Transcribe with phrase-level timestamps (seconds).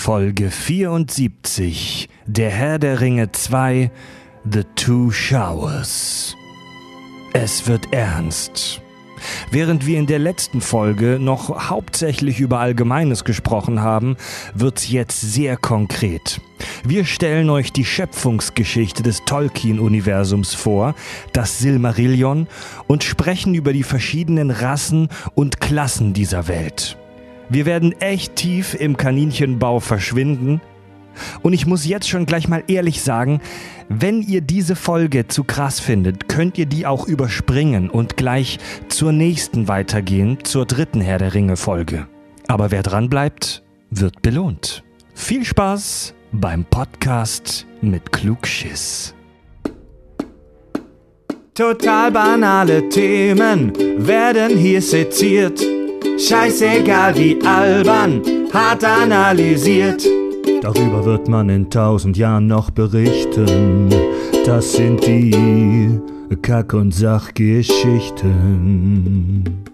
[0.00, 3.90] Folge 74 Der Herr der Ringe 2
[4.50, 6.34] The Two Showers.
[7.34, 8.80] Es wird ernst.
[9.50, 14.16] Während wir in der letzten Folge noch hauptsächlich über Allgemeines gesprochen haben,
[14.54, 16.40] wird's jetzt sehr konkret.
[16.82, 20.94] Wir stellen euch die Schöpfungsgeschichte des Tolkien-Universums vor,
[21.34, 22.46] das Silmarillion,
[22.86, 26.96] und sprechen über die verschiedenen Rassen und Klassen dieser Welt.
[27.50, 30.60] Wir werden echt tief im Kaninchenbau verschwinden.
[31.42, 33.40] Und ich muss jetzt schon gleich mal ehrlich sagen,
[33.88, 39.10] wenn ihr diese Folge zu krass findet, könnt ihr die auch überspringen und gleich zur
[39.10, 42.06] nächsten weitergehen, zur dritten Herr der Ringe Folge.
[42.46, 44.84] Aber wer dran bleibt, wird belohnt.
[45.14, 49.12] Viel Spaß beim Podcast mit Klugschiss.
[51.52, 53.72] Total banale Themen
[54.06, 55.60] werden hier seziert.
[56.18, 58.22] Scheißegal wie albern,
[58.52, 60.04] hart analysiert.
[60.62, 63.88] Darüber wird man in tausend Jahren noch berichten.
[64.44, 65.98] Das sind die
[66.42, 69.64] Kack- und Sachgeschichten.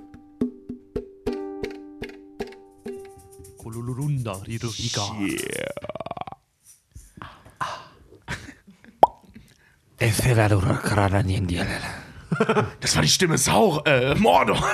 [12.80, 14.58] Das war die Stimme Sau, äh, Mordor.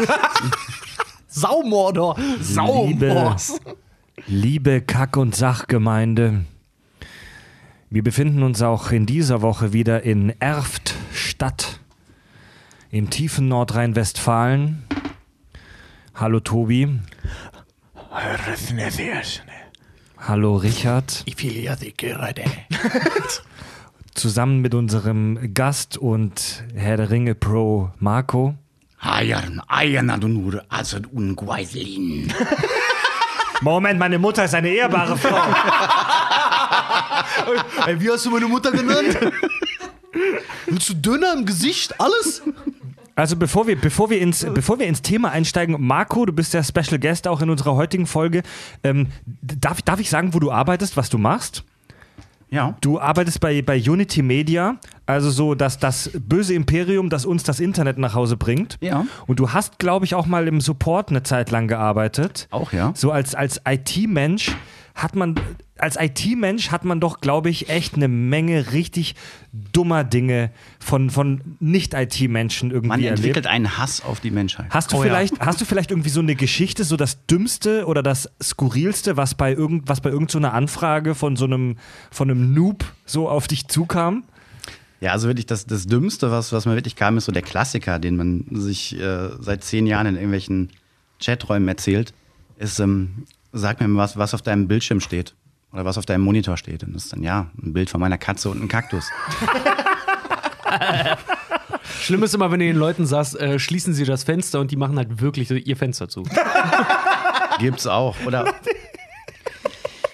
[1.32, 2.16] Saumordor.
[2.42, 3.58] Saumors.
[4.26, 6.44] Liebe Kack- und Sachgemeinde,
[7.88, 11.80] wir befinden uns auch in dieser Woche wieder in Erftstadt
[12.90, 14.84] im tiefen Nordrhein-Westfalen.
[16.14, 17.00] Hallo Tobi.
[20.18, 21.22] Hallo Richard.
[21.24, 22.44] Ich will ja die gerade.
[24.14, 28.54] Zusammen mit unserem Gast und Herr der Ringe Pro Marco.
[29.02, 32.32] Eiern, Eiern nur, also ungweislin.
[33.60, 35.36] Moment, meine Mutter ist eine ehrbare Frau.
[37.86, 39.18] Ey, wie hast du meine Mutter genannt?
[40.66, 42.00] Willst du dünner im Gesicht?
[42.00, 42.42] Alles?
[43.14, 46.62] Also bevor wir, bevor wir, ins, bevor wir ins Thema einsteigen, Marco, du bist der
[46.62, 48.42] Special Guest auch in unserer heutigen Folge.
[48.82, 49.08] Ähm,
[49.42, 51.64] darf, darf ich sagen, wo du arbeitest, was du machst?
[52.52, 52.76] Ja.
[52.82, 54.76] Du arbeitest bei, bei Unity Media,
[55.06, 58.76] also so das, das böse Imperium, das uns das Internet nach Hause bringt.
[58.82, 59.06] Ja.
[59.26, 62.48] Und du hast, glaube ich, auch mal im Support eine Zeit lang gearbeitet.
[62.50, 62.92] Auch, ja.
[62.94, 64.54] So als, als IT-Mensch
[64.94, 65.34] hat man,
[65.78, 69.14] als IT-Mensch hat man doch, glaube ich, echt eine Menge richtig
[69.72, 73.18] dummer Dinge von, von Nicht-IT-Menschen irgendwie Man erlebt.
[73.18, 74.66] entwickelt einen Hass auf die Menschheit.
[74.70, 75.08] Hast du, Oh ja.
[75.08, 79.34] vielleicht, hast du vielleicht irgendwie so eine Geschichte, so das Dümmste oder das Skurrilste, was
[79.34, 81.76] bei, irgend, was bei irgendeiner so Anfrage von so einem,
[82.10, 84.24] von einem Noob so auf dich zukam?
[85.00, 87.98] Ja, also wirklich das, das Dümmste, was, was mir wirklich kam, ist so der Klassiker,
[87.98, 90.68] den man sich äh, seit zehn Jahren in irgendwelchen
[91.20, 92.14] Chaträumen erzählt,
[92.58, 95.34] ist, ähm, sag mir mal, was, was auf deinem Bildschirm steht.
[95.72, 96.84] Oder was auf deinem Monitor steht.
[96.84, 99.04] Und das ist dann, ja, ein Bild von meiner Katze und ein Kaktus.
[102.00, 104.76] Schlimm ist immer, wenn du den Leuten sagst, äh, schließen sie das Fenster und die
[104.76, 106.24] machen halt wirklich so ihr Fenster zu.
[107.58, 108.16] Gibt's auch.
[108.26, 108.54] Oder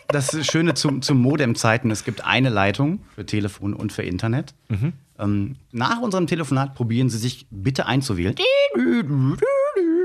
[0.08, 4.54] das Schöne zu, zu Modem-Zeiten, es gibt eine Leitung für Telefon und für Internet.
[5.18, 8.34] Ähm, nach unserem Telefonat probieren Sie sich bitte einzuwählen.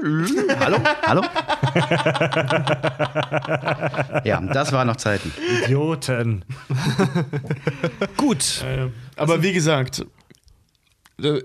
[0.59, 0.79] Hallo?
[1.03, 1.21] Hallo?
[4.25, 5.31] ja, das waren noch Zeiten.
[5.63, 6.43] Idioten.
[8.17, 8.65] Gut.
[9.15, 10.05] Aber wie gesagt,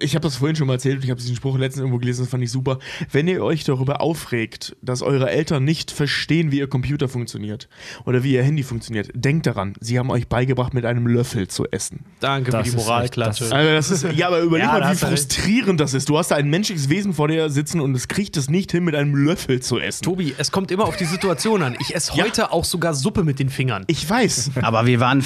[0.01, 2.23] ich habe das vorhin schon mal erzählt und ich habe diesen Spruch letztens irgendwo gelesen,
[2.23, 2.79] das fand ich super.
[3.13, 7.69] Wenn ihr euch darüber aufregt, dass eure Eltern nicht verstehen, wie ihr Computer funktioniert
[8.05, 11.67] oder wie ihr Handy funktioniert, denkt daran, sie haben euch beigebracht, mit einem Löffel zu
[11.71, 12.05] essen.
[12.21, 13.45] Danke Das für die Moralklatsche.
[13.45, 15.33] echt- Also das ist, ja, aber überleg Ja, mal, wie du recht.
[15.33, 16.09] frustrierend das ist.
[16.09, 18.85] Du hast da ein menschliches Wesen vor dir sitzen und es kriegt es nicht hin,
[18.85, 20.03] mit einem Löffel zu essen.
[20.05, 21.77] Tobi, es kommt immer auf die Situation an.
[21.81, 22.25] Ich esse Ja.
[22.25, 23.85] heute auch sogar Suppe mit den Fingern.
[23.87, 24.51] Ich weiß.
[24.63, 25.23] Aber wir waren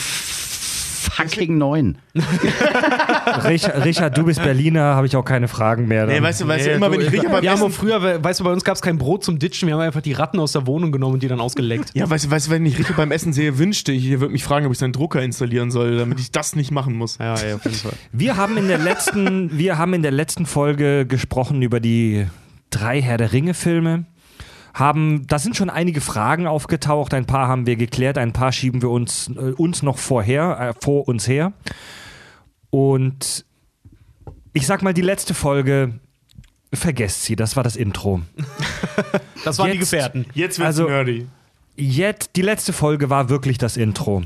[1.02, 1.98] fucking neun.
[3.44, 6.06] Richard, Richard, du bist Berliner, habe ich auch keine Fragen mehr.
[6.06, 6.22] Nee, dann.
[6.24, 8.22] weißt du, weißt du, Nee, immer du, wenn ich Richard beim wir haben Essen, früher,
[8.22, 10.38] weißt du, bei uns gab es kein Brot zum Ditchen, wir haben einfach die Ratten
[10.38, 11.90] aus der Wohnung genommen und die dann ausgeleckt.
[11.94, 14.32] ja, weißt du, weißt du, wenn ich Richard beim Essen sehe, wünschte ich, er würde
[14.32, 17.18] mich fragen, ob ich seinen Drucker installieren soll, damit ich das nicht machen muss.
[17.18, 17.92] Ja, ja, auf jeden Fall.
[18.12, 22.26] Wir haben in der letzten, wir haben in der letzten Folge gesprochen über die
[22.70, 24.04] drei Herr der Ringe-Filme.
[24.74, 28.80] Haben, da sind schon einige Fragen aufgetaucht, ein paar haben wir geklärt, ein paar schieben
[28.80, 31.52] wir uns, äh, uns noch vorher, äh, vor uns her.
[32.70, 33.44] Und
[34.54, 35.98] ich sag mal, die letzte Folge,
[36.72, 38.22] vergesst sie, das war das Intro.
[39.44, 40.26] Das waren die Jetzt- Gefährten.
[40.34, 41.26] Jetzt wird's Also- nerdy.
[41.74, 44.22] Jetzt, die letzte Folge war wirklich das Intro.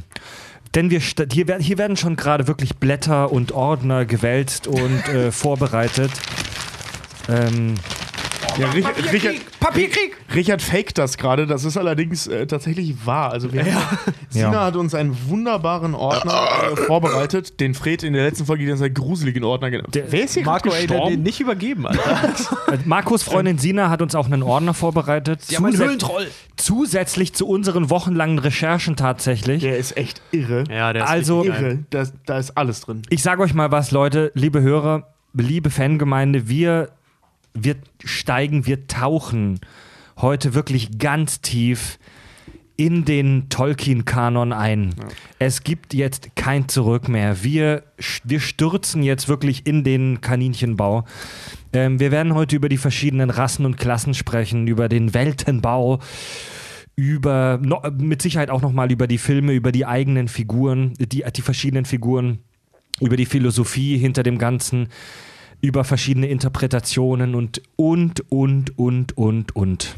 [0.75, 6.11] Denn wir, hier, hier werden schon gerade wirklich Blätter und Ordner gewälzt und äh, vorbereitet.
[7.31, 7.75] Ähm,
[8.59, 10.17] Ja, Rich- Richard, Papierkrieg!
[10.35, 13.31] Richard faked das gerade, das ist allerdings äh, tatsächlich wahr.
[13.33, 13.99] Also wir haben,
[14.31, 14.65] Sina Ja.
[14.67, 18.95] hat uns einen wunderbaren Ordner äh, vorbereitet, den Fred in der letzten Folge ganze Zeit
[18.95, 19.95] gruseligen Ordner genannt.
[19.95, 21.15] Der- Wer ist hier Marco, gerade ey, der gestorben?
[21.17, 22.81] den nicht übergeben, Alter.
[22.87, 25.41] Markus Freundin Sina hat uns auch einen Ordner vorbereitet.
[25.57, 25.99] haben einen.
[26.57, 29.61] Zusätzlich zu unseren wochenlangen Recherchen tatsächlich.
[29.63, 30.65] Der ist echt irre.
[30.71, 31.85] Ja, der ist Also- irre.
[31.91, 33.03] Da, da ist alles drin.
[33.11, 36.89] Ich sage euch mal was, Leute, liebe Hörer, liebe Fangemeinde, wir,
[37.59, 39.61] wir steigen, wir tauchen
[40.17, 41.99] heute wirklich ganz tief
[42.77, 44.95] in den Tolkien-Kanon ein.
[45.39, 47.43] Es gibt jetzt kein Zurück mehr.
[47.43, 47.85] Wir,
[48.25, 51.05] wir stürzen jetzt wirklich in den Kaninchenbau.
[51.73, 56.01] Ähm, wir werden heute über die verschiedenen Rassen und Klassen sprechen, über den Weltenbau,
[56.97, 61.43] über no, mit Sicherheit auch nochmal über die Filme, über die eigenen Figuren, die, die
[61.43, 62.41] verschiedenen Figuren,
[63.01, 64.89] über die Philosophie hinter dem Ganzen,
[65.61, 69.97] über verschiedene Interpretationen und und und und und und.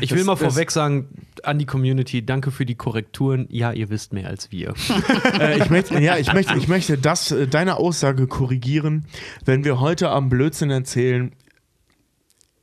[0.00, 1.08] Ich will Das- mal vorweg sagen,
[1.42, 3.46] an die Community, danke für die Korrekturen.
[3.50, 4.72] Ja, ihr wisst mehr als wir.
[5.40, 9.04] äh, ich möchte, ja, ich möchte, ich möchte das, äh, deine Aussage korrigieren.
[9.44, 11.32] Wenn wir heute am Blödsinn erzählen,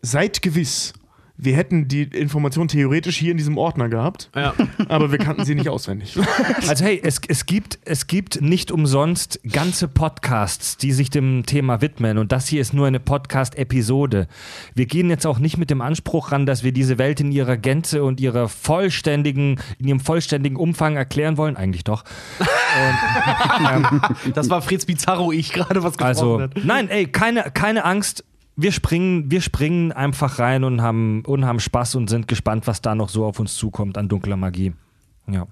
[0.02, 0.94] seid gewiss,
[1.38, 4.54] wir hätten die Information theoretisch hier in diesem Ordner gehabt, Ja.
[4.88, 6.18] aber wir kannten sie nicht auswendig.
[6.68, 11.82] Also hey, es, es, gibt, es gibt nicht umsonst ganze Podcasts, die sich dem Thema
[11.82, 14.28] widmen und das hier ist nur eine Podcast-Episode.
[14.74, 17.58] Wir gehen jetzt auch nicht mit dem Anspruch ran, dass wir diese Welt in ihrer
[17.58, 21.58] Gänze und ihrer vollständigen, in ihrem vollständigen Umfang erklären wollen.
[21.58, 22.04] Eigentlich doch.
[24.34, 26.52] Das war Fritz Bizarro, ich gerade was gesprochen Also, hat.
[26.64, 28.24] nein, ey, keine, keine Angst.
[28.56, 32.82] Wir springen, wir springen einfach rein und haben, und haben Spaß und sind gespannt, was
[32.82, 34.74] da noch so auf uns zukommt an dunkler Magie.
[35.28, 35.48] Ja.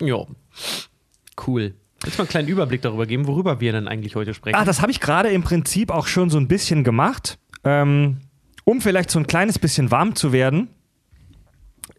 [0.00, 0.26] Ja.
[1.46, 1.74] Cool.
[2.04, 4.56] Jetzt mal einen kleinen Überblick darüber geben, worüber wir denn eigentlich heute sprechen.
[4.56, 8.18] Ah, das habe ich gerade im Prinzip auch schon so ein bisschen gemacht, ähm,
[8.64, 10.68] um vielleicht so ein kleines bisschen warm zu werden.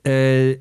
[0.04, 0.58] Äh,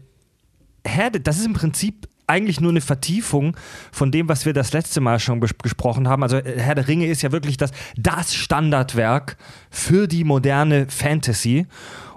[1.22, 3.56] das ist im Prinzip eigentlich nur eine Vertiefung
[3.92, 6.22] von dem, was wir das letzte Mal schon bes- gesprochen haben.
[6.22, 9.36] Also äh, Herr der Ringe ist ja wirklich das, das Standardwerk
[9.70, 11.66] für die moderne Fantasy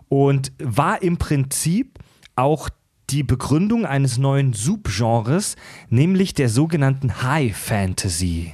[0.07, 1.99] und war im Prinzip
[2.35, 2.69] auch
[3.09, 5.55] die Begründung eines neuen Subgenres,
[5.89, 8.53] nämlich der sogenannten High Fantasy.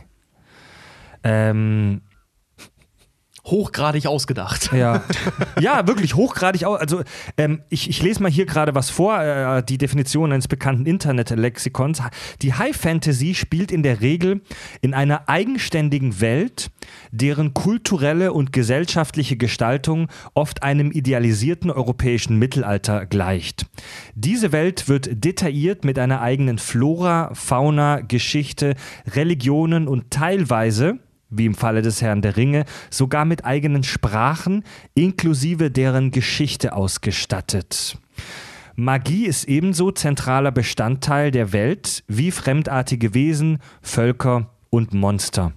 [1.23, 2.01] Ähm,
[3.45, 4.71] Hochgradig ausgedacht.
[4.73, 5.03] ja.
[5.59, 6.65] ja, wirklich hochgradig.
[6.65, 7.03] Also,
[7.37, 12.01] ähm, ich, ich lese mal hier gerade was vor, äh, die Definition eines bekannten Internetlexikons.
[12.41, 14.41] Die High Fantasy spielt in der Regel
[14.81, 16.71] in einer eigenständigen Welt,
[17.11, 23.67] deren kulturelle und gesellschaftliche Gestaltung oft einem idealisierten europäischen Mittelalter gleicht.
[24.15, 28.75] Diese Welt wird detailliert mit einer eigenen Flora, Fauna, Geschichte,
[29.07, 30.99] Religionen und teilweise
[31.29, 34.63] wie im Falle des Herrn der Ringe, sogar mit eigenen Sprachen
[34.93, 37.97] inklusive deren Geschichte ausgestattet.
[38.75, 45.53] Magie ist ebenso zentraler Bestandteil der Welt wie fremdartige Wesen, Völker und Monster.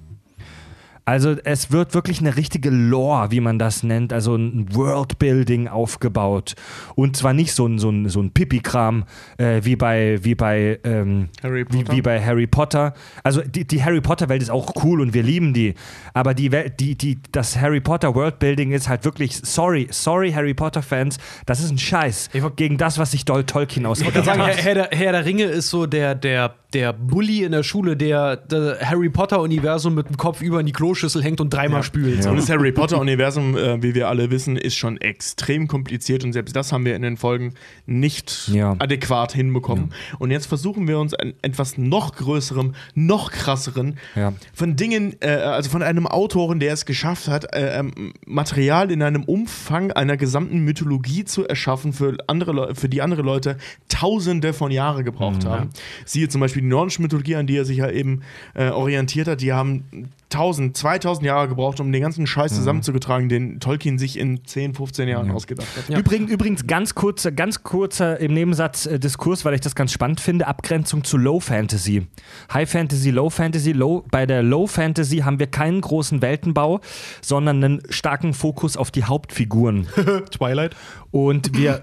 [1.08, 6.54] Also es wird wirklich eine richtige Lore, wie man das nennt, also ein Worldbuilding aufgebaut.
[6.96, 9.04] Und zwar nicht so ein, so ein, so ein Pipi-Kram
[9.38, 11.96] äh, wie bei, wie, bei, ähm, Harry wie, Potter?
[11.96, 12.92] wie bei Harry Potter.
[13.24, 15.72] Also die, die Harry Potter-Welt ist auch cool und wir lieben die.
[16.12, 20.52] Aber die Welt, die, die, das Harry Potter Worldbuilding ist halt wirklich, sorry, sorry Harry
[20.52, 21.16] Potter-Fans,
[21.46, 24.58] das ist ein Scheiß gegen das, was sich Dol Tolkien ausgedacht sagen, hat.
[24.58, 27.96] Herr, Herr, der, Herr der Ringe ist so der, der, der Bully in der Schule,
[27.96, 32.26] der, der Harry Potter-Universum mit dem Kopf über in die Kloschüssel hängt und dreimal spült.
[32.26, 36.54] Und das Harry Potter-Universum, äh, wie wir alle wissen, ist schon extrem kompliziert und selbst
[36.54, 37.54] das haben wir in den Folgen
[37.86, 38.76] nicht Ja.
[38.78, 39.94] adäquat hinbekommen.
[40.18, 44.34] Und jetzt versuchen wir uns an etwas noch größerem, noch krasseren, Ja.
[44.52, 49.02] von Dingen, äh, also von einem Autoren, der es geschafft hat, äh, ähm, Material in
[49.02, 53.56] einem Umfang einer gesamten Mythologie zu erschaffen, für, andere Leu- für die andere Leute
[53.88, 55.70] tausende von Jahren gebraucht haben.
[56.04, 58.22] Siehe zum Beispiel die nordische Mythologie, an die er sich ja eben
[58.54, 59.84] äh, orientiert hat, die haben
[60.32, 65.08] 1000, 2000 Jahre gebraucht, um den ganzen Scheiß zusammenzugetragen, den Tolkien sich in 10, 15
[65.08, 65.98] Jahren ausgedacht hat.
[65.98, 70.20] Übrigens, übrigens ganz kurzer, ganz kurzer im Nebensatz äh, Diskurs, weil ich das ganz spannend
[70.20, 72.06] finde, Abgrenzung zu Low Fantasy.
[72.52, 76.80] High Fantasy, Low Fantasy, Low, bei der Low Fantasy haben wir keinen großen Weltenbau,
[77.22, 79.86] sondern einen starken Fokus auf die Hauptfiguren.
[80.30, 80.76] Twilight.
[81.10, 81.82] Und wir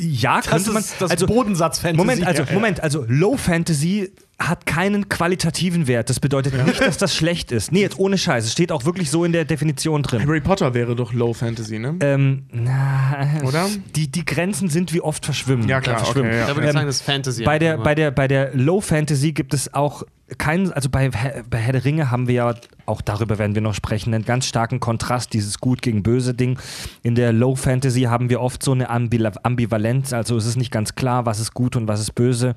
[0.00, 0.84] Ja, könnte man.
[0.98, 1.96] das also, Bodensatz-Fantasy.
[1.96, 2.44] Moment, also.
[2.52, 6.10] Moment, also Low Fantasy hat keinen qualitativen Wert.
[6.10, 7.72] Das bedeutet nicht, dass das schlecht ist.
[7.72, 8.44] Nee, jetzt ohne Scheiß.
[8.44, 10.22] Es steht auch wirklich so in der Definition drin.
[10.24, 11.96] Harry Potter wäre doch Low Fantasy, ne?
[12.00, 13.66] Ähm, na, Oder?
[13.96, 15.68] Die, die Grenzen sind wie oft verschwimmen.
[15.68, 16.30] Ja, klar, Äh, verschwimmen.
[16.30, 16.46] okay, ja.
[16.46, 17.42] Da würde ich Ähm, sagen, das ist Fantasy.
[17.44, 20.04] Bei der, bei, der, bei der Low Fantasy gibt es auch
[20.36, 22.54] keinen, also bei, Herr- bei Herr der Ringe haben wir ja,
[22.84, 26.58] auch darüber werden wir noch sprechen, einen ganz starken Kontrast, dieses Gut gegen Böse Ding.
[27.02, 30.94] In der Low Fantasy haben wir oft so eine Ambivalenz, also es ist nicht ganz
[30.94, 32.56] klar, was ist gut und was ist böse.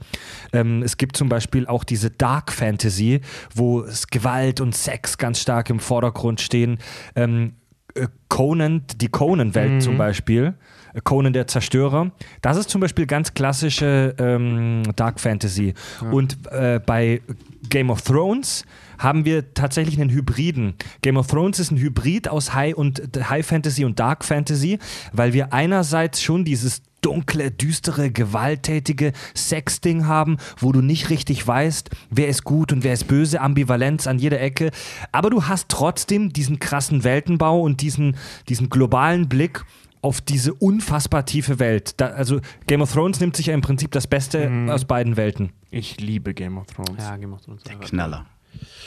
[0.51, 3.21] Ähm, es gibt zum Beispiel auch diese Dark Fantasy,
[3.55, 6.77] wo Gewalt und Sex ganz stark im Vordergrund stehen.
[7.15, 7.53] Ähm,
[7.95, 10.53] äh, Conan, die Conan-Welt zum Beispiel,
[10.93, 12.11] äh, Conan der Zerstörer,
[12.41, 15.73] das ist zum Beispiel ganz klassische ähm, Dark Fantasy.
[16.11, 17.21] Und äh, bei
[17.69, 18.63] Game of Thrones
[18.97, 20.75] haben wir tatsächlich einen Hybriden.
[21.01, 24.79] Game of Thrones ist ein Hybrid aus High und High Fantasy und Dark Fantasy,
[25.11, 31.89] weil wir einerseits schon dieses dunkle, düstere, gewalttätige Sexding haben, wo du nicht richtig weißt,
[32.09, 34.71] wer ist gut und wer ist böse, Ambivalenz an jeder Ecke.
[35.11, 38.15] Aber du hast trotzdem diesen krassen Weltenbau und diesen,
[38.49, 39.65] diesen globalen Blick
[40.01, 41.99] auf diese unfassbar tiefe Welt.
[41.99, 45.51] Da, also Game of Thrones nimmt sich ja im Prinzip das Beste aus beiden Welten.
[45.69, 47.03] Ich liebe Game of Thrones.
[47.03, 47.63] Ja, Game of Thrones.
[47.81, 48.25] Knaller.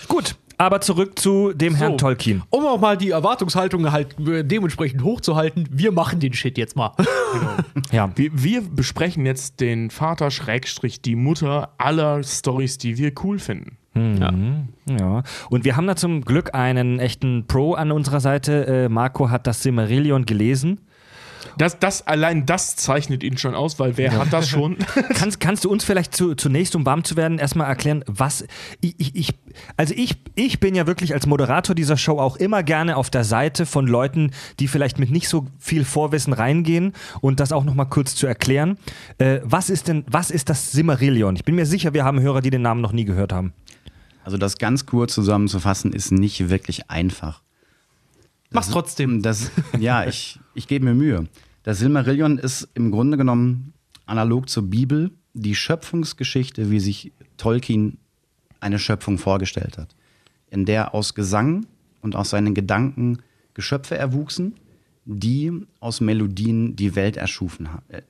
[0.09, 2.43] Gut, aber zurück zu dem Herrn Tolkien.
[2.51, 6.93] Um auch mal die Erwartungshaltung halt äh, dementsprechend hochzuhalten, wir machen den Shit jetzt mal.
[7.91, 8.11] Ja.
[8.17, 13.77] Wir, wir besprechen jetzt den Vater Schrägstrich die Mutter aller Stories, die wir cool finden.
[14.91, 18.67] Ja, und wir haben da zum Glück einen echten Pro an unserer Seite.
[18.67, 20.81] Äh, Marco hat das Silmarillion gelesen.
[21.59, 24.77] Das, das allein das zeichnet ihn schon aus, weil wer hat das schon?
[25.15, 28.45] Kannst, kannst du uns vielleicht zu, zunächst, um warm zu werden, erstmal erklären, was
[28.81, 29.35] ich, ich, ich
[29.77, 33.25] also ich, ich bin ja wirklich als Moderator dieser Show auch immer gerne auf der
[33.25, 37.89] Seite von Leuten, die vielleicht mit nicht so viel Vorwissen reingehen und das auch nochmal
[37.89, 38.79] kurz zu erklären.
[39.19, 41.37] Äh, was ist denn, was ist das Silmarillion?
[41.37, 43.53] Ich bin mir sicher, wir haben Hörer, die den Namen noch nie gehört haben.
[44.25, 47.44] Also das ganz kurz zusammenzufassen, ist nicht wirklich einfach.
[48.55, 49.23] Mach's trotzdem.
[49.23, 51.27] Das, ja, ich, ich gebe mir Mühe.
[51.65, 53.75] Das Silmarillion ist im Grunde genommen
[54.07, 57.99] analog zur Bibel die Schöpfungsgeschichte, wie sich Tolkien
[58.61, 59.95] eine Schöpfung vorgestellt hat.
[60.51, 61.67] In der aus Gesang
[62.01, 63.19] und aus seinen Gedanken
[63.55, 64.55] Geschöpfe erwuchsen,
[65.05, 67.69] die aus Melodien die Welt erschufen.
[67.89, 68.03] Äh,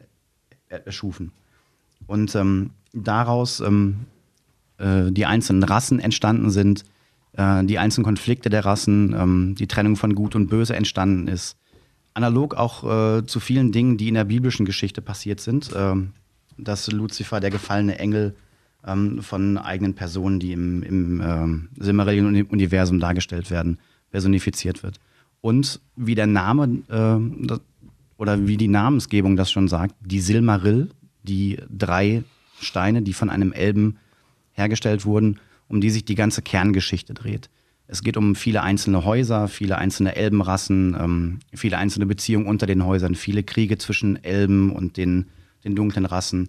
[0.68, 1.32] äh, erschufen.
[2.06, 4.06] Und ähm, daraus ähm,
[4.78, 6.84] äh, die einzelnen Rassen entstanden sind,
[7.36, 11.56] äh, die einzelnen Konflikte der Rassen, ähm, die Trennung von Gut und Böse entstanden ist.
[12.14, 12.84] Analog auch
[13.18, 16.12] äh, zu vielen Dingen, die in der biblischen Geschichte passiert sind, ähm,
[16.56, 18.36] dass Luzifer, der gefallene Engel,
[18.86, 23.78] ähm, von eigenen Personen, die im, im ähm, Silmarillion-Universum dargestellt werden,
[24.10, 25.00] personifiziert wird.
[25.40, 27.58] Und wie der Name äh,
[28.16, 30.90] oder wie die Namensgebung das schon sagt, die Silmarill,
[31.22, 32.22] die drei
[32.60, 33.98] Steine, die von einem Elben
[34.52, 37.50] hergestellt wurden, um die sich die ganze Kerngeschichte dreht.
[37.86, 42.84] Es geht um viele einzelne Häuser, viele einzelne Elbenrassen, ähm, viele einzelne Beziehungen unter den
[42.84, 45.26] Häusern, viele Kriege zwischen Elben und den,
[45.64, 46.48] den dunklen Rassen.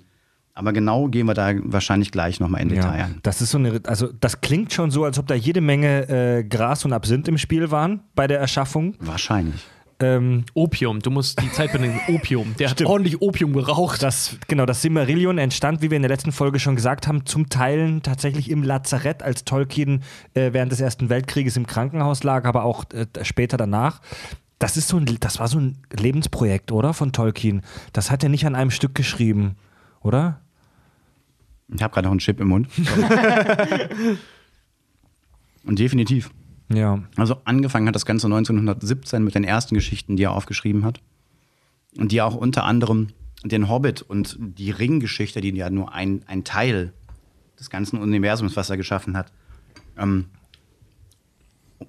[0.54, 3.20] Aber genau gehen wir da wahrscheinlich gleich nochmal in Detail Ja, ein.
[3.24, 6.44] das ist so eine, also das klingt schon so, als ob da jede Menge äh,
[6.46, 8.96] Gras und Absinth im Spiel waren bei der Erschaffung.
[9.00, 9.62] Wahrscheinlich.
[10.00, 12.00] Ähm, Opium, du musst die Zeit benennen.
[12.10, 12.56] Opium.
[12.60, 14.04] Der hat ordentlich Opium geraucht.
[14.04, 17.48] das, genau, das Silmarillion entstand, wie wir in der letzten Folge schon gesagt haben, zum
[17.48, 22.66] Teil tatsächlich im Lazarett, als Tolkien äh, während des Ersten Weltkrieges im Krankenhaus lag, aber
[22.66, 24.02] auch äh, später danach.
[24.60, 26.94] Das ist so ein, das war so ein Lebensprojekt, oder?
[26.94, 27.62] Von Tolkien.
[27.94, 29.56] Das hat er nicht an einem Stück geschrieben,
[30.02, 30.42] oder?
[31.74, 32.68] Ich habe gerade noch einen Chip im Mund.
[35.66, 36.32] und definitiv.
[36.70, 37.04] Ja.
[37.16, 41.00] Also angefangen hat das Ganze 1917 mit den ersten Geschichten, die er aufgeschrieben hat.
[41.98, 43.08] Und die auch unter anderem
[43.44, 46.94] den Hobbit und die Ringgeschichte, die ja nur ein, ein Teil
[47.60, 49.32] des ganzen Universums, was er geschaffen hat,
[49.98, 50.26] ähm,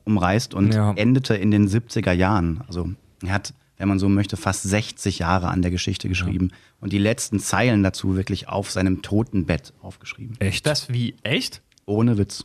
[0.04, 0.92] umreißt und Ja.
[0.92, 2.62] endete in den 70er Jahren.
[2.68, 2.90] Also
[3.22, 6.98] er hat, wenn man so möchte, fast 60 Jahre an der Geschichte geschrieben und die
[6.98, 10.36] letzten Zeilen dazu wirklich auf seinem Totenbett aufgeschrieben.
[10.38, 10.66] Echt?
[10.66, 11.14] Das wie?
[11.22, 11.62] Echt?
[11.86, 12.44] Ohne Witz.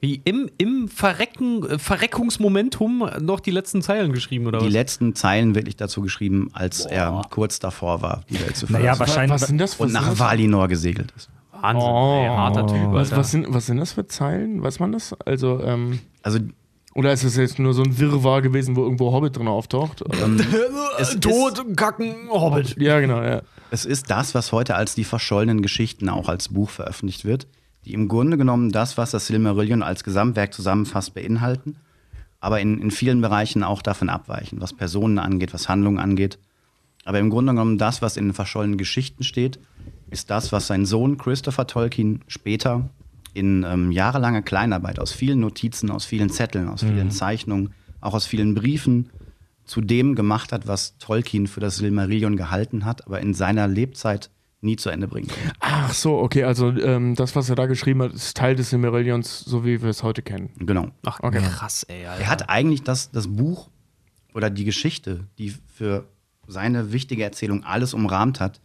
[0.00, 4.72] Wie im, im Verrecken, äh, Verreckungsmomentum noch die letzten Zeilen geschrieben, oder Die was?
[4.72, 9.00] letzten Zeilen wirklich dazu geschrieben, als er kurz davor war, die Welt zu Naja, verlassen.
[9.00, 9.40] wahrscheinlich.
[9.42, 11.28] Was sind das für und nach Valinor gesegelt ist.
[11.52, 11.82] Wahnsinn.
[11.90, 12.20] Oh.
[12.22, 12.92] ey, harter Typ.
[12.92, 13.16] Was, Alter.
[13.18, 14.62] was, sind, was sind das für Zeilen?
[14.62, 15.12] Weiß man das?
[15.26, 16.38] Also, ähm, Also
[16.94, 20.02] oder ist das jetzt nur so ein Wirrwarr gewesen, wo irgendwo Hobbit drin auftaucht?
[20.98, 22.76] Es, ist, Tod, Kacken, Hobbit.
[22.80, 23.42] ja, genau, ja.
[23.70, 27.46] es ist das, was heute als die verschollenen Geschichten auch als Buch veröffentlicht wird,
[27.84, 31.76] die im Grunde genommen das, was das Silmarillion als Gesamtwerk zusammenfasst, beinhalten,
[32.40, 36.38] aber in, in vielen Bereichen auch davon abweichen, was Personen angeht, was Handlungen angeht.
[37.04, 39.58] Aber im Grunde genommen, das, was in den verschollenen Geschichten steht,
[40.10, 42.90] ist das, was sein Sohn Christopher Tolkien später
[43.32, 48.26] in ähm, jahrelanger Kleinarbeit aus vielen Notizen, aus vielen Zetteln, aus vielen Zeichnungen, auch aus
[48.26, 49.10] vielen Briefen
[49.64, 54.30] zu dem gemacht hat, was Tolkien für das Silmarillion gehalten hat, aber in seiner Lebzeit
[54.62, 55.28] nie zu Ende bringen.
[55.60, 59.40] Ach so, okay, also ähm, das, was er da geschrieben hat, ist Teil des Silmarillions,
[59.40, 60.50] so wie wir es heute kennen.
[60.58, 60.88] Genau.
[61.04, 61.40] Ach, Okay.
[61.40, 62.04] krass, ey.
[62.06, 62.22] Alter.
[62.22, 63.70] Er hat eigentlich das, das Buch
[64.34, 66.04] oder die Geschichte, die für
[66.46, 68.60] seine wichtige Erzählung alles umrahmt hat,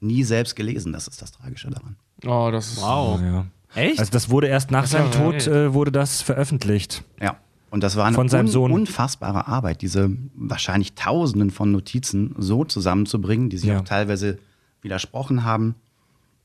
[0.00, 0.92] nie selbst gelesen.
[0.92, 1.96] Das ist das Tragische daran.
[2.26, 2.80] Oh, das ist.
[2.82, 3.20] Wow.
[3.20, 3.46] Ja.
[3.74, 3.98] Echt?
[3.98, 7.02] Also das wurde erst nach seinem Tod äh, wurde das veröffentlicht.
[7.20, 7.36] Ja.
[7.70, 8.70] Und das war eine Von seinem un Sohn.
[8.70, 13.80] unfassbare Arbeit, diese wahrscheinlich Tausenden von Notizen so zusammenzubringen, die sich Ja.
[13.80, 14.38] auch teilweise
[14.84, 15.74] widersprochen haben,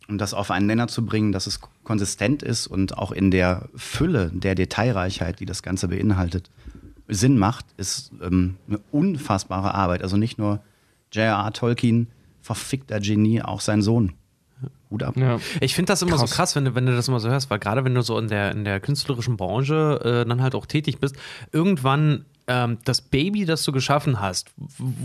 [0.08, 3.70] um das auf einen Nenner zu bringen, dass es konsistent ist und auch in der
[3.76, 6.50] Fülle der Detailreichheit, die das Ganze beinhaltet,
[7.08, 10.04] Sinn macht, ist ähm, eine unfassbare Arbeit.
[10.04, 10.62] Also nicht nur
[11.12, 11.52] J.R.R.
[11.54, 12.08] Tolkien,
[12.42, 14.14] verfickter Genie, auch sein Sohn.
[14.90, 15.16] Hut ab.
[15.18, 15.40] Ja.
[15.62, 16.30] Ich finde das immer Krass.
[16.30, 18.18] so krass, wenn du, wenn du das immer so hörst, weil gerade wenn du so
[18.18, 21.16] in der, in der künstlerischen Branche äh, dann halt auch tätig bist,
[21.52, 24.52] irgendwann ähm, das Baby, das du geschaffen hast,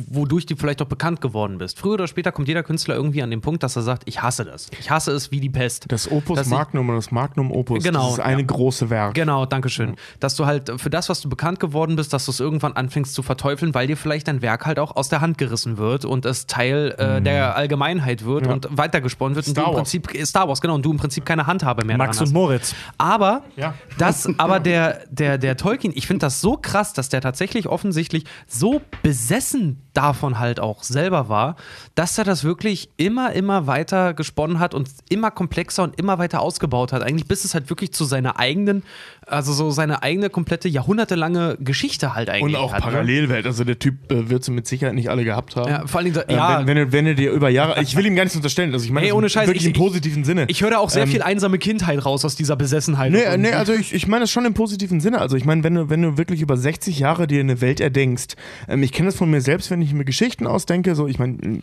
[0.08, 1.78] wodurch du vielleicht auch bekannt geworden bist.
[1.78, 4.44] Früher oder später kommt jeder Künstler irgendwie an den Punkt, dass er sagt, ich hasse
[4.44, 4.68] das.
[4.80, 5.84] Ich hasse es wie die Pest.
[5.88, 7.84] Das Opus Dass Magnum und das Magnum Opus.
[7.84, 8.46] Genau, Das ist eine ja.
[8.46, 9.14] große Werk.
[9.14, 9.94] Genau, danke schön.
[10.20, 13.14] Dass du halt für das, was du bekannt geworden bist, dass du es irgendwann anfängst
[13.14, 16.24] zu verteufeln, weil dir vielleicht dein Werk halt auch aus der Hand gerissen wird und
[16.24, 19.46] es Teil äh, der Allgemeinheit wird und weitergesponnen wird.
[19.46, 19.50] Mhm.
[19.52, 19.90] Star und du im Wars.
[19.92, 22.34] Prinzip, Star Wars, genau, und du im Prinzip keine Handhabe mehr Max daran und hast.
[22.34, 22.74] Moritz.
[22.98, 23.74] Aber Ja.
[23.98, 27.33] das, aber der, der, der Tolkien, ich finde das so krass, dass der tatsächlich
[27.68, 31.56] offensichtlich so besessen davon halt auch selber war,
[31.94, 36.40] dass er das wirklich immer, immer weiter gesponnen hat und immer komplexer und immer weiter
[36.40, 37.02] ausgebaut hat.
[37.02, 38.82] Eigentlich bis es halt wirklich zu seiner eigenen,
[39.26, 42.84] also so seine eigene komplette jahrhundertelange Geschichte halt Und eigentlich auch hat.
[42.84, 42.90] Ne?
[42.90, 43.46] Parallelwelt.
[43.46, 45.70] Also der Typ äh, wird sie mit Sicherheit nicht alle gehabt haben.
[45.70, 46.66] Ja, vor allen Dingen, Äh, ja.
[46.66, 47.80] wenn, wenn, wenn er dir über Jahre.
[47.82, 48.72] Ich will ihm gar nichts unterstellen.
[48.72, 50.44] Also ich meine, Ey, das ohne Scheiß, wirklich ich- im positiven Sinne.
[50.48, 53.12] Ich höre da auch sehr Ähm, viel einsame Kindheit raus aus dieser Besessenheit.
[53.12, 55.20] Nee, Und- nee, also ich, ich meine das schon im positiven Sinne.
[55.20, 58.36] Also ich meine, wenn du, wenn du wirklich über 60 Jahre dir eine Welt erdenkst,
[58.68, 61.60] ähm, ich kenne das von mir selbst, wenn ich mir Geschichten ausdenke, so ich meine,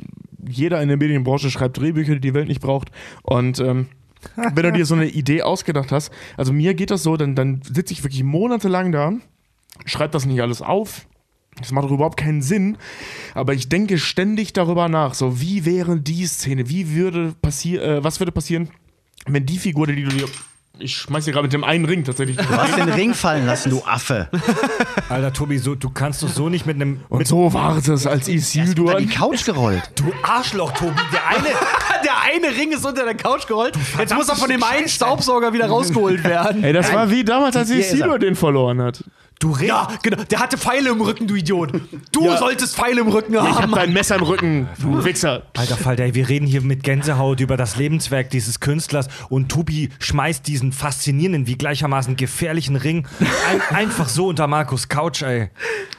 [0.47, 2.91] jeder in der Medienbranche schreibt Drehbücher, die die Welt nicht braucht.
[3.23, 3.87] Und ähm,
[4.35, 7.61] wenn du dir so eine Idee ausgedacht hast, also mir geht das so, dann, dann
[7.63, 9.13] sitze ich wirklich monatelang da,
[9.85, 11.07] schreibe das nicht alles auf.
[11.59, 12.77] Das macht doch überhaupt keinen Sinn,
[13.33, 18.03] aber ich denke ständig darüber nach, so wie wäre die Szene, wie würde passieren, äh,
[18.03, 18.69] was würde passieren,
[19.27, 20.29] wenn die Figur, die du dir
[20.81, 22.37] ich schmeiß dir gerade mit dem einen Ring tatsächlich.
[22.37, 24.29] Du hast den Ring fallen lassen, du Affe.
[25.09, 27.01] Alter Tobi, so, du kannst doch so nicht mit einem.
[27.09, 28.87] Und so war es, als Isildur.
[28.87, 29.91] Unter die Couch gerollt.
[29.95, 30.99] Du Arschloch, Tobi.
[31.11, 31.47] Der eine.
[32.03, 33.77] der eine Ring ist unter der Couch gerollt.
[33.97, 36.63] Jetzt muss er von dem einen Staubsauger wieder rausgeholt werden.
[36.63, 37.69] Ey, das war wie damals, als.
[37.69, 39.03] Isildur den verloren hat.
[39.41, 39.67] Du Ring.
[39.69, 40.23] Ja, genau.
[40.29, 41.71] Der hatte Pfeile im Rücken, du Idiot.
[42.11, 42.37] Du Ja.
[42.37, 43.71] solltest Pfeile im Rücken Ich haben.
[43.71, 45.43] hab dein Messer im Rücken, du Wichser.
[45.57, 50.45] Alter Falter, wir reden hier mit Gänsehaut über das Lebenswerk dieses Künstlers und Tobi schmeißt
[50.45, 53.07] diesen faszinierenden wie gleichermaßen gefährlichen Ring
[53.49, 55.49] ein, einfach so unter Markus Couch, ey.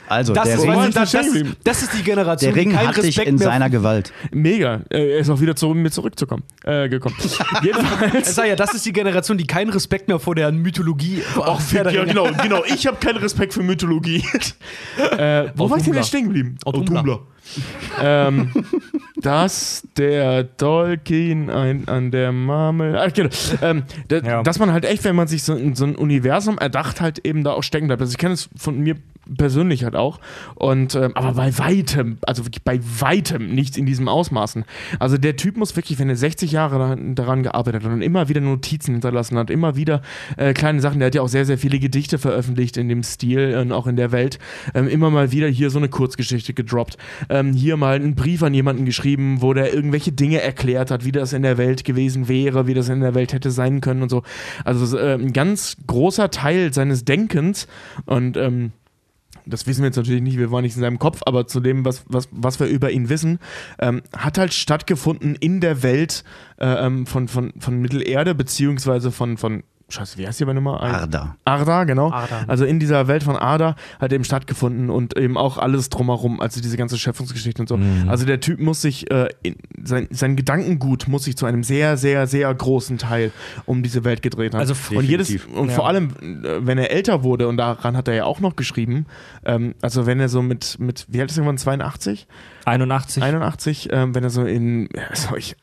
[0.09, 1.27] Also, Das der ist, Ring, war- das, das,
[1.65, 4.13] das, ist die Generation, der Ring die keinen hat dich Respekt in mehr seiner Gewalt.
[4.31, 4.81] Mega.
[4.91, 6.43] Er ist auch wieder zu mir zurückzukommen.
[6.65, 7.17] Äh, gekommen.
[7.63, 8.35] Jedenfalls.
[8.35, 11.23] Sag ja, das ist die Generation, die keinen Respekt mehr vor der Mythologie.
[11.41, 12.63] Ach, ja, genau, genau.
[12.67, 14.25] Ich habe keinen Respekt für Mythologie.
[15.17, 16.57] äh, wo war ich denn jetzt stehen geblieben?
[16.65, 17.21] Autumnbla.
[18.03, 18.51] ähm,
[19.21, 22.97] dass der Tolkien ein, an der Marmel.
[22.99, 23.31] Ach, genau.
[23.63, 24.43] ähm, da, Ja.
[24.43, 27.53] Dass man halt echt, wenn man sich so, so ein Universum erdacht, halt eben da
[27.53, 28.03] auch stecken bleibt.
[28.03, 28.97] Also ich kenne es von mir
[29.37, 30.19] persönlich halt auch.
[30.55, 34.65] Und ähm, aber bei weitem, also wirklich bei weitem nicht in diesem Ausmaßen.
[34.99, 38.29] Also der Typ muss wirklich, wenn er 60 Jahre daran, daran gearbeitet hat und immer
[38.29, 40.03] wieder Notizen hinterlassen hat, immer wieder
[40.37, 43.57] äh, kleine Sachen, der hat ja auch sehr, sehr viele Gedichte veröffentlicht in dem Stil
[43.61, 44.39] und auch in der Welt.
[44.75, 46.97] Ähm, immer mal wieder hier so eine Kurzgeschichte gedroppt.
[47.29, 51.13] Ähm, hier mal einen Brief an jemanden geschrieben, wo der irgendwelche Dinge erklärt hat, wie
[51.13, 54.09] das in der Welt gewesen wäre, wie das in der Welt hätte sein können und
[54.09, 54.23] so.
[54.65, 57.67] Also äh, ein ganz großer Teil seines Denkens
[58.07, 58.73] und ähm,
[59.47, 61.85] das wissen wir jetzt natürlich nicht, wir waren nicht in seinem Kopf, aber zu dem,
[61.85, 63.39] was, was, was wir über ihn wissen,
[63.79, 66.25] ähm, hat halt stattgefunden in der Welt
[66.59, 70.81] äh, ähm, von, von, von Mittelerde, beziehungsweise von, von Scheiße, wie heißt die aber nochmal?
[70.81, 71.37] Arda.
[71.45, 72.11] Arda, genau.
[72.11, 72.45] Arda.
[72.49, 76.61] Also in dieser Welt von Arda hat eben stattgefunden und eben auch alles drumherum, also
[76.61, 77.79] diese ganze Schöpfungsgeschichte und so.
[78.09, 81.97] Also der Typ muss sich, äh, in, sein, sein Gedankengut muss sich zu einem sehr,
[81.97, 83.33] sehr, sehr großen Teil
[83.67, 84.61] um diese Welt gedreht haben.
[84.61, 85.59] Also und jedes, definitiv.
[85.59, 85.75] und Ja.
[85.75, 86.11] vor allem,
[86.43, 89.07] äh, wenn er älter wurde, und daran hat er ja auch noch geschrieben,
[89.45, 92.27] ähm, also wenn er so mit, mit wie alt ist er irgendwann, 82?
[92.65, 93.23] 81.
[93.23, 95.57] 81, ähm, wenn er so in, also ich,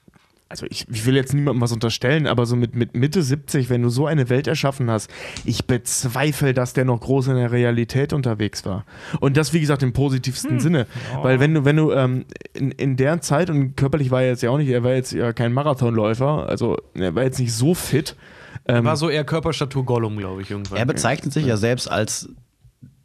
[0.50, 3.84] also ich, ich will jetzt niemandem was unterstellen, aber so mit, mit Mitte 70, wenn
[3.84, 5.10] du so eine Welt erschaffen hast,
[5.46, 8.86] ich bezweifle, dass der noch groß in der Realität unterwegs war.
[9.20, 10.88] Und das, wie gesagt, im positivsten Sinne.
[11.22, 14.42] Weil wenn du, wenn du ähm, in, in der Zeit, und körperlich war er jetzt
[14.42, 17.76] ja auch nicht, er war jetzt ja kein Marathonläufer, also er war jetzt nicht so
[17.76, 18.16] fit.
[18.68, 20.80] Ähm, War so eher Körperstatur Gollum, glaube ich, irgendwann.
[20.80, 22.30] Er bezeichnet sich ja selbst als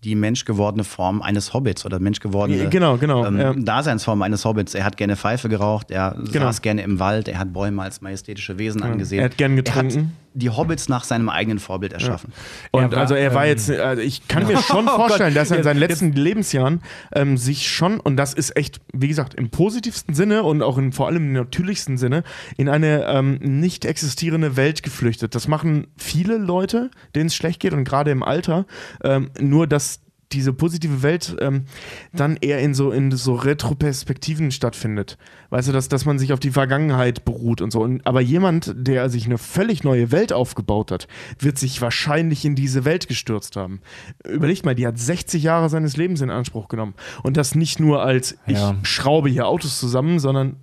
[0.05, 3.53] die menschgewordene Form eines Hobbits oder menschgewordene Genau, genau, Ähm, ja.
[3.55, 4.75] Daseinsform eines Hobbits.
[4.75, 6.47] Er hat gerne Pfeife geraucht, er Genau.
[6.47, 9.21] saß gerne im Wald, er hat Bäume als majestätische Wesen angesehen.
[9.21, 10.12] Er hat gern Er hat getrunken.
[10.35, 12.33] Die Hobbits nach seinem eigenen Vorbild erschaffen.
[12.73, 15.33] Und Er war, also er war ähm, jetzt, also ich kann mir schon Oh vorstellen,
[15.33, 16.83] Gott, dass er in jetzt- seinen letzten Lebensjahren
[17.14, 20.92] ähm, sich schon, und das ist echt, wie gesagt, im positivsten Sinne und auch in
[20.92, 22.25] vor allem im natürlichsten Sinne,
[22.57, 25.35] in eine ähm, nicht existierende Welt geflüchtet.
[25.35, 28.66] Das machen viele Leute, denen es schlecht geht und gerade im Alter.
[29.03, 30.01] Ähm, nur, dass
[30.32, 31.64] diese positive Welt ähm,
[32.12, 35.18] dann eher in so, in so Retroperspektiven stattfindet.
[35.50, 37.80] Weißt du, dass, dass man sich auf die Vergangenheit beruht und so.
[37.82, 41.06] Und, aber jemand, der sich eine völlig neue Welt aufgebaut hat,
[41.38, 43.80] wird sich wahrscheinlich in diese Welt gestürzt haben.
[44.26, 46.94] Überlegt mal, die hat 60 Jahre seines Lebens in Anspruch genommen.
[47.22, 48.76] Und das nicht nur als Ja.
[48.82, 50.56] ich schraube hier Autos zusammen, sondern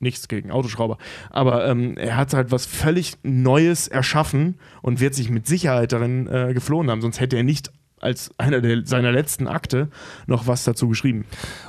[0.00, 0.98] nichts gegen Autoschrauber.
[1.30, 6.26] Aber ähm, er hat halt was völlig Neues erschaffen und wird sich mit Sicherheit darin
[6.28, 7.00] äh, geflohen haben.
[7.00, 9.88] Sonst hätte er nicht als einer der, seiner letzten Akte
[10.26, 11.24] noch was dazu geschrieben.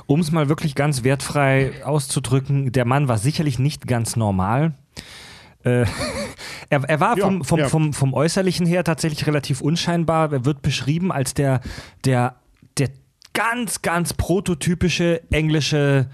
[0.06, 4.74] Um es mal wirklich ganz wertfrei auszudrücken, der Mann war sicherlich nicht ganz normal.
[5.64, 5.84] Äh,
[6.70, 7.68] er, er war Ja, vom, vom, ja.
[7.68, 10.32] vom, vom Äußerlichen her tatsächlich relativ unscheinbar.
[10.32, 11.60] Er wird beschrieben als der,
[12.04, 12.36] der,
[12.78, 12.90] der
[13.32, 16.08] ganz, ganz prototypische englische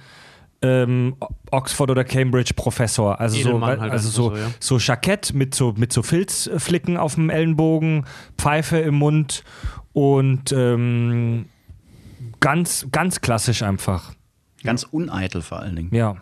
[0.66, 1.16] ähm,
[1.50, 3.20] Oxford oder Cambridge Professor.
[3.20, 4.50] Also so, Edelmann halt also so, so, ja.
[4.61, 8.05] so Jackett mit so, mit so Filzflicken auf dem Ellenbogen,
[8.37, 9.44] Pfeife im Mund
[9.92, 11.46] und ähm,
[12.40, 14.14] ganz, ganz klassisch einfach.
[14.62, 15.94] Ganz uneitel vor allen Dingen.
[15.94, 16.16] Ja.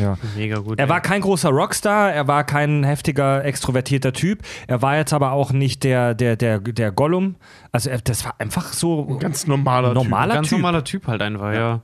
[0.00, 0.16] Ja.
[0.36, 0.78] Mega gut.
[0.78, 1.02] Er war ey.
[1.02, 4.42] kein großer Rockstar, er war kein heftiger, extrovertierter Typ.
[4.66, 7.36] Er war jetzt aber auch nicht der, der, der, der Gollum.
[7.70, 10.58] Also er, das war einfach so Ganz normaler normaler ganz Typ.
[10.58, 11.82] normaler Typ halt einfach, ja.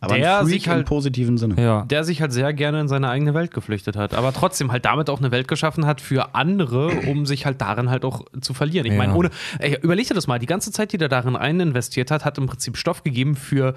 [0.00, 1.60] Aber Der sich halt- im positiven Sinne.
[1.60, 1.82] Ja.
[1.82, 5.10] Der sich halt sehr gerne in seine eigene Welt geflüchtet hat, aber trotzdem halt damit
[5.10, 8.86] auch eine Welt geschaffen hat für andere, um sich halt darin halt auch zu verlieren.
[8.86, 8.98] Ich Ja.
[8.98, 12.10] meine, ohne, ey, überleg dir das mal, die ganze Zeit, die der darin rein investiert
[12.12, 13.74] hat, hat im Prinzip Stoff gegeben für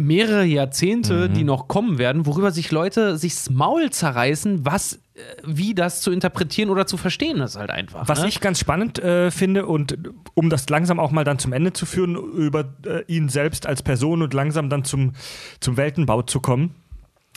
[0.00, 1.34] mehrere Jahrzehnte, Mhm.
[1.34, 5.00] die noch kommen werden, worüber sich Leute sich's Maul zerreißen, was,
[5.44, 8.08] wie das zu interpretieren oder zu verstehen ist halt einfach.
[8.08, 8.28] Was ne?
[8.28, 9.98] ich ganz spannend äh, finde und
[10.34, 13.82] um das langsam auch mal dann zum Ende zu führen, über äh, ihn selbst als
[13.82, 15.12] Person und langsam dann zum,
[15.60, 16.74] zum Weltenbau zu kommen.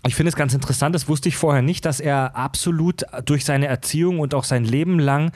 [0.07, 3.67] Ich finde es ganz interessant, das wusste ich vorher nicht, dass er absolut durch seine
[3.67, 5.31] Erziehung und auch sein Leben lang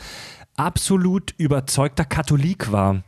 [0.55, 3.03] absolut überzeugter Katholik war.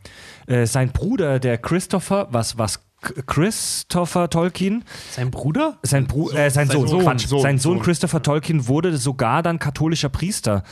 [0.46, 5.78] Äh, sein Bruder, der Christopher, was, was Christopher Tolkien, Sein Bruder?
[5.82, 7.26] sein, Bru äh, sein, Sohn, Sohn, Quatsch.
[7.26, 7.82] Sohn, sein Sohn Sohn.
[7.82, 10.62] Christopher Tolkien wurde sogar dann katholischer Priester.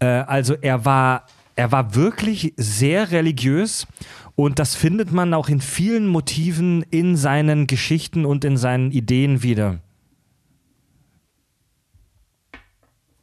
[0.00, 3.86] Äh, also er war, er war wirklich sehr religiös
[4.34, 9.42] und das findet man auch in vielen Motiven in seinen Geschichten und in seinen Ideen
[9.42, 9.78] wieder.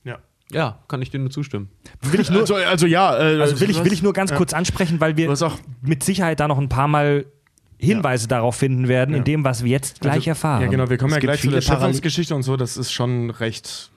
[0.03, 0.19] Ja.
[0.51, 1.69] Ja, kann ich dir nur zustimmen.
[2.01, 4.53] Will ich nur, also, also ja, äh, also will ich, will ich nur ganz kurz
[4.53, 5.35] ansprechen, weil wir
[5.81, 7.25] mit Sicherheit da noch ein paar Mal
[7.79, 9.23] Hinweise darauf finden werden, in Ja.
[9.23, 10.61] dem, was wir jetzt gleich Also, erfahren.
[10.63, 13.29] Ja, genau, wir kommen Es ja gleich zu der Schöpfungsgeschichte und so, das ist schon
[13.29, 13.91] recht,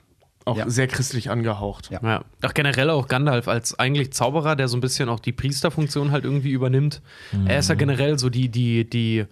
[0.45, 0.69] auch Ja.
[0.69, 1.91] sehr christlich angehaucht.
[1.91, 2.01] Ja.
[2.03, 2.25] Ja.
[2.43, 6.25] Auch generell auch Gandalf als eigentlich Zauberer, der so ein bisschen auch die Priesterfunktion halt
[6.25, 7.01] irgendwie übernimmt.
[7.47, 9.25] Er ist ja generell so die, die, die,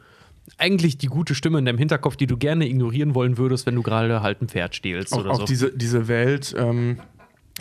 [0.56, 3.82] eigentlich die gute Stimme in deinem Hinterkopf, die du gerne ignorieren wollen würdest, wenn du
[3.82, 5.44] gerade halt ein Pferd stehlst Auch, oder auch so.
[5.44, 7.00] diese, diese Welt, ähm,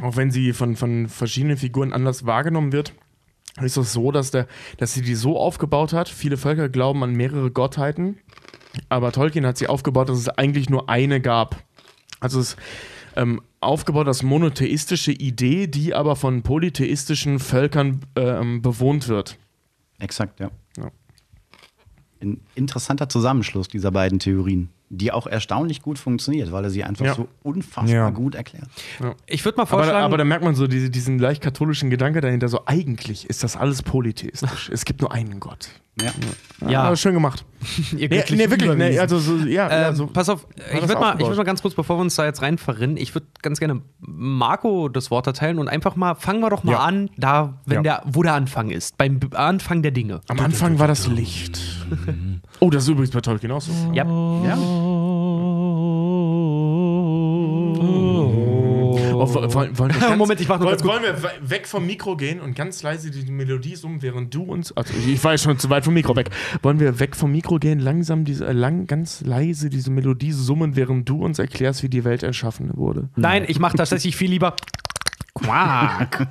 [0.01, 2.93] auch wenn sie von, von verschiedenen Figuren anders wahrgenommen wird,
[3.61, 6.09] ist es so, dass, der, dass sie die so aufgebaut hat.
[6.09, 8.17] Viele Völker glauben an mehrere Gottheiten,
[8.89, 11.63] aber Tolkien hat sie aufgebaut, dass es eigentlich nur eine gab.
[12.19, 12.57] Also es ist
[13.17, 19.37] ähm, aufgebaut als monotheistische Idee, die aber von polytheistischen Völkern ähm, bewohnt wird.
[19.99, 20.51] Exakt, ja.
[20.77, 20.91] Ja.
[22.21, 27.05] Ein interessanter Zusammenschluss dieser beiden Theorien, die auch erstaunlich gut funktioniert, weil er sie einfach
[27.05, 27.13] Ja.
[27.15, 28.09] so unfassbar Ja.
[28.09, 28.67] gut erklärt.
[29.25, 32.21] ich würde mal Aber, vorschlagen, aber da merkt man so diese, diesen leicht katholischen Gedanke
[32.21, 34.69] dahinter, so eigentlich ist das alles polytheistisch.
[34.73, 35.69] es gibt nur einen Gott.
[35.99, 36.11] Ja.
[36.69, 36.83] Ja.
[36.83, 37.43] aber schön gemacht.
[37.97, 40.05] ihr Nee, nee wirklich, nee, also so, ja, ja, Ähm, so.
[40.05, 42.43] pass auf, ich würde mal, ich würd mal ganz kurz, bevor wir uns da jetzt
[42.43, 46.51] rein verrinnen, ich würde ganz gerne Marco das Wort erteilen und einfach mal, fangen wir
[46.51, 46.79] doch mal Ja.
[46.79, 47.81] an, da, wenn Ja.
[47.81, 50.21] der, wo der Anfang ist, beim Anfang der Dinge.
[50.27, 51.59] Am Anfang war das Licht.
[52.59, 53.71] Oh, das ist übrigens bei Tolkien auch so.
[53.93, 54.03] Ja.
[54.43, 54.57] ja.
[59.19, 61.85] Oh, wollen, wollen wir ganz, Moment, ich mach nur wollen, wollen wir we- weg vom
[61.85, 64.71] Mikro gehen und ganz leise die Melodie summen, während du uns.
[64.75, 66.29] Also ich war jetzt schon zu weit vom Mikro weg.
[66.61, 70.75] Wollen wir weg vom Mikro gehen, langsam diese, äh, lang, ganz leise diese Melodie summen,
[70.75, 73.09] während du uns erklärst, wie die Welt erschaffen wurde?
[73.15, 74.55] Nein, ich mache tatsächlich viel lieber
[75.39, 76.27] Quack.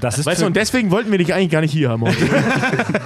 [0.00, 2.02] Das ist, Weißt du, für, und deswegen wollten wir dich eigentlich gar nicht hier haben.
[2.02, 2.28] heute.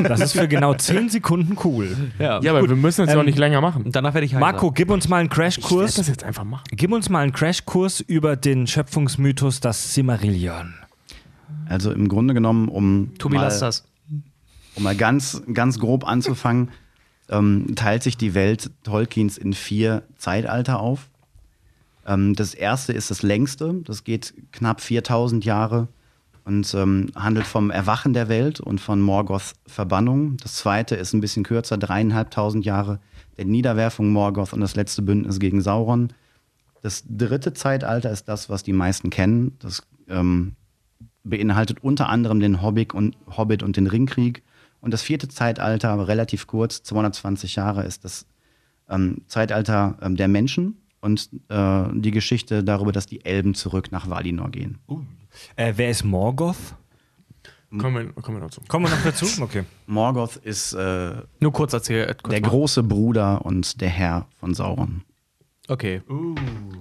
[0.08, 1.96] das ist für genau 10 Sekunden cool.
[2.18, 3.82] Ja, ja, aber wir müssen das ja auch nicht länger machen.
[3.84, 4.40] Und danach werde ich heiser.
[4.40, 5.94] Marco, gib uns mal einen Ich werde Crashkurs.
[5.94, 6.64] das jetzt einfach machen.
[6.70, 10.74] Gib uns mal einen Crashkurs über den Schöpfungsmythos das Silmarillion.
[11.68, 13.84] Also im Grunde genommen, um Tobi, mal, lass das.
[14.76, 16.70] um mal ganz, ganz grob anzufangen,
[17.28, 21.08] ähm, teilt sich die Welt Tolkiens in vier Zeitalter auf.
[22.06, 25.88] Ähm, das erste ist das längste, das geht knapp 4000 Jahre
[26.44, 30.36] und ähm, handelt vom Erwachen der Welt und von Morgoths Verbannung.
[30.38, 32.98] Das zweite ist ein bisschen kürzer, dreieinhalbtausend Jahre
[33.36, 36.12] der Niederwerfung Morgoth und das letzte Bündnis gegen Sauron.
[36.82, 39.56] Das dritte Zeitalter ist das, was die meisten kennen.
[39.60, 40.56] Das ähm,
[41.22, 44.42] beinhaltet unter anderem den Hobbit und, Hobbit und den Ringkrieg.
[44.80, 48.26] Und das vierte Zeitalter, relativ kurz, 220 Jahre, ist das
[48.88, 54.08] ähm, Zeitalter ähm, der Menschen und äh, die Geschichte darüber, dass die Elben zurück nach
[54.08, 54.78] Valinor gehen.
[55.56, 56.56] Äh, wer ist Morgoth?
[57.76, 58.60] Kommen wir, kommen wir noch zu.
[58.68, 59.26] Kommen wir noch dazu?
[59.42, 59.64] Okay.
[59.86, 62.08] Morgoth ist äh, Nur kurz erzählen.
[62.08, 62.50] Äh, kurz der machen.
[62.50, 65.02] große Bruder und der Herr von Sauron.
[65.68, 66.02] Okay.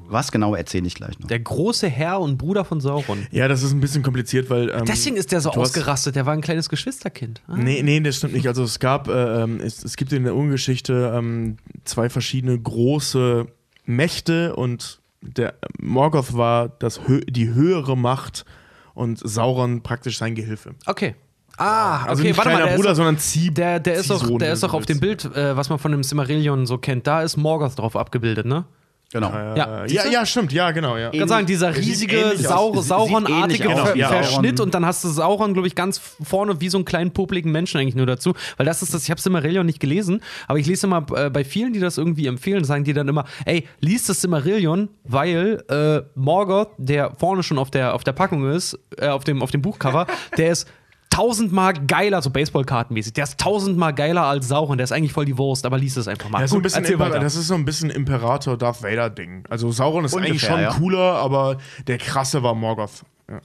[0.08, 1.28] Was genau erzähle ich gleich noch.
[1.28, 3.26] Der große Herr und Bruder von Sauron.
[3.32, 4.70] Ja, das ist ein bisschen kompliziert, weil.
[4.70, 6.16] Ähm, Deswegen ist der so ausgerastet.
[6.16, 7.42] Der war ein kleines Geschwisterkind.
[7.48, 7.56] Ah.
[7.56, 8.48] Nee, nee, das stimmt nicht.
[8.48, 13.48] Also es gab, äh, ähm, es, es gibt in der Urgeschichte ähm, zwei verschiedene große
[13.96, 17.00] Mächte und der Morgoth war das
[17.30, 18.46] die höhere Macht
[18.94, 20.72] und Sauron praktisch sein Gehilfe.
[20.86, 21.16] Okay.
[21.58, 22.56] Ah, Also okay, nicht warte mal.
[22.56, 23.52] kleiner Der Bruder, ist doch, sondern Zieh.
[23.52, 25.00] der, der ist doch, der ist doch auf dem.
[25.00, 27.06] Bild, äh, was man von dem Silmarillion so kennt.
[27.06, 28.66] Da ist Morgoth drauf abgebildet, ne?
[29.12, 29.30] Genau.
[29.30, 31.10] Äh, Ja, ja, ja, stimmt, ja, genau, ja.
[31.12, 32.54] Ich kann sagen, dieser riesige ähnlich aus.
[32.54, 34.24] Sau Sieht Sauron-artige Ver wie Sauron.
[34.24, 37.52] Verschnitt und dann hast du Sauron, glaube ich, ganz vorne wie so einen kleinen popligen
[37.52, 38.34] Menschen eigentlich nur dazu.
[38.58, 41.44] Weil das ist das, ich habe Silmarillion nicht gelesen, aber ich lese immer äh, bei
[41.44, 46.02] vielen, die das irgendwie empfehlen, sagen die dann immer, ey, lies das Silmarillion, weil äh,
[46.16, 49.62] Morgoth, der vorne schon auf der, auf der Packung ist, äh, auf, dem, auf dem
[49.62, 50.68] Buchcover, der ist
[51.12, 53.14] tausendmal geiler, so Baseballkartenmäßig.
[53.14, 54.78] Der ist tausendmal geiler als Sauron.
[54.78, 56.42] Der ist eigentlich voll die Wurst, aber lies es einfach mal.
[56.42, 57.20] Ja, so ein Gut, bisschen erzähl Imper weiter.
[57.20, 59.44] das ist so ein bisschen Imperator Darth Vader Ding.
[59.50, 60.74] Also Sauron ist eigentlich Ungefähr, schon ja.
[60.74, 63.04] cooler, aber der krasse war Morgoth.
[63.30, 63.42] Ja.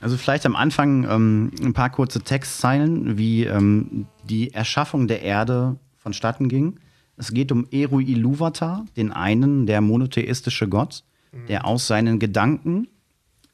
[0.00, 5.76] Also vielleicht am Anfang ähm, ein paar kurze Textzeilen, wie ähm, die Erschaffung der Erde
[5.96, 6.78] vonstatten ging.
[7.16, 11.04] Es geht um Eru Ilúvatar, den einen, der monotheistische Gott,
[11.48, 12.88] der aus seinen Gedanken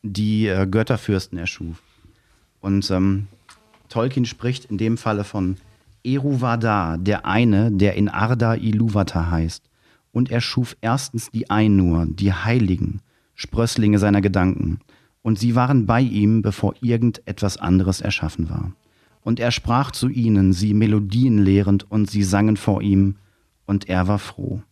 [0.02, 1.82] die äh, Götterfürsten erschuf.
[2.60, 3.26] Und ähm,
[3.88, 5.56] Tolkien spricht in dem Falle von
[6.02, 9.64] Eru Vadar, der eine, der in Arda Ilúvatar heißt.
[10.12, 13.00] Und er schuf erstens die Ainur, die Heiligen,
[13.34, 14.80] Sprösslinge seiner Gedanken.
[15.22, 18.72] Und sie waren bei ihm, bevor irgendetwas anderes erschaffen war.
[19.22, 23.16] Und er sprach zu ihnen, sie Melodien lehrend, und sie sangen vor ihm,
[23.66, 24.62] und er war froh.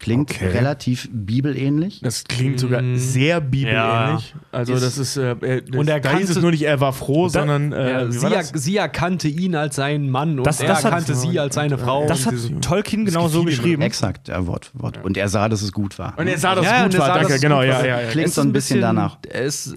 [0.00, 0.46] Klingt Okay.
[0.50, 2.00] relativ bibelähnlich.
[2.02, 4.32] Das klingt sogar sehr bibelähnlich.
[4.52, 6.62] Also Ist- das ist, äh, äh, das, Und er da hieß es kannte- nur nicht,
[6.62, 10.46] er war froh, sondern äh, Ja, sie, er, sie erkannte ihn als seinen Mann und
[10.46, 12.06] Das- er das hat- erkannte sie als seine Frau.
[12.06, 13.82] Das hat diese- Tolkien genau so geschrieben.
[13.82, 15.02] Exakt, der Wort, Wort.
[15.04, 16.14] Und er sah, dass es gut war.
[16.16, 17.86] Und er sah, dass Ja, es gut war, danke, es genau, gut ja, war.
[17.86, 18.08] ja, ja.
[18.10, 19.18] Klingt Es so ist ein bisschen danach.
[19.28, 19.76] Es äh,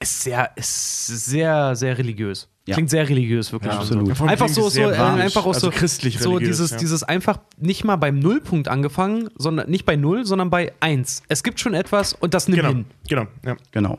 [0.00, 2.48] ist sehr, ist sehr, sehr religiös.
[2.68, 2.74] Ja.
[2.74, 3.72] Klingt sehr religiös, wirklich.
[3.72, 4.14] Ja, absolut.
[4.14, 6.76] Vor allem Einfach so, so, äh, einfach auch also so, christlich so religiös, dieses, ja.
[6.76, 11.22] dieses einfach nicht mal beim Nullpunkt angefangen, sondern nicht bei Null, sondern bei Eins.
[11.28, 12.84] Es gibt schon etwas und das nimmt Genau, hin.
[13.08, 13.56] genau, ja.
[13.70, 13.98] Genau.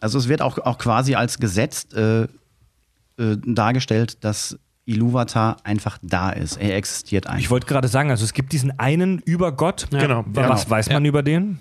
[0.00, 2.26] Also es wird auch, auch quasi als Gesetz äh, äh,
[3.18, 6.56] dargestellt, dass Ilúvatar einfach da ist.
[6.56, 7.50] Er existiert Ich einfach.
[7.50, 9.86] wollte gerade sagen, also es gibt diesen einen Übergott.
[9.92, 10.70] Genau, Was genau.
[10.70, 11.60] weiß man über den?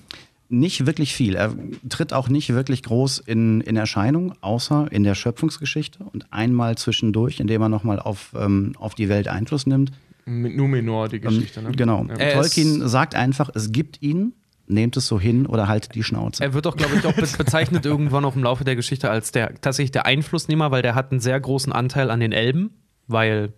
[0.52, 1.36] Nicht wirklich viel.
[1.36, 1.54] Er
[1.90, 7.40] tritt auch nicht wirklich groß in, in Erscheinung, außer in der Schöpfungsgeschichte und einmal zwischendurch,
[7.40, 9.92] indem er nochmal auf, ähm, auf die Welt Einfluss nimmt.
[10.26, 11.72] Mit Numenor die Ähm, Geschichte, ne?
[11.72, 12.06] Genau.
[12.06, 12.34] Ja.
[12.34, 14.34] Tolkien sagt einfach, es gibt ihn,
[14.66, 16.44] nehmt es so hin oder haltet die Schnauze.
[16.44, 19.32] Er wird auch, glaube ich, auch be bezeichnet irgendwann auch im Laufe der Geschichte als
[19.32, 22.72] der tatsächlich der Einflussnehmer, weil der hat einen sehr großen Anteil an den Elben,
[23.10, 23.52] weil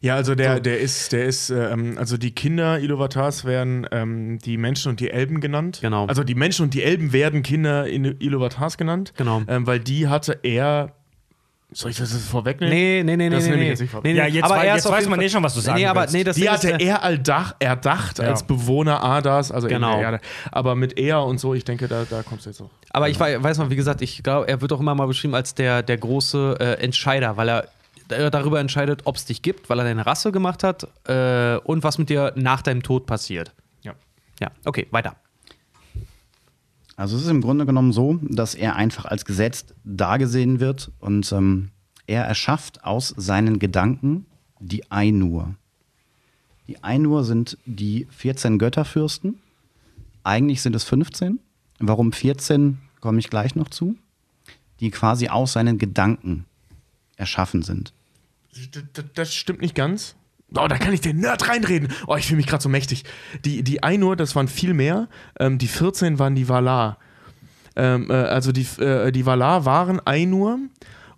[0.00, 4.56] Ja, also der, der ist, der ist, ähm, also die Kinder Iluvatars werden ähm, die
[4.56, 5.78] Menschen und die Elben genannt.
[5.82, 6.06] Genau.
[6.06, 9.12] Also die Menschen und die Elben werden Kinder in Iluvatars genannt.
[9.16, 9.42] Genau.
[9.48, 10.92] Ähm, weil die hatte er.
[11.70, 12.74] Soll ich das jetzt vorwegnehmen?
[12.74, 13.50] Nee, nee, nee, nee, Das nee.
[13.50, 13.70] nehme ich nee.
[13.72, 14.00] jetzt nicht vor.
[14.02, 14.18] nee, nee.
[14.18, 16.14] Ja, jetzt aber er jetzt weiß man eh schon, was du sagen Nee, aber willst.
[16.14, 19.90] nee, das Die hatte ist, er alldach, erdacht als Bewohner Adas, also Genau.
[19.92, 20.20] in der Erde.
[20.50, 22.70] Aber mit er und so, ich denke, da, da kommst du jetzt auch.
[22.88, 25.34] Aber ich wei- weiß mal, wie gesagt, ich glaube, er wird auch immer mal beschrieben
[25.34, 27.68] als der, der große äh, Entscheider, weil er
[28.08, 31.98] darüber entscheidet, ob es dich gibt, weil er deine Rasse gemacht hat äh, und was
[31.98, 33.54] mit dir nach deinem Tod passiert.
[33.82, 33.94] Ja.
[34.40, 35.16] Ja, okay, weiter.
[36.96, 41.30] Also es ist im Grunde genommen so, dass er einfach als Gesetz dargesehen wird und
[41.30, 41.70] ähm,
[42.08, 44.26] er erschafft aus seinen Gedanken
[44.58, 45.54] die Ainur.
[46.66, 49.38] Die Ainur sind die 14 Götterfürsten.
[50.24, 51.38] Eigentlich sind es 15.
[51.78, 53.96] Warum 14, komme ich gleich noch zu.
[54.80, 56.44] Die quasi aus seinen Gedanken
[57.16, 57.92] erschaffen sind.
[59.14, 60.16] Das stimmt nicht ganz.
[60.54, 61.88] Oh, da kann ich den Nerd reinreden.
[62.06, 63.04] Oh, ich fühle mich gerade so mächtig.
[63.44, 65.08] Die, die Ainur, das waren viel mehr.
[65.38, 66.98] Ähm, die 14 waren die Valar.
[67.76, 70.58] Ähm, äh, also die, äh, die Valar waren Ainur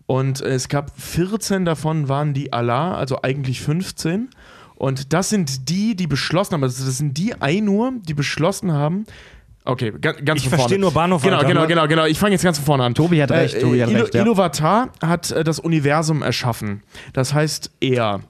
[0.07, 4.31] und es gab 14 davon waren die Alar, also eigentlich 15.
[4.75, 9.05] Und das sind die, die beschlossen haben, also das sind die Ainur, die beschlossen haben,
[9.65, 10.63] Okay, ga- ganz Ich von vorne.
[10.63, 12.07] verstehe nur Bahnhof, Genau, genau, genau, genau.
[12.07, 12.95] Ich fange jetzt ganz von vorne an.
[12.95, 14.23] Tobi hat recht, Tobi hat recht, ja.
[14.23, 16.83] Iluvatar hat äh, das Universum erschaffen.
[17.13, 18.21] Das heißt er.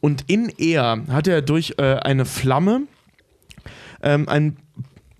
[0.00, 2.82] Und in er hat er durch äh, eine Flamme
[4.02, 4.56] ähm, einen,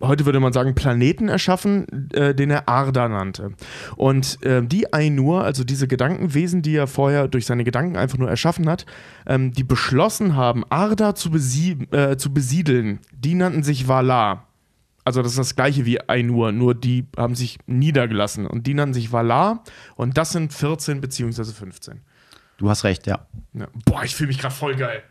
[0.01, 3.53] heute würde man sagen, Planeten erschaffen, äh, den er Arda nannte.
[3.97, 8.29] Und äh, die Ainur, also diese Gedankenwesen, die er vorher durch seine Gedanken einfach nur
[8.29, 8.85] erschaffen hat,
[9.27, 14.49] ähm, die beschlossen haben, Arda zu, besie äh, zu besiedeln, die nannten sich Valar.
[15.05, 18.95] Also das ist das gleiche wie Ainur, nur die haben sich niedergelassen und die nannten
[18.95, 19.63] sich Valar
[19.97, 22.01] und das sind 14 beziehungsweise 15.
[22.57, 23.27] Du hast recht, ja.
[23.53, 23.67] Ja.
[23.85, 25.03] Boah, ich fühle mich gerade voll geil.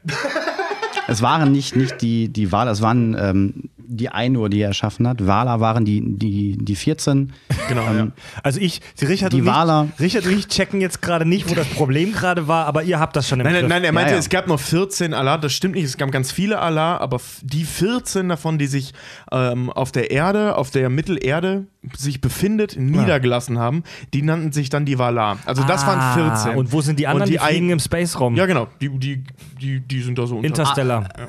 [1.08, 5.08] Es waren nicht, nicht die, die Wala, es waren ähm, die Ainur, die er erschaffen
[5.08, 5.26] hat.
[5.26, 7.34] Wala waren die, die, die 14.
[7.67, 8.08] Genau, ja.
[8.43, 9.88] Also ich, Richard, Die und ich, Wahler.
[10.00, 13.15] Richard und ich checken jetzt gerade nicht, wo das Problem gerade war, aber ihr habt
[13.15, 13.69] das schon im Nein, nein, Griff.
[13.69, 14.19] nein, er meinte, Ja, ja.
[14.19, 17.63] es gab noch 14 Allah, das stimmt nicht, es gab ganz viele Allah, aber die
[17.65, 18.93] 14 davon, die sich
[19.32, 21.67] ähm, auf der Erde, auf der Mittelerde
[21.98, 25.38] sich befindet, niedergelassen haben, die nannten sich dann die Valar.
[25.46, 26.52] Also das waren 14.
[26.54, 27.24] Ah, Und wo sind die anderen?
[27.24, 28.36] Und die die fliegen ein- im Space-Raum.
[28.36, 29.24] Ja, genau, die, die,
[29.62, 30.48] die, die sind da so unter.
[30.48, 31.04] Interstellar.
[31.04, 31.28] A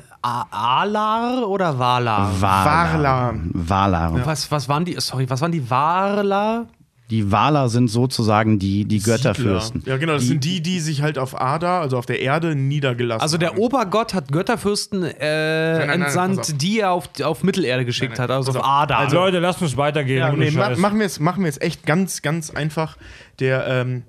[0.51, 2.31] Alar oder Valar?
[2.41, 3.33] Warla.
[3.53, 4.25] Wala.
[4.25, 4.95] Was, was waren die?
[4.99, 6.65] Sorry, was waren die Valar?
[7.11, 9.83] Die Wala sind sozusagen die, die Götterfürsten.
[9.85, 12.55] Ja, genau, das Die- sind die, die sich halt auf Ada, also auf der Erde,
[12.55, 13.59] niedergelassen Also der haben.
[13.59, 16.53] Obergott hat Götterfürsten äh, nein, nein, entsandt, auf.
[16.53, 18.65] die er auf, auf Mittelerde geschickt Nein, nein, hat, also auf auf.
[18.65, 18.97] Ada.
[18.97, 20.17] Also- Leute, lasst uns weitergehen.
[20.17, 22.97] Ja, nee, ma machen wir es machen wir es echt ganz, ganz einfach.
[23.39, 24.01] Der ähm,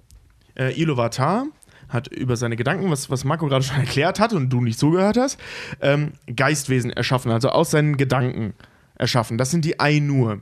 [0.58, 1.44] äh, Iluvatar
[1.88, 5.16] hat über seine Gedanken, was, was Marco gerade schon erklärt hat und du nicht zugehört
[5.16, 5.38] hast,
[5.80, 8.54] ähm, Geistwesen erschaffen, also aus seinen Gedanken
[8.96, 9.38] erschaffen.
[9.38, 10.40] Das sind die Ainur.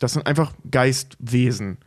[0.00, 1.78] Das sind einfach Geistwesen.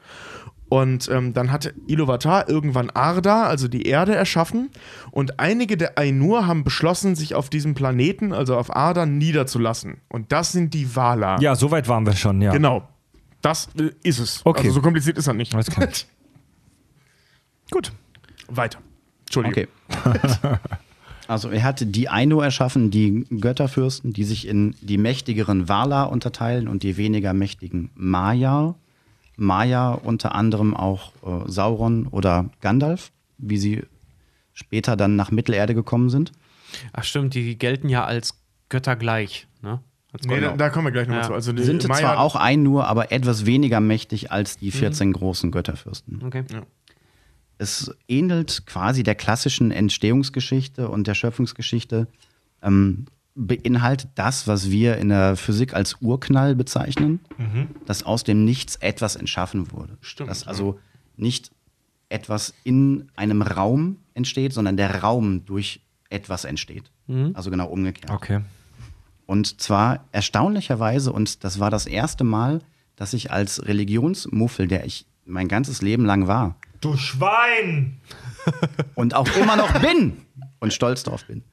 [0.71, 4.69] Und ähm, dann hat Iluvatar irgendwann Arda, also die Erde, erschaffen.
[5.11, 9.97] Und einige der Ainur haben beschlossen, sich auf diesem Planeten, also auf Arda, niederzulassen.
[10.07, 11.41] Und das sind die Valar.
[11.41, 12.53] Ja, so weit waren wir schon, ja.
[12.53, 12.87] Genau.
[13.41, 14.45] Das äh, ist es.
[14.45, 14.67] Okay.
[14.67, 15.53] Also so kompliziert ist das nicht.
[15.53, 15.89] Alles klar.
[17.71, 17.91] Gut.
[18.55, 18.79] Weiter.
[19.25, 19.67] Entschuldigung.
[19.89, 20.57] Okay.
[21.27, 26.67] Also er hat die Ainu erschaffen, die Götterfürsten, die sich in die mächtigeren Wala unterteilen
[26.67, 28.75] und die weniger mächtigen Maya.
[29.37, 33.83] Maya unter anderem auch äh, Sauron oder Gandalf, wie sie
[34.51, 36.33] später dann nach Mittelerde gekommen sind.
[36.91, 38.35] Ach stimmt, die gelten ja als
[38.67, 39.47] Götter gleich.
[39.61, 39.79] Ne?
[40.11, 41.27] Als Nee, da, da kommen wir gleich nochmal Ja.
[41.29, 41.33] zu.
[41.33, 45.49] Also die Sind Maya- zwar auch Ainur, aber etwas weniger mächtig als die 14 großen
[45.51, 46.21] Götterfürsten.
[46.25, 46.43] Okay.
[47.61, 52.07] Es ähnelt quasi der klassischen Entstehungsgeschichte und der Schöpfungsgeschichte,
[52.63, 57.19] ähm, beinhaltet das, was wir in der Physik als Urknall bezeichnen,
[57.85, 59.97] dass aus dem Nichts etwas entschaffen wurde.
[60.01, 60.79] Stimmt, Dass also
[61.15, 61.51] nicht
[62.09, 66.91] etwas in einem Raum entsteht, sondern der Raum durch etwas entsteht.
[67.33, 68.09] Also genau umgekehrt.
[68.09, 68.41] Okay.
[69.27, 72.61] Und zwar erstaunlicherweise, und das war das erste Mal,
[72.95, 78.01] dass ich als Religionsmuffel, der ich mein ganzes Leben lang war, Du Schwein!
[78.95, 80.17] und auch immer noch bin
[80.59, 81.43] und stolz drauf bin.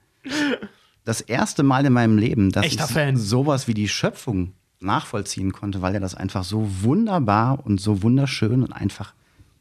[1.04, 3.16] Das erste Mal in meinem Leben, dass Echter ich Fan.
[3.16, 8.62] sowas wie die Schöpfung nachvollziehen konnte, weil er das einfach so wunderbar und so wunderschön
[8.62, 9.14] und einfach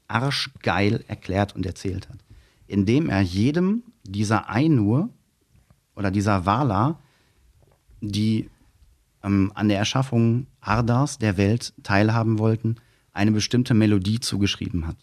[0.07, 2.19] arschgeil erklärt und erzählt hat.
[2.67, 5.09] Indem er jedem dieser Ainur
[5.95, 6.99] oder dieser Wala,
[8.01, 8.49] die
[9.23, 12.75] ähm, an der Erschaffung Ardas, der Welt, teilhaben wollten,
[13.13, 14.97] eine bestimmte Melodie zugeschrieben hat.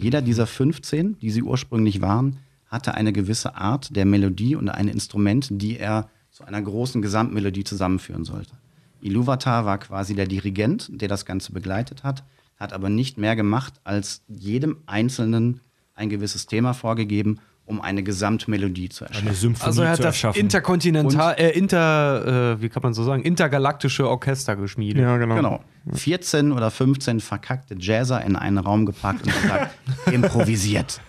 [0.00, 4.86] Jeder dieser 15, die sie ursprünglich waren, hatte eine gewisse Art der Melodie und ein
[4.86, 8.52] Instrument, die er zu einer großen Gesamtmelodie zusammenführen sollte.
[9.00, 12.22] Iluvatar war quasi der Dirigent, der das Ganze begleitet hat,
[12.56, 15.62] hat aber nicht mehr gemacht, als jedem Einzelnen
[15.94, 19.28] ein gewisses Thema vorgegeben, um eine Gesamtmelodie zu erschaffen.
[19.28, 20.40] Eine Symphonie Also er hat zu das erschaffen.
[20.40, 25.02] interkontinental, äh, inter, äh, wie kann man so sagen, intergalaktische Orchester geschmiedet.
[25.02, 25.34] Ja, genau.
[25.36, 25.60] Genau.
[25.92, 29.74] 14 oder 15 verkackte Jazzer in einen Raum gepackt und gesagt,
[30.12, 31.00] improvisiert.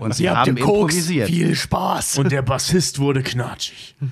[0.00, 1.28] Und sie haben improvisiert.
[1.28, 2.18] Viel Spaß.
[2.18, 3.96] Und der Bassist wurde knatschig.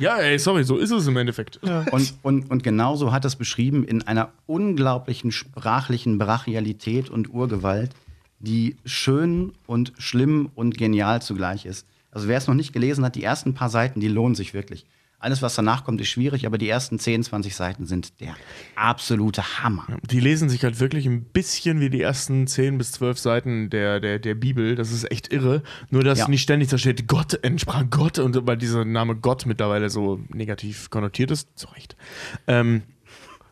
[0.00, 1.60] Ja, ey, sorry, so ist es im Endeffekt.
[1.92, 7.90] Und, und, und genauso hat es beschrieben in einer unglaublichen sprachlichen Brachialität und Urgewalt,
[8.38, 11.86] die schön und schlimm und genial zugleich ist.
[12.10, 14.86] Also wer es noch nicht gelesen hat, die ersten paar Seiten, die lohnen sich wirklich.
[15.18, 18.36] Alles, was danach kommt, ist schwierig, aber die ersten 10, 20 Seiten sind der
[18.76, 19.86] absolute Hammer.
[20.10, 23.98] Die lesen sich halt wirklich ein bisschen wie die ersten 10 bis 12 Seiten der,
[23.98, 24.74] der, der Bibel.
[24.74, 25.62] Das ist echt irre.
[25.90, 26.28] Nur, dass Ja.
[26.28, 30.90] nicht ständig da steht, Gott entsprach Gott und weil dieser Name Gott mittlerweile so negativ
[30.90, 31.48] konnotiert ist.
[31.58, 31.96] Zu Recht.
[32.46, 32.82] Ähm,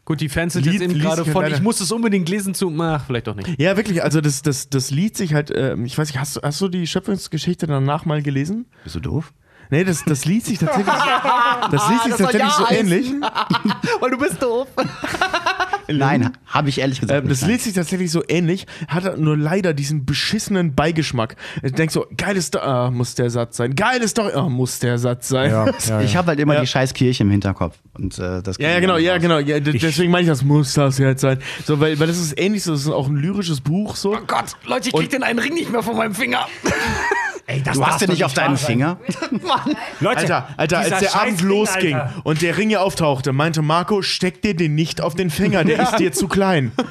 [0.04, 2.52] Gut, die Fans sind Lied- jetzt eben gerade von, leider- ich muss es unbedingt lesen
[2.54, 3.58] zu, ach, vielleicht doch nicht.
[3.60, 4.02] ja, wirklich.
[4.02, 6.68] Also, das, das, das Lied sich halt, ähm, ich weiß nicht, hast, du- hast du
[6.68, 8.66] die Schöpfungsgeschichte danach mal gelesen?
[8.84, 9.32] Bist du doof?
[9.70, 10.94] Nee, das, das liest sich tatsächlich,
[11.70, 12.76] das liest sich das soll tatsächlich ja so heißen.
[12.92, 13.12] ähnlich.
[14.00, 14.68] Weil du bist doof.
[15.88, 19.74] Nein, habe ich ehrlich gesagt Ähm, das liest sich tatsächlich so ähnlich, hat nur leider
[19.74, 21.36] diesen beschissenen Beigeschmack.
[21.62, 23.74] Ich denk so, geiles Story, ah, muss der Satz sein.
[23.74, 25.50] Geile Story, ah, muss der Satz sein.
[25.50, 26.60] Ja, ja, Ich habe halt immer Ja.
[26.60, 27.76] die scheiß Kirche im Hinterkopf.
[27.94, 29.38] Und, äh, das ja, genau, ja, genau.
[29.38, 31.38] Ja, d- Ich- deswegen meine ich, das muss das jetzt sein.
[31.64, 34.18] So, weil, weil das ist ähnlich so, das ist auch ein lyrisches Buch so.
[34.26, 36.46] Gott, Leute, ich krieg den einen Ring nicht mehr von meinem Finger.
[37.46, 38.96] Ey, das Du hast den nicht auf deinem Finger?
[40.00, 42.14] Leute, Alter, Alter, als der Abend losging Alter.
[42.24, 45.82] und der Ring hier auftauchte, meinte Marco, steck dir den nicht auf den Finger, der
[45.84, 46.72] ist dir zu klein.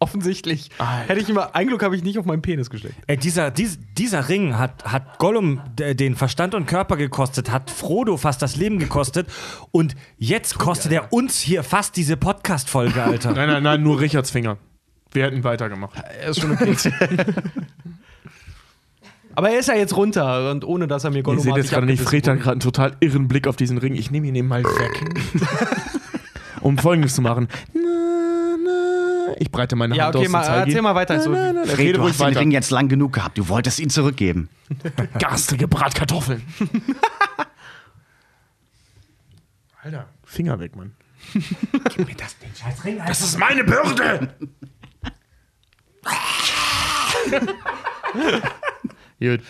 [0.00, 0.70] Offensichtlich.
[1.06, 2.94] Hätte ich immer, ein Glück habe ich nicht auf meinen Penis gesteckt.
[3.06, 7.70] Ey, dieser, dies, dieser Ring hat, hat Gollum d- den Verstand und Körper gekostet, hat
[7.70, 9.28] Frodo fast das Leben gekostet
[9.72, 13.32] und jetzt kostet er uns hier fast diese Podcast-Folge, Alter.
[13.32, 14.56] Nein, nein, nein, nur Richards Finger.
[15.12, 15.94] Wir hätten weitergemacht.
[16.20, 16.74] Er ist schon okay.
[19.34, 21.58] Aber er ist ja jetzt runter und ohne dass er mir Ihr Gollum seht hat
[21.58, 23.94] jetzt gerade nicht, Fred hat gerade einen total irren Blick auf diesen Ring.
[23.94, 25.04] Ich nehme ihn eben mal weg.
[26.66, 27.48] um folgendes zu machen.
[27.72, 29.34] Na, na.
[29.38, 31.20] Ich breite meine Ja, Hand okay, aus und mal, zeige erzähl mal weiter.
[31.20, 31.64] So, Na, na, na.
[31.64, 32.36] Fred, Rede du ruhig hast den.
[32.36, 33.38] Ring jetzt lang genug gehabt.
[33.38, 34.48] Du wolltest ihn zurückgeben.
[35.18, 36.42] Garstige Bratkartoffeln.
[39.82, 40.96] Alter, Finger weg, Mann.
[41.32, 43.08] Gib mir das, den scheiß Ring, Alter.
[43.08, 44.34] Das ist meine Bürde!
[49.20, 49.40] Gut.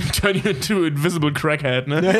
[0.12, 2.00] Turn you into invisible crackhead, ne?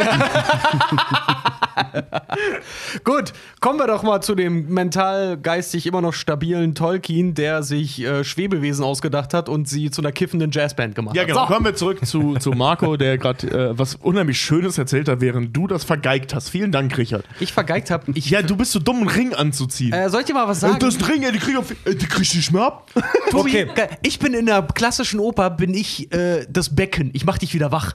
[3.05, 8.01] Gut, kommen wir doch mal zu dem mental, geistig immer noch stabilen Tolkien, der sich
[8.05, 11.29] äh, Schwebewesen ausgedacht hat und sie zu einer kiffenden Jazzband gemacht Ja, hat.
[11.29, 11.41] genau.
[11.47, 11.53] So.
[11.53, 15.57] Kommen wir zurück zu, zu Marco, der gerade äh, was unheimlich Schönes erzählt hat, während
[15.57, 16.49] du das vergeigt hast.
[16.51, 17.25] Vielen Dank, Richard.
[17.41, 18.11] Ich vergeigt habe.
[18.15, 19.93] Ich, Ja, du bist so dumm, einen Ring anzuziehen.
[19.93, 20.79] äh, soll ich dir mal was sagen?
[20.79, 22.63] das ist ein Ring, ey, die krieg ich auf, ey, die krieg ich nicht mehr
[22.63, 22.91] ab.
[23.31, 23.89] Tobi, Okay.
[24.03, 27.11] ich bin in der klassischen Oper, bin ich äh, das Becken.
[27.15, 27.93] Ich mach dich wieder wach.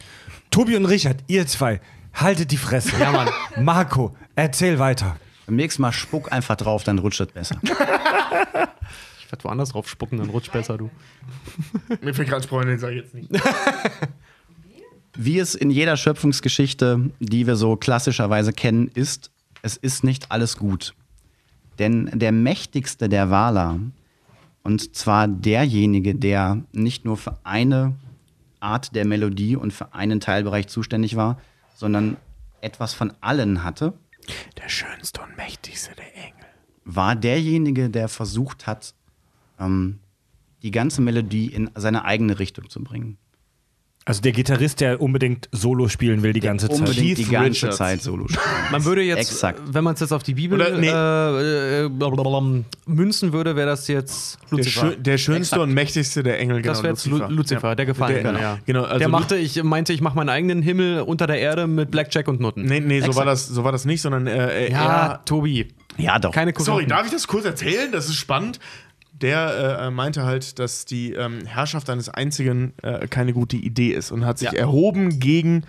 [0.51, 1.81] Tobi und Richard, ihr zwei,
[2.13, 2.91] haltet die Fresse.
[2.99, 3.29] Ja, Mann.
[3.63, 5.17] Marco, erzähl weiter.
[5.45, 7.57] Beim nächsten Mal spuck einfach drauf, dann rutscht es besser.
[9.25, 10.91] Ich werde woanders drauf spucken, dann rutscht besser, du.
[12.01, 13.31] Mir fällt gerade Freundin, sag ich jetzt nicht.
[15.15, 19.31] Wie es in jeder Schöpfungsgeschichte, die wir so klassischerweise kennen, ist,
[19.63, 20.93] es ist nicht alles gut.
[21.79, 23.79] Denn der mächtigste der Wala,
[24.61, 27.95] und zwar derjenige, der nicht nur für eine
[28.63, 31.39] Art der Melodie und für einen Teilbereich zuständig war,
[31.75, 32.17] sondern
[32.61, 33.93] etwas von allen hatte,
[34.57, 36.45] Der schönste und mächtigste der Engel.
[36.85, 38.93] war derjenige, der versucht hat,
[39.59, 39.99] ähm,
[40.61, 43.17] die ganze Melodie in seine eigene Richtung zu bringen.
[44.05, 46.77] Also der Gitarrist, der unbedingt Solo spielen will die ganze Zeit.
[46.77, 47.77] Unbedingt die ganze Richards.
[47.77, 48.43] Zeit Solo spielen.
[48.71, 49.61] Man würde jetzt, Exakt.
[49.65, 50.89] wenn man es jetzt auf die Bibel Oder, nee.
[50.89, 54.81] äh, äh, münzen würde, wäre das jetzt Der, Lucifer.
[54.81, 56.73] schön, der schönste und mächtigste der Engel, genau.
[56.73, 58.23] das wäre jetzt Lucifer, Lucifer der gefallen.
[58.23, 58.59] Der, ja.
[58.65, 61.89] genau, also der machte, ich meinte, ich mache meinen eigenen Himmel unter der Erde mit
[61.89, 62.65] Blackjack und Nutten.
[62.65, 63.17] Nee, nee, so Exakt.
[63.17, 65.25] war, das, so war das nicht, sondern äh, Ja, er.
[65.25, 65.69] Tobi.
[65.97, 66.31] Ja, doch.
[66.31, 67.91] Keine Sorry, darf ich das kurz erzählen?
[67.91, 68.59] Das ist spannend.
[69.13, 74.11] Der äh, meinte halt, dass die ähm, Herrschaft eines Einzigen äh, keine gute Idee ist
[74.11, 74.57] und hat sich Ja.
[74.59, 75.63] erhoben gegen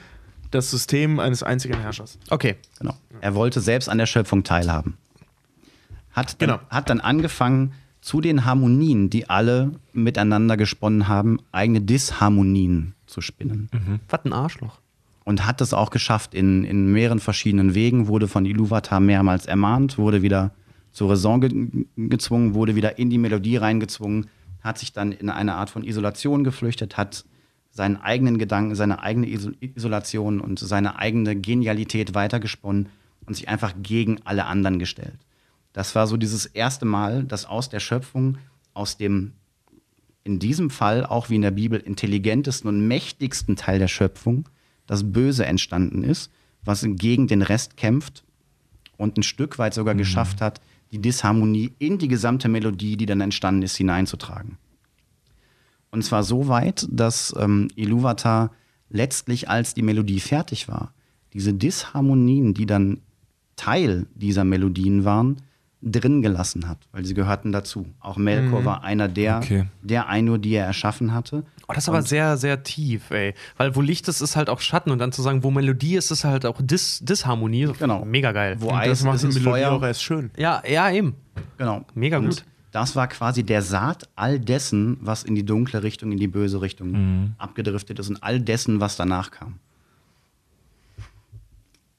[0.50, 2.18] das System eines einzigen Herrschers.
[2.30, 2.56] Okay.
[2.78, 2.94] Genau.
[3.20, 4.96] Er wollte selbst an der Schöpfung teilhaben.
[6.12, 6.60] Hat dann, Genau.
[6.70, 13.70] hat dann angefangen, zu den Harmonien, die alle miteinander gesponnen haben, eigene Disharmonien zu spinnen.
[14.10, 14.78] Was ein Arschloch.
[15.24, 19.96] Und hat es auch geschafft in, in mehreren verschiedenen Wegen, wurde von Iluvatar mehrmals ermahnt,
[19.96, 20.50] wurde wieder
[20.94, 24.28] zur Raison ge gezwungen, wurde wieder in die Melodie reingezwungen,
[24.62, 27.24] hat sich dann in eine Art von Isolation geflüchtet, hat
[27.70, 32.88] seinen eigenen Gedanken, seine eigene Iso Isolation und seine eigene Genialität weitergesponnen
[33.26, 35.18] und sich einfach gegen alle anderen gestellt.
[35.72, 38.38] Das war so dieses erste Mal, dass aus der Schöpfung,
[38.72, 39.32] aus dem
[40.22, 44.48] in diesem Fall auch wie in der Bibel intelligentesten und mächtigsten Teil der Schöpfung
[44.86, 46.30] das Böse entstanden ist,
[46.64, 48.24] was gegen den Rest kämpft
[48.96, 50.60] und ein Stück weit sogar geschafft hat,
[50.94, 54.58] die Disharmonie in die gesamte Melodie, die dann entstanden ist, hineinzutragen.
[55.90, 58.52] Und zwar so weit, dass ähm, Iluvatar
[58.90, 60.92] letztlich, als die Melodie fertig war,
[61.32, 63.00] diese Disharmonien, die dann
[63.56, 65.38] Teil dieser Melodien waren,
[65.82, 67.86] drin gelassen hat, weil sie gehörten dazu.
[67.98, 69.64] Auch Melkor war einer der, Okay.
[69.82, 71.44] der Einur, die er erschaffen hatte.
[71.68, 73.34] Oh, das ist aber sehr, sehr tief, ey.
[73.56, 76.10] Weil wo Licht ist, ist halt auch Schatten und dann zu sagen, wo Melodie ist,
[76.10, 77.68] ist halt auch Dis Disharmonie.
[77.78, 78.04] Genau.
[78.04, 78.56] Mega geil.
[78.58, 79.72] Wo Und Eis das macht ist, die ist Melodie Feuer.
[79.72, 80.30] auch erst schön.
[80.36, 81.14] Ja, ja, eben.
[81.58, 81.84] Genau.
[81.94, 82.44] Mega Und gut.
[82.72, 86.60] Das war quasi der Saat all dessen, was in die dunkle Richtung, in die böse
[86.60, 87.34] Richtung Mhm.
[87.38, 89.54] abgedriftet ist und all dessen, was danach kam.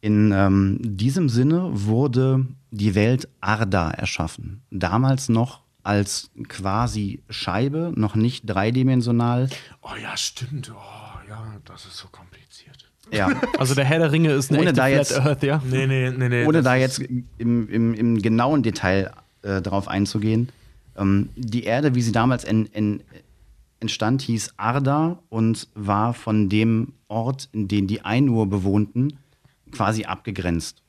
[0.01, 4.61] In ähm, diesem Sinne wurde die Welt Arda erschaffen.
[4.69, 9.49] Damals noch als quasi Scheibe, noch nicht dreidimensional.
[9.81, 10.71] Oh ja, stimmt.
[10.73, 12.89] Oh ja, das ist so kompliziert.
[13.11, 13.29] Ja,
[13.59, 15.61] Also der Herr der Ringe ist eine Ohne echte da Flat jetzt- Earth, ja.
[15.63, 16.45] Nee, nee, nee, nee.
[16.45, 17.27] ohne da jetzt im,
[17.69, 19.11] im, im genauen Detail
[19.43, 20.49] äh, drauf einzugehen.
[20.97, 23.01] Ähm, die Erde, wie sie damals en, en,
[23.79, 29.19] entstand, hieß Arda und war von dem Ort, in den die Ainur bewohnten,
[29.71, 30.81] quasi abgegrenzt.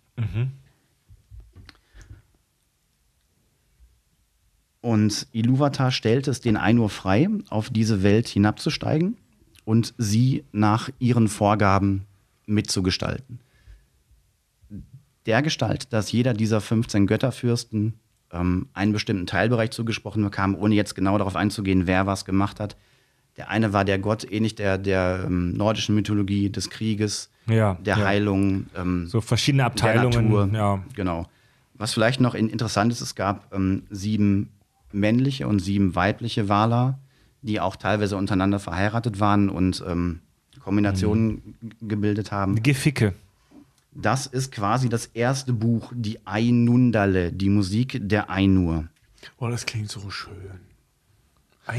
[4.87, 9.17] Und Iluvatar stellte es den Ainur frei, auf diese Welt hinabzusteigen
[9.65, 12.07] und sie nach ihren Vorgaben
[12.47, 13.41] mitzugestalten
[15.27, 17.95] der Gestalt, dass jeder dieser 15 Götterfürsten
[18.33, 22.77] ähm, einen bestimmten Teilbereich zugesprochen bekam, ohne jetzt genau darauf einzugehen, wer was gemacht hat.
[23.37, 27.99] Der eine war der Gott, ähnlich der, der ähm, nordischen Mythologie des Krieges, Ja, der
[27.99, 28.05] ja.
[28.05, 30.31] Heilung, ähm, So verschiedene der Abteilungen.
[30.31, 30.51] Natur.
[30.53, 30.83] Ja.
[30.95, 31.27] Genau.
[31.75, 34.51] Was vielleicht noch in, interessant ist, es gab ähm, sieben
[34.97, 36.99] männliche und sieben weibliche Wala,
[37.43, 40.21] die auch teilweise untereinander verheiratet waren und ähm,
[40.61, 42.63] Kombinationen g- gebildet haben.
[42.63, 43.15] Geficke.
[43.93, 48.89] Das ist quasi das erste Buch, die Ainundale, die Musik der Ainur.
[49.39, 50.33] Oh, das klingt so schön.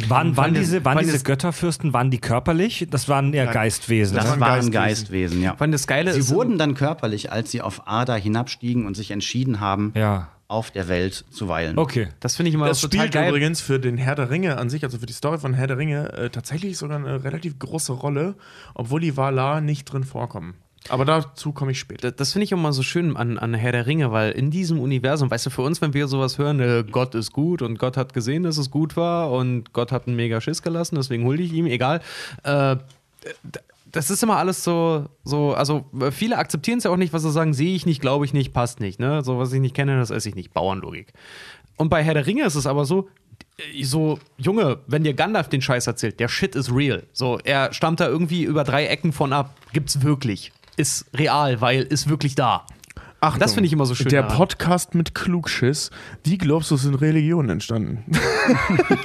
[0.09, 2.87] Waren, waren, diese, waren diese Götterfürsten, waren die körperlich?
[2.89, 4.15] Das waren eher Geistwesen.
[4.15, 5.41] Das, Das waren waren Geistwesen.
[5.41, 5.55] Geistwesen, ja.
[5.67, 6.29] Das Geile Sie ist.
[6.29, 10.29] wurden dann körperlich, als sie auf Ada hinabstiegen und sich entschieden haben, Ja.
[10.49, 11.77] Auf der Welt zu weilen.
[11.77, 12.07] Okay.
[12.21, 13.29] das finde ich immer Das total spielt geil.
[13.29, 15.77] übrigens für den Herr der Ringe an sich, also für die Story von Herr der
[15.77, 18.35] Ringe, äh, tatsächlich sogar eine relativ große Rolle,
[18.73, 20.55] obwohl die Valar nicht drin vorkommen.
[20.89, 22.11] Aber dazu komme ich später.
[22.11, 24.79] Das, das finde ich immer so schön an, an Herr der Ringe, weil in diesem
[24.79, 27.97] Universum, weißt du, für uns, wenn wir sowas hören, äh, Gott ist gut und Gott
[27.97, 31.43] hat gesehen, dass es gut war und Gott hat einen mega Schiss gelassen, deswegen hulde
[31.43, 32.01] ich ihm, egal.
[32.43, 32.77] Äh,
[33.91, 37.23] das ist immer alles so, so also äh, viele akzeptieren es ja auch nicht, was
[37.23, 38.99] sie sagen, sehe ich nicht, glaube ich nicht, passt nicht.
[38.99, 39.23] Ne?
[39.23, 40.53] So, was ich nicht kenne, das esse ich nicht.
[40.53, 41.13] Bauernlogik.
[41.77, 43.09] Und bei Herr der Ringe ist es aber so,
[43.57, 47.03] äh, so, Junge, wenn dir Gandalf den Scheiß erzählt, der Shit ist real.
[47.13, 49.55] So, er stammt da irgendwie über drei Ecken von ab.
[49.73, 50.51] Gibt's wirklich.
[50.75, 52.65] Ist real, weil ist wirklich da.
[53.19, 54.37] Achtung, Das finde ich immer so schön Der daran.
[54.37, 55.89] Podcast mit Klugschiss.
[56.23, 58.03] Wie glaubst du, sind Religionen entstanden?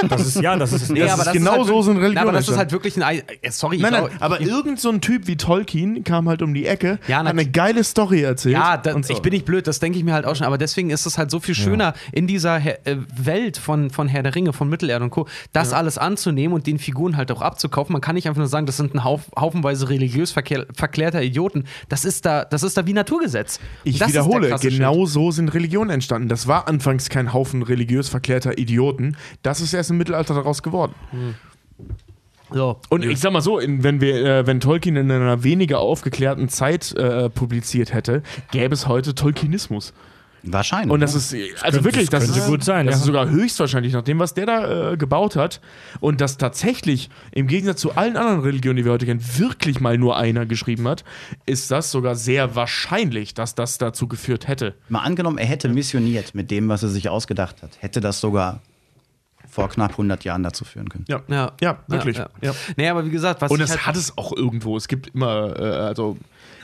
[0.08, 2.14] Das ist, ja, das ist, Nee, das aber ist das genau halt so sind Religionen
[2.14, 2.58] Na, aber das ist entstanden.
[2.58, 3.02] halt wirklich ein.
[3.02, 6.28] Ei- äh, Sorry, ich Nein, nein, glaub- aber irgend so ein Typ wie Tolkien kam
[6.28, 8.52] halt um die Ecke, Ja, hat eine geile Story erzählt.
[8.54, 9.12] Ja, da, und so.
[9.12, 10.46] ich bin nicht blöd, das denke ich mir halt auch schon.
[10.46, 14.08] Aber deswegen ist es halt so viel schöner, in dieser Her äh, Welt von, von
[14.08, 17.42] Herr der Ringe, von Mittelerde und Co., das alles anzunehmen und den Figuren halt auch
[17.42, 17.92] abzukaufen.
[17.92, 21.64] Man kann nicht einfach nur sagen, das sind ein Hauf, haufenweise religiös verklärter Idioten.
[21.88, 23.58] Das ist da, das ist da wie Naturgesetz.
[23.84, 26.28] Ich das wiederhole, genau so sind Religionen entstanden.
[26.28, 29.16] Das war anfangs kein Haufen religiös verklärter Idioten.
[29.42, 30.94] Das ist erst im Mittelalter daraus geworden.
[31.10, 31.34] Shit.
[32.54, 32.80] So.
[32.90, 36.48] Und ich sag mal so, in, wenn, wir, äh, wenn Tolkien in einer weniger aufgeklärten
[36.48, 39.92] Zeit äh, publiziert hätte, gäbe es heute Tolkienismus.
[40.44, 40.90] Wahrscheinlich.
[40.90, 42.98] Und das ist, also könnte- wirklich, das das, könnte ist, gut sein, Das ja.
[43.00, 45.60] ist sogar höchstwahrscheinlich nach dem, was der da äh, gebaut hat.
[46.00, 49.96] Und das tatsächlich, im Gegensatz zu allen anderen Religionen, die wir heute kennen, wirklich mal
[49.98, 51.04] nur einer geschrieben hat,
[51.46, 54.74] ist das sogar sehr wahrscheinlich, dass das dazu geführt hätte.
[54.88, 57.70] Mal angenommen, er hätte missioniert mit dem, was er sich ausgedacht hat.
[57.80, 58.60] Hätte das sogar
[59.48, 61.04] vor knapp 100 Jahren dazu führen können.
[61.08, 62.16] Ja, Ja, ja wirklich.
[62.16, 62.50] Ja, Ja.
[62.50, 62.56] ja.
[62.76, 64.76] Nee, aber wie gesagt, was Und es halt hat es auch irgendwo.
[64.78, 66.16] Es gibt immer, äh, also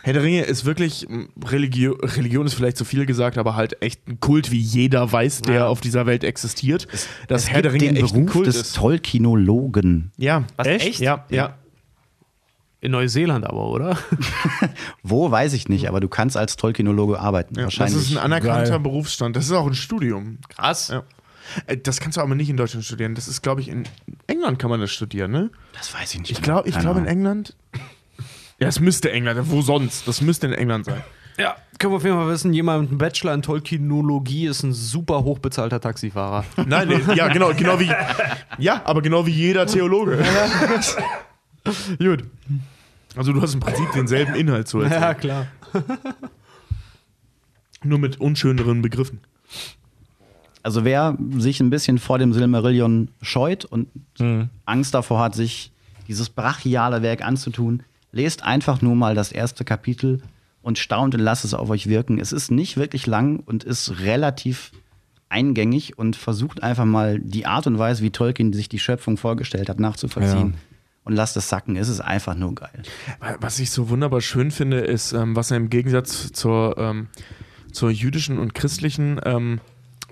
[0.03, 1.07] Herr der Ringe ist wirklich,
[1.45, 5.43] Religio Religion ist vielleicht zu viel gesagt, aber halt echt ein Kult, wie jeder weiß,
[5.43, 5.67] der Ja.
[5.67, 6.87] auf dieser Welt existiert.
[7.29, 8.77] dass Es Herr der Ringe den echt ein Beruf Kult des ist.
[8.77, 10.13] Tolkienologen.
[10.17, 10.45] Ja.
[10.57, 11.01] Was, echt?
[11.01, 11.57] Ja, ja.
[12.81, 13.99] in Neuseeland aber, oder?
[15.03, 17.55] Wo, weiß ich nicht, aber du kannst als Tolkienologe arbeiten.
[17.57, 17.65] ja.
[17.65, 18.11] Das Wahrscheinlich.
[18.11, 18.81] ist ein anerkannter Geil.
[18.81, 19.35] Berufsstand.
[19.37, 20.39] Das ist auch ein Studium.
[20.49, 20.89] Krass.
[20.89, 21.03] Ja.
[21.67, 23.15] Äh, Das kannst du aber nicht in Deutschland studieren.
[23.17, 23.85] Das ist, glaube ich, in
[24.29, 25.51] England kann man das studieren, ne?
[25.73, 26.31] das weiß ich nicht.
[26.31, 27.07] Ich glaube, ich glaube in.
[27.07, 27.57] England.
[28.61, 29.41] Ja, es müsste England.
[29.51, 30.09] Wo sonst?
[30.09, 31.03] Das müsste in England sein.
[31.39, 34.73] Ja, können wir auf jeden Fall wissen, jemand mit einem Bachelor in Tolkienologie ist ein
[34.73, 36.45] super hochbezahlter Taxifahrer.
[36.67, 37.93] Nein, nee, ja, genau, genau wie.
[38.59, 40.19] Ja, aber genau wie jeder Theologe.
[41.99, 42.25] Gut.
[43.15, 45.03] Also du hast im Prinzip denselben Inhalt zu erzählen.
[45.03, 45.47] Ja, klar.
[47.85, 49.21] Nur mit unschöneren Begriffen.
[50.65, 53.89] Also wer sich ein bisschen vor dem Silmarillion scheut und
[54.67, 55.71] Angst davor hat, sich
[56.09, 60.23] dieses brachiale Werk anzutun, lest einfach nur mal das erste Kapitel
[60.63, 62.19] und staunt und lasst es auf euch wirken.
[62.19, 64.73] Es ist nicht wirklich lang und ist relativ
[65.29, 69.69] eingängig und versucht einfach mal die Art und Weise, wie Tolkien sich die Schöpfung vorgestellt
[69.69, 70.53] hat, nachzuvollziehen.
[70.53, 70.59] Ja.
[71.05, 71.77] Und lasst es sacken.
[71.77, 72.83] Es ist einfach nur geil.
[73.41, 77.09] Was ich so wunderbar schön finde, ist, ähm, was er im Gegensatz zur, ähm,
[77.73, 79.61] zur jüdischen und christlichen ähm,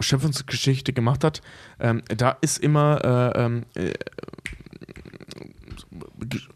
[0.01, 1.43] Schöpfungsgeschichte gemacht hat.
[1.81, 3.93] Ähm, da ist immer, äh, ähm, äh,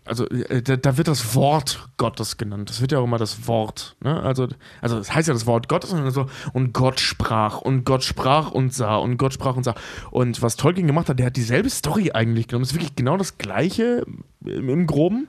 [0.05, 2.71] also äh, da, da, wird das Wort Gottes genannt.
[2.71, 3.97] Das wird ja auch immer das Wort.
[4.03, 4.21] Ne?
[4.23, 4.49] Also,
[4.81, 8.51] also das heißt ja das Wort Gottes und, so, und Gott sprach und Gott sprach
[8.51, 9.75] und sah und Gott sprach und sah.
[10.11, 12.65] Und was Tolkien gemacht hat, der hat dieselbe Story eigentlich genommen.
[12.65, 14.05] Es ist wirklich genau das gleiche
[14.45, 15.29] im, im Groben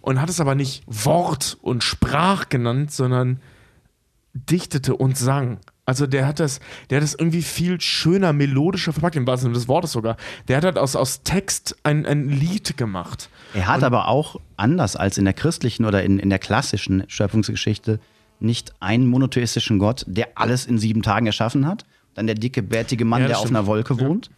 [0.00, 3.40] und hat es aber nicht Wort und Sprach genannt, sondern
[4.32, 5.58] dichtete und sang.
[5.88, 6.60] Also der hat das,
[6.90, 10.18] der hat das irgendwie viel schöner, melodischer verpackt, im wahrsten des Wortes sogar.
[10.46, 13.30] Der hat halt aus, aus Text ein, ein Lied gemacht.
[13.54, 17.04] Er hat Und aber auch, anders als in der christlichen oder in, in der klassischen
[17.08, 17.98] Schöpfungsgeschichte,
[18.40, 21.84] nicht einen monotheistischen Gott, der alles in sieben Tagen erschaffen hat,
[22.14, 23.58] dann der dicke, bärtige Mann, Ja, der das auf stimmt.
[23.58, 24.00] einer Wolke Ja.
[24.00, 24.30] wohnt,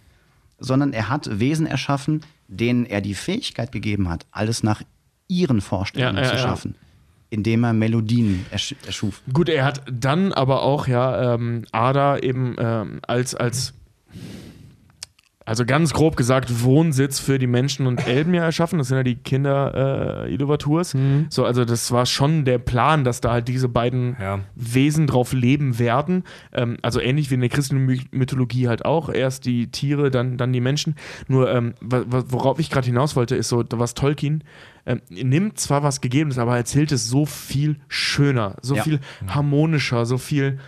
[0.58, 4.82] sondern er hat Wesen erschaffen, denen er die Fähigkeit gegeben hat, alles nach
[5.28, 6.40] ihren Vorstellungen Ja, ja, zu ja.
[6.42, 6.74] schaffen,
[7.30, 9.22] indem er Melodien ersch erschuf.
[9.32, 13.74] Gut, er hat dann aber auch ja ähm, Ada eben ähm, als, als
[15.47, 18.78] also ganz grob gesagt, Wohnsitz für die Menschen und Elben ja erschaffen.
[18.78, 20.95] Das sind ja die Kinder äh, Iluvaturs.
[21.28, 24.41] So, also das war schon der Plan, dass da halt diese beiden Ja.
[24.55, 26.24] Wesen drauf leben werden.
[26.53, 29.09] Ähm, also ähnlich wie in der christlichen My Mythologie halt auch.
[29.09, 30.95] Erst die Tiere, dann, dann die Menschen.
[31.26, 34.45] Nur, ähm, worauf ich gerade hinaus wollte, ist so, was Tolkien
[34.86, 38.82] ähm, nimmt zwar was Gegebenes, aber erzählt es so viel schöner, so Ja.
[38.82, 40.59] viel harmonischer, so viel.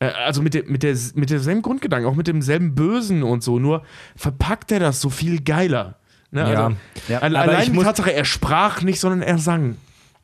[0.00, 3.58] Äh, Also mit, der, mit, der, mit demselben Grundgedanken, auch mit demselben Bösen und so,
[3.58, 3.84] nur
[4.16, 5.96] verpackt er das so viel geiler.
[6.32, 6.40] Ne?
[6.40, 6.46] Ja.
[6.66, 6.76] Also,
[7.08, 7.18] Ja.
[7.20, 9.76] Allein ich die Tatsache, er sprach nicht, sondern er sang.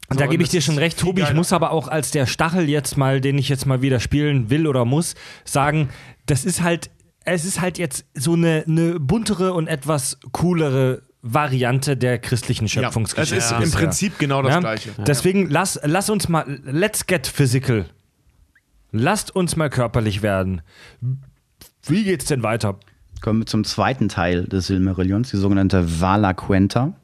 [0.08, 1.22] Und So, da gebe ich dir schon recht, Tobi.
[1.22, 4.50] Ich muss aber auch als der Stachel jetzt mal, den ich jetzt mal wieder spielen
[4.50, 5.14] will oder muss,
[5.44, 5.88] sagen,
[6.26, 6.90] das ist halt,
[7.24, 12.70] es ist halt jetzt so eine, eine buntere und etwas coolere Variante der christlichen es
[12.70, 13.36] Schöpfungsgeschichte.
[13.36, 13.72] ist im.
[13.72, 14.60] Prinzip genau das Ja?
[14.60, 14.90] Gleiche.
[15.04, 17.86] Deswegen lass, lass uns mal, let's get physical.
[18.98, 20.62] Lasst uns mal körperlich werden.
[21.86, 22.78] Wie geht's denn weiter?
[23.20, 26.94] Kommen wir zum zweiten Teil des Silmarillions, die sogenannte Vala Quenta.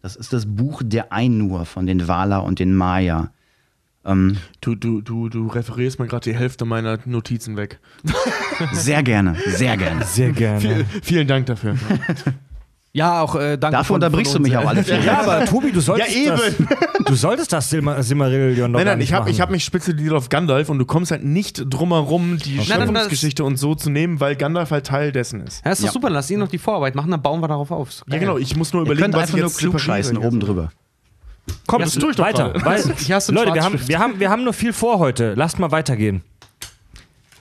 [0.00, 3.32] Das ist das Buch der Ainur von den Vala und den Maya.
[4.04, 7.78] Ähm, Du, du, du, du referierst mir gerade die Hälfte meiner Notizen weg.
[8.72, 10.04] sehr gerne, sehr gerne.
[10.04, 10.60] Sehr gerne.
[10.60, 11.76] Vielen, vielen Dank dafür.
[12.94, 13.76] Ja, auch äh, danke.
[13.78, 15.00] Dafür von- unterbrichst du mich auch alle vier.
[15.00, 16.36] Ja, aber Tobi, du solltest Ja, eben.
[16.36, 19.32] das, du solltest das Silma Silmarillion doch Nein, gar nein, nicht ich habe machen.
[19.32, 23.44] ich hab mich spezialisiert auf Gandalf und du kommst halt nicht drumherum, die das- Schöpfungsgeschichte
[23.44, 25.64] und so zu nehmen, weil Gandalf halt Teil dessen ist.
[25.64, 25.92] Ja, ist doch Ja.
[25.92, 28.02] super, lass ihn noch die Vorarbeit machen, dann bauen wir darauf auf.
[28.10, 30.70] Ja, genau, ich muss nur überlegen, was ich jetzt klug scheißen oben drüber.
[31.66, 32.52] Komm, das tue ich doch weiter.
[32.62, 32.82] Weil,
[33.34, 35.32] Leute, wir haben, wir, haben, wir haben nur viel vor heute.
[35.34, 36.22] Lasst mal weitergehen.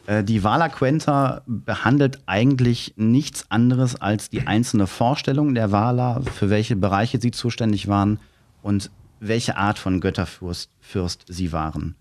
[0.07, 6.49] Äh, Die Vala Quenta behandelt eigentlich nichts anderes als die einzelne Vorstellung der Vala, für
[6.49, 8.19] welche Bereiche sie zuständig waren
[8.61, 11.95] und welche Art von Götterfürst Fürst sie waren.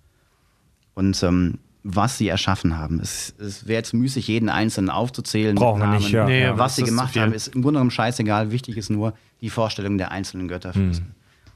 [0.94, 3.00] Und ähm, was sie erschaffen haben.
[3.00, 5.54] Es, es wäre jetzt müßig, jeden Einzelnen aufzuzählen.
[5.54, 6.26] Brauchen wir nicht, ja.
[6.26, 6.58] Nee, ja.
[6.58, 8.50] Was sie gemacht haben, ist im Grunde genommen scheißegal.
[8.50, 11.06] Wichtig ist nur die Vorstellung der einzelnen Götterfürsten.
[11.06, 11.14] Hm.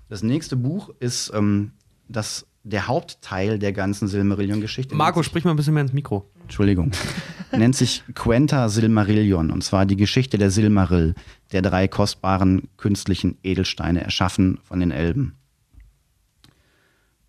[0.08, 1.72] Das nächste Buch ist ähm,
[2.08, 4.94] das, der Hauptteil der ganzen Silmarillion-Geschichte.
[4.94, 6.28] Marco, sprich mal ein bisschen mehr ins Mikro.
[6.42, 6.90] Entschuldigung.
[7.52, 9.50] Nennt sich Quenta Silmarillion.
[9.50, 11.14] Und zwar die Geschichte der Silmarill,
[11.52, 15.36] der drei kostbaren künstlichen Edelsteine, erschaffen von den Elben.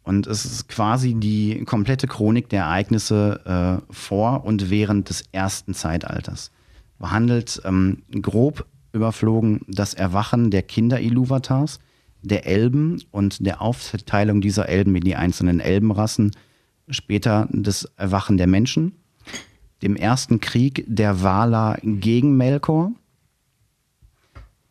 [0.03, 5.73] Und es ist quasi die komplette Chronik der Ereignisse äh, vor und während des ersten
[5.73, 6.51] Zeitalters.
[6.97, 11.79] Behandelt ähm, grob überflogen das Erwachen der Kinder Iluvatars,
[12.31, 16.31] der Elben und der Aufteilung dieser Elben in die einzelnen Elbenrassen,
[16.89, 18.93] später das Erwachen der Menschen,
[19.81, 22.91] dem ersten Krieg der Valar gegen Melkor,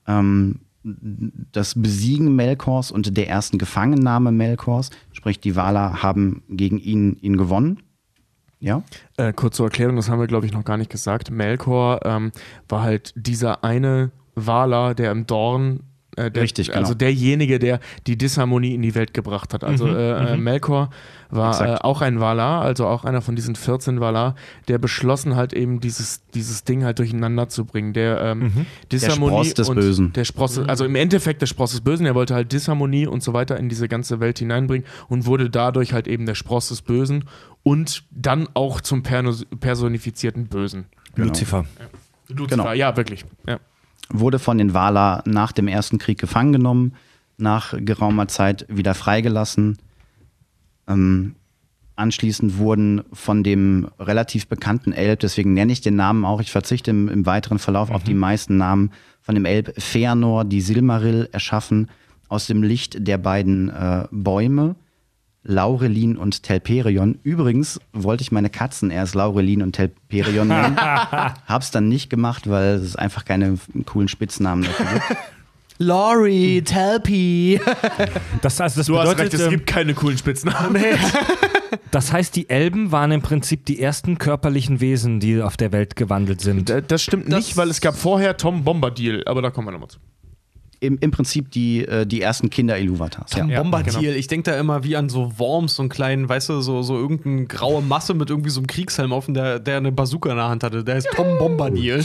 [0.07, 7.17] ähm, das Besiegen Melkors und der ersten Gefangennahme Melkors, sprich die Valar haben gegen ihn,
[7.21, 7.79] ihn gewonnen.
[8.61, 8.83] Ja,
[9.17, 11.31] Äh, kurz zur Erklärung, das haben wir, glaube ich, noch gar nicht gesagt.
[11.31, 12.33] Melkor ähm,
[12.69, 15.81] war halt dieser eine Valar, der im Dorn.
[16.17, 16.81] Äh, der, Richtig, genau.
[16.81, 19.65] Also derjenige, der die Disharmonie in die Welt gebracht hat.
[19.65, 20.91] Also äh, äh, Melkor
[21.31, 24.37] war äh, auch ein Valar, also auch einer von diesen 14 Valar,
[24.69, 27.93] der beschlossen halt eben dieses, dieses Ding halt durcheinander zu bringen.
[27.93, 30.13] Der ähm, Disharmonie Spross des und Bösen.
[30.13, 32.07] Der Spross, also im Endeffekt der Spross des Bösen.
[32.07, 35.93] Er wollte halt Disharmonie und so weiter in diese ganze Welt hineinbringen und wurde dadurch
[35.93, 37.25] halt eben der Spross des Bösen
[37.63, 40.87] und dann auch zum personifizierten Bösen.
[41.17, 41.65] Lucifer.
[42.29, 42.73] Lucifer, Genau.
[42.73, 43.25] ja, wirklich.
[43.47, 43.59] Ja.
[44.11, 46.95] Wurde von den Valar nach dem ersten Krieg gefangen genommen,
[47.37, 49.79] nach geraumer Zeit wieder freigelassen
[50.87, 51.35] Ähm,
[51.97, 56.91] anschließend wurden von dem relativ bekannten Elb, deswegen nenne ich den Namen auch, ich verzichte
[56.91, 58.91] im, im weiteren Verlauf auf die meisten Namen,
[59.23, 61.89] von dem Elb Feanor die Silmaril erschaffen
[62.29, 64.75] aus dem Licht der beiden äh, Bäume.
[65.45, 67.19] Laurelin und Telperion.
[67.23, 70.77] Übrigens wollte ich meine Katzen erst Laurelin und Telperion nennen.
[71.47, 75.21] Hab's dann nicht gemacht, weil es einfach keine coolen Spitznamen dafür gibt.
[75.79, 77.61] Laurie, Telpy.
[78.41, 80.81] Das, also das Du hast bedeutet, recht, es ähm, gibt keine coolen Spitznamen.
[81.91, 85.97] das heißt, die Elben waren im Prinzip die ersten körperlichen Wesen, die auf der Welt
[85.97, 86.73] gewandelt sind.
[86.89, 89.89] Das stimmt Das- nicht, weil es gab vorher Tom Bombadil, aber da kommen wir nochmal
[89.89, 89.99] zu.
[90.87, 93.33] Im, Im Prinzip die, äh, die ersten Kinder Iluvatars.
[93.35, 93.45] Ja.
[93.47, 94.01] Ja, Bombadil.
[94.01, 94.13] genau.
[94.15, 96.97] Ich denke da immer wie an so Worms, so einen kleinen, weißt du, so, so
[96.97, 100.37] irgendeine graue Masse mit irgendwie so einem Kriegshelm auf, und der, der eine Bazooka in
[100.37, 100.85] der Hand hatte.
[100.85, 102.03] Der ist Tom Bombadil.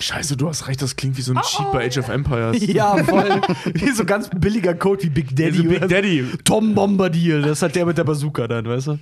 [0.00, 2.66] Scheiße, du hast recht, das klingt wie so ein Cheat bei Age of Empires.
[2.66, 3.40] ja, voll.
[3.72, 5.62] Wie so ganz billiger Code wie Big Daddy.
[5.62, 5.94] Big oder so.
[5.94, 6.24] Daddy.
[6.44, 8.98] Tom Bombadil, das hat der mit der Bazooka dann, weißt du?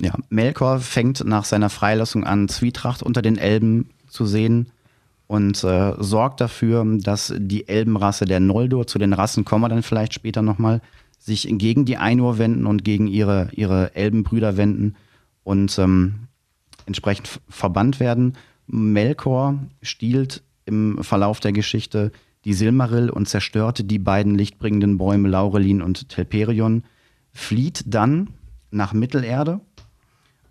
[0.00, 4.66] Ja, Melkor fängt nach seiner Freilassung an, Zwietracht unter den Elben zu sehen
[5.32, 9.82] und äh, sorgt dafür, dass die Elbenrasse der Noldor, zu den Rassen kommen wir dann
[9.82, 10.82] vielleicht später nochmal,
[11.18, 14.94] sich gegen die Ainur wenden und gegen ihre, ihre Elbenbrüder wenden
[15.42, 16.28] und ähm,
[16.84, 18.34] entsprechend verbannt werden.
[18.66, 22.12] Melkor stiehlt im Verlauf der Geschichte
[22.44, 26.84] die Silmaril und zerstört die beiden lichtbringenden Bäume Laurelin und Telperion,
[27.32, 28.28] flieht dann
[28.70, 29.60] nach Mittelerde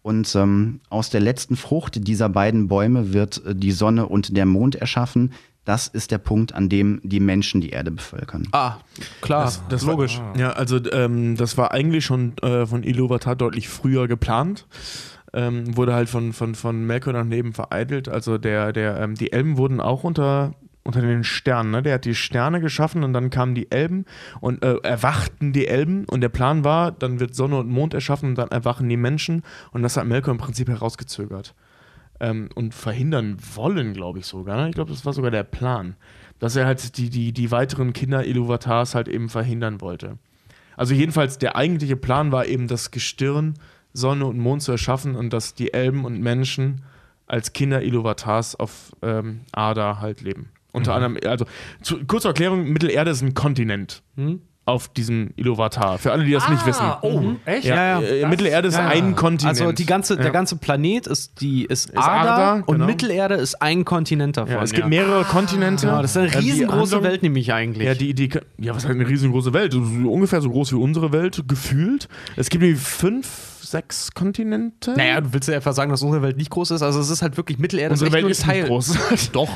[0.01, 4.45] und ähm, aus der letzten Frucht dieser beiden Bäume wird äh, die Sonne und der
[4.45, 5.33] Mond erschaffen.
[5.63, 8.47] Das ist der Punkt, an dem die Menschen die Erde bevölkern.
[8.51, 8.77] Ah,
[9.21, 10.19] klar, Das, das logisch.
[10.19, 14.65] War, ja, also ähm, das war eigentlich schon äh, von Iluvatar deutlich früher geplant.
[15.33, 18.09] Ähm, wurde halt von, von, von Melkor daneben vereitelt.
[18.09, 21.71] Also der, der, ähm, die Elben wurden auch unter, unter den Sternen.
[21.71, 21.81] Ne?
[21.81, 24.05] Der hat die Sterne geschaffen und dann kamen die Elben
[24.39, 26.05] und äh, erwachten die Elben.
[26.05, 29.43] Und der Plan war, dann wird Sonne und Mond erschaffen und dann erwachen die Menschen.
[29.71, 31.53] Und das hat Melkor im Prinzip herausgezögert.
[32.19, 34.57] Ähm, und verhindern wollen, glaube ich sogar.
[34.57, 34.69] Ne?
[34.69, 35.95] Ich glaube, das war sogar der Plan.
[36.39, 40.17] Dass er halt die, die, die weiteren Kinder Iluvatars halt eben verhindern wollte.
[40.75, 43.55] Also jedenfalls der eigentliche Plan war eben das Gestirn,
[43.93, 46.81] Sonne und Mond zu erschaffen und dass die Elben und Menschen
[47.27, 50.49] als Kinder Iluvatars auf ähm, Ada halt leben.
[50.71, 51.45] Unter anderem, also
[51.81, 54.03] zu, kurze Erklärung, Mittelerde ist ein Kontinent
[54.63, 55.97] auf diesem Iluvatar.
[55.97, 56.85] Für alle, die das nicht wissen.
[57.01, 57.65] Oh, echt?
[57.65, 58.25] Ja, Ja, ja.
[58.27, 59.59] äh, Mittelerde ist ein Kontinent.
[59.59, 60.31] Also die ganze, der Ja.
[60.31, 62.85] ganze Planet ist, die, ist, Ist Ada, Ada, und genau.
[62.85, 64.53] Mittelerde ist ein Kontinent davon.
[64.53, 65.87] Ja, es gibt mehrere Kontinente.
[65.87, 67.87] Genau, das ist eine Äh, riesengroße Handlung- Welt nämlich eigentlich.
[67.87, 69.73] Ja, die, die, ja, was heißt eine riesengroße Welt?
[69.75, 72.07] Ungefähr so groß wie unsere Welt, gefühlt.
[72.37, 73.27] Es gibt irgendwie fünf,
[73.61, 74.93] sechs Kontinente.
[74.95, 76.83] naja, du willst ja einfach sagen, dass unsere Welt nicht groß ist.
[76.83, 77.93] Also es ist halt wirklich Mittelerde.
[77.93, 78.97] unsere Welt ist nicht groß.
[79.33, 79.49] Doch.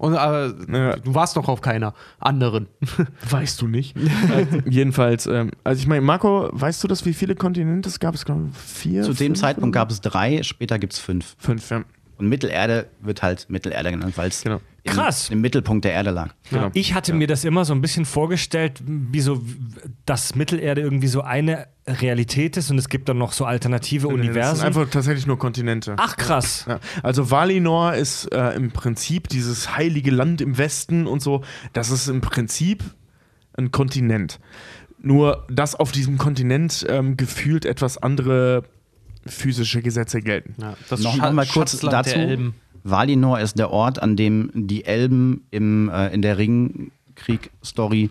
[0.00, 0.96] Und, aber Ja.
[0.96, 2.68] du warst noch auf keiner anderen.
[3.30, 3.94] Weißt du nicht.
[3.98, 8.14] äh, jedenfalls, ähm, also ich meine, Marco, weißt du das, wie viele Kontinente es gab?
[8.14, 9.02] Es glaube vier.
[9.02, 11.36] Zu dem fünf Zeitpunkt gab es drei, später gibt es fünf.
[11.38, 11.68] fünf.
[11.70, 11.82] Ja.
[12.16, 14.60] Und Mittelerde wird halt Mittelerde genannt, weil es Genau.
[14.82, 15.30] Im, Krass.
[15.30, 16.34] im Mittelpunkt der Erde lag.
[16.50, 16.70] Genau.
[16.74, 19.42] Ich hatte mir das immer so ein bisschen vorgestellt, wie so,
[20.06, 24.10] dass Mittelerde irgendwie so eine Realität ist und es gibt dann noch so alternative Das
[24.12, 24.64] sind Universen.
[24.66, 25.94] einfach tatsächlich nur Kontinente.
[25.98, 26.64] Ach krass.
[26.68, 31.42] Ja, also Valinor ist äh, im Prinzip dieses heilige Land im Westen und so.
[31.72, 32.82] Das ist im Prinzip
[33.56, 34.40] ein Kontinent.
[35.02, 38.64] Nur, dass auf diesem Kontinent ähm, gefühlt etwas andere
[39.26, 40.54] physische Gesetze gelten.
[40.60, 42.52] Ja, das noch, noch mal kurz Schatzland dazu.
[42.82, 48.10] Valinor ist der Ort, an dem die Elben im, äh, in der Ringkrieg-Story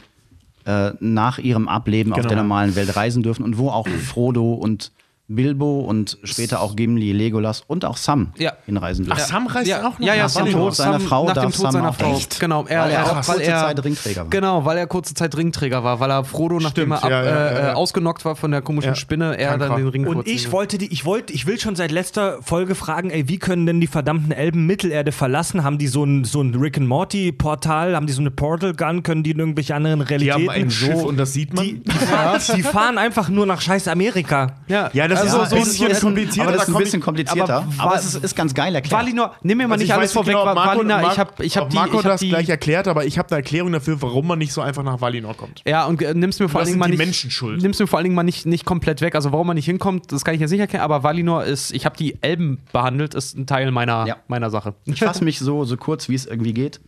[0.65, 2.29] äh, nach ihrem Ableben auf Genau.
[2.29, 4.91] der normalen Welt reisen dürfen und wo auch Frodo und
[5.29, 8.53] Bilbo und später auch Gimli, Legolas und auch Sam Ja.
[8.65, 9.21] hinreisen dürfen.
[9.23, 10.53] Ach, Sam reist ja, auch noch ja, ja, nach Sam dem.
[10.55, 12.15] Tod seiner Frau nach dem Tod Sam seiner Frau.
[12.15, 12.39] echt.
[12.39, 14.29] Genau, er, Weil er auch weil kurze er, Zeit Ringträger war.
[14.31, 17.63] Genau, weil er kurze Zeit Ringträger war, weil er Frodo, nachdem er ab, ja, äh,
[17.67, 17.73] ja.
[17.75, 18.95] ausgenockt war von der komischen Ja.
[18.95, 19.77] Spinne, er Krank dann war.
[19.77, 23.11] den Ring Und ich wollte die, ich wollte, ich will schon seit letzter Folge fragen,
[23.11, 25.63] ey, wie können denn die verdammten Elben Mittelerde verlassen?
[25.63, 27.95] Haben die so ein, so ein Rick and Morty Portal?
[27.95, 29.03] Haben die so eine Portal Gun?
[29.03, 30.41] Können die in irgendwelche anderen Die Realitäten?
[30.41, 31.65] haben ein Schiff und das sieht man.
[31.65, 34.53] die, die, fahren, die fahren einfach nur nach scheiß Amerika.
[34.67, 36.47] Ja, Ja, das also ist so ein so, bisschen so, kompliziert.
[36.47, 37.55] aber das da ist ein bisschen komplizierter.
[37.77, 39.01] aber Aber, es ist, ist ganz geil erklärt.
[39.01, 41.43] Valinor, nimm mir mal Also nicht ich alles vorweg, genau, Marco, Valinor, Marco, ich habe
[41.45, 43.71] ich hab die, Marco ich hab das die, gleich erklärt, aber ich habe eine Erklärung
[43.71, 45.61] dafür, warum man nicht so einfach nach Valinor kommt.
[45.65, 46.99] Ja, und äh, nimm's mir vor allen Dingen mal die nicht.
[47.05, 47.61] Menschen schuld.
[47.61, 49.15] Nimm's mir vor allen Dingen mal nicht, nicht komplett weg.
[49.15, 51.85] Also warum man nicht hinkommt, das kann ich jetzt nicht erklären, aber Valinor ist, ich
[51.85, 54.17] habe die Elben behandelt, ist ein Teil meiner, Ja.
[54.27, 54.73] meiner Sache.
[54.85, 56.79] Ich fasse mich so, so kurz, wie es irgendwie geht.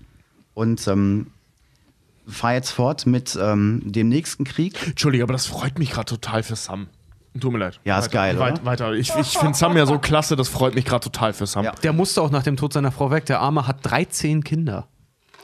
[0.53, 1.27] Und ähm,
[2.27, 4.75] fahre jetzt fort mit ähm, dem nächsten Krieg.
[4.86, 6.88] Entschuldige, aber das freut mich gerade total für Sam.
[7.39, 7.79] Tut mir leid.
[7.86, 8.65] Ja, ist weiter, geil, Weit?
[8.65, 8.91] Weiter.
[8.93, 11.63] Ich, ich finde Sam ja so klasse, das freut mich gerade total für Sam.
[11.63, 11.71] Ja.
[11.84, 13.25] Der musste auch nach dem Tod seiner Frau weg.
[13.27, 14.88] Der Arme hat 13 Kinder.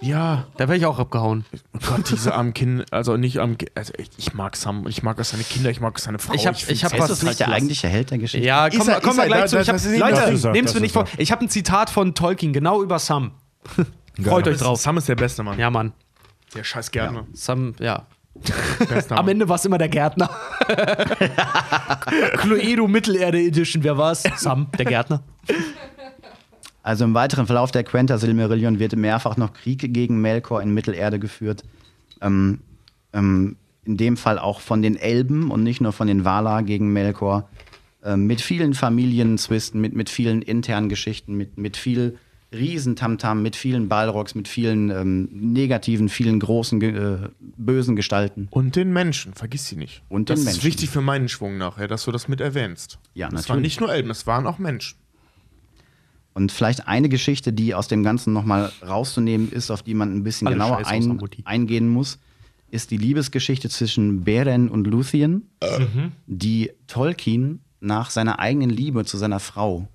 [0.02, 0.46] Ja.
[0.58, 1.44] Da wäre ich auch abgehauen.
[1.74, 5.02] Oh Gott, diese armen Kinder, also nicht armen Ki- also ich, ich mag Sam, ich
[5.02, 6.34] mag seine Kinder, ich mag seine Frau.
[6.36, 8.46] Ich hab- find's ich hab Ist was- das nicht der eigentliche Held der Geschichte?
[8.46, 9.60] Ja, Ist komm, er- komm ist mal er- gleich da- zu.
[9.60, 11.06] Ich hab, das ist Leute, ist das mir ist nicht vor.
[11.18, 13.32] Ich habe ein Zitat von Tolkien, genau über Sam.
[14.24, 14.80] Freut euch drauf.
[14.80, 15.58] Sam ist der beste Mann.
[15.58, 15.94] Ja, Mann.
[16.54, 17.26] Der scheiß Gärtner.
[17.34, 18.06] Sam, ja.
[18.90, 19.28] Bester Am.
[19.28, 20.30] Ende war es immer der Gärtner.
[22.38, 24.24] Cluedo Mittelerde Edition, wer war's?
[24.38, 25.24] Sam, der Gärtner.
[26.84, 31.20] Also im weiteren Verlauf der Quenta Silmarillion wird mehrfach noch Krieg gegen Melkor in Mittelerde
[31.20, 31.64] geführt.
[32.22, 32.60] Ähm,
[33.14, 36.94] ähm, in dem Fall auch von den Elben und nicht nur von den Valar gegen
[36.94, 37.50] Melkor.
[38.04, 42.18] Ähm, mit vielen Familienzwisten, mit, mit vielen internen Geschichten, mit, mit viel
[42.54, 48.48] Riesentamtam, mit vielen Balrogs, mit vielen ähm, negativen, vielen großen, äh, bösen Gestalten.
[48.52, 50.02] Und den Menschen, vergiss sie nicht.
[50.08, 50.64] Und das den ist Menschen.
[50.68, 53.00] wichtig für meinen Schwung nachher, dass du das mit erwähnst.
[53.14, 53.50] Ja, Es natürlich.
[53.50, 54.98] waren nicht nur Elben, es waren auch Menschen.
[56.34, 60.24] Und vielleicht eine Geschichte, die aus dem Ganzen nochmal rauszunehmen ist, auf die man ein
[60.24, 62.20] bisschen Alle genauer ein, eingehen muss,
[62.70, 65.50] ist die Liebesgeschichte zwischen Beren und Luthien,
[66.28, 69.88] die Tolkien nach seiner eigenen Liebe zu seiner Frau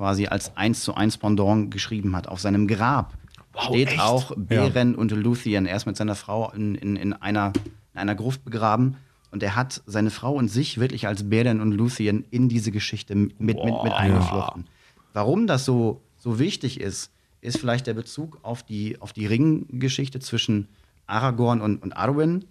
[0.00, 2.26] quasi als eins zu eins Pendant geschrieben hat.
[2.26, 3.12] Auf seinem Grab
[3.52, 4.00] Wow, steht echt?
[4.00, 5.66] auch Beren und Luthien.
[5.66, 7.52] Er ist mit seiner Frau in, in, in, einer,
[7.92, 8.96] in einer Gruft begraben.
[9.30, 13.14] Und er hat seine Frau und sich wirklich als Beren und Luthien in diese Geschichte
[13.14, 14.68] mit, mit, mit eingeflochten.
[15.12, 20.18] Warum das so, so wichtig ist, ist vielleicht der Bezug auf die, auf die Ringgeschichte
[20.20, 20.68] zwischen
[21.06, 22.46] Aragorn und, und Arwen,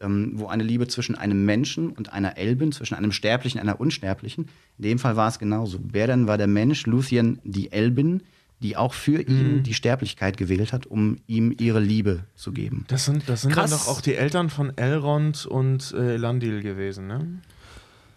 [0.00, 3.80] ähm, wo eine Liebe zwischen einem Menschen und einer Elbin, zwischen einem Sterblichen und einer
[3.80, 4.48] Unsterblichen.
[4.78, 5.78] In dem Fall war es genauso.
[5.78, 8.22] Beren war der Mensch, Luthien die Elbin,
[8.60, 12.84] die auch für ihn die Sterblichkeit gewählt hat, um ihm ihre Liebe zu geben.
[12.88, 13.84] Das sind, das sind dann Krass.
[13.84, 17.26] doch auch die Eltern von Elrond und äh, Elandil gewesen, ne?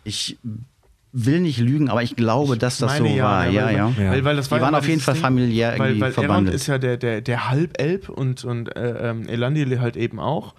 [0.05, 0.37] Ich
[1.11, 3.49] will nicht lügen, aber ich glaube, dass das so Meine war.
[3.49, 3.93] Ja, weil, ja.
[3.97, 6.55] Weil, weil das Die war waren auf jeden Fall familiär weil, irgendwie weil Elrond verbandelt.
[6.55, 10.53] ist ja der, der, der Halbelb und, und äh, ähm, Elandil halt eben auch.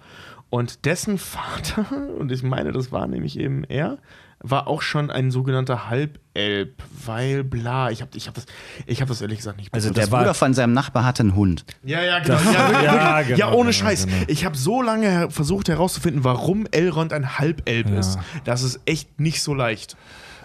[0.51, 1.85] Und dessen Vater,
[2.19, 3.97] und ich meine, das war nämlich eben er,
[4.43, 8.45] war auch schon ein sogenannter Halbelb, weil bla, ich habe ich hab das,
[8.87, 11.63] ich hab das ehrlich gesagt nicht Also Der Bruder von seinem Nachbar hatte einen Hund.
[11.83, 12.35] Ja, ja, genau.
[12.51, 13.27] Ja, wirklich, Ja, wirklich.
[13.37, 14.05] genau, ja, ohne genau, Scheiß.
[14.07, 14.17] genau.
[14.27, 17.99] Ich habe so lange versucht herauszufinden, warum Elrond ein Halbelb Ja.
[17.99, 18.17] ist.
[18.43, 19.95] Das ist echt nicht so leicht.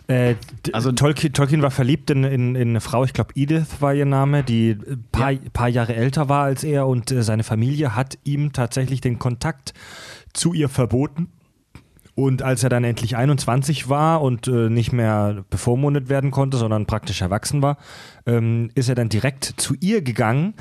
[0.09, 0.37] Äh,
[0.73, 4.07] Also- Tolkien, Tolkien war verliebt in, in, in eine Frau, ich glaube Edith war ihr
[4.07, 8.17] Name, die ein paar, paar Jahre älter war als er und äh, seine Familie hat
[8.25, 9.75] ihm tatsächlich den Kontakt
[10.33, 11.29] zu ihr verboten.
[12.15, 16.87] Und als er dann endlich 21 war und äh, nicht mehr bevormundet werden konnte, sondern
[16.87, 17.77] praktisch erwachsen war,
[18.25, 20.55] ähm, ist er dann direkt zu ihr gegangen.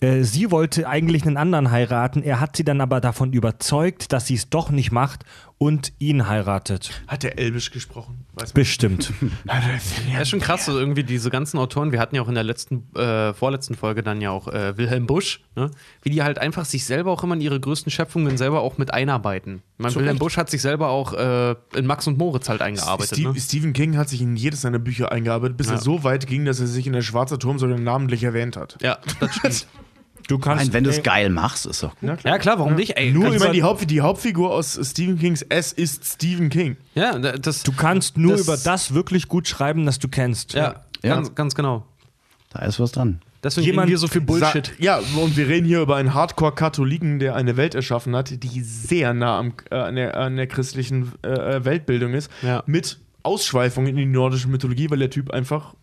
[0.00, 4.26] Äh, sie wollte eigentlich einen anderen heiraten, er hat sie dann aber davon überzeugt, dass
[4.26, 5.24] sie es doch nicht macht
[5.62, 7.02] und ihn heiratet.
[7.06, 8.24] Hat er Elbisch gesprochen?
[8.54, 9.12] Bestimmt.
[10.10, 12.44] Ja, ist schon krass, so irgendwie diese ganzen Autoren, wir hatten ja auch in der
[12.44, 15.70] letzten, äh, vorletzten Folge dann ja auch äh, Wilhelm Busch, ne?
[16.02, 18.94] wie die halt einfach sich selber auch immer in ihre größten Schöpfungen selber auch mit
[18.94, 19.62] einarbeiten.
[19.76, 20.18] Ich meine, Wilhelm.
[20.18, 23.14] Busch hat sich selber auch äh, in Max und Moritz halt eingearbeitet.
[23.18, 23.40] Steve, Ne?
[23.40, 25.74] Stephen King hat sich in jedes seiner Bücher eingearbeitet, bis Ja.
[25.74, 28.78] er so weit ging, dass er sich in der Schwarze Turm sogar namentlich erwähnt hat.
[28.80, 29.66] Ja, das stimmt.
[30.30, 30.64] Du kannst.
[30.66, 32.22] Nein, wenn du es geil machst, ist doch gut.
[32.22, 32.96] ja, klar, warum nicht?
[32.96, 36.76] Ey, Nur, meine, die, Haupt, die Hauptfigur aus Stephen Kings S ist Stephen King.
[36.94, 40.54] ja, das, Du kannst nur Das- über das wirklich gut schreiben, das du kennst.
[40.54, 41.14] ja, Ja.
[41.16, 41.84] Ganz, ganz genau.
[42.52, 43.20] Da ist was dran.
[43.42, 44.72] Deswegen Jemand wir so viel Bullshit.
[44.78, 49.14] Ja, und wir reden hier über einen Hardcore-Katholiken, der eine Welt erschaffen hat, die sehr
[49.14, 52.30] nah am, äh, an, der, an der christlichen äh, Weltbildung ist.
[52.42, 52.62] Ja.
[52.66, 55.74] Mit Ausschweifungen in die nordische Mythologie, weil der Typ einfach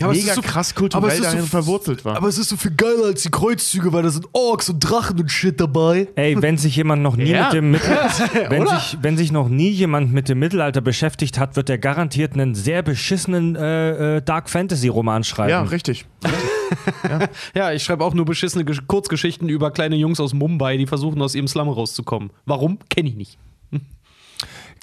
[0.00, 2.16] Ja, mega krass kulturell darin verwurzelt war.
[2.16, 5.18] Aber es ist so viel geiler als die Kreuzzüge, weil da sind Orks und Drachen
[5.18, 6.06] und Shit dabei.
[6.14, 7.46] Ey, wenn sich jemand noch nie Ja.
[7.46, 7.90] mit dem Mittel
[8.48, 12.34] wenn, sich, wenn sich noch nie jemand mit dem Mittelalter beschäftigt hat, wird er garantiert
[12.34, 15.50] einen sehr beschissenen äh, äh, Dark Fantasy Roman schreiben.
[15.50, 16.06] ja, richtig.
[17.54, 21.20] Ja, ich schreibe auch nur beschissene Gesch Kurzgeschichten über kleine Jungs aus Mumbai, die versuchen,
[21.22, 22.30] aus ihrem Slum rauszukommen.
[22.44, 22.78] Warum?
[22.90, 23.38] Kenne ich nicht.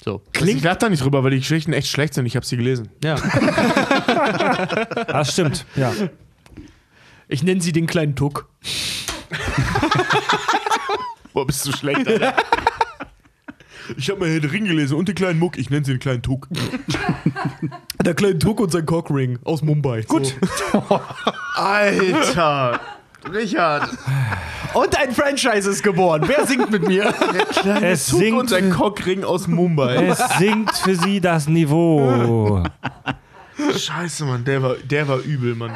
[0.06, 0.22] So.
[0.32, 0.58] Klingt.
[0.58, 2.26] Ich lach da nicht drüber, weil die Geschichten echt schlecht sind.
[2.26, 2.88] Ich habe sie gelesen.
[3.02, 3.16] Ja.
[5.08, 5.64] Ah, stimmt.
[5.76, 5.92] Ja.
[7.28, 8.48] Ich nenne sie den kleinen Tuck.
[11.32, 12.34] Boah, bist du schlecht, Alter.
[13.96, 15.56] Ich habe mal Herr der Ring gelesen und den kleinen Muck.
[15.56, 16.48] Ich nenne sie den kleinen Tuck.
[18.04, 20.02] Der kleine Tuck und sein Cockring aus Mumbai.
[20.02, 20.34] Gut.
[21.54, 22.80] Alter!
[23.32, 23.90] Richard!
[24.74, 26.22] Und ein Franchise ist geboren.
[26.26, 27.12] Wer singt mit mir?
[27.82, 30.06] Es Tuck und sinkt, sein Cockring aus Mumbai.
[30.06, 32.62] es sinkt für sie das Niveau.
[33.78, 35.72] Scheiße, Mann, der war, der war übel, Mann.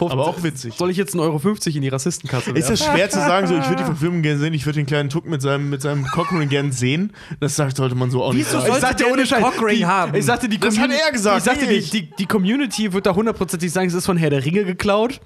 [0.00, 0.74] Aber auch witzig.
[0.76, 1.40] Soll ich jetzt 1,50 Euro
[1.76, 4.54] in die Rassistenkasse Ist das schwer zu sagen, so ich würde die Verfilmung gerne sehen,
[4.54, 7.12] ich würde den kleinen Tuck mit seinem, mit seinem Cockring gerne sehen?
[7.40, 8.72] Das sollte man so auch nicht Wieso sagen.
[8.74, 9.42] Ich sagte ohne Scheiß.
[9.42, 10.14] Cockring haben?
[10.14, 13.06] Ich sagte, die Das hat Community- er gesagt, Ich sagte, die, die, die Community wird
[13.06, 15.20] da hundertprozentig sagen, es ist von Herr der Ringe geklaut.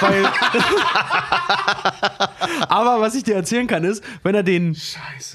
[0.00, 0.24] weil.
[2.68, 4.76] Aber was ich dir erzählen kann, ist, wenn er den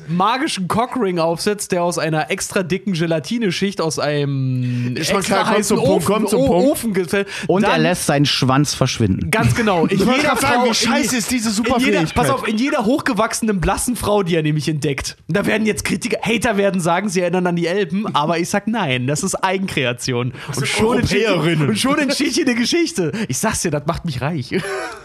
[0.08, 6.22] magischen Cockring aufsetzt, der aus einer extra dicken Gelatineschicht aus einem schon extra heißen Punkt,
[6.22, 6.68] komm zum Punkt.
[6.68, 7.28] Ofen gefällt.
[7.48, 9.32] Und er lässt seinen Schwanz verschwinden.
[9.32, 9.86] Ganz genau.
[9.86, 12.14] In jeder grad sagen, Frau, wie scheiße ist diese Superfähigkeit.
[12.16, 15.18] Pass auf, in jeder hochgewachsenen, blassen Frau, die er nämlich entdeckt.
[15.28, 18.68] Da werden jetzt Kritiker, Hater werden sagen, sie erinnern an die Elben, aber ich sag
[18.68, 20.34] nein, das ist Eigenkreation.
[20.56, 23.12] Und schon, und schon entsteht hier eine Geschichte.
[23.28, 24.52] Ich sag's dir, das macht mich reich.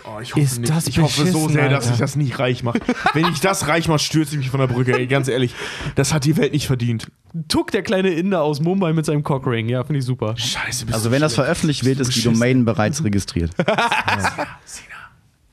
[0.04, 0.70] Oh, ich hoffe Ist nicht.
[0.70, 1.94] das ich hoffe so sehr, dass Alter.
[1.94, 2.80] ich das nicht reich mache.
[3.14, 4.98] Wenn ich das reich mache, stürze ich mich von der Brücke.
[4.98, 5.54] Ey, ganz ehrlich,
[5.94, 7.06] das hat die Welt nicht verdient.
[7.48, 9.68] Tuck, der kleine Inder aus Mumbai mit seinem Cockring.
[9.68, 10.34] Ja, finde ich super.
[10.36, 12.22] Scheiße, Also wenn das veröffentlicht wird, ist die.
[12.22, 13.52] Domain bereits registriert.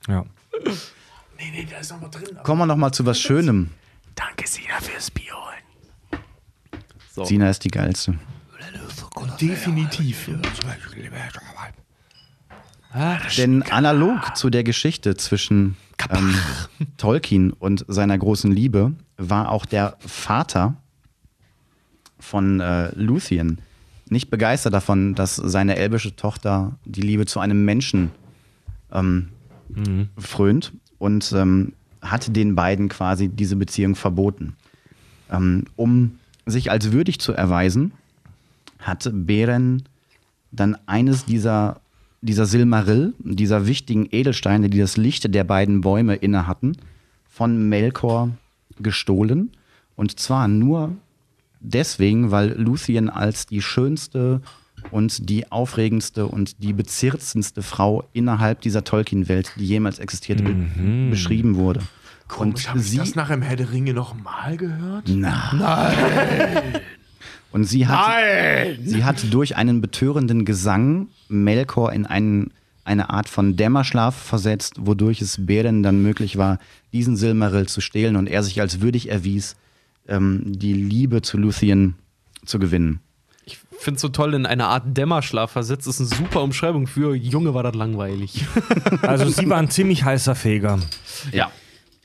[0.07, 0.25] Ja.
[1.37, 2.35] Nee, nee, da ist noch mal drin.
[2.41, 3.69] Kommen wir noch mal zu was Schönem.
[4.15, 7.27] Danke, Sina, fürs Bier holen.
[7.27, 8.17] Sina ist die geilste.
[9.39, 10.29] Definitiv.
[13.37, 15.77] Denn analog zu der Geschichte zwischen
[16.09, 16.35] ähm,
[16.97, 20.75] Tolkien und seiner großen Liebe war auch der Vater
[22.19, 23.61] von äh, Luthien
[24.11, 28.11] nicht begeistert davon, dass seine elbische Tochter die Liebe zu einem Menschen
[28.91, 29.29] ähm,
[30.17, 34.55] frönt und ähm, hat den beiden quasi diese Beziehung verboten.
[35.31, 37.91] Ähm, um sich als würdig zu erweisen,
[38.79, 39.83] hat Beren
[40.51, 41.79] dann eines dieser,
[42.21, 46.77] dieser Silmarill, dieser wichtigen Edelsteine, die das Licht der beiden Bäume inne hatten,
[47.29, 48.31] von Melkor
[48.79, 49.51] gestohlen.
[49.95, 50.95] Und zwar nur
[51.59, 54.41] deswegen, weil Luthien als die schönste
[54.91, 60.53] und die aufregendste und die bezirzenste Frau innerhalb dieser Tolkien-Welt, die jemals existierte, be
[61.09, 61.81] beschrieben wurde.
[62.27, 65.09] Komisch, und ich sie, das nach dem Herr der Ringe noch mal gehört?
[65.09, 66.81] Nein.
[67.51, 72.51] Und sie hat, sie hat durch einen betörenden Gesang Melkor in einen,
[72.83, 76.59] eine Art von Dämmerschlaf versetzt, wodurch es Beren dann möglich war,
[76.93, 79.55] diesen Silmaril zu stehlen und er sich als würdig erwies,
[80.09, 81.95] ähm, die Liebe zu Luthien
[82.45, 82.99] zu gewinnen.
[83.45, 85.87] Ich finde es so toll, in eine Art Dämmerschlaf versetzt.
[85.87, 88.45] Das ist eine super Umschreibung für Junge war das langweilig.
[89.01, 90.79] Also sie war ein ziemlich heißer Feger.
[91.31, 91.51] Ja.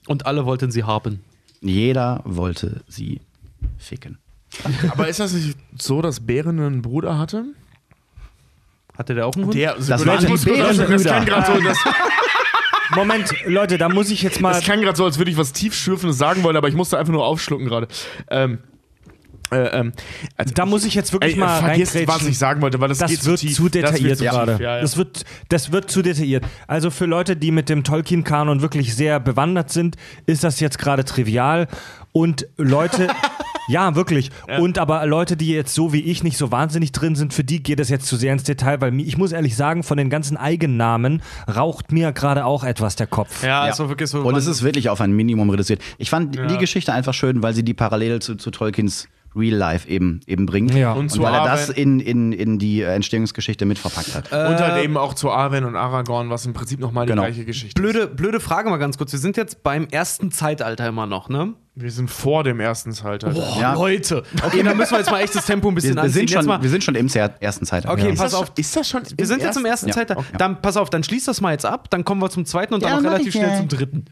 [0.06, 1.20] Und alle wollten sie haben.
[1.60, 3.20] Jeder wollte sie
[3.78, 4.18] ficken.
[4.90, 7.46] Aber ist das nicht so, dass Bären einen Bruder hatte?
[8.96, 9.54] Hatte der auch einen Hund?
[9.54, 11.44] Der, Das waren die das, das Bärenbrüder.
[11.46, 11.78] so, das,
[12.90, 14.52] Moment, Leute, da muss ich jetzt mal.
[14.52, 17.12] das klang gerade so, als würde ich was tiefschürfendes sagen wollen, aber ich musste einfach
[17.12, 17.88] nur aufschlucken gerade.
[18.30, 18.58] Ähm,
[19.50, 19.92] äh, ähm,
[20.36, 22.22] also Da muss ich jetzt wirklich Ey, mal vergiss, reingrätschen.
[22.22, 23.56] was ich sagen wollte, weil das, Das geht wird zu, tief.
[23.56, 24.52] zu Das wird detailliert zu tief, gerade.
[24.62, 24.80] Ja, ja.
[24.80, 26.44] Das, wird, das wird zu detailliert.
[26.66, 31.04] Also für Leute, die mit dem Tolkien-Kanon wirklich sehr bewandert sind, ist das jetzt gerade
[31.04, 31.68] trivial.
[32.12, 33.08] Und Leute,
[33.68, 34.30] ja, wirklich.
[34.60, 37.62] Und aber Leute, die jetzt so wie ich nicht so wahnsinnig drin sind, für die
[37.62, 40.36] geht es jetzt zu sehr ins Detail, weil ich muss ehrlich sagen, von den ganzen
[40.36, 41.22] Eigennamen
[41.52, 43.42] raucht mir gerade auch etwas der Kopf.
[43.42, 44.20] ja, ist doch wirklich so.
[44.20, 45.82] Und es ist wirklich auf ein Minimum reduziert.
[45.98, 49.88] Ich fand die Geschichte einfach schön, weil sie die Parallele zu, zu Tolkiens Real Life
[49.88, 50.74] eben, eben bringt.
[50.74, 50.92] Ja.
[50.92, 54.32] Und Und, zu weil er das in, in, in die äh, Entstehungsgeschichte mitverpackt hat.
[54.32, 57.22] Und halt eben auch zu Arwen und Aragorn, was im Prinzip nochmal die Genau.
[57.22, 59.12] gleiche Geschichte Blöde, blöde Frage mal ganz kurz.
[59.12, 61.54] Wir sind jetzt beim ersten Zeitalter immer noch, ne?
[61.76, 63.30] Wir sind vor dem ersten Zeitalter.
[63.40, 63.74] Boah, Ja.
[63.74, 64.22] Leute.
[64.46, 66.28] Okay, dann müssen wir jetzt mal echt das Tempo ein bisschen wir, wir, anziehen.
[66.28, 67.90] sind schon, mal, wir sind schon im ersten Zeitalter.
[68.00, 68.14] Okay, Ja.
[68.14, 68.52] pass auf.
[68.56, 69.02] Ist das schon?
[69.16, 69.94] wir sind jetzt im ersten Ja.
[69.94, 70.22] Zeitalter.
[70.38, 71.90] Dann pass auf, dann schließ das mal jetzt ab.
[71.90, 73.56] Dann kommen wir zum zweiten und dann Ja, noch relativ schnell ja.
[73.56, 74.04] zum dritten.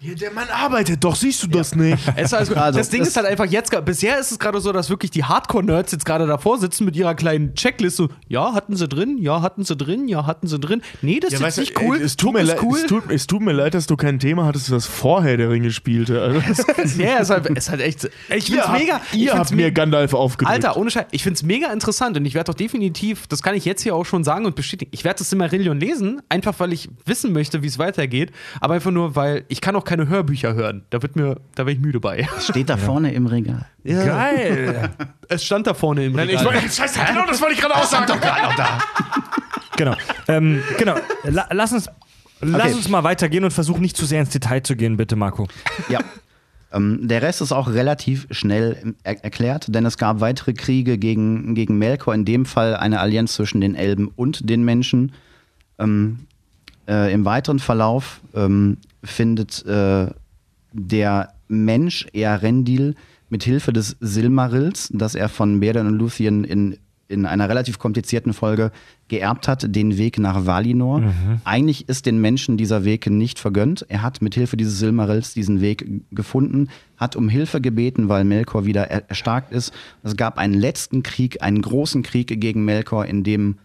[0.00, 1.96] Ja, der Mann arbeitet doch, siehst du das nicht?
[2.14, 2.58] Es ist alles gut.
[2.58, 5.10] Also, das Ding das- ist halt einfach jetzt, bisher ist es gerade so, dass wirklich
[5.10, 8.08] die Hardcore-Nerds jetzt gerade davor sitzen mit ihrer kleinen Checkliste.
[8.28, 10.82] Ja, hatten sie drin, ja, hatten sie drin, ja, hatten sie drin.
[11.00, 11.96] Nee, das ist jetzt nicht cool.
[11.96, 12.76] ey, es, tut mir ist leid, cool.
[12.78, 15.70] es, tut, es tut mir leid, dass du kein Thema hattest, das vorher der Ringe
[15.72, 16.20] spielte.
[16.20, 16.42] Also,
[16.98, 18.04] ja, ist halt, ist halt echt.
[18.04, 19.00] Ich find's ihr habt- mega.
[19.12, 20.52] ich Ihr find's habt mir Gandalf aufgedrückt.
[20.52, 23.64] Alter, ohne Scheiß, ich find's mega interessant und ich werde doch definitiv, das kann ich
[23.64, 26.88] jetzt hier auch schon sagen und bestätigen, ich werde das Silmarillion lesen, einfach weil ich
[27.06, 30.84] wissen möchte, wie es weitergeht, aber einfach nur, weil ich kann auch keine Hörbücher hören.
[30.90, 32.28] Da wird mir, da wäre ich müde bei.
[32.40, 33.66] Steht da vorne im Regal.
[33.84, 34.90] Geil.
[35.30, 36.54] Es stand da vorne im Nein, ich Regal.
[36.62, 38.10] scheiße, genau, das wollte ich gerade auch sagen.
[39.76, 39.94] genau.
[40.26, 40.94] Ähm, genau.
[41.24, 41.88] La lass uns.
[42.40, 42.74] Lass Okay.
[42.74, 45.48] uns mal weitergehen und versuchen nicht zu sehr ins Detail zu gehen, bitte, Marco.
[45.88, 45.98] Ja.
[46.72, 51.54] Ähm, der Rest ist auch relativ schnell er erklärt, denn es gab weitere Kriege gegen,
[51.54, 55.12] gegen Melkor, in dem Fall eine Allianz zwischen den Elben und den Menschen.
[55.78, 56.26] Ähm,
[56.86, 60.08] äh, Im weiteren Verlauf ähm, findet äh,
[60.72, 62.94] der Mensch Earendil
[63.30, 66.78] mit Hilfe des Silmarils, das er von Beren und Luthien in,
[67.08, 68.70] in einer relativ komplizierten Folge
[69.08, 71.00] geerbt hat, den Weg nach Valinor.
[71.44, 73.86] Eigentlich ist den Menschen dieser Weg nicht vergönnt.
[73.88, 78.66] Er hat mit Hilfe dieses Silmarils diesen Weg gefunden, hat um Hilfe gebeten, weil Melkor
[78.66, 79.72] wieder er erstarkt ist.
[80.02, 83.56] Es gab einen letzten Krieg, einen großen Krieg gegen Melkor, in dem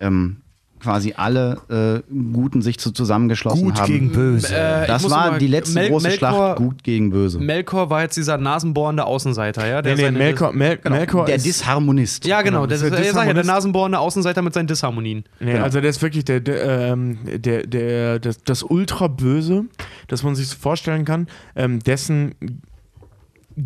[0.00, 0.38] ähm,
[0.80, 3.86] quasi alle äh, Guten sich zu zusammengeschlossen Gut haben.
[3.92, 4.54] gegen böse.
[4.54, 7.38] Äh, das war mal- die letzte Mel- große Melkor- Schlacht, gut gegen böse.
[7.38, 9.82] Melkor war jetzt dieser nasenbohrende Außenseiter, ja?
[9.82, 12.24] Der Nee, nee, Melkor, Mel Melkor der ist, Disharmonist.
[12.26, 12.50] Ja, genau.
[12.50, 15.24] Genau, Das dieser ist, er sagt ja, der nasenbohrende Außenseiter mit seinen Disharmonien.
[15.38, 15.64] Nee, Genau.
[15.64, 19.64] also der ist wirklich der, der, ähm, der, der das, das Ultra-Böse,
[20.08, 22.34] das man sich so vorstellen kann, ähm, dessen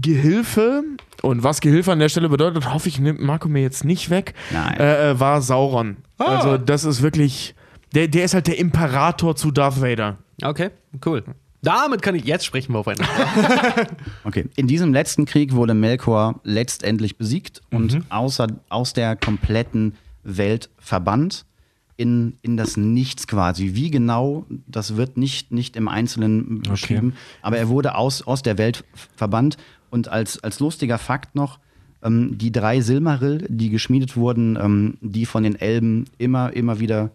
[0.01, 0.83] Gehilfe,
[1.23, 4.35] und was Gehilfe an der Stelle bedeutet, hoffe ich, nimmt Marco mir jetzt nicht weg,
[4.53, 4.79] Nein.
[4.79, 5.97] äh, äh, war Sauron.
[6.19, 7.55] Also das ist wirklich,
[7.95, 10.19] der, der ist halt der Imperator zu Darth Vader.
[10.43, 10.71] Okay,
[11.05, 11.25] cool.
[11.63, 13.09] Damit kann ich, jetzt sprechen wir aufeinander.
[14.25, 14.47] Okay.
[14.57, 21.47] In diesem letzten Krieg wurde Melkor letztendlich besiegt und außer, aus der kompletten Welt verbannt
[21.97, 23.75] in, in das Nichts quasi.
[23.75, 28.59] Wie genau, das wird nicht, nicht im Einzelnen beschrieben, aber er wurde aus, aus der
[28.59, 28.85] Welt
[29.17, 29.57] verbannt
[29.95, 31.59] und als, als lustiger Fakt noch,
[32.03, 37.11] ähm, die drei Silmaril, die geschmiedet wurden, ähm, die von den Elben immer, immer wieder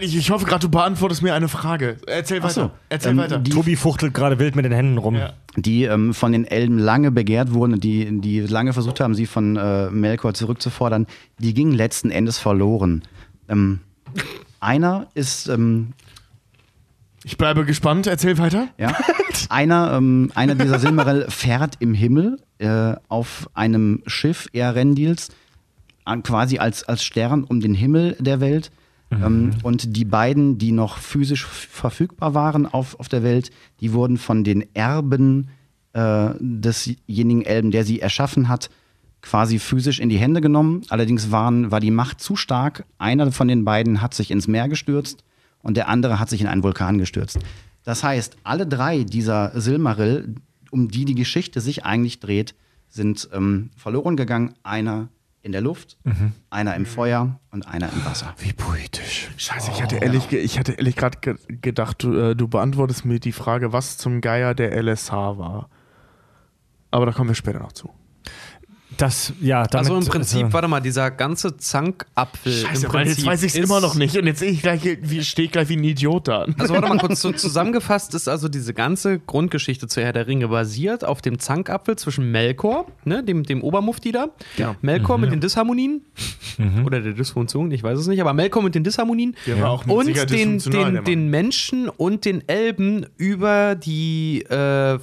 [0.00, 1.96] Ich, ich hoffe gerade, du beantwortest mir eine Frage.
[2.06, 2.60] Erzähl Ach so.
[2.62, 2.74] weiter.
[2.88, 3.38] Erzähl Ähm, weiter.
[3.38, 5.14] die- Tobi fuchtelt gerade wild mit den Händen rum.
[5.16, 5.32] Ja.
[5.56, 9.56] die ähm, von den Elben lange begehrt wurden die, die lange versucht haben, sie von
[9.56, 11.06] äh, Melkor zurückzufordern,
[11.38, 13.02] die gingen letzten Endes verloren.
[13.48, 13.80] Ähm,
[14.60, 15.92] einer ist, ähm,
[17.24, 18.06] Ich bleibe gespannt.
[18.06, 18.68] Erzähl weiter.
[18.78, 18.94] ja,
[19.48, 25.28] einer, ähm, einer dieser Silmaril fährt im Himmel äh, auf einem Schiff Erendils,
[26.04, 28.70] an- quasi als, als Stern um den Himmel der Welt.
[29.10, 33.50] Ähm, und die beiden, die noch physisch verfügbar waren auf, auf der Welt,
[33.80, 35.48] die wurden von den Erben
[35.94, 38.68] äh, desjenigen Elben, der sie erschaffen hat,
[39.22, 40.82] quasi physisch in die Hände genommen.
[40.90, 42.84] Allerdings waren, war die Macht zu stark.
[42.98, 45.24] Einer von den beiden hat sich ins Meer gestürzt
[45.68, 47.38] und der andere hat sich in einen Vulkan gestürzt.
[47.84, 50.34] Das heißt, alle drei dieser Silmaril,
[50.70, 52.54] um die die Geschichte sich eigentlich dreht,
[52.88, 54.54] sind ähm, verloren gegangen.
[54.62, 55.08] Einer
[55.42, 55.98] in der Luft,
[56.50, 58.34] einer im Feuer und einer im Wasser.
[58.38, 59.28] Wie poetisch.
[59.36, 63.04] Scheiße, ich hatte ehrlich, ge- ich hatte ehrlich gerade ge gedacht, du, äh, du beantwortest
[63.04, 65.68] mir die Frage, was zum Geier der LSH war.
[66.90, 67.90] Aber da kommen wir später noch zu.
[68.98, 72.52] Das, ja, damit, also im Prinzip, äh, warte mal, dieser ganze Zankapfel.
[72.52, 74.80] Scheiße, im Prinzip jetzt weiß ich es immer noch nicht und jetzt sehe ich gleich,
[75.00, 76.46] wie stehe ich gleich wie ein Idiot da.
[76.58, 80.48] Also warte mal kurz, so zusammengefasst ist also diese ganze Grundgeschichte zu Herr der Ringe
[80.48, 84.74] basiert auf dem Zankapfel zwischen Melkor, ne, dem, dem Obermufti da, Ja.
[84.82, 86.02] Melkor mit den Disharmonien
[86.84, 89.86] oder der Dysfunktion, ich weiß es nicht, aber Melkor mit den Disharmonien Der war auch
[89.86, 94.98] mit und den, den, den Menschen und den Elben über die äh,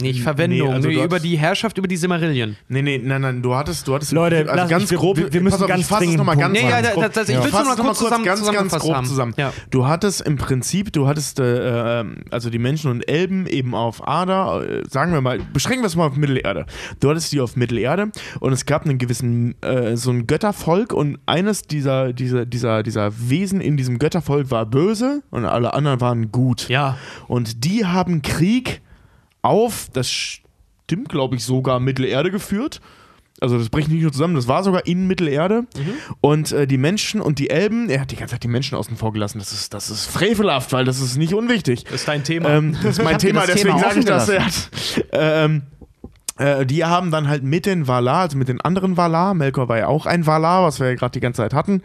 [0.00, 2.56] nicht Verwendung, Nee, also nee, über die Herrschaft über die Silmarillion.
[2.68, 5.32] Nee, nee, nein, nein, du hattest, du hattest Leute, also lass- ganz wir- grob, wir-
[5.32, 6.92] wir müssen auf, ganz ich fass es dringend noch mal einen ganz, Nee, ja, ganz
[6.94, 7.12] grob.
[7.12, 9.06] da- ich will's fass nur es mal kurz zusammen- ganz, ganz grob haben.
[9.06, 9.34] zusammen.
[9.36, 9.52] Ja.
[9.70, 14.06] Du hattest im Prinzip, du hattest äh, ähm, also die Menschen und Elben eben auf
[14.06, 16.66] Ada, äh, sagen wir mal, beschränken wir es mal auf Mittelerde.
[17.00, 18.10] Du hattest die auf Mittelerde
[18.40, 23.12] und es gab einen gewissen, äh, so ein Göttervolk und eines dieser, dieser, dieser, dieser
[23.28, 26.68] Wesen in diesem Göttervolk war böse und alle anderen waren gut.
[26.68, 26.96] Ja.
[27.28, 28.80] Und die haben Krieg
[29.42, 32.80] auf, das stimmt, glaube ich, sogar Mittelerde geführt.
[33.40, 35.66] Also das bricht nicht nur zusammen, das war sogar in Mittelerde.
[36.20, 38.96] Und äh, die Menschen und die Elben, er hat die ganze Zeit die Menschen außen
[38.96, 39.38] vor gelassen.
[39.38, 41.84] Das ist, das ist frevelhaft, weil das ist nicht unwichtig.
[41.84, 42.50] Das ist dein Thema.
[42.50, 44.70] Ähm, das ist mein Thema, das deswegen Thema sage ich das.
[45.12, 45.62] ähm,
[46.36, 49.78] äh, die haben dann halt mit den Valar, also mit den anderen Valar, Melkor war
[49.78, 51.82] ja auch ein Valar, was wir ja gerade die ganze Zeit hatten,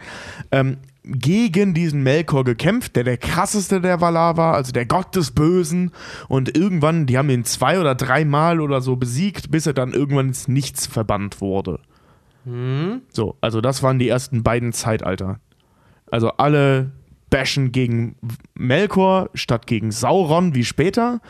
[0.50, 0.76] ähm,
[1.06, 5.92] gegen diesen Melkor gekämpft, der der krasseste der Valar war, also der Gott des Bösen.
[6.28, 10.28] Und irgendwann, die haben ihn zwei oder dreimal oder so besiegt, bis er dann irgendwann
[10.28, 11.80] ins Nichts verbannt wurde.
[13.10, 15.40] So, also das waren die ersten beiden Zeitalter.
[16.10, 16.92] Also alle
[17.30, 18.16] bashen gegen
[18.54, 21.20] Melkor statt gegen Sauron wie später.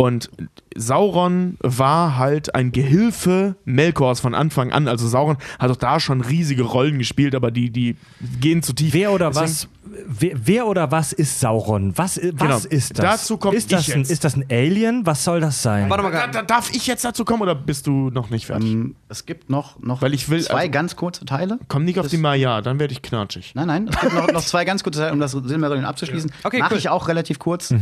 [0.00, 0.30] Und
[0.76, 4.88] Sauron war halt ein Gehilfe Melkors von Anfang an.
[4.88, 7.96] Also Sauron hat auch da schon riesige Rollen gespielt, aber die, die
[8.40, 8.94] gehen zu tief.
[8.94, 9.68] Wer oder Deswegen- was?
[10.06, 11.92] Wer, wer oder was ist Sauron?
[11.98, 12.56] Was, was Genau.
[12.70, 13.04] ist das?
[13.20, 14.10] Dazu komm ist das ich ein, jetzt.
[14.10, 15.04] Ist das ein Alien?
[15.04, 15.90] Was soll das sein?
[15.90, 18.70] Warte mal, Da, da, darf ich jetzt dazu kommen oder bist du noch nicht fertig?
[18.72, 21.58] Ähm, es gibt noch, noch Weil ich will- zwei also- ganz kurze Teile.
[21.68, 23.52] Komm nicht auf das- die Maya, dann werde ich knatschig.
[23.54, 26.30] Nein, nein, es gibt noch, noch zwei ganz kurze Teile, um das Silmarillion abzuschließen.
[26.44, 26.78] Okay, Mache cool.
[26.78, 27.74] ich auch relativ kurz.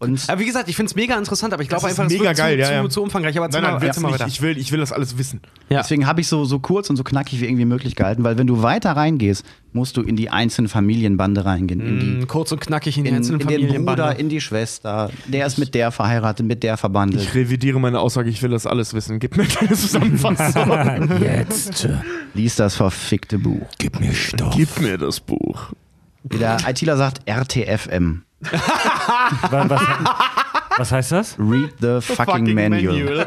[0.00, 2.12] Und Aber wie gesagt, ich finde es mega interessant, aber ich glaube Das ist einfach,
[2.12, 2.88] mega wird geil, zu, ja, zu, ja.
[2.88, 3.36] zu umfangreich.
[3.36, 4.28] Aber Nein, nein, mal, erzähl mal weiter.
[4.28, 5.40] Ich will, ich will das alles wissen.
[5.70, 5.82] Ja.
[5.82, 8.46] Deswegen habe ich so, so kurz und so knackig wie irgendwie möglich gehalten, weil wenn
[8.46, 11.80] du weiter reingehst, musst du in die einzelnen Familienbande reingehen.
[11.80, 14.02] In, die, Mm, Kurz und knackig in die in, einzelnen in den Familienbande.
[14.04, 15.10] Bruder, in die Schwester.
[15.26, 17.22] Der ist mit der verheiratet, mit der verbandelt.
[17.24, 19.18] Ich revidiere meine Aussage, ich will das alles wissen.
[19.18, 21.20] Gib mir keine Zusammenfassung.
[21.22, 21.88] Jetzt.
[22.34, 23.66] Lies das verfickte Buch.
[23.78, 24.54] Gib mir Stoff.
[24.56, 25.72] Gib mir das Buch.
[26.22, 28.22] Wie der ITler sagt, RTFM.
[29.50, 29.80] Was, was,
[30.78, 31.36] was heißt das?
[31.38, 33.24] Read the fucking, manual.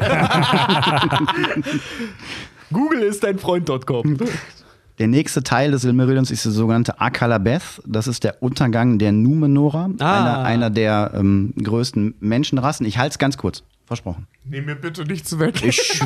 [2.72, 4.16] Google ist dein Freund.com.
[4.98, 7.80] Der nächste Teil des Silmarillions ist der sogenannte Akalabeth.
[7.86, 10.20] Das ist der Untergang der Numenora, Ah.
[10.20, 12.84] einer, einer der ähm, größten Menschenrassen.
[12.86, 14.26] Ich halte es ganz kurz, versprochen.
[14.44, 15.62] Nehm mir bitte nichts weg.
[15.64, 16.00] Ich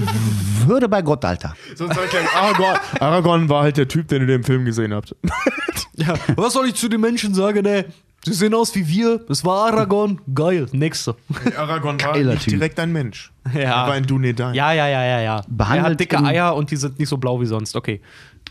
[0.66, 1.54] würde bei Gott, Alter.
[1.74, 4.64] Sonst sag ich gleich, Aragorn, Aragorn war halt der Typ, den ihr in dem Film
[4.64, 5.14] gesehen habt.
[5.96, 7.84] Ja, was soll ich zu den Menschen sagen, ey?
[8.26, 9.18] Sie sehen aus wie wir.
[9.28, 10.20] Das war Aragorn.
[10.34, 10.66] Geil.
[10.72, 11.14] Nächste.
[11.56, 12.54] Aragorn war Geiler nicht Typ.
[12.54, 13.32] direkt ein Mensch.
[13.54, 13.60] Ja.
[13.60, 14.52] Er war ein Dunedain.
[14.52, 15.42] Ja, ja, ja, ja, ja.
[15.48, 17.76] Behandelt er hat dicke im- Eier und die sind nicht so blau wie sonst.
[17.76, 18.00] Okay.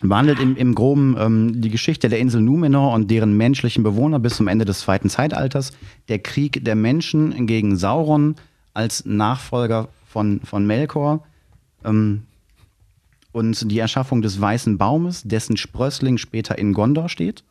[0.01, 4.37] behandelt im, im Groben ähm, die Geschichte der Insel Numenor und deren menschlichen Bewohner bis
[4.37, 5.73] zum Ende des zweiten Zeitalters.
[6.07, 8.35] Der Krieg der Menschen gegen Sauron
[8.73, 11.23] als Nachfolger von, von Melkor.
[11.83, 12.23] Ähm,
[13.33, 17.43] und die Erschaffung des Weißen Baumes, dessen Sprössling später in Gondor steht.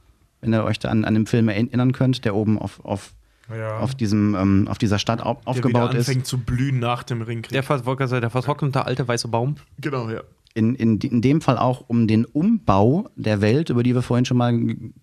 [0.44, 3.12] Wenn ihr euch da an, an den Film erinnern könnt, der oben auf, auf,
[3.50, 3.78] Ja.
[3.78, 6.08] auf, diesem, ähm, auf dieser Stadt au der aufgebaut wieder ist.
[6.08, 7.52] anfängt zu blühen nach dem Ringkrieg.
[7.52, 9.56] Der, ver wollte gerade sagen, der vertrocknete alte weiße Baum.
[9.80, 10.20] genau, ja.
[10.56, 14.24] in, in, in dem Fall auch um den Umbau der Welt, über die wir vorhin
[14.24, 14.56] schon mal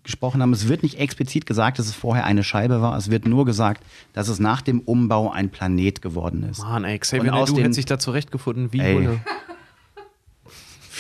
[0.03, 0.53] gesprochen haben.
[0.53, 2.95] Es wird nicht explizit gesagt, dass es vorher eine Scheibe war.
[2.97, 6.59] Es wird nur gesagt, dass es nach dem Umbau ein Planet geworden ist.
[6.63, 8.93] Mann, ey, Und Xavier aus Naidoo den- hätte sich da zurechtgefunden wie Ey.
[8.95, 9.19] Bulle.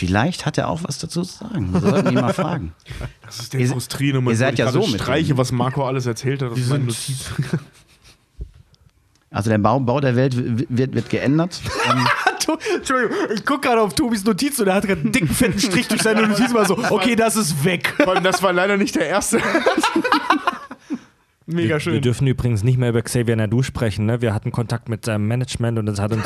[0.01, 1.71] Vielleicht hat er auch was dazu zu sagen.
[1.73, 2.73] Wir sollten ihn mal fragen.
[3.25, 6.41] Das ist der Ihr- frustrierende ihr seid ja so mit streiche, was Marco alles erzählt
[6.41, 6.51] hat.
[6.51, 7.29] Das ist meine Notiz.
[9.29, 11.61] Also der Bau, Bau der Welt wird, wird geändert.
[11.89, 12.05] ähm,
[12.75, 15.87] Entschuldigung, ich gucke gerade auf Tobis Notiz und er hat gerade einen dicken, fetten Strich
[15.87, 17.93] durch seine Notiz mal so, okay, das ist weg.
[17.95, 19.39] Vor allem, das war leider nicht der erste.
[21.45, 22.01] Mega Wir schön.
[22.01, 24.05] dürfen übrigens nicht mehr über Xavier Nadu sprechen.
[24.05, 24.21] Ne?
[24.21, 26.25] Wir hatten Kontakt mit seinem Management und es hat uns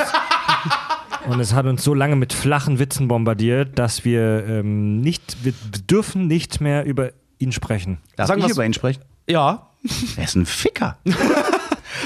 [1.26, 5.52] und es hat uns so lange mit flachen Witzen bombardiert, dass wir ähm, nicht, wir
[5.90, 7.98] dürfen nicht mehr über ihn sprechen.
[8.16, 9.02] darf Sagen ich über ihn sprechen?
[9.28, 9.68] Ja.
[10.16, 10.98] Er ist ein Ficker.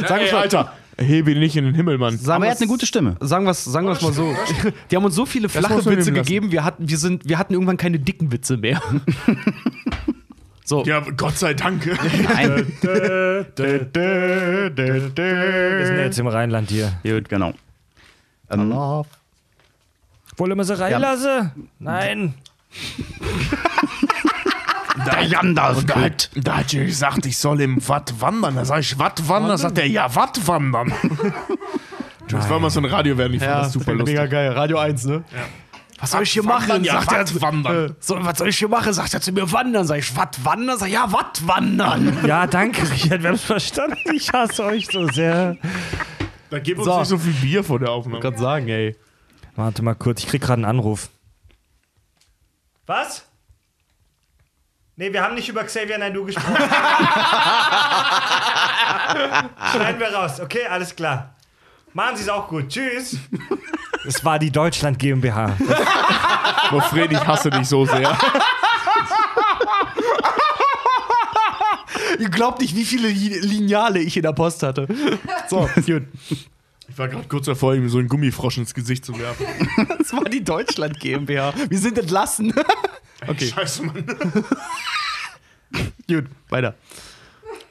[0.06, 2.18] Sag Ey, mal, Alter, hebe ihn nicht in den Himmel, Mann.
[2.18, 3.16] Sagen Aber er hat eine gute Stimme.
[3.20, 4.34] Sagen wir es sagen wir's mal so.
[4.90, 7.76] Die haben uns so viele flache Witze gegeben, wir hatten, wir, sind, wir hatten irgendwann
[7.76, 8.80] keine dicken Witze mehr.
[10.70, 10.84] So.
[10.84, 11.84] Ja, Gott sei Dank.
[11.84, 12.72] Nein.
[12.80, 13.46] Wir
[15.84, 16.92] sind ja jetzt im Rheinland hier.
[17.02, 17.54] Gut, genau.
[18.50, 18.72] Ähm,
[20.36, 21.68] Wollen wir sie reinlassen?
[21.78, 22.34] Nein.
[25.06, 28.56] Da, und da, hat, da hat er gesagt, ich soll im Watt wandern.
[28.56, 29.56] Da sag ich, Watt wandern?
[29.56, 30.92] Sagt er, ja, Watt wandern.
[32.28, 34.30] Das war mal so ein Radio werden, ich fand das super lustig.
[34.30, 34.52] geil.
[34.52, 35.24] Radio 1, ne?
[35.98, 36.84] Was soll ich hier Wandern, machen?
[36.84, 37.86] ja, sagt er, Watt wandern.
[37.86, 38.92] äh, so, was soll ich hier machen?
[38.92, 39.84] Sagt er zu mir, wandern.
[39.84, 40.78] Sag ich, was wandern?
[40.78, 42.18] Sag ich, ja, was wandern?
[42.24, 43.22] Ja, danke, Richard.
[43.22, 43.96] Wir haben es verstanden.
[44.14, 45.56] Ich hasse euch so sehr.
[46.50, 46.98] Da gibt uns So.
[46.98, 48.20] nicht so viel Bier vor der Aufnahme.
[48.20, 48.96] Kann sagen, ey.
[49.56, 51.08] Warte mal kurz, ich krieg gerade einen Anruf.
[52.86, 53.24] Was?
[54.96, 56.56] Nee, wir haben nicht über Xavier Naidoo gesprochen.
[59.72, 60.40] Schneiden wir raus.
[60.40, 61.34] Okay, alles klar.
[61.92, 62.68] Machen Sie es auch gut.
[62.68, 63.16] Tschüss.
[64.06, 65.56] Es war die Deutschland GmbH.
[66.72, 68.16] Oh, Fred, ich hasse dich so sehr.
[72.20, 74.86] Ihr glaubt nicht, wie viele Li- Lineale ich in der Post hatte.
[75.48, 76.02] So, gut.
[76.88, 79.46] Ich war gerade kurz davor, ihm so einen Gummifrosch ins Gesicht zu werfen.
[79.98, 81.52] Das war die Deutschland GmbH.
[81.68, 82.52] Wir sind entlassen.
[83.28, 83.48] Okay.
[83.48, 84.02] Scheiße, Mann.
[86.08, 86.74] gut, weiter.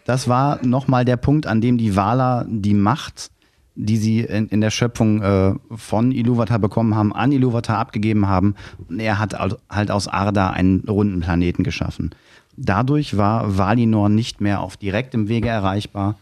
[0.06, 3.32] Das war nochmal der Punkt, an dem die Wala die Macht,
[3.76, 8.56] die sie in, in der Schöpfung äh, von Iluvatar bekommen haben, an Iluvatar abgegeben haben.
[8.88, 12.12] Und er hat al- halt aus Arda einen runden Planeten geschaffen.
[12.61, 16.15] Dadurch war Valinor nicht mehr auf direktem Wege erreichbar,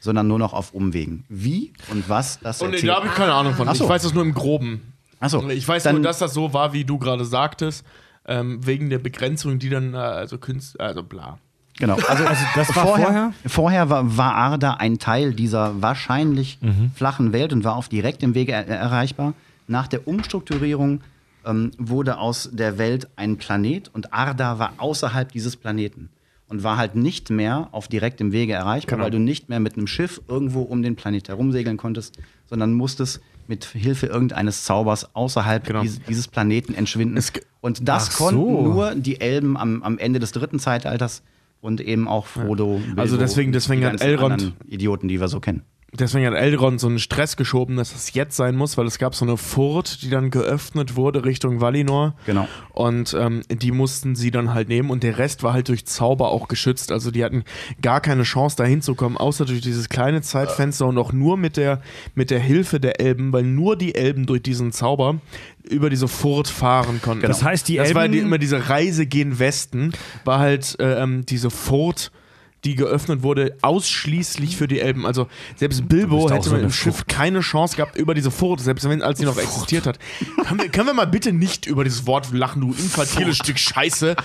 [0.00, 1.24] sondern nur noch auf Umwegen.
[1.28, 2.90] Wie und was das Und erzählt.
[2.90, 3.68] da habe ich keine Ahnung von.
[3.68, 3.84] Ach so.
[3.84, 4.92] Ich weiß das nur im Groben.
[5.20, 7.84] Achso, Ich weiß nur, dass das so war, wie du gerade sagtest,
[8.26, 11.38] ähm, wegen der Begrenzung, die dann, äh, also Künstler, also bla.
[11.78, 11.96] Genau.
[12.08, 13.32] Also, das war vorher?
[13.46, 16.58] Vorher war, war Arda ein Teil dieser wahrscheinlich
[16.94, 19.34] flachen Welt und war auf direktem Wege er erreichbar.
[19.68, 21.00] Nach der Umstrukturierung
[21.46, 26.10] ähm, wurde aus der Welt ein Planet und Arda war außerhalb dieses Planeten
[26.48, 29.86] und war halt nicht mehr auf direktem Wege erreichbar, weil du nicht mehr mit einem
[29.86, 32.18] Schiff irgendwo um den Planet herumsegeln konntest,
[32.48, 35.82] sondern musstest mit Hilfe irgendeines Zaubers außerhalb Genau.
[35.82, 37.16] dieses, dieses Planeten entschwinden.
[37.16, 38.62] Es Und das Ach konnten so.
[38.62, 41.22] nur die Elben am, am Ende des dritten Zeitalters
[41.60, 42.78] und eben auch Frodo.
[42.84, 45.62] Bilbo, Also deswegen- deswegen die hat Elrond- Idioten, die wir so kennen.
[45.98, 49.14] Deswegen hat Elrond so einen Stress geschoben, dass es jetzt sein muss, weil es gab
[49.14, 52.14] so eine Furt, die dann geöffnet wurde Richtung Valinor.
[52.26, 52.48] Genau.
[52.72, 56.30] Und ähm, die mussten sie dann halt nehmen und der Rest war halt durch Zauber
[56.30, 56.92] auch geschützt.
[56.92, 57.44] Also die hatten
[57.82, 61.80] gar keine Chance, da hinzukommen, außer durch dieses kleine Zeitfenster und auch nur mit der,
[62.14, 65.20] mit der Hilfe der Elben, weil nur die Elben durch diesen Zauber
[65.68, 67.26] über diese Furt fahren konnten.
[67.26, 69.92] Das heißt, die das war die, Elben- immer diese Reise gen Westen,
[70.24, 72.12] war halt äh, ähm, diese Furt
[72.66, 75.06] die geöffnet wurde, ausschließlich für die Elben.
[75.06, 78.88] Also selbst Bilbo hätte so mit dem Schiff keine Chance gehabt über diese Furt, selbst
[78.88, 79.98] wenn als sie noch existiert hat.
[80.48, 84.16] Können wir, können wir mal bitte nicht über dieses Wort lachen, du infantiles Stück Scheiße.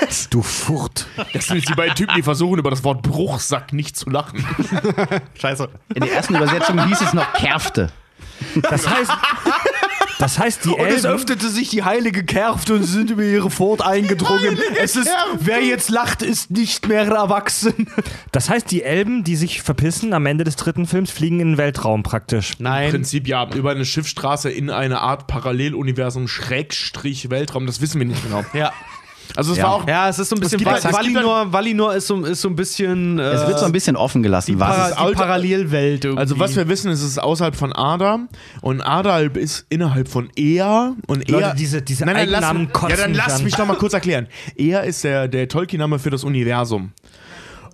[0.00, 1.06] Das, Du Furt.
[1.32, 4.44] das sind jetzt die beiden Typen, die versuchen, über das Wort Bruchsack nicht zu lachen.
[5.40, 5.68] Scheiße.
[5.94, 7.90] In der ersten Übersetzung hieß es noch Kerfte.
[8.62, 9.10] Das heißt,
[10.18, 13.82] das heißt die Elben, öffnete sich die heilige Kerft und sie sind über ihre Furt
[13.82, 14.58] eingedrungen.
[14.80, 15.10] Es ist,
[15.40, 17.88] wer jetzt lacht, ist nicht mehr erwachsen.
[18.32, 21.58] das heißt die Elben, die sich verpissen am Ende des dritten Films, fliegen in den
[21.58, 22.54] Weltraum praktisch.
[22.58, 22.90] Im Nein.
[22.90, 28.22] Prinzip ja, über eine Schiffsstraße in eine Art Paralleluniversum, Schrägstrich Weltraum, das wissen wir nicht
[28.22, 28.44] genau.
[28.52, 28.72] Ja.
[29.36, 29.64] Also es Ja.
[29.64, 30.64] war auch Ja, es ist so ein bisschen.
[30.64, 33.18] halt- Valinor, Valinor ist so, ist so ein bisschen.
[33.18, 36.20] Äh, Es wird so ein bisschen offen gelassen, was Para es ist die Parallelwelt irgendwie.
[36.20, 38.20] Also was wir wissen, ist es ist außerhalb von Ada
[38.62, 42.96] und Ada ist innerhalb von Ea und Leute, Ea diese- diese nein, nein, lass, Ja,
[42.96, 44.26] dann lass mich doch mal kurz erklären.
[44.56, 46.92] Ea ist der der Tolkien-Name für das Universum.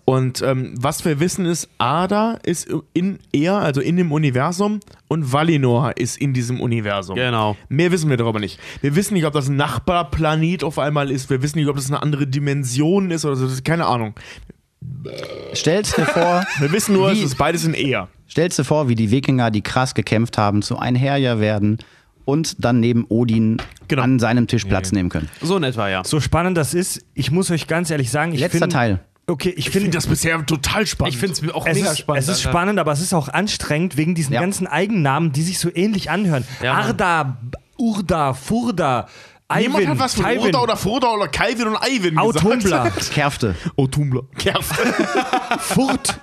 [0.05, 5.33] Und ähm, was wir wissen ist, Ada ist in Ea, also in dem Universum, und
[5.33, 7.15] Valinor ist in diesem Universum.
[7.15, 7.57] Genau.
[7.69, 8.59] Mehr wissen wir darüber nicht.
[8.81, 11.31] Wir wissen nicht, ob das ein Nachbarplanet auf einmal ist.
[11.31, 13.45] Wir wissen nicht, ob das eine andere Dimension ist oder so.
[13.45, 14.15] Das ist keine Ahnung.
[15.55, 18.09] stellst dir vor, Wir wissen nur, Wie- es ist beides in Ea.
[18.29, 21.79] stellst dir vor, wie die Wikinger, die krass gekämpft haben, zu Einherjer werden
[22.25, 23.59] und dann neben Odin
[23.89, 24.03] Genau.
[24.03, 25.29] an seinem Tisch Platz nehmen können.
[25.43, 26.03] so in etwa, ja.
[26.05, 29.01] So spannend das ist, ich muss euch ganz ehrlich sagen, ich Letzter find, Teil.
[29.33, 31.15] Okay, ich Ich finde finde das bisher total spannend.
[31.15, 32.23] Ich finde es auch es mega ist, spannend.
[32.23, 32.51] es ist Alter.
[32.51, 34.41] spannend, aber es ist auch anstrengend wegen diesen Ja.
[34.41, 36.45] ganzen Eigennamen, die sich so ähnlich anhören.
[36.63, 36.75] Ja.
[36.75, 37.39] Arda,
[37.79, 39.09] Urda, Furda,
[39.59, 42.55] Niemand Ivan, hat was von Tywin, Oda oder Froda oder Calvin und Ivan Autumbla,
[42.89, 43.11] gesagt.
[43.15, 43.55] Kerfte.
[43.77, 44.23] Otumbla.
[44.39, 44.73] Kerft.
[45.61, 46.19] Furt.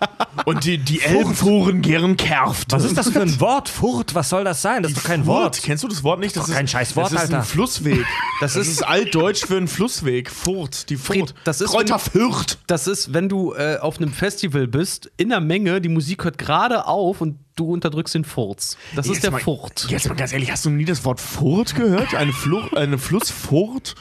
[0.45, 2.71] Und die, die Elben fuhren gern Kerft.
[2.71, 3.69] Was ist das für ein Wort?
[3.69, 4.83] Furt, was soll das sein?
[4.83, 5.61] Das ist doch kein Wort.
[5.61, 6.35] Kennst du das Wort nicht?
[6.35, 7.37] Das doch kein scheiß Wort, das ist Alter.
[7.39, 8.05] ein Flussweg.
[8.41, 10.31] Das Das, ist- ist, altdeutsch für einen Flussweg.
[10.31, 11.33] Furt, die Furt.
[11.43, 12.57] Das ist- Kräuter Fürth.
[12.67, 16.37] Das ist, wenn du äh, auf einem Festival bist, in der Menge, die Musik hört
[16.37, 18.77] gerade auf und du unterdrückst den Furz.
[18.95, 19.87] Das ist Jetzt der mal- Furt.
[19.89, 22.15] Jetzt mal ganz ehrlich, hast du nie das Wort Furt gehört?
[22.15, 23.95] Eine, Flu eine Flussfurt?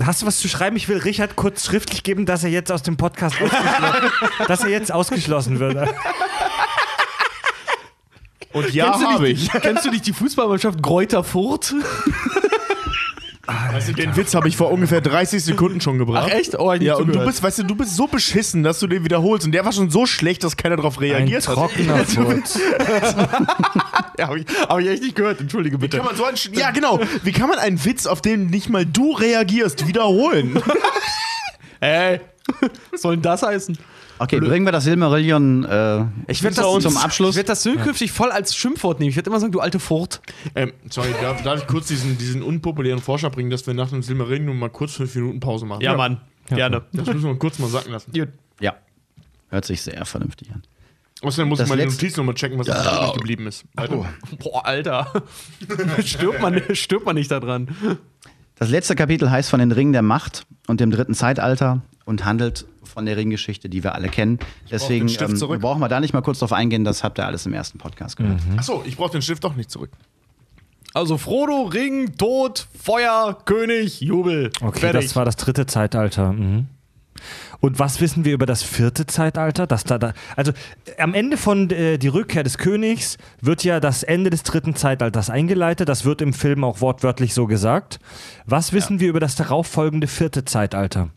[0.00, 0.76] Hast du was zu schreiben?
[0.76, 4.10] Ich will Richard kurz schriftlich geben, dass er jetzt aus dem Podcast ausgeschlossen,
[4.46, 5.88] dass er jetzt ausgeschlossen wird.
[8.52, 9.60] Und ja, Kennst du habe nicht- ich.
[9.62, 11.74] Kennst du nicht die Fußballmannschaft Greuther Furt?
[13.48, 16.28] Also den Witz habe ich vor ungefähr 30 Sekunden schon gebracht.
[16.30, 16.58] Ach, echt?
[16.58, 19.46] Oh, ja, und du bist, weißt du, du bist so beschissen, dass du den wiederholst.
[19.46, 21.54] Und der war schon so schlecht, dass keiner darauf Ein reagiert hat.
[21.54, 22.42] trockener Furt.
[24.18, 25.40] Ja, habe ich, hab ich echt nicht gehört.
[25.40, 25.96] Entschuldige bitte.
[25.98, 26.98] Kann man so einen, Sch- ja, genau.
[27.22, 30.60] Wie kann man einen Witz, auf den nicht mal du reagierst, wiederholen?
[31.80, 32.20] Ey,
[32.90, 33.78] was soll denn das heißen?
[34.18, 37.30] Okay, bringen wir das Silmarillion äh, Ich werde zum das Abschluss.
[37.30, 39.10] Ich werde das zukünftig voll als Schimpfwort nehmen.
[39.10, 40.20] Ich werde immer sagen, du alte Furt.
[40.54, 44.02] ähm, sorry, darf, darf ich kurz diesen, diesen unpopulären Vorschlag bringen, dass wir nach dem
[44.02, 45.80] Silmarillion mal kurz fünf Minuten Pause machen?
[45.80, 46.82] Gerne.
[46.92, 48.12] Das müssen wir kurz mal sacken lassen.
[48.12, 48.28] Gut.
[48.60, 48.74] Ja.
[49.50, 50.62] Hört sich sehr vernünftig an.
[51.20, 53.64] Außerdem muss Das ich meine letzte- Notiz nochmal checken, was da übrig geblieben ist.
[53.74, 54.06] Weiter.
[54.38, 55.24] Boah, Alter.
[56.04, 57.68] stirbt, man, stirbt man nicht da dran.
[58.54, 62.64] Das letzte Kapitel heißt von den Ringen der Macht und dem dritten Zeitalter und handelt
[62.84, 64.38] von der Ringgeschichte, die wir alle kennen.
[64.70, 65.60] Deswegen den Stift ähm, zurück.
[65.60, 68.16] brauchen wir da nicht mal kurz drauf eingehen, das habt ihr alles im ersten Podcast
[68.16, 68.40] gehört.
[68.56, 69.90] Achso, ich brauche den Stift doch nicht zurück.
[70.94, 74.50] Also Frodo, Ring, Tod, Feuer, König, Jubel.
[74.62, 75.04] Okay, Fertig.
[75.04, 76.32] das war das dritte Zeitalter.
[76.32, 76.66] Mhm.
[77.60, 79.66] Und was wissen wir über das vierte Zeitalter?
[79.66, 80.52] Dass da, da also
[80.86, 84.74] äh, am Ende von äh, die Rückkehr des Königs wird ja das Ende des dritten
[84.74, 85.90] Zeitalters eingeleitet.
[85.90, 87.98] Das wird im Film auch wortwörtlich so gesagt.
[88.46, 91.10] Was wissen wir über das darauffolgende vierte Zeitalter?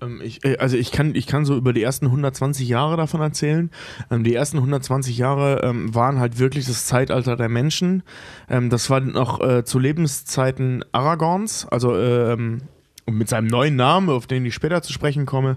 [0.00, 3.20] Ähm, ich, äh, also ich kann, ich kann so über die ersten 120 Jahre davon
[3.20, 3.70] erzählen.
[4.10, 8.02] Ähm, die ersten 120 Jahre ähm, waren halt wirklich das Zeitalter der Menschen.
[8.48, 12.62] Das war noch äh, zu Lebenszeiten Aragorns, also ähm,
[13.10, 15.56] und mit seinem neuen Namen, auf den ich später zu sprechen komme.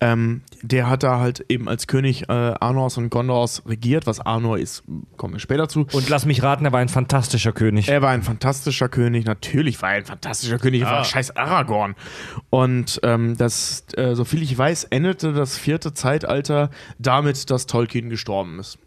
[0.00, 4.06] Ähm, der hat da halt eben als König äh, Arnors und Gondors regiert.
[4.06, 4.82] Was Arnor ist,
[5.16, 5.86] kommen wir später zu.
[5.92, 7.88] Und lass mich raten, er war ein fantastischer König.
[7.88, 11.94] Er war ein fantastischer König, natürlich war er ein fantastischer König, er war scheiß Aragorn.
[12.50, 18.58] Und ähm, das, äh, soviel ich weiß, endete das vierte Zeitalter damit, dass Tolkien gestorben
[18.58, 18.78] ist.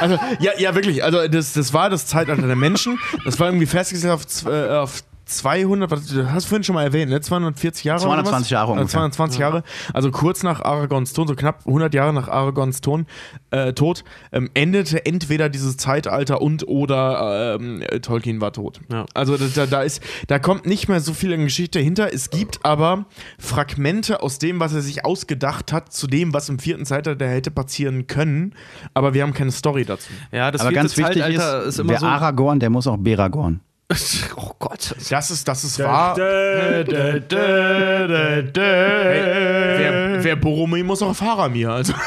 [0.00, 1.04] also, ja, ja, wirklich.
[1.04, 2.98] Also, das, das war das Zeitalter der Menschen.
[3.24, 7.10] Das war irgendwie festgesetzt auf, äh, auf 200, was, du hast vorhin schon mal erwähnt,
[7.10, 7.20] ne?
[7.20, 8.00] 240 Jahre.
[8.00, 8.50] oder 220 was?
[8.50, 8.98] Jahre Also ungefähr.
[9.00, 9.62] 220 Jahre.
[9.92, 13.06] Also kurz nach Aragons Tod, so knapp 100 Jahre nach Aragons Ton,
[13.50, 18.80] äh, Tod, ähm, endete entweder dieses Zeitalter und oder ähm, äh, Tolkien war tot.
[18.90, 19.06] Ja.
[19.14, 22.12] Also da, da, ist, da kommt nicht mehr so viel an Geschichte hinter.
[22.12, 23.06] Es gibt aber
[23.38, 27.50] Fragmente aus dem, was er sich ausgedacht hat, zu dem, was im vierten Zeitalter hätte
[27.50, 28.54] passieren können.
[28.94, 30.10] Aber wir haben keine Story dazu.
[30.32, 32.06] Ja, das Aber vierte ganz wichtig Zeitalter ist, ist immer wer so.
[32.06, 33.60] Aragorn, der muss auch Beragorn.
[34.36, 34.94] Oh Gott.
[35.10, 36.16] Das ist, das ist wahr.
[36.16, 36.86] Wer,
[40.24, 41.70] wer Boromir muss auch Faramir.
[41.70, 41.92] Also.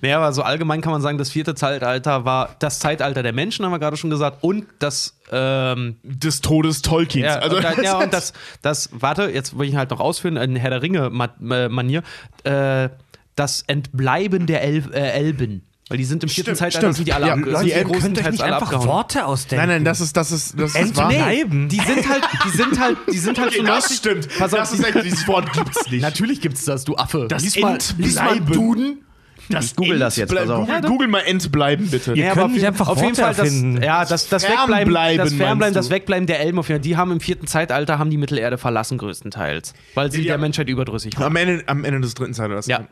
[0.00, 3.64] Naja, aber so allgemein kann man sagen, das vierte Zeitalter war das Zeitalter der Menschen,
[3.64, 7.26] haben wir gerade schon gesagt, und das ähm, Des Todes Tolkiens.
[7.26, 8.32] Ja, also, und, da, ja, und das,
[8.62, 12.02] das, warte, jetzt will ich halt noch ausführen, in Herr der Ringe-Manier,
[12.44, 12.88] äh,
[13.36, 15.66] das Entbleiben der El äh, Elben.
[15.88, 18.30] Weil die sind im vierten Zeitalter sind die alle Ja, Leute, sind ihr könnt größtenteils
[18.32, 18.88] nicht alle einfach abgehauen.
[18.88, 19.66] Worte ausdenken.
[19.66, 21.10] nein, nein, das ist, das ist, das ist wahr.
[21.10, 21.68] Entbleiben.
[21.68, 24.28] Die sind halt, die sind halt, die sind halt Okay, zu das 90 stimmt.
[24.38, 26.00] Pass auf, das ist echt, dieses Wort gibt's nicht.
[26.00, 27.26] Natürlich gibt's das, du Affe.
[27.28, 28.54] Das lies mal, lies mal Entbleiben.
[28.54, 29.04] Duden.
[29.50, 30.66] Das google das jetzt, pass auf.
[30.66, 32.12] Google, Google mal entbleiben, bitte.
[32.12, 33.52] Ihr Ja, könnt aber auf nicht jeden- einfach auf jeden Fall das,
[33.82, 36.96] ja, das, das Fernbleiben, Wegbleiben, das Fernbleiben, das Wegbleiben der Elben auf jeden Fall, die
[36.96, 40.28] haben im vierten Zeitalter haben die Mittelerde verlassen größtenteils, weil sie Ja.
[40.34, 41.24] der Menschheit überdrüssig waren.
[41.26, 42.66] Am Ende, am Ende des dritten Zeitalters.
[42.66, 42.86] Ja.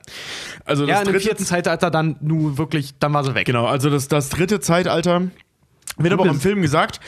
[0.64, 3.46] Also das Ja, dritte vierten Zeitalter dann nur wirklich, dann war sie weg.
[3.46, 5.22] Genau, also das, das dritte Zeitalter,
[5.98, 7.00] wird aber auch im Film gesagt,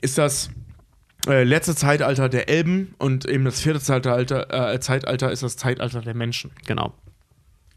[0.00, 0.50] ist das
[1.28, 6.00] äh, letzte Zeitalter der Elben und eben das vierte Zeitalter, äh, Zeitalter ist das Zeitalter
[6.00, 6.50] der Menschen.
[6.66, 6.94] Genau.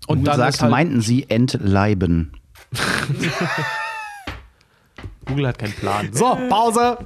[0.08, 2.34] Und du sagst, ist halt, meinten sie entleiben.
[5.26, 6.14] Google hat keinen Plan.
[6.14, 6.98] So, Pause.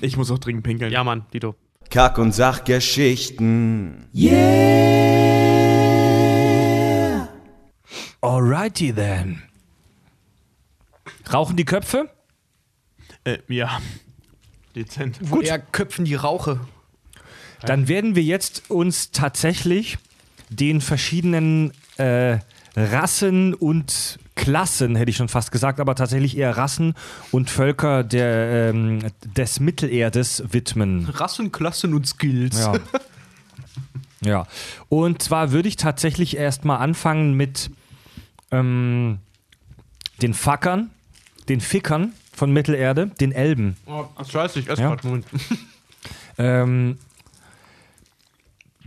[0.00, 0.92] Ich muss auch dringend pinkeln.
[0.92, 1.54] Ja, Mann, Dito.
[1.90, 4.06] Kack- und Sachgeschichten.
[8.20, 9.42] Alrighty then.
[11.32, 12.10] Rauchen die Köpfe?
[13.24, 13.80] Äh, ja.
[14.74, 15.20] Dezent.
[15.30, 15.44] Gut.
[15.46, 16.60] Er köpfen die Rauche.
[17.62, 19.98] Dann werden wir jetzt uns tatsächlich
[20.50, 22.38] den verschiedenen äh,
[22.76, 26.94] Rassen und Klassen, hätte ich schon fast gesagt, aber tatsächlich eher Rassen
[27.32, 29.00] und Völker der, ähm,
[29.36, 31.06] des Mittelerdes widmen.
[31.08, 32.58] Rassen, Klassen und Skills.
[32.60, 32.74] Ja.
[34.20, 34.46] ja.
[34.88, 37.70] Und zwar würde ich tatsächlich erstmal anfangen mit
[38.52, 39.18] ähm,
[40.22, 40.90] den Fackern,
[41.48, 43.76] den Fickern von Mittelerde, den Elben.
[43.86, 44.88] Oh, scheiße, ich esse Ja.
[44.90, 45.02] grad.
[45.04, 45.26] Moment.
[46.38, 46.98] Ähm,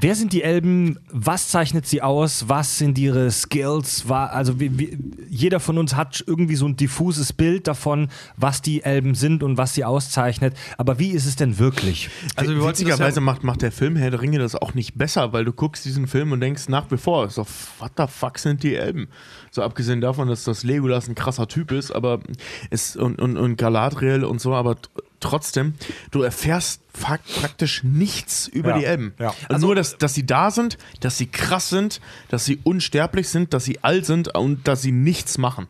[0.01, 0.99] wer sind die Elben?
[1.11, 2.49] Was zeichnet sie aus?
[2.49, 4.09] Was sind ihre Skills?
[4.09, 4.97] War, also wie, wie,
[5.29, 9.57] jeder von uns hat irgendwie so ein diffuses Bild davon, was die Elben sind und
[9.57, 10.55] was sie auszeichnet.
[10.77, 12.09] Aber wie ist es denn wirklich?
[12.35, 15.33] Also wir Witzigerweise ja, macht, macht der Film Herr der Ringe das auch nicht besser,
[15.33, 17.45] weil du guckst diesen Film und denkst nach wie vor, so,
[17.79, 19.07] what the fuck sind die Elben?
[19.51, 22.19] So abgesehen davon, dass das Legolas ein krasser Typ ist, aber
[22.69, 24.77] es und, und, und Galadriel und so, aber
[25.21, 25.75] trotzdem,
[26.11, 29.13] du erfährst praktisch nichts über Ja, die Elben.
[29.19, 29.33] ja.
[29.47, 33.53] Also nur, dass, dass sie da sind, dass sie krass sind, dass sie unsterblich sind,
[33.53, 35.67] dass sie alt sind und dass sie nichts machen.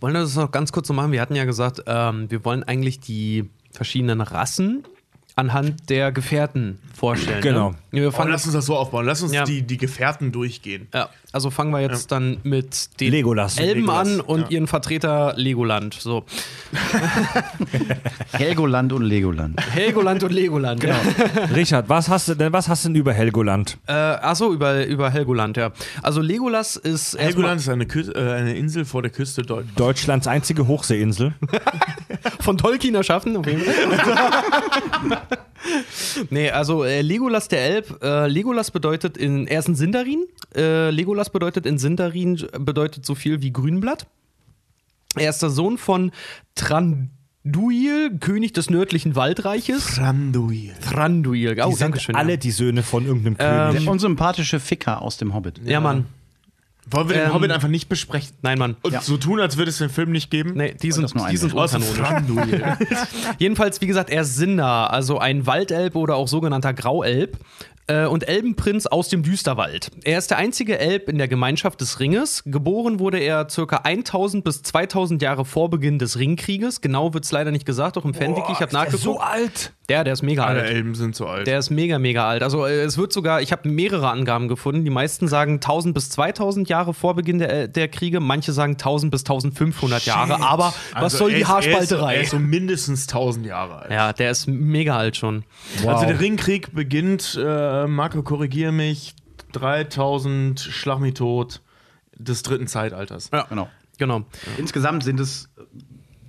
[0.00, 1.12] wollen wir das noch ganz kurz so machen?
[1.12, 4.84] Wir hatten ja gesagt, ähm, wir wollen eigentlich die verschiedenen Rassen
[5.34, 7.40] anhand der Gefährten vorstellen.
[7.42, 7.70] Genau.
[7.70, 7.76] Ne?
[7.92, 9.04] Wir fangen lass uns das so aufbauen.
[9.04, 9.44] Lass uns Ja.
[9.44, 10.88] die, die Gefährten durchgehen.
[10.94, 13.58] Ja, also fangen wir jetzt dann mit den Legolas.
[13.58, 14.48] Elben Legolas, an und ja.
[14.48, 15.94] ihren Vertreter Legoland.
[15.94, 16.24] So.
[18.32, 19.60] Helgoland und Legoland.
[19.74, 20.80] Helgoland und Legoland.
[20.80, 20.96] Genau.
[21.54, 23.76] Richard, was hast du denn, was hast du denn über Helgoland?
[23.86, 25.70] Äh, achso, über, über Helgoland, ja.
[26.02, 29.74] Also Legolas ist Helgoland ist eine, Kü äh, eine Insel vor der Küste Deutschlands.
[29.76, 31.34] Deutschlands einzige Hochseeinsel.
[32.40, 35.20] von Tolkien erschaffen, auf jeden Fall.
[36.30, 38.02] nee, also äh, Legolas der Elb.
[38.02, 40.24] Äh, Legolas bedeutet in, er ist ein Sindarin.
[40.54, 44.06] Äh, Legolas bedeutet in Sindarin bedeutet so viel wie Grünblatt.
[45.16, 46.10] Er ist der Sohn von
[46.54, 49.84] Thranduil, König des nördlichen Waldreiches.
[49.96, 50.72] Thranduil.
[50.80, 52.14] Thranduil, oh, Die sind danke schön.
[52.16, 52.36] alle ja.
[52.36, 53.82] die Söhne von irgendeinem Ähm, König.
[53.84, 55.60] Der unsympathische Ficker aus dem Hobbit.
[55.64, 56.06] ja, Mann.
[56.90, 58.34] Wollen wir den Ähm, Hobbit einfach nicht besprechen?
[58.42, 58.76] Nein, Mann.
[58.82, 59.00] Und Ja.
[59.00, 60.54] so tun, als würde es den Film nicht geben?
[60.56, 62.60] Nee, die sind, die sind unkanonisch.
[63.38, 67.38] Jedenfalls, wie gesagt, er ist Sindar, also ein Waldelb oder auch sogenannter Grauelb.
[67.88, 69.90] Äh, Und Elbenprinz aus dem Düsterwald.
[70.04, 72.42] Er ist der einzige Elb in der Gemeinschaft des Ringes.
[72.46, 76.80] Geboren wurde er circa 1000 bis 2000 Jahre vor Beginn des Ringkrieges.
[76.80, 78.52] Genau wird es leider nicht gesagt, auch im Fanwiki.
[78.52, 79.02] Ich habe nachgeguckt.
[79.02, 79.72] so alt.
[79.88, 80.70] Der, der ist mega Alle alt.
[80.70, 81.46] Elben sind so alt.
[81.46, 82.42] Der ist mega, mega alt.
[82.42, 84.84] Also äh, es wird sogar, ich habe mehrere Angaben gefunden.
[84.84, 88.20] Die meisten sagen 1000 bis 2000 Jahre vor Beginn der, der Kriege.
[88.20, 90.40] Manche sagen 1000 bis 1500 Jahre.
[90.42, 92.12] Aber was Also soll die ist- Er Haarspalterei?
[92.12, 93.90] ist, er ist so mindestens 1000 Jahre alt.
[93.90, 95.44] ja, der ist mega alt schon.
[95.86, 97.42] Also der Ringkrieg beginnt, äh,
[97.86, 99.14] Marco, korrigiere mich,
[99.52, 101.60] 3000 Schlag mich tot
[102.16, 103.30] des dritten Zeitalters.
[103.32, 103.68] Ja, Genau.
[103.98, 104.24] genau.
[104.58, 105.48] Insgesamt sind es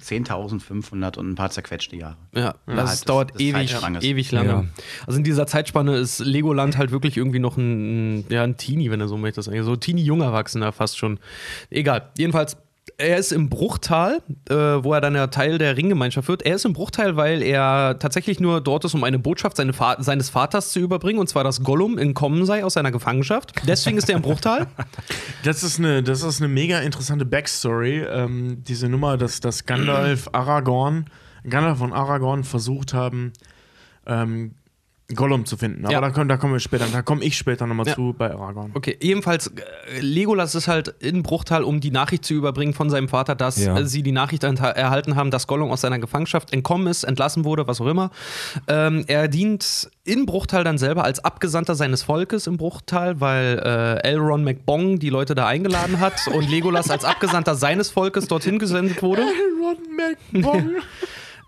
[0.02, 2.18] 10.500 und ein paar zerquetschte Jahre.
[2.36, 4.50] Ja, das des- dauert des ewig, ewig lange.
[4.50, 4.66] Ja.
[5.08, 9.00] Also in dieser Zeitspanne ist Legoland halt wirklich irgendwie noch ein, ja, ein Teenie, wenn
[9.00, 9.48] du so möchtest.
[9.48, 9.64] eigentlich.
[9.64, 11.20] So Teenie-junger Erwachsener fast schon.
[11.70, 12.10] Egal.
[12.18, 12.58] Jedenfalls,
[12.98, 16.44] er ist im Bruchtal, äh, wo er dann ja Teil der Ringgemeinschaft wird.
[16.44, 19.98] Er ist im Bruchtal, weil er tatsächlich nur dort ist, um eine Botschaft seine Fa
[20.00, 23.54] seines Vaters zu überbringen, und zwar, dass Gollum entkommen sei aus seiner Gefangenschaft.
[23.68, 24.68] Deswegen ist er im Bruchtal.
[25.44, 28.04] Das ist eine, das ist eine mega interessante Backstory.
[28.04, 31.06] Ähm, diese Nummer, dass, dass Gandalf Aragorn
[31.48, 33.34] Gandalf und Aragorn versucht haben,
[34.06, 34.56] ähm,
[35.16, 35.84] Gollum zu finden.
[35.86, 36.02] Aber Ja.
[36.02, 37.94] da, kommen, da kommen wir später, da komme ich später nochmal Ja.
[37.94, 38.72] zu bei Aragorn.
[38.74, 43.10] Okay, ebenfalls, äh, Legolas ist halt in Bruchtal, um die Nachricht zu überbringen von seinem
[43.10, 43.84] Vater, dass Ja.
[43.86, 47.82] sie die Nachricht erhalten haben, dass Gollum aus seiner Gefangenschaft entkommen ist, entlassen wurde, was
[47.82, 48.12] auch immer.
[48.68, 53.60] Ähm, er dient in Bruchtal dann selber als Abgesandter seines Volkes im Bruchtal, weil
[54.04, 58.58] äh, Elrond McBong die Leute da eingeladen hat und Legolas als Abgesandter seines Volkes dorthin
[58.58, 59.24] gesendet wurde.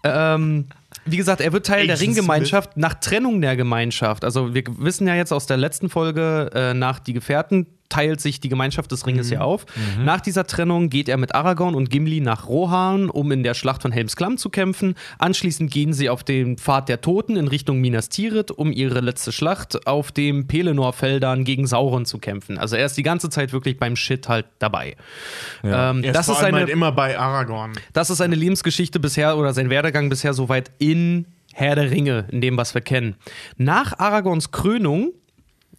[0.07, 0.67] Ähm,
[1.05, 4.25] wie gesagt, er wird Teil der Agent Ringgemeinschaft nach Trennung der Gemeinschaft.
[4.25, 8.39] Also wir wissen ja jetzt aus der letzten Folge äh, nach Die Gefährten teilt sich
[8.39, 9.65] die Gemeinschaft des Ringes ja auf.
[10.03, 13.81] Nach dieser Trennung geht er mit Aragorn und Gimli nach Rohan, um in der Schlacht
[13.83, 14.95] von Helms Klamm zu kämpfen.
[15.19, 19.31] Anschließend gehen sie auf den Pfad der Toten in Richtung Minas Tirith, um ihre letzte
[19.31, 22.57] Schlacht auf dem Pelennor-Feldern gegen Sauron zu kämpfen.
[22.57, 24.95] Also er ist die ganze Zeit wirklich beim Shit halt dabei.
[25.63, 27.73] Ähm, Er ist das ist seine halt immer bei Aragorn.
[27.93, 32.41] das ist seine Lebensgeschichte bisher oder sein Werdegang bisher soweit in Herr der Ringe, in
[32.41, 33.15] dem, was wir kennen.
[33.57, 35.13] Nach Aragorns Krönung,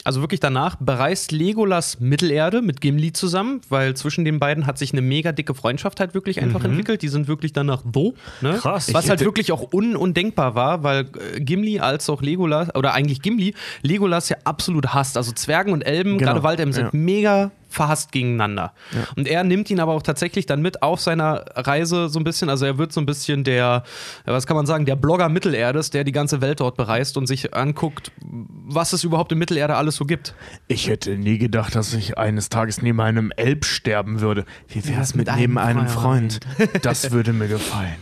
[0.06, 4.92] also wirklich danach, bereist Legolas Mittelerde mit Gimli zusammen, weil zwischen den beiden hat sich
[4.92, 7.02] eine mega dicke Freundschaft halt wirklich einfach entwickelt.
[7.02, 8.14] Die sind wirklich danach do.
[8.40, 8.54] Ne?
[8.60, 8.94] Krass.
[8.94, 13.20] Was halt wirklich auch un undenkbar war, weil äh, Gimli als auch Legolas, oder eigentlich
[13.20, 15.16] Gimli, Legolas ja absolut hasst.
[15.16, 16.30] Also Zwergen und Elben, Genau.
[16.32, 16.90] gerade Waldelben, sind Ja.
[16.92, 18.72] mega verhasst gegeneinander.
[19.16, 22.48] Und er nimmt ihn aber auch tatsächlich dann mit auf seiner Reise so ein bisschen.
[22.48, 23.84] Also er wird so ein bisschen der,
[24.26, 27.26] ja, was kann man sagen, der Blogger Mittelerdes, der die ganze Welt dort bereist und
[27.26, 30.34] sich anguckt, was es überhaupt in Mittelerde alles so gibt.
[30.66, 34.44] Ich hätte nie gedacht, dass ich eines Tages neben einem Elb sterben würde.
[34.68, 36.40] Wie wäre es mit, mit neben einem einem Freund?
[36.82, 37.96] Das würde mir gefallen.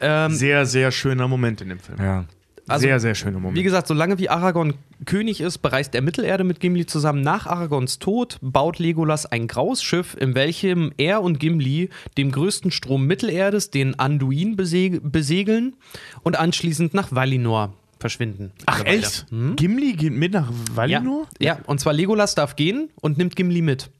[0.00, 1.98] Ähm, Sehr, sehr schöner Moment in dem Film.
[2.00, 2.24] Ja.
[2.70, 3.56] Also, sehr, sehr schöner Moment.
[3.58, 4.74] Wie gesagt, solange wie Aragorn
[5.06, 7.22] König ist, bereist er Mittelerde mit Gimli zusammen.
[7.22, 11.88] Nach Aragorns Tod baut Legolas ein graues Schiff, in welchem er und Gimli
[12.18, 15.76] dem größten Strom Mittelerdes, den Anduin, beseg besegeln
[16.22, 18.52] und anschließend nach Valinor verschwinden.
[18.66, 19.26] Ach, echt?
[19.56, 21.26] Gimli geht mit nach Ja, Valinor?
[21.38, 23.90] ja, und zwar Legolas darf gehen und nimmt Gimli mit.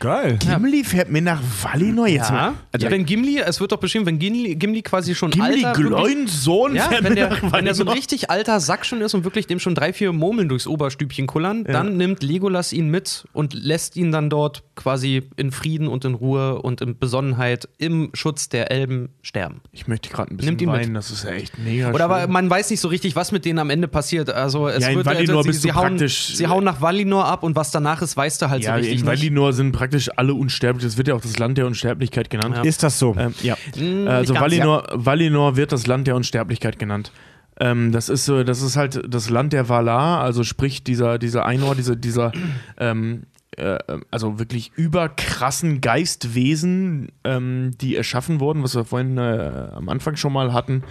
[0.00, 0.38] Geil.
[0.38, 2.52] Gimli fährt mit nach Valinor jetzt Ja, mal.
[2.72, 5.96] also wenn Gimli, es wird doch beschrieben, wenn Gimli, Gimli quasi schon Gimli alter, wirklich-
[5.96, 7.94] Gleunssohn Ja, fährt wenn der, nach wenn der so ein Valinor.
[7.94, 11.64] richtig alter Sack schon ist und wirklich dem schon drei, vier Murmeln durchs Oberstübchen kullern,
[11.64, 16.14] dann nimmt Legolas ihn mit und lässt ihn dann dort quasi in Frieden und in
[16.14, 19.60] Ruhe und in Besonnenheit im Schutz der Elben sterben.
[19.72, 22.02] Ich möchte gerade ein bisschen Nimmt weinen, das ist ja echt mega Oder schön.
[22.02, 24.28] aber man weiß nicht so richtig, was mit denen am Ende passiert.
[24.28, 26.80] Also es Ja, in wird Valinor sie, bist du sie, hauen, praktisch- sie hauen nach
[26.82, 29.06] Valinor ab und was danach ist, weißt du halt ja, so richtig in nicht.
[29.06, 29.83] Valinor sind praktisch
[30.16, 30.84] alle unsterblich.
[30.84, 32.56] Das wird ja auch das Land der Unsterblichkeit genannt.
[32.56, 32.62] Ja.
[32.62, 33.14] Ist das so?
[33.18, 33.56] Ähm, ja.
[33.76, 37.12] Mm, also nicht ganz, Valinor, Valinor wird das Land der Unsterblichkeit genannt.
[37.60, 41.46] Ähm, das ist so, das ist halt das Land der Valar, also sprich dieser, dieser
[41.46, 42.32] Einor, diese, dieser
[42.78, 43.24] ähm,
[43.56, 43.78] äh,
[44.10, 50.32] also wirklich überkrassen Geistwesen, ähm, die erschaffen wurden, was wir vorhin äh, am Anfang schon
[50.32, 50.82] mal hatten,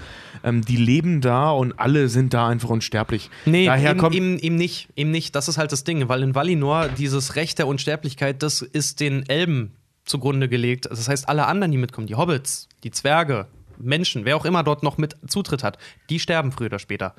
[0.44, 3.30] ähm, die leben da und alle sind da einfach unsterblich.
[3.46, 4.90] Nee, Daher eben, kommt, eben, eben nicht.
[4.96, 5.36] Eben nicht.
[5.36, 9.28] Das ist halt das Ding, weil in Valinor dieses Recht der Unsterblichkeit, das ist den
[9.28, 9.74] Elben
[10.06, 10.88] zugrunde gelegt.
[10.90, 13.48] Das heißt, alle anderen, die mitkommen, die Hobbits, die Zwerge,
[13.78, 15.78] Menschen, wer auch immer dort noch mit Zutritt hat,
[16.10, 17.16] die sterben früher oder später.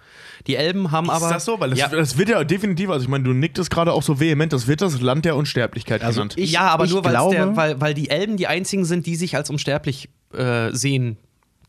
[0.46, 1.26] Die Elben haben aber.
[1.26, 1.60] ist das so?
[1.60, 4.20] Weil das, ja, das wird ja definitiv, also ich meine, du nicktest gerade auch so
[4.20, 6.34] vehement, das wird das Land der Unsterblichkeit Also genannt.
[6.36, 9.16] ich- ja, aber ich nur glaube- der, weil, weil die Elben die einzigen sind, die
[9.16, 11.16] sich als unsterblich äh, sehen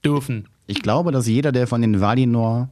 [0.03, 0.47] dürfen.
[0.67, 2.69] Ich glaube, dass jeder, der von den Valinor,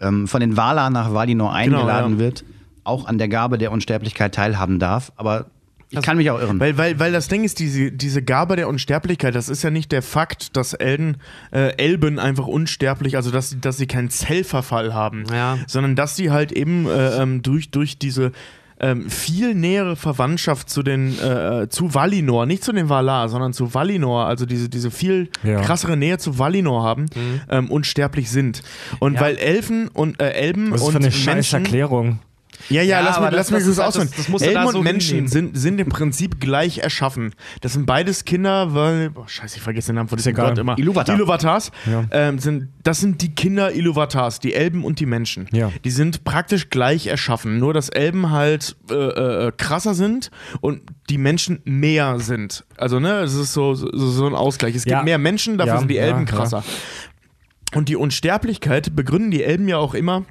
[0.00, 2.26] ähm, von den Valar nach Valinor eingeladen Genau, ja.
[2.26, 2.44] wird,
[2.84, 5.12] auch an der Gabe der Unsterblichkeit teilhaben darf.
[5.16, 5.46] Aber
[5.90, 6.58] ich kann mich auch irren.
[6.60, 9.90] Weil, weil, weil das Ding ist, diese, diese Gabe der Unsterblichkeit, das ist ja nicht
[9.92, 11.16] der Fakt, dass Elben,
[11.52, 15.58] äh, Elben einfach unsterblich, also dass, sie- dass sie keinen Zellverfall haben, Ja.
[15.66, 18.32] sondern dass sie halt eben äh, ähm, durch, durch diese
[18.82, 23.74] ähm, viel nähere Verwandtschaft zu den äh, zu Valinor, nicht zu den Valar, sondern zu
[23.74, 25.60] Valinor, also diese, diese viel Ja.
[25.60, 27.04] krassere Nähe zu Valinor haben,
[27.50, 28.62] ähm, unsterblich sind.
[28.98, 29.20] Und Ja.
[29.20, 32.20] weil Elfen und äh, Elben Was ist und für eine scheiß Menschen Erklärung?
[32.68, 34.10] Ja, ja, Ja, lass, mich, das- lass mich das das, halt- ausführen.
[34.32, 35.28] das- Elben da und Menschen hinnehmen.
[35.28, 37.34] sind, sind im Prinzip gleich erschaffen.
[37.60, 40.34] Das sind beides Kinder, weil, boah, scheiße, ich vergesse den Namen von diesem.
[40.34, 40.78] Gott immer.
[40.78, 41.14] Iluvatar.
[41.16, 41.72] Iluvatars.
[41.90, 42.04] Ja.
[42.10, 45.48] Ähm, sind, das sind die Kinder Iluvatars, die Elben und die Menschen.
[45.52, 45.70] Ja.
[45.84, 47.58] Die sind praktisch gleich erschaffen.
[47.58, 50.30] Nur, dass Elben halt äh, äh, krasser sind
[50.60, 52.64] und die Menschen mehr sind.
[52.76, 54.74] Also, ne, es ist so, so, so ein Ausgleich.
[54.74, 55.02] Es gibt Ja.
[55.02, 56.62] mehr Menschen, dafür sind die Elben krasser.
[57.74, 60.24] Und die Unsterblichkeit begründen die Elben ja auch immer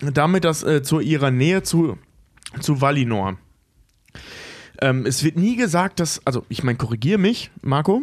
[0.00, 1.98] damit, dass äh, zu ihrer Nähe zu,
[2.60, 3.38] zu Valinor.
[4.80, 8.02] Ähm, es wird nie gesagt, dass, also ich meine, korrigiere mich, Marco.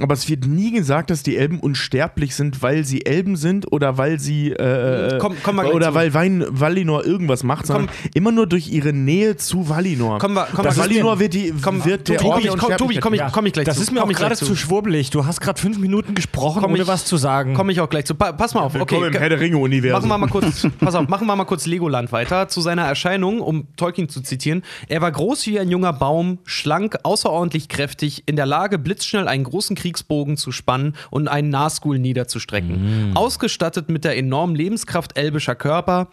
[0.00, 3.96] Aber es wird nie gesagt, dass die Elben unsterblich sind, weil sie Elben sind oder
[3.96, 5.94] weil sie äh, Komm- kommen wir gleich oder zu.
[5.94, 10.18] weil Wein, Valinor irgendwas macht, sondern immer nur durch ihre Nähe zu Valinor.
[10.18, 11.20] Kommen wir- kommen das Valinor zu.
[11.20, 13.52] wird, die, Komm, wird der Tobi, Ort komm, der komm, Tobi, komm ich, komm ich
[13.52, 13.82] gleich Das zu.
[13.82, 15.10] ist mir Komm auch gerade zu schwurbelig.
[15.10, 17.54] Du hast gerade fünf Minuten gesprochen, Komm ohne ich- was zu sagen.
[17.54, 18.14] Komme ich auch gleich zu.
[18.16, 18.74] Pa pass mal auf.
[18.74, 20.08] Okay, Willkommen im Herr der Ringe-Universum.
[20.08, 22.48] Machen wir mal kurz, pass auf, machen wir mal kurz Legoland weiter.
[22.48, 24.62] Zu seiner Erscheinung, um Tolkien zu zitieren.
[24.88, 29.44] Er war groß wie ein junger Baum, schlank, außerordentlich kräftig, in der Lage, blitzschnell einen
[29.44, 33.12] großen Kriegsbogen zu spannen und einen Nahschool niederzustrecken.
[33.14, 36.08] Ausgestattet mit der enormen Lebenskraft elbischer Körper.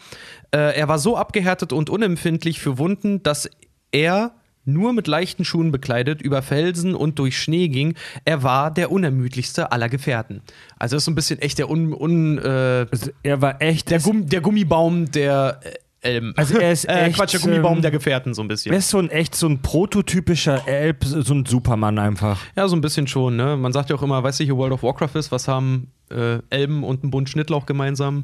[0.53, 3.49] Äh, er war so abgehärtet und unempfindlich für Wunden, dass
[3.93, 4.33] er
[4.65, 7.95] nur mit leichten Schuhen bekleidet über Felsen und durch Schnee ging.
[8.25, 10.41] Er war der unermüdlichste aller Gefährten.
[10.77, 12.85] Also das ist so ein bisschen echt der un, un äh,
[13.23, 13.89] er war echt.
[13.89, 15.61] der, Gumm, der Gummibaum der
[16.01, 16.33] äh, Elben.
[16.35, 18.71] Also er ist äh, echt, Quatsch, der Gummibaum ähm, der Gefährten so ein bisschen.
[18.71, 22.39] er ist so ein echt so ein prototypischer Elb, so ein Superman einfach.
[22.55, 23.57] Ja, so ein bisschen schon, ne?
[23.57, 26.39] Man sagt ja auch immer, weißt du, hier World of Warcraft ist, was haben äh,
[26.49, 28.23] Elben und ein Bund Schnittlauch gemeinsam?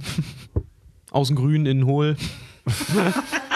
[1.11, 2.17] Außen grün, innen hohl.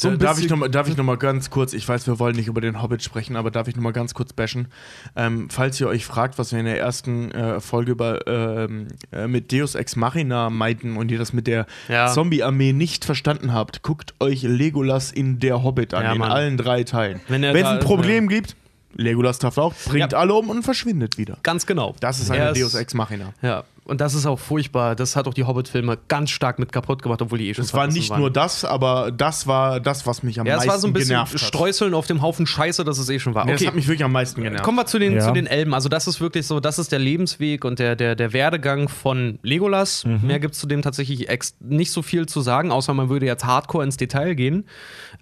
[0.00, 2.06] so Äh, darf, ich bisschen- noch, mal- darf ich noch mal ganz kurz, ich weiß,
[2.06, 4.68] wir wollen nicht über den Hobbit sprechen, aber darf ich noch mal ganz kurz bashen?
[5.16, 9.26] Ähm, falls ihr euch fragt, was wir in der ersten äh, Folge über, ähm, äh,
[9.26, 12.06] mit Deus Ex Machina meinten und ihr das mit der Ja.
[12.06, 16.30] Zombie-Armee nicht verstanden habt, guckt euch Legolas in der Hobbit an, Ja, in Mann.
[16.30, 17.20] allen drei Teilen.
[17.28, 18.54] Wenn es ein ist, Problem gibt,
[18.94, 20.18] Legolas taucht auch, bringt Ja.
[20.18, 21.38] alle um und verschwindet wieder.
[21.42, 21.94] Ganz genau.
[22.00, 23.32] Das ist eine Deus Ex Machina.
[23.42, 24.94] Ja, und das ist auch furchtbar.
[24.94, 27.74] Das hat auch die Hobbit-Filme ganz stark mit kaputt gemacht, obwohl die eh schon Es
[27.74, 28.20] war nicht waren.
[28.20, 30.92] nur das, aber das war das, was mich am Ja, es meisten war so ein
[30.92, 31.40] bisschen genervt hat.
[31.40, 33.44] Streuseln auf dem Haufen Scheiße, dass es eh schon war.
[33.44, 33.52] Okay.
[33.54, 34.62] Das hat mich wirklich am meisten genervt.
[34.64, 35.20] Kommen wir zu den, Ja.
[35.26, 35.74] zu den Elben.
[35.74, 39.38] Also, das ist wirklich so, das ist der Lebensweg und der, der, der Werdegang von
[39.42, 40.04] Legolas.
[40.04, 43.26] Mehr gibt es zu dem tatsächlich ex nicht so viel zu sagen, außer man würde
[43.26, 44.64] jetzt hardcore ins Detail gehen.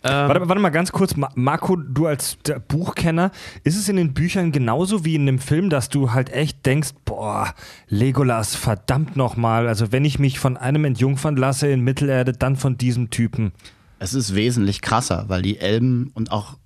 [0.02, 3.30] Ähm, Warte, warte mal ganz kurz, Ma- Marco, du als der Buchkenner,
[3.64, 6.90] ist es in den Büchern genauso wie in dem Film, dass du halt echt denkst,
[7.04, 7.54] boah,
[7.88, 12.76] Legolas, verdammt nochmal, also wenn ich mich von einem entjungfern lasse in Mittelerde, dann von
[12.76, 13.52] diesem Typen.
[13.98, 16.58] Es ist wesentlich krasser, weil die Elben und auch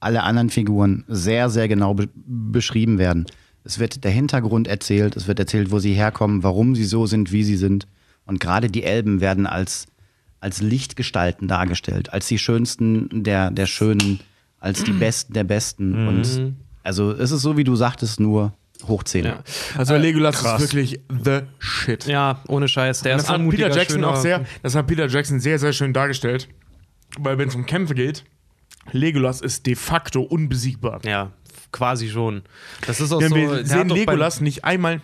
[0.00, 3.26] alle anderen Figuren sehr, sehr genau be beschrieben werden.
[3.64, 7.32] Es wird der Hintergrund erzählt, es wird erzählt, wo sie herkommen, warum sie so sind,
[7.32, 7.86] wie sie sind.
[8.26, 9.86] Und gerade die Elben werden als,
[10.40, 14.20] als Lichtgestalten dargestellt, als die schönsten der, der Schönen,
[14.60, 16.06] als die Besten der Besten.
[16.08, 18.52] Und also es ist so, wie du sagtest, nur
[18.88, 19.24] hochzehn.
[19.24, 19.42] Ja.
[19.76, 22.06] Also Legolas ist wirklich the shit.
[22.06, 23.02] ja, ohne Scheiß.
[23.02, 25.72] Der das ist hat Peter Jackson schöner- auch sehr, das hat Peter Jackson sehr, sehr
[25.72, 26.48] schön dargestellt.
[27.18, 28.24] Weil wenn es um Kämpfe geht,
[28.90, 31.00] Legolas ist de facto unbesiegbar.
[31.04, 31.32] Ja,
[31.72, 32.42] quasi schon.
[32.86, 33.36] Das ist auch Denn so.
[33.36, 35.00] wir sehen Legolas nicht einmal,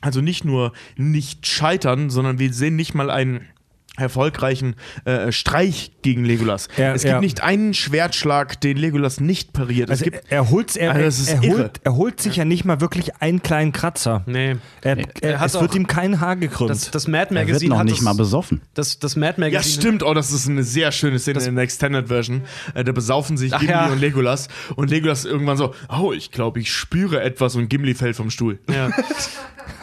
[0.00, 3.46] also nicht nur nicht scheitern, sondern wir sehen nicht mal einen
[3.96, 6.68] erfolgreichen äh, Streich gegen Legolas.
[6.76, 7.20] Ja, es gibt ja.
[7.20, 9.90] nicht einen Schwertschlag, den Legolas nicht pariert.
[9.90, 12.44] Also es gibt, er, er, holt, er, Also das er, holt, er holt sich ja
[12.44, 14.22] nicht mal wirklich einen kleinen Kratzer.
[14.26, 14.56] Nee.
[14.82, 16.70] Er, Er er, hat es wird ihm kein Haar gekrümmt.
[16.70, 18.62] Das, das Mad Er wird Magazine noch hat nicht das, mal besoffen.
[18.74, 19.52] das, das Mad Magazine.
[19.52, 20.02] ja, stimmt.
[20.02, 22.42] Oh, das ist eine sehr schöne Szene in der Extended Version.
[22.74, 23.86] Äh, da besaufen sich Ach Gimli ja.
[23.88, 24.48] und Legolas.
[24.76, 28.58] Und Legolas irgendwann so, oh, ich glaube, ich spüre etwas und Gimli fällt vom Stuhl.
[28.72, 28.90] Ja.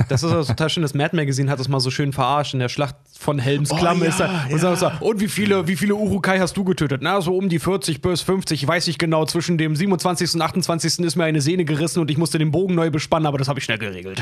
[0.10, 0.84] Das ist auch total schön.
[0.84, 2.54] Das Mad Magazine hat das mal so schön verarscht.
[2.54, 4.48] In der Schlacht von Helms Oh, Klamm ja, ist er.
[4.50, 4.76] Und, ja.
[4.76, 7.02] so, und wie viele, wie viele Urukai hast du getötet?
[7.04, 8.62] Na, so um die 40 bis 50.
[8.62, 9.26] Ich weiß nicht genau.
[9.26, 10.36] Zwischen dem 27.
[10.36, 11.00] und 28.
[11.00, 13.60] ist mir eine Sehne gerissen und ich musste den Bogen neu bespannen, aber das habe
[13.60, 14.22] ich schnell geregelt.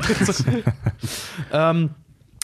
[1.51, 1.91] ähm,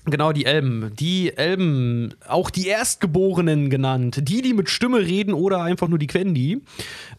[0.06, 0.92] Genau, die Elben.
[0.96, 6.08] Die Elben, auch die Erstgeborenen genannt, die, die mit Stimme reden oder einfach nur die
[6.08, 6.64] Quendi,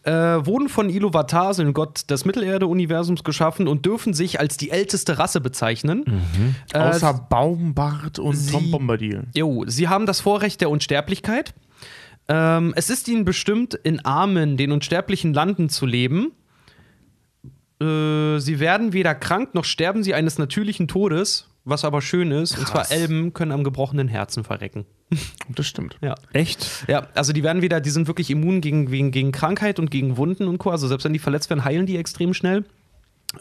[0.03, 5.17] äh, wurden von Iluvatar, dem Gott des Mittelerde-Universums, geschaffen und dürfen sich als die älteste
[5.17, 6.03] Rasse bezeichnen.
[6.73, 9.23] Äh, Außer Baumbart und sie- Tom Bombadil.
[9.33, 11.53] Jo, sie haben das Vorrecht der Unsterblichkeit.
[12.27, 16.31] Ähm, es ist ihnen bestimmt, in armen, den unsterblichen Landen zu leben.
[17.81, 22.57] Äh, sie werden weder krank noch sterben sie eines natürlichen Todes, was aber schön ist.
[22.57, 24.85] Und zwar Elben können am gebrochenen Herzen verrecken.
[25.49, 25.97] Das stimmt.
[26.01, 26.15] Ja.
[26.31, 26.85] Echt?
[26.87, 30.17] Ja, also die werden wieder, die sind wirklich immun gegen, gegen, gegen Krankheit und gegen
[30.17, 30.71] Wunden und Co.
[30.71, 32.63] Also selbst wenn die verletzt werden, heilen die extrem schnell.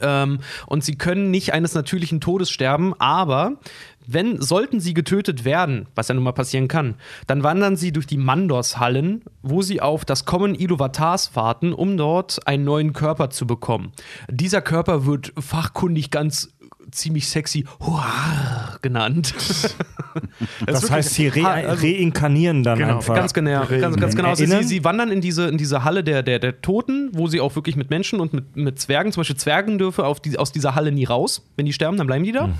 [0.00, 3.58] Ähm, und sie können nicht eines natürlichen Todes sterben, aber
[4.06, 6.96] wenn, sollten sie getötet werden, was ja nun mal passieren kann,
[7.26, 12.46] dann wandern sie durch die Mandos-Hallen, wo sie auf das Kommen Iluvatars warten, um dort
[12.46, 13.92] einen neuen Körper zu bekommen.
[14.28, 16.52] Dieser Körper wird fachkundig ganz
[16.92, 19.34] ziemlich sexy Huar genannt.
[20.66, 23.14] Das, heißt, sie re also- reinkarnieren dann Genau, einfach.
[23.14, 24.28] Ganz genau, ganz, ganz genau.
[24.28, 27.40] Also sie, sie wandern in diese, in diese Halle der, der, der Toten, wo sie
[27.40, 30.52] auch wirklich mit Menschen und mit, mit Zwergen, zum Beispiel Zwergen dürfen auf die, aus
[30.52, 31.42] dieser Halle nie raus.
[31.56, 32.50] Wenn die sterben, dann bleiben die da.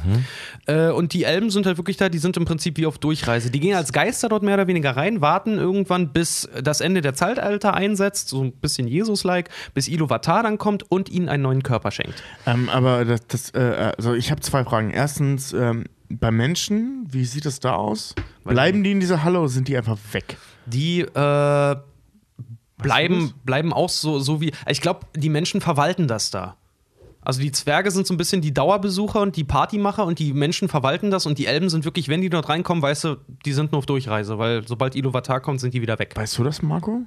[0.66, 3.50] Äh, und die Elben sind halt wirklich da, die sind im Prinzip wie auf Durchreise.
[3.50, 7.14] Die gehen als Geister dort mehr oder weniger rein, warten irgendwann, bis das Ende der
[7.14, 11.90] Zeitalter einsetzt, so ein bisschen Jesus-like, bis Iluvatar dann kommt und ihnen einen neuen Körper
[11.90, 12.22] schenkt.
[12.46, 14.90] Ähm, aber das, das äh, also ich habe zwei Fragen.
[14.90, 18.14] Erstens, ähm, bei Menschen, wie sieht es da aus?
[18.44, 20.36] Bleiben die in dieser Halle oder sind die einfach weg?
[20.66, 21.76] Die äh,
[22.78, 24.52] bleiben, bleiben auch so, so wie.
[24.68, 26.56] Ich glaube, die Menschen verwalten das da.
[27.24, 30.68] Also die Zwerge sind so ein bisschen die Dauerbesucher und die Partymacher und die Menschen
[30.68, 33.70] verwalten das und die Elben sind wirklich, wenn die dort reinkommen, weißt du, die sind
[33.70, 36.14] nur auf Durchreise, weil sobald Iluvatar kommt, sind die wieder weg.
[36.16, 37.02] Weißt du das, Marco?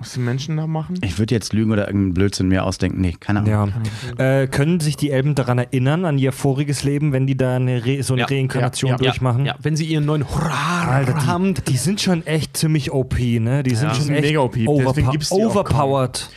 [0.00, 0.98] Was die Menschen da machen?
[1.04, 3.00] Ich würde jetzt lügen oder irgendeinen Blödsinn mir ausdenken.
[3.00, 3.72] Nee, keine Ahnung.
[4.18, 4.40] Ja.
[4.42, 7.84] Äh, können sich die Elben daran erinnern, an ihr voriges Leben, wenn die da eine
[7.84, 8.26] Re so eine Ja.
[8.28, 9.44] Reinkarnation Ja, ja, durchmachen?
[9.46, 11.54] Ja, wenn sie ihren neuen Hurra Alter, haben.
[11.54, 13.62] die, die sind schon echt ziemlich OP, ne?
[13.62, 16.30] Die sind Ja, schon sind echt mega OP, deswegen overpo gibt's die auch overpowered.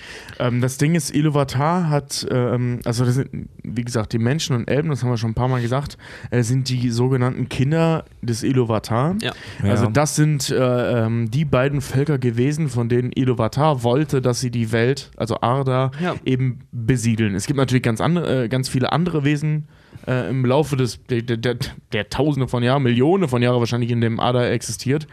[0.43, 4.67] Ähm, das Ding ist, Iluvatar hat, ähm, also das sind, wie gesagt, die Menschen und
[4.67, 5.97] Elben, das haben wir schon ein paar Mal gesagt,
[6.31, 9.15] äh, sind die sogenannten Kinder des Iluvatar.
[9.21, 9.31] Ja.
[9.61, 9.91] Also Ja.
[9.91, 14.71] das sind äh, ähm, die beiden Völker gewesen, von denen Iluvatar wollte, dass sie die
[14.73, 16.15] Welt, also Arda, Ja.
[16.25, 17.35] eben besiedeln.
[17.35, 19.67] Es gibt natürlich ganz, andere, äh, ganz viele andere Wesen
[20.07, 21.55] äh, im Laufe des, der, der, der,
[21.93, 25.07] der Tausende von Jahren, Millionen von Jahren wahrscheinlich in dem Arda existiert.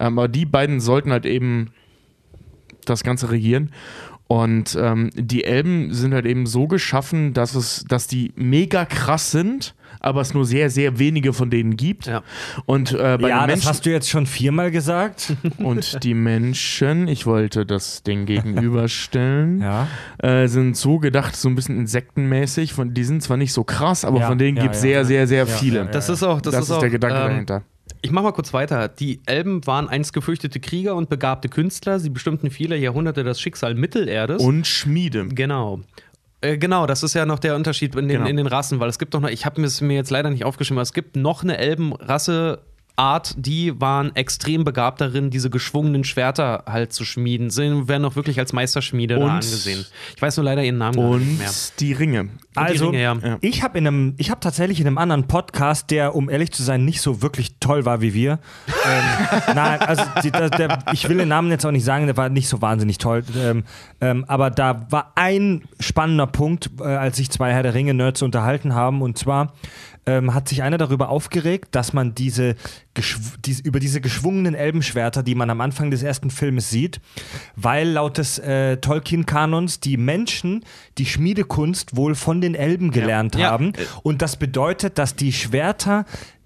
[0.00, 1.68] Ähm, aber die beiden sollten halt eben
[2.84, 3.70] das Ganze regieren.
[4.32, 9.30] Und ähm, die Elben sind halt eben so geschaffen, dass es, dass die mega krass
[9.30, 12.06] sind, aber es nur sehr, sehr wenige von denen gibt.
[12.06, 12.22] Ja.
[12.64, 15.36] Und äh, bei Ja, den das Menschen hast du jetzt schon viermal gesagt.
[15.58, 19.86] und die Menschen, ich wollte das Ding gegenüberstellen, ja.
[20.16, 22.72] äh, sind so gedacht, so ein bisschen insektenmäßig.
[22.72, 25.04] Von, die sind zwar nicht so krass, aber Ja, von denen ja, gibt es ja.
[25.04, 25.84] sehr, sehr, sehr Ja, viele.
[25.92, 27.62] Das ist auch, das, Das, ist, ist auch, der Gedanke ähm, dahinter.
[28.00, 28.88] Ich mach mal kurz weiter.
[28.88, 31.98] Die Elben waren einst gefürchtete Krieger und begabte Künstler.
[32.00, 34.42] Sie bestimmten viele Jahrhunderte das Schicksal Mittelerdes.
[34.42, 35.28] Und Schmiede.
[35.28, 35.80] Genau.
[36.40, 38.28] Äh, Genau, das ist ja noch der Unterschied in den, Genau.
[38.28, 40.44] in den Rassen, weil es gibt doch noch, ich habe es mir jetzt leider nicht
[40.44, 42.60] aufgeschrieben, aber es gibt noch eine Elbenrasse.
[43.02, 47.50] Art, die waren extrem begabt darin, diese geschwungenen Schwerter halt zu schmieden.
[47.50, 49.84] Sie werden auch wirklich als Meisterschmiede da Und- angesehen.
[50.14, 51.50] Ich weiß nur leider ihren Namen gar nicht Und mehr.
[51.80, 52.28] die Ringe.
[52.54, 53.14] Also, Ringe, ja.
[53.14, 53.38] Ja.
[53.40, 56.62] ich habe in einem, ich habe tatsächlich in einem anderen Podcast, der, um ehrlich zu
[56.62, 58.38] sein, nicht so wirklich toll war wie wir.
[58.68, 62.16] ähm, nein, also die, der, der, ich will den Namen jetzt auch nicht sagen, der
[62.16, 63.24] war nicht so wahnsinnig toll.
[63.36, 63.64] Ähm,
[64.00, 68.74] ähm, aber da war ein spannender Punkt, äh, als sich zwei Herr der Ringe-Nerds unterhalten
[68.74, 69.54] haben, und zwar
[70.06, 72.56] ähm, hat sich einer darüber aufgeregt, dass man diese,
[73.44, 77.00] diese über diese geschwungenen Elbenschwerter, die man am Anfang des ersten Filmes sieht,
[77.56, 80.64] weil laut des äh, Tolkien-Kanons die Menschen
[80.98, 83.50] die Schmiedekunst wohl von den Elben gelernt Ja.
[83.50, 83.72] haben.
[84.02, 86.04] Und das bedeutet, dass die Schwerter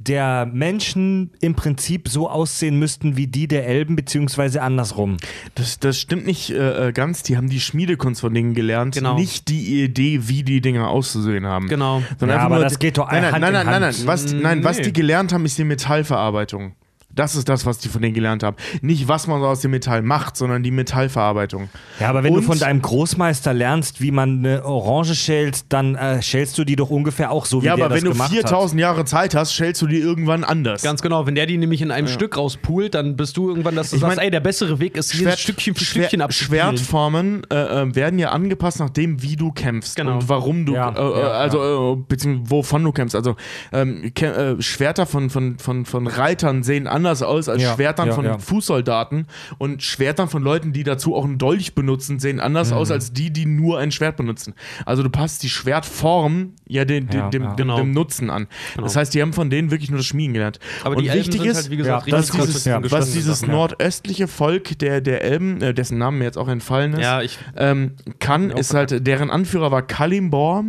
[0.09, 5.17] der Menschen im Prinzip so aussehen müssten wie die der Elben, beziehungsweise andersrum.
[5.55, 7.23] Das, das stimmt nicht äh, äh, ganz.
[7.23, 9.17] Die haben die Schmiedekunst von denen gelernt, Genau.
[9.19, 11.69] nicht die Idee, wie die Dinger auszusehen haben.
[11.69, 12.03] Genau.
[12.19, 14.07] Sondern Ja, aber nur- das geht doch nein, nein, Hand nein, in nein, nein, nein.
[14.07, 14.83] Was, nein, was Nee.
[14.85, 16.75] die gelernt haben, ist die Metallverarbeitung.
[17.17, 18.57] Das ist das, was die von denen gelernt haben.
[18.83, 21.69] Nicht, was man so aus dem Metall macht, sondern die Metallverarbeitung.
[21.99, 25.95] Ja, aber wenn Und- du von deinem Großmeister lernst, wie man eine Orange schälst, dann
[25.97, 28.13] äh, schälst du die doch ungefähr auch so, wie Ja, der aber das wenn du
[28.13, 30.83] gemacht 4000 Jahre Zeit hast, stellst du die irgendwan anders.
[30.83, 33.91] Ganz genau, wenn der die nämlich in einem Stück rauspult, dann bist du irgendwann, dass
[33.91, 36.77] du Ich sagst, mein, ey, der bessere Weg ist, hier Stückchen für Stückchen Schwer- abzuspielen.
[36.77, 40.17] Schwertformen äh, äh, werden ja angepasst nach dem, wie du kämpfst Genau.
[40.17, 43.17] und warum du, Ja, äh, äh, ja, also äh, beziehungsweise wovon du kämpfst.
[43.17, 43.37] Also
[43.73, 48.15] ähm, äh, Schwerter von, von, von, von Reitern sehen anders aus als Ja, Schwertern ja,
[48.15, 48.39] von ja.
[48.39, 49.27] Fußsoldaten
[49.59, 52.77] und Schwertern von Leuten, die dazu auch einen Dolch benutzen, sehen anders Mhm.
[52.77, 54.55] aus als die, die nur ein Schwert benutzen.
[54.85, 57.77] Also du passt die Schwertform ja, den, den, Ja, dem, Genau.
[57.79, 58.47] dem Nutzen an.
[58.77, 60.59] Das heißt, die haben von denen wirklich nur das Schmieden gelernt.
[60.85, 63.49] Aber und wichtig sind ist, halt, wie gesagt, ja, dass dieses, ja, was dieses ja.
[63.49, 67.39] nordöstliche Volk der, der Elben, äh, dessen Namen mir jetzt auch entfallen ist, Ja, ich-
[67.57, 70.65] ähm, kann, ist halt, deren Anführer war Kalimbor.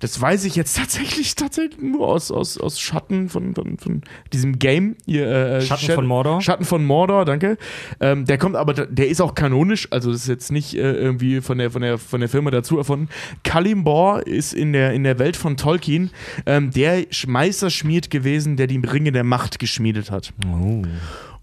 [0.00, 4.02] Das weiß ich jetzt tatsächlich, tatsächlich nur aus, aus, aus Schatten von, von, von
[4.32, 4.96] diesem Game.
[5.06, 6.40] Hier, äh, Schatten Shadow- von Mordor?
[6.42, 7.56] Schatten von Mordor, danke.
[8.00, 11.40] Ähm, der kommt aber, der ist auch kanonisch, also das ist jetzt nicht äh, irgendwie
[11.40, 13.08] von der, von, der, von der Firma dazu erfunden.
[13.44, 16.10] Kalimbor ist in der, in der Welt von Tolkien
[16.46, 20.32] ähm, der Sch- Meisterschmied gewesen, der die Ringe der Macht geschmiedet hat.
[20.52, 20.82] Oh.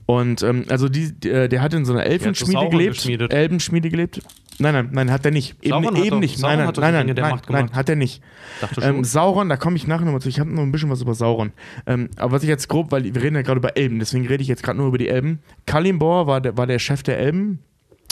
[0.06, 3.06] Und ähm, also die, der, der hat in so einer Elfenschmiede gelebt.
[3.32, 4.22] Elbenschmiede gelebt.
[4.62, 5.56] Nein, nein, nein, hat er nicht.
[5.62, 6.38] Eben, Sauron hat eben doch- nicht.
[6.38, 7.76] Sauron nein, nein, hat nein, nein, Ringe der nein, Macht nein, gemacht.
[7.76, 8.22] hat er nicht.
[8.82, 9.04] Ähm.
[9.04, 10.30] Sauron, da komme ich nachher nochmal zu.
[10.30, 11.52] Ich habe noch ein bisschen was über Sauron.
[11.88, 14.42] Ähm, aber was ich jetzt grob, weil wir reden ja gerade über Elben, deswegen rede
[14.42, 15.40] ich jetzt gerade nur über die Elben.
[15.66, 17.60] Kalimbor war der, war der Chef der Elben,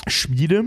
[0.08, 0.64] Schmiede.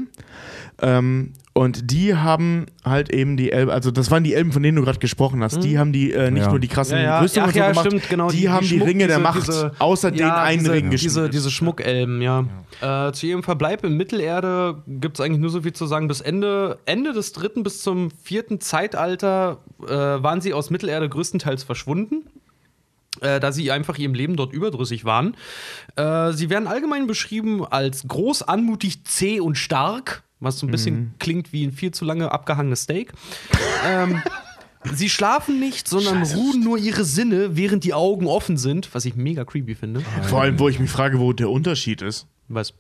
[0.81, 4.77] Ähm, Und die haben halt eben die Elben, also das waren die Elben, von denen
[4.77, 5.63] du gerade gesprochen hast.
[5.63, 6.51] Die haben die äh, nicht Ja.
[6.51, 7.21] nur die krassen Ja, ja.
[7.21, 8.31] Rüstungen Ach und so ja, gemacht, stimmt, genau.
[8.31, 11.05] Die, haben die, Schmuck- Ringe der diese- Macht diese- außer den einen diese, Ring diese,
[11.09, 11.35] geschmiedet.
[11.35, 12.47] diese Schmuckelben, ja.
[12.81, 16.09] Äh, zu ihrem Verbleib in Mittelerde gibt es eigentlich nur so viel zu sagen.
[16.09, 21.65] Bis Ende, Ende des dritten bis zum vierten Zeitalter äh, waren sie aus Mittelerde größtenteils
[21.65, 22.23] verschwunden.
[23.21, 25.37] Äh, da sie einfach ihrem Leben dort überdrüssig waren.
[25.97, 30.95] Äh, sie werden allgemein beschrieben als groß, anmutig, zäh und stark, was so ein bisschen
[30.97, 31.11] Mhm.
[31.19, 33.13] klingt wie ein viel zu lange abgehangenes Steak.
[33.87, 34.23] ähm,
[34.95, 39.15] sie schlafen nicht, sondern ruhen nur ihre Sinne, während die Augen offen sind, was ich
[39.15, 40.01] mega creepy finde.
[40.23, 42.73] Vor allem, wo ich mich frage, wo der Unterschied ist Was?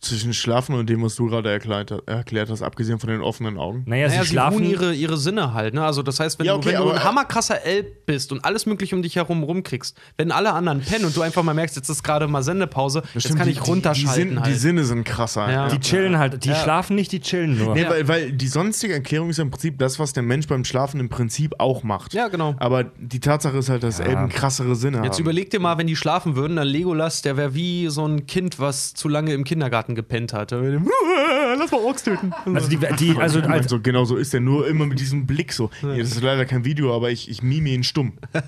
[0.00, 3.82] Zwischen Schlafen und dem, was du gerade erklärt, erklärt hast, abgesehen von den offenen Augen.
[3.86, 4.64] Naja, Naja, sie sie schlafen.
[4.64, 5.84] ihre, ihre Sinne halt, ne?
[5.84, 8.42] Also das heißt, wenn Ja, du, okay, wenn du aber- ein hammerkrasser Elb bist und
[8.44, 11.76] alles mögliche um dich herum rumkriegst, wenn alle anderen pennen und du einfach mal merkst,
[11.76, 14.54] jetzt ist gerade mal Sendepause, jetzt Stimmt, kann die- ich die, runterschalten die, Sinn, halt.
[14.54, 15.50] die Sinne sind krasser.
[15.50, 15.68] Ja.
[15.68, 16.44] die chillen halt.
[16.44, 16.54] Die Ja.
[16.54, 17.74] schlafen nicht, die chillen nur.
[17.74, 17.90] Nee, Ja.
[17.90, 21.10] weil, weil die sonstige Erklärung ist im Prinzip das, was der Mensch beim Schlafen im
[21.10, 22.14] Prinzip auch macht.
[22.14, 22.54] Ja, genau.
[22.58, 25.22] Aber die Tatsache ist halt, dass Elben krassere Sinne Jetzt haben.
[25.24, 28.58] überleg dir mal, wenn die schlafen würden, dann Legolas, der wäre wie so ein Kind,
[28.58, 30.50] was zu lange im Kindergarten gepennt hat.
[30.50, 32.32] Lass mal Orks töten.
[32.46, 35.00] Also, die, die, also Ich mein, als, so, genau so ist er nur immer mit
[35.00, 35.70] diesem Blick so.
[35.82, 38.14] Ja, das ist leider kein Video, aber ich, ich mime ihn stumm.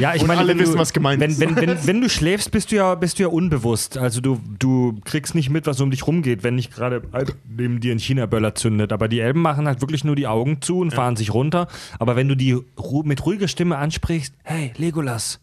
[0.00, 1.40] Ja, ich Und meine, alle wenn wissen, du, was gemeint wenn, ist.
[1.40, 3.96] Wenn, wenn, wenn du schläfst, bist du ja, bist du ja unbewusst.
[3.96, 7.02] Also du, du kriegst nicht mit, was um dich rumgeht, wenn nicht gerade
[7.48, 8.92] neben dir ein China-Böller zündet.
[8.92, 11.68] Aber die Elben machen halt wirklich nur die Augen zu und fahren sich runter.
[11.98, 15.40] Aber wenn du die ru mit ruhiger Stimme ansprichst, hey, Legolas,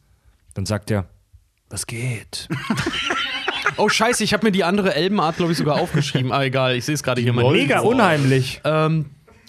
[0.54, 1.06] dann sagt er,
[1.70, 2.48] was geht?
[3.78, 6.32] Oh scheiße, ich habe mir die andere Elbenart, glaube ich, sogar aufgeschrieben.
[6.32, 7.52] Ah, egal, ich sehe es gerade hier mal.
[7.52, 8.62] Mega unheimlich.
[8.64, 9.06] Ähm,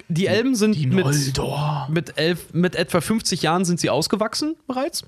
[0.08, 1.88] die Elben sind mit, Noldor.
[1.90, 5.04] mit, elf, mit etwa 50 Jahren sind sie ausgewachsen bereits.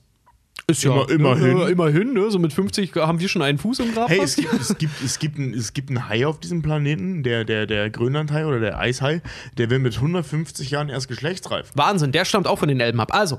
[0.69, 1.59] Ist Immer- immerhin.
[1.61, 2.29] Äh, immerhin, ne?
[2.31, 4.09] So mit 50 haben wir schon einen Fuß im Grab.
[4.09, 7.23] Hey, es gibt, es, gibt, es, gibt ein, es gibt einen Hai auf diesem Planeten,
[7.23, 9.23] der, der, der Grönlandhai oder der Eishai,
[9.59, 11.71] der will mit 150 Jahren erst geschlechtsreif.
[11.75, 13.15] Wahnsinn, der stammt auch von den Elben ab.
[13.15, 13.39] Also,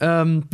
[0.00, 0.44] ähm,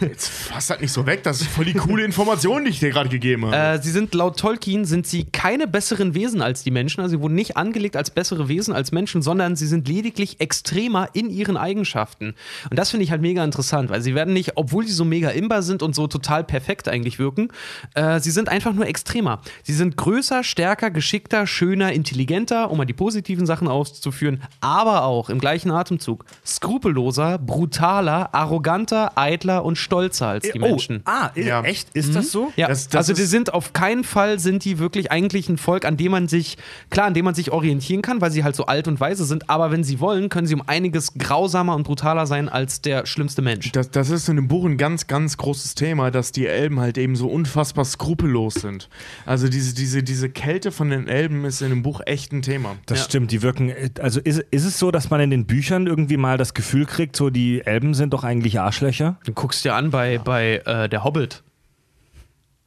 [0.00, 2.90] Jetzt fass halt nicht so weg, das ist voll die coole Information, die ich dir
[2.90, 3.56] gerade gegeben habe.
[3.56, 7.00] äh, sie sind laut Tolkien sind sie keine besseren Wesen als die Menschen.
[7.00, 11.08] Also sie wurden nicht angelegt als bessere Wesen als Menschen, sondern sie sind lediglich extremer
[11.12, 12.34] in ihren Eigenschaften.
[12.70, 15.30] Und das finde ich halt mega interessant, weil sie werden nicht, obwohl sie so mega
[15.30, 17.48] imbar sind und so total perfekt eigentlich wirken,
[17.94, 19.40] äh, sie sind einfach nur extremer.
[19.62, 25.30] Sie sind größer, stärker, geschickter, schöner, intelligenter, um mal die positiven Sachen auszuführen, aber auch
[25.30, 30.98] im gleichen Atemzug skrupelloser, brutaler, arroganter, eitler und stolzer als die Menschen.
[31.06, 31.62] Oh, ah, Ja.
[31.62, 31.88] echt?
[31.94, 32.52] Ist das so?
[32.56, 35.58] Ja, Das- das also die ist- sind auf keinen Fall sind die wirklich eigentlich ein
[35.58, 36.56] Volk, an dem man sich,
[36.90, 39.48] klar, an dem man sich orientieren kann, weil sie halt so alt und weise sind,
[39.50, 43.42] aber wenn sie wollen, können sie um einiges grausamer und brutaler sein als der schlimmste
[43.42, 43.72] Mensch.
[43.72, 46.98] Das, das ist in dem Buch ein ganz, ganz großes Thema, dass die Elben halt
[46.98, 48.88] eben so unfassbar skrupellos sind.
[49.26, 52.76] Also diese, diese, diese Kälte von den Elben ist in dem Buch echt ein Thema.
[52.86, 53.04] Das Ja.
[53.04, 53.72] stimmt, die wirken.
[54.00, 57.16] Also ist, ist es so, dass man in den Büchern irgendwie mal das Gefühl kriegt,
[57.16, 59.16] so die Elben sind doch eigentlich Arschlöcher?
[59.24, 61.42] Du guckst dir an bei, bei äh, der Hobbit.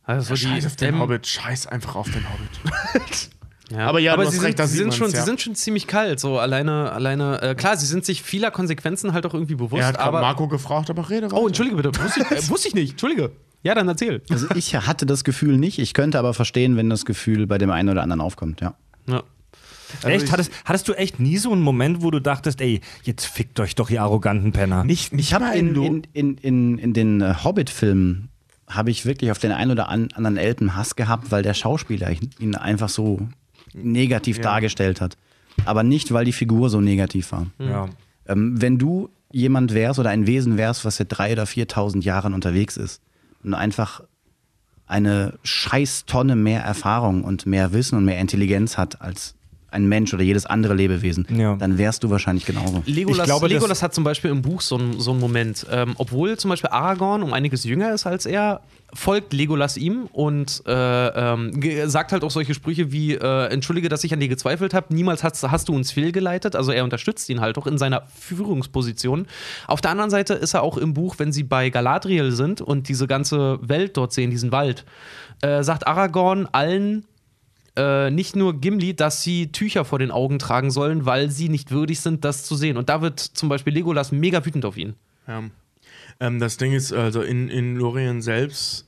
[0.03, 3.29] Also Scheiß auf den Hobbit, scheiß einfach auf den Hobbit.
[3.71, 3.87] Ja.
[3.87, 5.19] Aber ja, aber sie, recht, sind, sie, sind schon, ja.
[5.19, 9.13] sie sind schon ziemlich kalt, so alleine, alleine, äh, klar, sie sind sich vieler Konsequenzen
[9.13, 10.19] halt auch irgendwie bewusst, er hat gerade aber.
[10.19, 11.47] Marco gefragt, aber rede Oh, weiter.
[11.47, 13.31] entschuldige bitte, wusste ich, äh, wusste ich nicht, entschuldige.
[13.63, 14.23] Ja, dann erzähl.
[14.29, 15.79] Also ich hatte das Gefühl nicht.
[15.79, 18.73] Ich könnte aber verstehen, wenn das Gefühl bei dem einen oder anderen aufkommt, ja.
[19.07, 19.23] Ja.
[20.03, 20.23] Echt?
[20.25, 23.59] ich- hattest, hattest du echt nie so einen Moment, wo du dachtest, ey, jetzt fickt
[23.59, 24.83] euch doch, ihr arroganten Penner?
[24.83, 28.29] Nicht, nicht Ich habe in, in, in, in, in den äh, Hobbit-Filmen
[28.67, 32.09] habe ich wirklich auf den einen oder an, anderen Elben Hass gehabt, weil der Schauspieler
[32.39, 33.27] ihn einfach so
[33.73, 35.17] negativ dargestellt hat.
[35.65, 37.47] Aber nicht, weil die Figur so negativ war.
[37.59, 37.89] Ja.
[38.27, 42.33] Ähm, wenn du jemand wärst oder ein Wesen wärst, was seit drei oder 4.000 Jahren
[42.33, 43.01] unterwegs ist
[43.43, 44.01] und einfach
[44.87, 49.35] eine scheiß Tonne mehr Erfahrung und mehr Wissen und mehr Intelligenz hat als
[49.71, 51.55] ein Mensch oder jedes andere Lebewesen, Ja.
[51.55, 52.83] dann wärst du wahrscheinlich genauso.
[52.85, 55.65] Legolas, Ich glaube, Legolas hat zum Beispiel im Buch so einen so einen Moment.
[55.71, 58.61] Ähm, obwohl zum Beispiel Aragorn um einiges jünger ist als er,
[58.93, 60.73] folgt Legolas ihm und äh,
[61.07, 64.93] ähm, sagt halt auch solche Sprüche wie: äh, Entschuldige, dass ich an dir gezweifelt habe,
[64.93, 66.55] niemals hast, hast du uns fehlgeleitet.
[66.57, 69.27] Also er unterstützt ihn halt auch in seiner Führungsposition.
[69.67, 72.89] Auf der anderen Seite ist er auch im Buch, wenn sie bei Galadriel sind und
[72.89, 74.83] diese ganze Welt dort sehen, diesen Wald,
[75.41, 77.05] äh, sagt Aragorn allen
[77.75, 81.71] äh, nicht nur Gimli, dass sie Tücher vor den Augen tragen sollen, weil sie nicht
[81.71, 82.77] würdig sind, das zu sehen.
[82.77, 84.95] Und da wird zum Beispiel Legolas mega wütend auf ihn.
[85.27, 85.43] Ja.
[86.19, 88.87] Ähm, das Ding ist, also in, in Lorien selbst,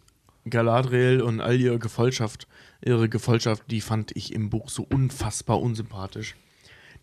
[0.50, 2.48] Galadriel und all ihre Gefolgschaft,
[2.84, 6.36] ihre Gefolgschaft, die fand ich im Buch so unfassbar unsympathisch.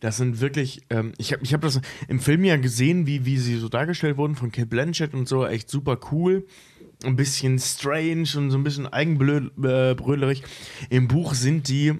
[0.01, 3.39] Das sind wirklich, ähm, ich habe ich hab das im Film ja gesehen, wie, wie
[3.39, 6.47] sie so dargestellt wurden von Kate Blanchett und so, echt super cool.
[7.05, 10.43] Ein bisschen strange und so ein bisschen eigenbrödlerig.
[10.91, 11.95] Im Buch sind die,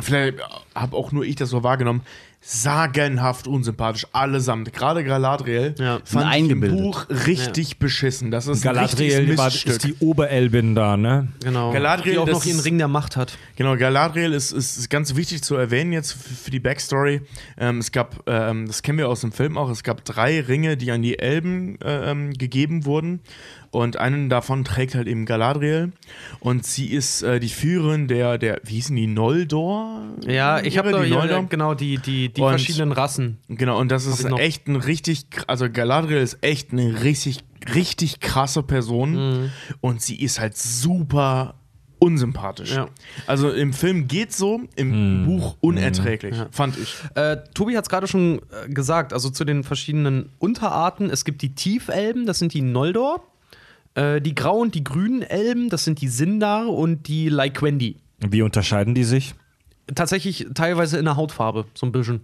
[0.00, 0.38] vielleicht
[0.74, 2.02] habe auch nur ich das so wahrgenommen,
[2.46, 4.70] sagenhaft unsympathisch, allesamt.
[4.74, 6.00] Gerade Galadriel Ja.
[6.04, 6.60] fand ich im.
[6.60, 8.30] Buch richtig beschissen.
[8.30, 11.28] Das ist Galadriel war, ist die Oberelbin da, ne?
[11.42, 11.72] Genau.
[11.72, 13.38] Galadriel, die auch noch ihren Ring der Macht hat.
[13.56, 17.22] Genau, Galadriel ist, ist, ist ganz wichtig zu erwähnen jetzt für, für die Backstory.
[17.56, 20.76] Ähm, es gab, ähm, das kennen wir aus dem Film auch, es gab drei Ringe,
[20.76, 23.20] die an die Elben äh, ähm, gegeben wurden.
[23.74, 25.92] Und einen davon trägt halt eben Galadriel.
[26.40, 30.00] Und sie ist äh, die Führerin der, der, wie hießen die, Noldor?
[30.26, 31.46] Ja, ich habe Ihre, da die ja, Noldor?
[31.48, 33.38] genau die, die, die Und- verschiedenen Rassen.
[33.48, 37.44] Genau, und das ist echt ein richtig, also Galadriel ist echt eine richtig,
[37.74, 39.50] richtig krasse Person.
[39.80, 41.54] Und sie ist halt super
[41.98, 42.74] unsympathisch.
[42.74, 42.88] Ja.
[43.26, 46.94] Also im Film geht so, im Buch unerträglich, fand ich.
[47.14, 51.08] Äh, Tobi hat es gerade schon äh, gesagt, also zu den verschiedenen Unterarten.
[51.08, 53.24] Es gibt die Tiefelben, das sind die Noldor.
[53.94, 57.96] Äh, die Grau- und die grünen Elben, das sind die Sindar und die Lyquendi.
[58.18, 59.34] Wie unterscheiden die sich?
[59.94, 62.22] Tatsächlich teilweise in der Hautfarbe, so ein bisschen.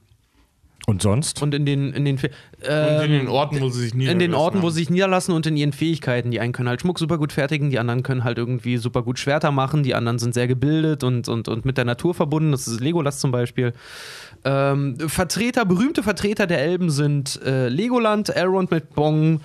[0.86, 1.42] Und sonst?
[1.42, 2.30] Und in den, in den, Fe-
[2.62, 4.70] Und ähm, in den Orten, wo sie sich in niederlassen den Orten, wo haben.
[4.72, 6.30] sie sich niederlassen und in ihren Fähigkeiten.
[6.30, 9.18] Die einen können halt Schmuck super gut fertigen, die anderen können halt irgendwie super gut
[9.18, 12.50] Schwerter machen, die anderen sind sehr gebildet und, und, und mit der Natur verbunden.
[12.50, 13.74] Das ist Legolas zum Beispiel.
[14.44, 19.42] Ähm, Vertreter, berühmte Vertreter der Elben sind äh, Legoland, Elrond mit Bong,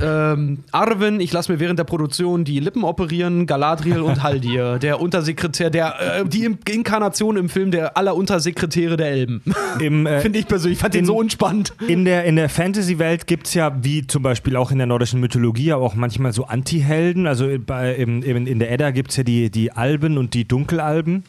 [0.00, 5.00] ähm, Arwen, ich lasse mir während der Produktion die Lippen operieren, Galadriel und Haldir, der
[5.00, 9.42] Untersekretär, der, äh, die Inkarnation im Film der aller Untersekretäre der Elben.
[9.80, 11.72] Äh, Finde ich persönlich, fand den in- so unspannend.
[11.86, 15.20] In der, in der Fantasy-Welt gibt es ja, wie zum Beispiel auch in der nordischen
[15.20, 17.26] Mythologie, ja auch manchmal so Anti-Helden.
[17.26, 20.46] Also bei, im, im, in der Edda gibt es ja die, die Alben und die
[20.46, 21.24] Dunkelalben.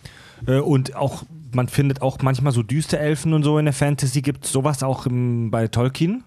[0.47, 1.23] Äh, und auch,
[1.53, 4.21] man findet auch manchmal so Düsterelfen und so in der Fantasy.
[4.21, 6.23] Gibt es sowas auch im, bei Tolkien?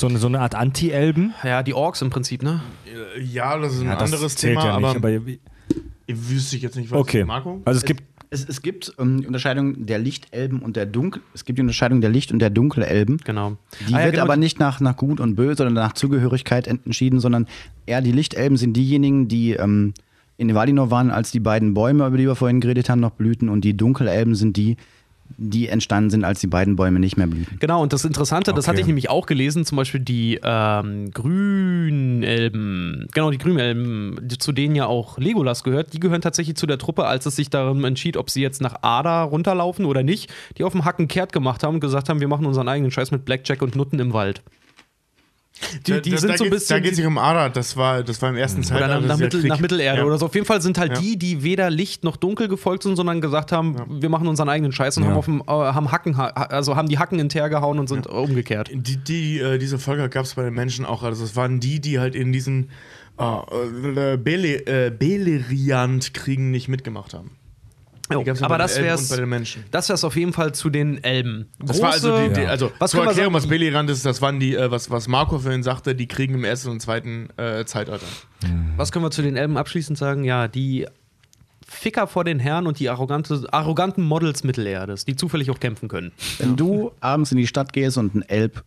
[0.00, 1.34] So eine, so eine Art Anti-Elben?
[1.44, 2.62] Ja, die Orks im Prinzip, ne?
[2.86, 5.40] Äh, Ja, das ist ein Ja, das anderes zählt Thema, ja nicht, aber, aber wie-
[6.08, 7.22] wüsste ich jetzt nicht, was okay.
[7.24, 7.60] Marco?
[7.66, 11.20] Also es gibt Es, es gibt ähm, die Unterscheidung der Lichtelben und der Dunkel.
[11.34, 13.18] Es gibt die Unterscheidung der Licht- und der Dunkelelben.
[13.24, 13.56] Genau.
[13.88, 16.66] Die Ah ja, wird genau, aber nicht nach, nach Gut und Böse, sondern nach Zugehörigkeit
[16.66, 17.46] entschieden, sondern
[17.86, 19.92] eher die Lichtelben sind diejenigen, die ähm,
[20.36, 23.48] in Valinor waren, als die beiden Bäume, über die wir vorhin geredet haben, noch blühten.
[23.50, 24.76] Und die Dunkelelben sind die,
[25.36, 27.58] die entstanden sind, als die beiden Bäume nicht mehr blühten.
[27.60, 28.70] Genau, und das Interessante, das Okay.
[28.70, 34.74] hatte ich nämlich auch gelesen, zum Beispiel die ähm, Grünelben, genau, die Grünelben, zu denen
[34.74, 38.16] ja auch Legolas gehört, die gehören tatsächlich zu der Truppe, als es sich darum entschied,
[38.16, 41.74] ob sie jetzt nach Ada runterlaufen oder nicht, die auf dem Hacken kehrt gemacht haben
[41.74, 44.42] und gesagt haben, wir machen unseren eigenen Scheiß mit Blackjack und Nutten im Wald.
[45.86, 46.82] Die, die da, sind da so ein geht's- Da bisschen.
[46.82, 49.00] geht es nicht um Arad, das war, das war im ersten oder Zeitalter.
[49.00, 50.04] nach, nach, ja Mittel, nach Mittelerde Ja.
[50.06, 50.26] oder so.
[50.26, 51.00] Auf jeden Fall sind halt Ja.
[51.00, 54.72] die, die weder Licht noch Dunkel gefolgt sind, sondern gesagt haben, wir machen unseren eigenen
[54.72, 55.10] Scheiß und Ja.
[55.10, 58.06] haben, auf dem, äh, haben Hacken, also haben die Hacken in Teer gehauen und sind
[58.06, 58.70] umgekehrt.
[58.72, 61.02] Die, die, äh, diese Völker gab es bei den Menschen auch.
[61.02, 62.70] Also es waren die, die halt in diesen
[63.18, 67.32] äh, Bele, äh, Beleriand-Kriegen nicht mitgemacht haben.
[68.12, 68.78] Jo, ja aber das
[69.26, 69.64] Menschen.
[69.70, 71.48] das wär's auf jeden Fall zu den Elben.
[71.58, 72.48] Das war also, die, die, Ja.
[72.48, 73.50] also Was zur können wir Erklärung, was sagen?
[73.50, 76.70] Beleriand ist, das waren die, äh, was, was Marco vorhin sagte, die Kriegen im ersten
[76.70, 78.06] und zweiten äh, Zeitalter.
[78.76, 80.24] Was können wir zu den Elben abschließend sagen?
[80.24, 80.86] Ja, die
[81.66, 86.10] Ficker vor den Herren und die arrogante, arroganten Models Mittelerdes, die zufällig auch kämpfen können.
[86.38, 88.64] Wenn du abends in die Stadt gehst und ein Elb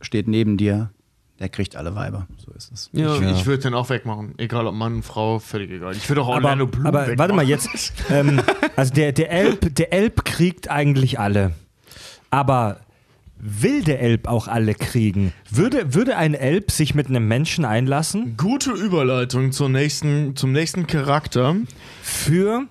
[0.00, 0.90] steht neben dir,
[1.38, 2.26] der kriegt alle Weiber.
[2.38, 2.90] So ist es.
[2.92, 3.14] Ja.
[3.16, 4.34] Ich, ich würde den auch wegmachen.
[4.38, 5.94] Egal ob Mann, Frau, völlig egal.
[5.94, 7.18] Ich würde auch aber, Orlando Bloom aber wegmachen.
[7.18, 7.92] warte mal jetzt.
[8.10, 8.40] ähm,
[8.76, 11.52] also der, der, Elb, der Elb kriegt eigentlich alle.
[12.30, 12.80] Aber
[13.38, 15.32] will der Elb auch alle kriegen?
[15.50, 20.86] Würde, würde ein Elb sich mit einem Menschen einlassen Gute Überleitung zur nächsten, zum nächsten
[20.86, 21.54] Charakter.
[22.02, 22.66] für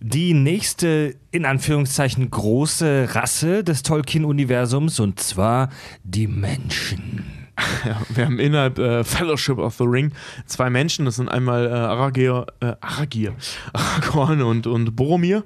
[0.00, 5.70] die nächste, in Anführungszeichen, große Rasse des Tolkien-Universums und zwar
[6.04, 7.37] die Menschen.
[7.84, 10.12] Ja, wir haben innerhalb äh, Fellowship of the Ring
[10.46, 13.34] zwei Menschen, das sind einmal äh, Aragir, äh, Aragir,
[13.72, 15.44] Aragorn und, und Boromir.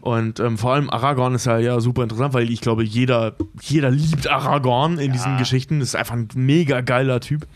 [0.00, 3.90] Und ähm, vor allem Aragorn ist ja, ja super interessant, weil ich glaube, jeder, jeder
[3.90, 5.80] liebt Aragorn in diesen Geschichten.
[5.80, 7.46] Das ist einfach ein mega geiler Typ.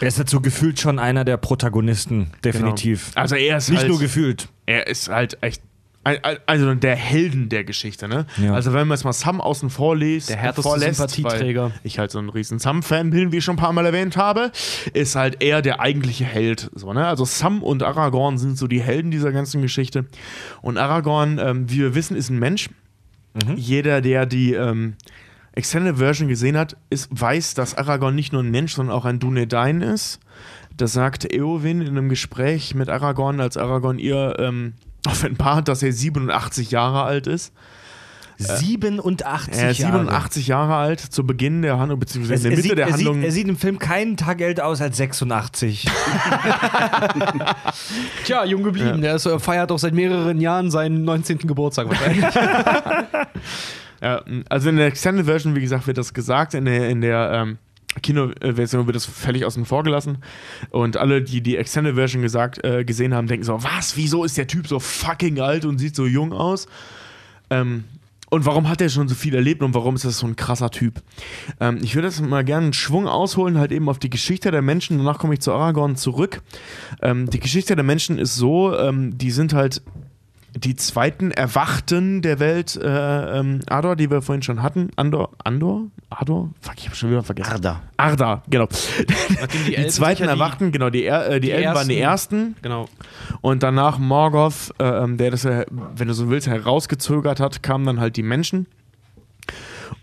[0.00, 3.12] Er ist dazu gefühlt schon einer der Protagonisten, definitiv.
[3.14, 4.48] Also er ist Nicht halt, nur gefühlt.
[4.66, 5.62] er ist halt echt
[6.46, 8.26] also der Helden der Geschichte, ne?
[8.36, 8.54] Ja.
[8.54, 11.72] Also wenn man jetzt mal Sam außen vor liest, Der härteste vorlässt, Sympathieträger.
[11.82, 14.52] Ich halt so ein riesen Sam-Fan bin, wie ich schon ein paar Mal erwähnt habe,
[14.92, 16.70] ist halt er der eigentliche Held.
[16.74, 17.06] So, ne?
[17.06, 20.06] Also Sam und Aragorn sind so die Helden dieser ganzen Geschichte.
[20.62, 22.70] Und Aragorn, ähm, wie wir wissen, ist ein Mensch.
[23.56, 24.94] Jeder, der die ähm,
[25.52, 29.18] Extended Version gesehen hat, ist, weiß, dass Aragorn nicht nur ein Mensch, sondern auch ein
[29.18, 30.20] Dunedain ist.
[30.76, 34.74] Das sagt Eowyn in einem Gespräch mit Aragorn, als Aragorn ihr ähm,
[35.06, 37.52] offenbart, dass er 87 Jahre alt ist.
[38.38, 39.92] 87 Er ist Jahre.
[40.00, 43.14] 87 Jahre alt zu Beginn der Handlung, beziehungsweise in der Mitte sieht, der er, Handlung.
[43.16, 45.86] sieht, er sieht im Film keinen Tag älter aus als 86.
[48.24, 49.00] Tja, jung geblieben.
[49.00, 51.38] Der ist, äh, feiert auch seit mehreren Jahren seinen 19.
[51.38, 52.24] Geburtstag wahrscheinlich.
[54.02, 54.20] Ja,
[54.50, 57.58] also in der Extended Version, wie gesagt, wird das gesagt, in der, in der ähm,
[58.02, 60.18] Kinoversion wird das völlig außen vor gelassen.
[60.70, 64.36] Und alle, die die Extended Version gesagt, äh, gesehen haben, denken so, was, wieso ist
[64.36, 66.66] der Typ so fucking alt und sieht so jung aus?
[67.50, 67.84] Ähm,
[68.28, 70.70] und warum hat er schon so viel erlebt und warum ist das so ein krasser
[70.70, 71.00] Typ?
[71.60, 74.62] Ähm, ich würde jetzt mal gerne einen Schwung ausholen, halt eben auf die Geschichte der
[74.62, 74.98] Menschen.
[74.98, 76.42] Danach komme ich zu Aragorn zurück.
[77.02, 79.82] Ähm, die Geschichte der Menschen ist so, ähm, die sind halt
[80.56, 84.90] die zweiten Erwachten der Welt, äh, ähm, Ador, die wir vorhin schon hatten.
[84.96, 85.30] Andor?
[85.44, 85.82] Andor?
[86.10, 86.50] Ador?
[86.60, 87.52] Fuck, ich habe schon wieder vergessen.
[87.52, 87.82] Arda.
[87.96, 88.66] Arda, genau.
[89.66, 92.56] Die, Elben zweiten sicher die- Erwachten, genau, die, äh, die, Elben waren die ersten.
[92.62, 92.88] Genau.
[93.42, 97.84] Und danach Morgoth, äh, ähm, der das, äh, wenn du so willst, herausgezögert hat, kamen
[97.86, 98.66] dann halt die Menschen.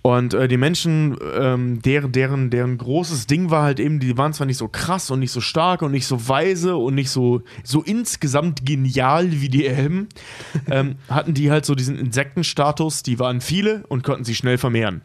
[0.02, 4.34] Und äh, die Menschen, ähm, deren, deren, deren großes Ding war halt eben, die waren
[4.34, 7.42] zwar nicht so krass und nicht so stark und nicht so weise und nicht so,
[7.64, 10.10] so insgesamt genial wie die Elben,
[10.70, 15.02] ähm, hatten die halt so diesen Insektenstatus, die waren viele und konnten sich schnell vermehren.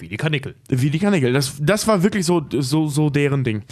[0.00, 0.54] Wie die Kanickel.
[0.68, 1.32] Wie die Kanickel.
[1.32, 3.62] Das, das war wirklich so, so, so deren Ding.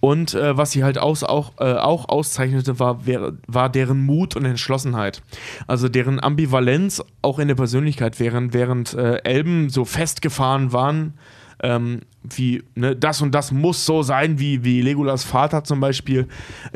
[0.00, 3.00] Und äh, was sie halt aus, auch, äh, auch auszeichnete, war,
[3.46, 5.22] war deren Mut und Entschlossenheit.
[5.66, 11.14] Also deren Ambivalenz auch in der Persönlichkeit, während, während äh, Elben so festgefahren waren,
[11.62, 16.26] ähm, wie ne, das und das muss so sein, wie, wie Legolas Vater zum Beispiel,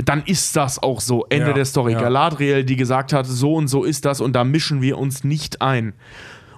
[0.02, 1.26] dann ist das auch so.
[1.28, 1.92] Ende Ja, der Story.
[1.92, 2.00] ja.
[2.00, 5.60] Galadriel, die gesagt hat, so und so ist das und da mischen wir uns nicht
[5.60, 5.92] ein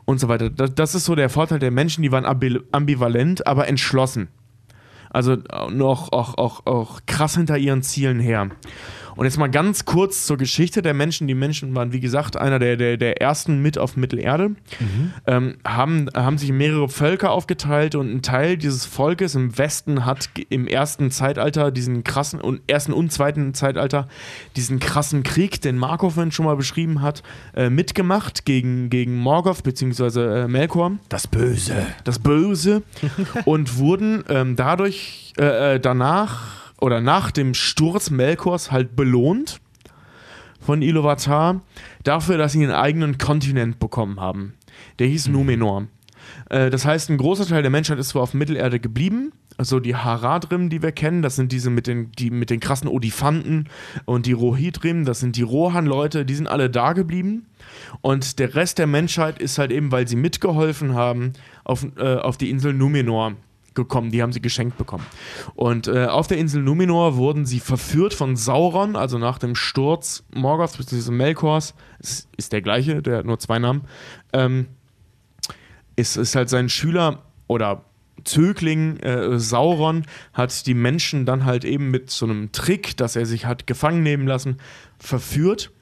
[0.04, 0.50] und so weiter.
[0.50, 4.28] Das, ist so der Vorteil der Menschen, die waren ambi- ambivalent, aber entschlossen.
[5.10, 8.50] Also äh, noch auch, auch, auch krass hinter ihren Zielen her.
[9.16, 11.26] Und jetzt mal ganz kurz zur Geschichte der Menschen.
[11.26, 14.52] Die Menschen waren, wie gesagt, einer der, der, der ersten mit auf Mittelerde,
[15.26, 20.30] ähm, haben, haben sich mehrere Völker aufgeteilt und ein Teil dieses Volkes im Westen hat
[20.48, 24.08] im ersten Zeitalter diesen krassen und ersten und zweiten Zeitalter
[24.56, 27.22] diesen krassen Krieg, den Marco vorhin schon mal beschrieben hat,
[27.54, 30.42] äh, mitgemacht gegen, gegen Morgoth bzw.
[30.42, 31.74] Äh, Melkor Das Böse.
[32.04, 32.82] das Böse
[33.44, 39.60] und wurden ähm, dadurch äh, äh, danach oder nach dem Sturz Melkors halt belohnt
[40.60, 41.62] von Iluvatar
[42.02, 44.54] dafür, dass sie einen eigenen Kontinent bekommen haben.
[44.98, 45.86] Der hieß Numenor.
[46.50, 49.94] Äh, das heißt, ein großer Teil der Menschheit ist zwar auf Mittelerde geblieben, also die
[49.94, 53.68] Haradrim, die wir kennen, das sind diese mit den, die mit den krassen Odifanten
[54.04, 57.46] und die Rohidrim, das sind die Rohan-Leute, die sind alle da geblieben.
[58.00, 62.38] Und der Rest der Menschheit ist halt eben, weil sie mitgeholfen haben, auf, äh, auf
[62.38, 63.34] die Insel Numenor
[63.74, 64.10] gekommen.
[64.10, 65.06] Die haben sie geschenkt bekommen.
[65.54, 70.24] Und äh, auf der Insel Numenor wurden sie verführt von Sauron, also nach dem Sturz
[70.34, 71.10] Morgoths bzw.
[71.10, 71.74] Melkors.
[71.98, 73.82] Es ist der gleiche, der hat nur zwei Namen.
[74.32, 74.66] Ähm,
[75.96, 77.84] ist, ist halt sein Schüler oder
[78.24, 83.26] Zögling äh, Sauron hat die Menschen dann halt eben mit so einem Trick, dass er
[83.26, 84.58] sich hat gefangen nehmen lassen,
[84.98, 85.72] verführt.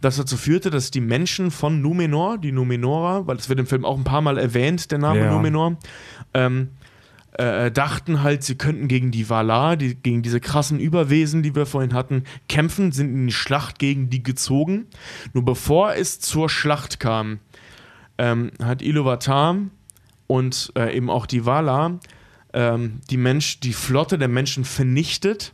[0.00, 3.84] Das dazu führte, dass die Menschen von Numenor, die Numenorer, weil es wird im Film
[3.84, 5.32] auch ein paar Mal erwähnt, der Name Ja.
[5.32, 5.76] Numenor,
[6.34, 6.70] ähm,
[7.38, 11.66] äh, dachten halt, sie könnten gegen die Valar, die, gegen diese krassen Überwesen, die wir
[11.66, 14.86] vorhin hatten, kämpfen, sind in die Schlacht gegen die gezogen.
[15.32, 17.38] Nur bevor es zur Schlacht kam,
[18.18, 19.56] ähm, hat Iluvatar
[20.26, 22.00] und äh, eben auch die Valar
[22.56, 25.52] ähm, die, Mensch, die Flotte der Menschen vernichtet.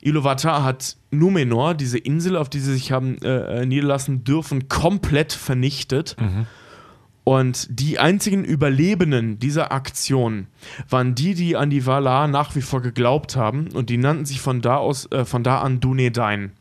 [0.00, 5.32] Iluvatar hat Numenor, diese Insel, auf die sie sich haben äh, äh, niederlassen dürfen, komplett
[5.32, 6.16] vernichtet.
[7.28, 10.46] Und die einzigen Überlebenden dieser Aktion
[10.88, 14.40] waren die, die an die Valar nach wie vor geglaubt haben und die nannten sich
[14.40, 16.52] von da aus, äh, von da an Dunedain.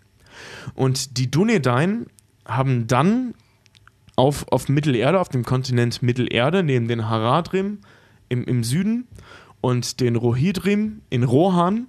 [0.74, 2.08] Und die Dunedain
[2.48, 3.36] haben dann
[4.16, 7.78] auf, auf Mittelerde, auf dem Kontinent Mittelerde, neben den Haradrim
[8.30, 9.08] im, im Süden
[9.62, 11.86] und den Rohidrim in Rohan,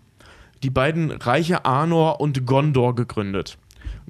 [0.63, 3.57] die beiden Reiche Arnor und Gondor gegründet.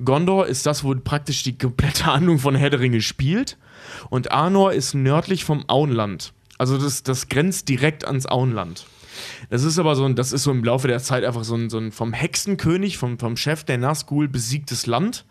[0.04, 3.56] Gondor ist das, wo praktisch die komplette Handlung von Herr der Ringe spielt.
[4.10, 6.32] Und Arnor ist nördlich vom Auenland.
[6.58, 8.86] Also das, das grenzt direkt ans Auenland.
[9.48, 11.70] Das ist aber so ein, das ist so im Laufe der Zeit einfach so ein,
[11.70, 15.24] so ein vom Hexenkönig, vom, vom Chef der Nazgul besiegtes Land.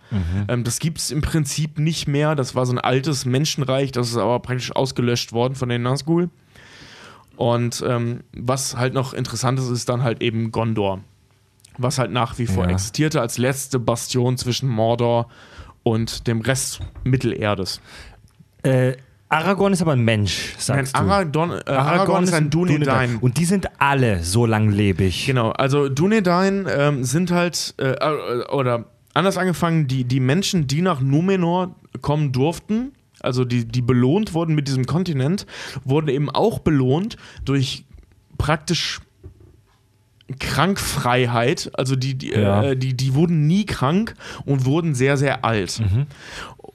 [0.48, 2.34] Ähm, das gibt es im Prinzip nicht mehr.
[2.36, 6.30] Das war so ein altes Menschenreich, das ist aber praktisch ausgelöscht worden von den Nazgul.
[7.36, 11.02] Und ähm, was halt noch interessant ist, ist dann halt eben Gondor.
[11.78, 12.72] Was halt nach wie vor Ja.
[12.72, 15.28] existierte als letzte Bastion zwischen Mordor
[15.84, 17.82] und dem Rest Mittelerdes.
[18.66, 18.98] Äh,
[19.28, 21.00] Aragorn ist aber ein Mensch, Nein, sagst du.
[21.00, 23.18] Aragorn, äh, Aragorn ist ein Dunedain.
[23.18, 25.26] Und die sind alle so langlebig.
[25.26, 30.82] Genau, also Dunedain ähm, sind halt, äh, äh, oder anders angefangen, die, die Menschen, die
[30.82, 35.48] nach Numenor kommen durften, also die, die belohnt wurden mit diesem Kontinent,
[35.84, 37.86] wurden eben auch belohnt durch
[38.38, 39.00] praktisch
[40.40, 41.72] Krankfreiheit.
[41.74, 42.64] Also die, die, Ja.
[42.64, 44.16] äh, die, die wurden nie krank
[44.46, 45.82] und wurden sehr, sehr alt.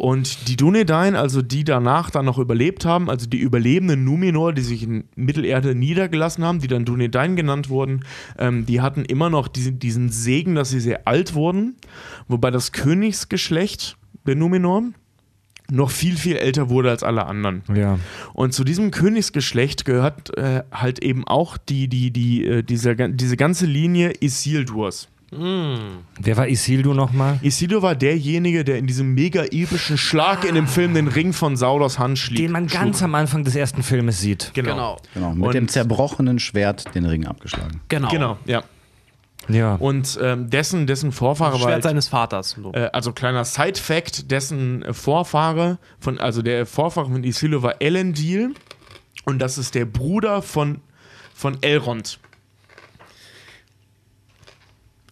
[0.01, 4.63] Und die Dunedain, also die danach dann noch überlebt haben, also die überlebenden Numenor, die
[4.63, 8.07] sich in Mittelerde niedergelassen haben, die dann Dunedain genannt wurden,
[8.39, 11.77] ähm, die hatten immer noch diesen, diesen Segen, dass sie sehr alt wurden.
[12.29, 14.85] Wobei das Königsgeschlecht der Numenor
[15.71, 17.63] noch viel, viel älter wurde als alle anderen.
[17.75, 17.99] Ja.
[18.33, 23.37] Und zu diesem Königsgeschlecht gehört äh, halt eben auch die, die, die, äh, diese, diese
[23.37, 25.09] ganze Linie Isildurs.
[25.33, 27.39] Wer war Isildur nochmal?
[27.43, 31.57] Isildur war derjenige, der in diesem mega epischen Schlag in dem Film den Ring von
[31.57, 32.41] Saurons Hand schlägt.
[32.41, 34.51] Den man ganz am Anfang des ersten Filmes sieht.
[34.55, 34.99] Genau.
[35.15, 37.81] Genau, mit Und- dem zerbrochenen Schwert den Ring abgeschlagen.
[37.89, 38.09] Genau.
[38.09, 38.65] Genau, ja.
[39.49, 39.77] Ja.
[39.77, 41.61] Und ähm, dessen, dessen Vorfahre war.
[41.61, 42.57] Schwert Halt, seines Vaters.
[42.63, 42.73] So.
[42.73, 48.55] äh, also kleiner Side-Fact: dessen Vorfahre, von, also der Vorfahre von Isildur war Elendil.
[49.25, 50.81] Und das ist der Bruder von,
[51.35, 52.19] von Elrond.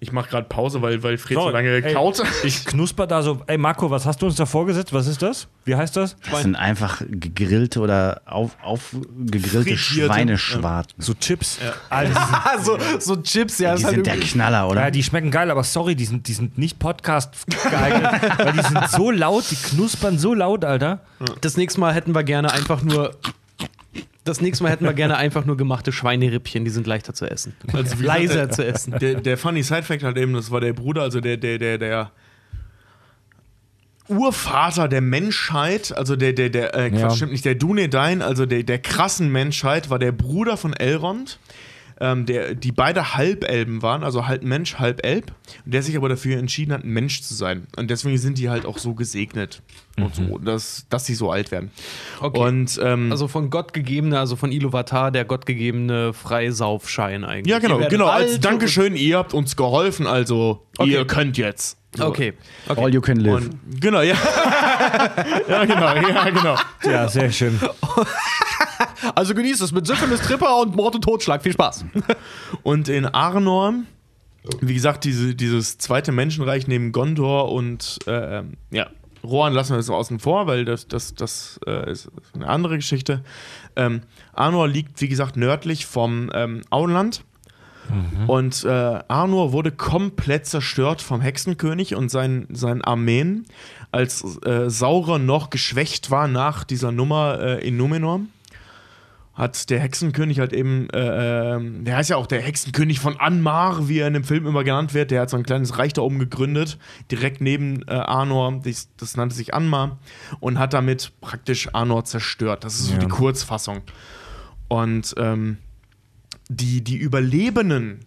[0.01, 1.93] Ich mache gerade Pause, weil, weil Fred so, So, lange ey.
[1.93, 2.23] kaut.
[2.45, 4.93] Ich knusper da so, ey Marco, was hast du uns da vorgesetzt?
[4.93, 5.49] Was ist das?
[5.65, 6.17] Wie heißt das?
[6.31, 9.77] Das sind einfach gegrillte oder auf, aufgegrillte Frittierte,
[10.13, 10.95] Schweineschwarten.
[11.03, 11.59] So Chips.
[11.91, 12.05] Ah,
[12.63, 13.75] so, so Chips, ja.
[13.75, 14.83] Die ist halt sind der irgendwie- Knaller, oder?
[14.83, 17.33] ja, die schmecken geil, aber sorry, die sind, die sind nicht Podcast
[17.69, 21.01] geeignet, weil die sind so laut, die knuspern so laut, Alter.
[21.41, 23.17] Das nächste Mal hätten wir gerne einfach nur.
[24.29, 27.55] Das nächste Mal hätten wir gerne einfach nur gemachte Schweinerippchen, die sind leichter zu essen.
[27.73, 28.99] Also, Leiser der- zu essen.
[28.99, 32.11] Der, der funny Side-Fact halt eben, das war der Bruder, also der, der, der, der
[34.09, 37.11] Urvater der Menschheit, also der, der, der, äh, Quatsch, Ja.
[37.11, 41.39] stimmt nicht, der Dunedain, also der, der krassen Menschheit, war der Bruder von Elrond,
[42.01, 45.33] ähm, der, die beide Halbelben waren, also halb Mensch, halb Elb,
[45.65, 47.67] und der sich aber dafür entschieden hat, ein Mensch zu sein.
[47.77, 49.63] Und deswegen sind die halt auch so gesegnet
[49.97, 51.71] und so, dass, dass sie so alt werden.
[52.21, 52.39] Okay.
[52.39, 57.51] Und, ähm, Also von Gott gegebene, also von Iluvatar, der Gott gegebene Freisaufschein eigentlich.
[57.51, 60.91] ja, genau, genau, als Dankeschön, ihr habt uns geholfen, also Okay.
[60.93, 61.77] ihr könnt jetzt.
[61.97, 62.35] und- Okay.
[62.69, 62.81] okay.
[62.85, 63.35] All you can live.
[63.47, 64.15] Und, genau, ja.
[65.49, 66.57] ja, genau, ja, genau.
[66.85, 67.59] Ja, sehr schön.
[69.15, 71.43] Also genießt es mit Syphilis, Tripper und Mord und Totschlag.
[71.43, 71.85] Viel Spaß.
[72.63, 73.75] Und in Arnor,
[74.61, 78.89] wie gesagt, diese, dieses zweite Menschenreich neben Gondor und äh, ähm, ja,
[79.23, 83.23] Rohan lassen wir jetzt außen vor, weil das, das, das äh, ist eine andere Geschichte.
[83.77, 84.03] Ähm,
[84.33, 87.25] Arnor liegt, wie gesagt, nördlich vom ähm, Auenland.
[88.27, 93.47] Und äh, Arnor wurde komplett zerstört vom Hexenkönig und seinen, seinen Armeen,
[93.93, 98.21] als äh, Sauron noch geschwächt war nach dieser Nummer äh, in Numenor
[99.39, 103.89] hat der Hexenkönig halt eben, äh, ähm, der heißt ja auch der Hexenkönig von Anmar,
[103.89, 105.13] wie er in dem Film immer genannt wird.
[105.13, 106.77] Der hat so ein kleines Reich da oben gegründet,
[107.11, 108.61] direkt neben äh, Arnor.
[108.65, 109.99] Das, das nannte sich Anmar
[110.41, 112.65] und hat damit praktisch Arnor zerstört.
[112.65, 112.99] Das ist so Ja.
[112.99, 113.83] die Kurzfassung.
[114.67, 115.59] Und ähm,
[116.49, 118.01] die, die Überlebenden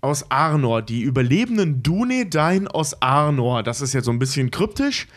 [0.00, 5.08] aus Arnor, die überlebenden Dunedain aus Arnor, das ist jetzt so ein bisschen kryptisch,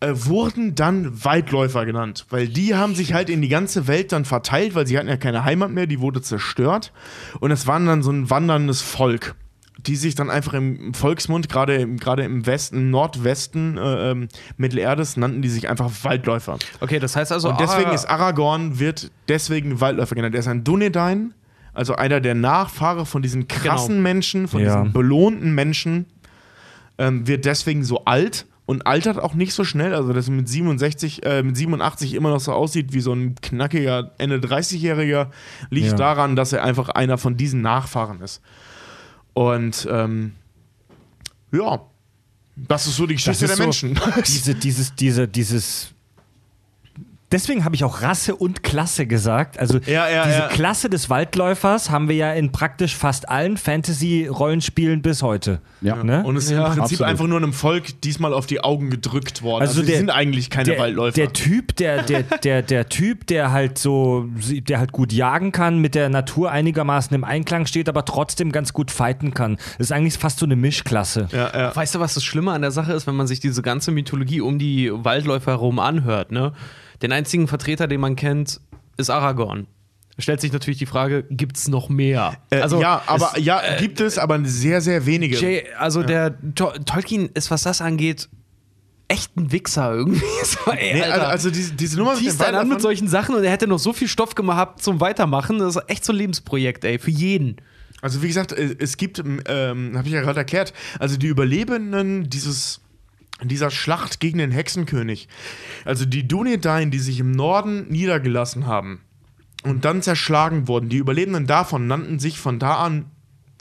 [0.00, 4.24] äh, wurden dann Waldläufer genannt, weil die haben sich halt in die ganze Welt dann
[4.24, 6.92] verteilt, weil sie hatten ja keine Heimat mehr, die wurde zerstört
[7.40, 9.34] und es waren dann so ein wanderndes Volk,
[9.78, 15.16] die sich dann einfach im Volksmund, gerade im, gerade im Westen, Nordwesten äh, ähm, Mittelerdes,
[15.16, 16.58] nannten die sich einfach Waldläufer.
[16.80, 17.48] Okay, das heißt also.
[17.50, 20.34] Und deswegen Ara- ist Aragorn, wird deswegen Waldläufer genannt.
[20.34, 21.32] Er ist ein Dunedain,
[21.72, 24.02] also einer der Nachfahre von diesen krassen Genau.
[24.02, 24.76] Menschen, von Ja.
[24.80, 26.06] diesen belohnten Menschen,
[26.98, 29.94] ähm, wird deswegen so alt und altert auch nicht so schnell.
[29.94, 33.36] Also, dass er mit 67, äh, mit 87 immer noch so aussieht wie so ein
[33.36, 35.28] knackiger Ende 30-Jähriger,
[35.70, 35.94] liegt Ja.
[35.94, 38.42] daran, dass er einfach einer von diesen Nachfahren ist.
[39.34, 40.32] Und ähm,
[41.52, 41.80] ja,
[42.56, 44.00] das ist so die Geschichte der so, Menschen.
[44.26, 45.92] Diese, dieses, diese, dieses.
[47.32, 49.58] Deswegen habe ich auch Rasse und Klasse gesagt.
[49.58, 50.46] Also Ja, ja, diese ja.
[50.46, 55.60] Klasse des Waldläufers haben wir ja in praktisch fast allen Fantasy-Rollenspielen bis heute.
[55.80, 56.02] Ja.
[56.02, 56.22] Ne?
[56.24, 57.10] Und es ist Ja, im Prinzip absolut.
[57.10, 59.62] einfach nur einem Volk diesmal auf die Augen gedrückt worden.
[59.62, 61.14] Also, Also die der- sind eigentlich keine der, Waldläufer.
[61.16, 65.80] Der Typ, der, der, der, der Typ, der halt so, der halt gut jagen kann,
[65.80, 69.56] mit der Natur einigermaßen im Einklang steht, aber trotzdem ganz gut fighten kann.
[69.78, 71.28] Das ist eigentlich fast so eine Mischklasse.
[71.32, 71.74] ja, ja.
[71.76, 74.40] Weißt du, was das Schlimme an der Sache ist, wenn man sich diese ganze Mythologie
[74.40, 76.52] um die Waldläufer herum anhört, ne?
[77.02, 78.60] Den einzigen Vertreter, den man kennt,
[78.96, 79.66] ist Aragorn.
[80.16, 82.38] Da stellt sich natürlich die Frage, gibt es noch mehr?
[82.50, 85.36] Äh, also, ja, aber es- ja, gibt es, aber sehr, sehr wenige.
[85.38, 88.28] Jay, also der To Tolkien ist, was das angeht,
[89.08, 90.22] echt ein Wichser irgendwie.
[90.44, 93.50] So, ey, Nee, also, diese, diese Nummer den dann an mit solchen Sachen und er
[93.50, 95.58] hätte noch so viel Stoff gehabt zum Weitermachen.
[95.58, 97.56] Das ist echt so ein Lebensprojekt, ey, für jeden.
[98.00, 102.30] Also wie gesagt, äh, es gibt, ähm, habe ich ja gerade erklärt, also die Überlebenden
[102.30, 102.80] dieses
[103.42, 105.28] dieser Schlacht gegen den Hexenkönig,
[105.84, 109.00] also die Dunedain, die sich im Norden niedergelassen haben
[109.62, 113.06] und dann zerschlagen wurden, die Überlebenden davon nannten sich von da an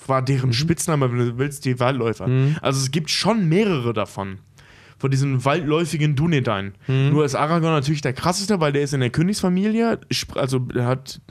[0.08, 2.28] war deren Spitzname, wenn du willst, die Waldläufer.
[2.62, 4.38] Also es gibt schon mehrere davon.
[4.98, 6.74] Von diesen waldläufigen Dunedain.
[7.12, 10.00] Nur ist Aragorn natürlich der krasseste, weil der ist in der Königsfamilie,
[10.36, 11.22] also er hat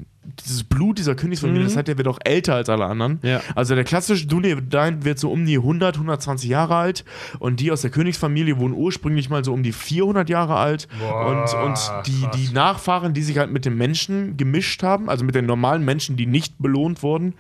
[0.41, 3.19] dieses Blut dieser Königsfamilie, das heißt, der wird auch älter als alle anderen.
[3.23, 3.41] Ja.
[3.55, 7.05] Also der klassische Dunedain wird so um die 100, 120 Jahre alt
[7.39, 11.55] und die aus der Königsfamilie wurden ursprünglich mal so um die 400 Jahre alt und,
[11.55, 15.47] und die, die Nachfahren, die sich halt mit den Menschen gemischt haben, also mit den
[15.47, 17.35] normalen Menschen, die nicht belohnt wurden,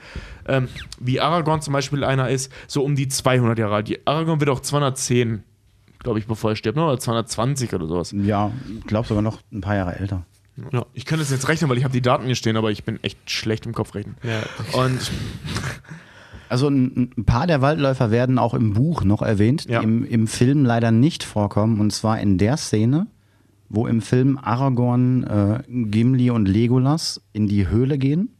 [0.46, 0.68] ähm,
[1.00, 3.88] wie Aragorn zum Beispiel einer ist, so um die 200 Jahre alt.
[3.88, 5.42] Die Aragorn wird auch 210,
[6.00, 6.84] glaube ich, bevor er stirbt, ne?
[6.84, 8.14] oder 220 oder sowas.
[8.16, 10.24] Ja, ich glaube sogar noch ein paar Jahre älter.
[10.92, 13.02] Ich kann das jetzt rechnen, weil ich habe die Daten hier stehen, aber ich bin
[13.02, 14.16] echt schlecht im Kopf rechnen.
[14.72, 15.10] Und
[16.48, 19.80] Also ein, paar der Waldläufer werden auch im Buch noch erwähnt, Ja.
[19.80, 21.80] die im, im Film leider nicht vorkommen.
[21.80, 23.06] Und zwar in der Szene,
[23.68, 28.36] wo im Film Aragorn, äh, Gimli und Legolas in die Höhle gehen,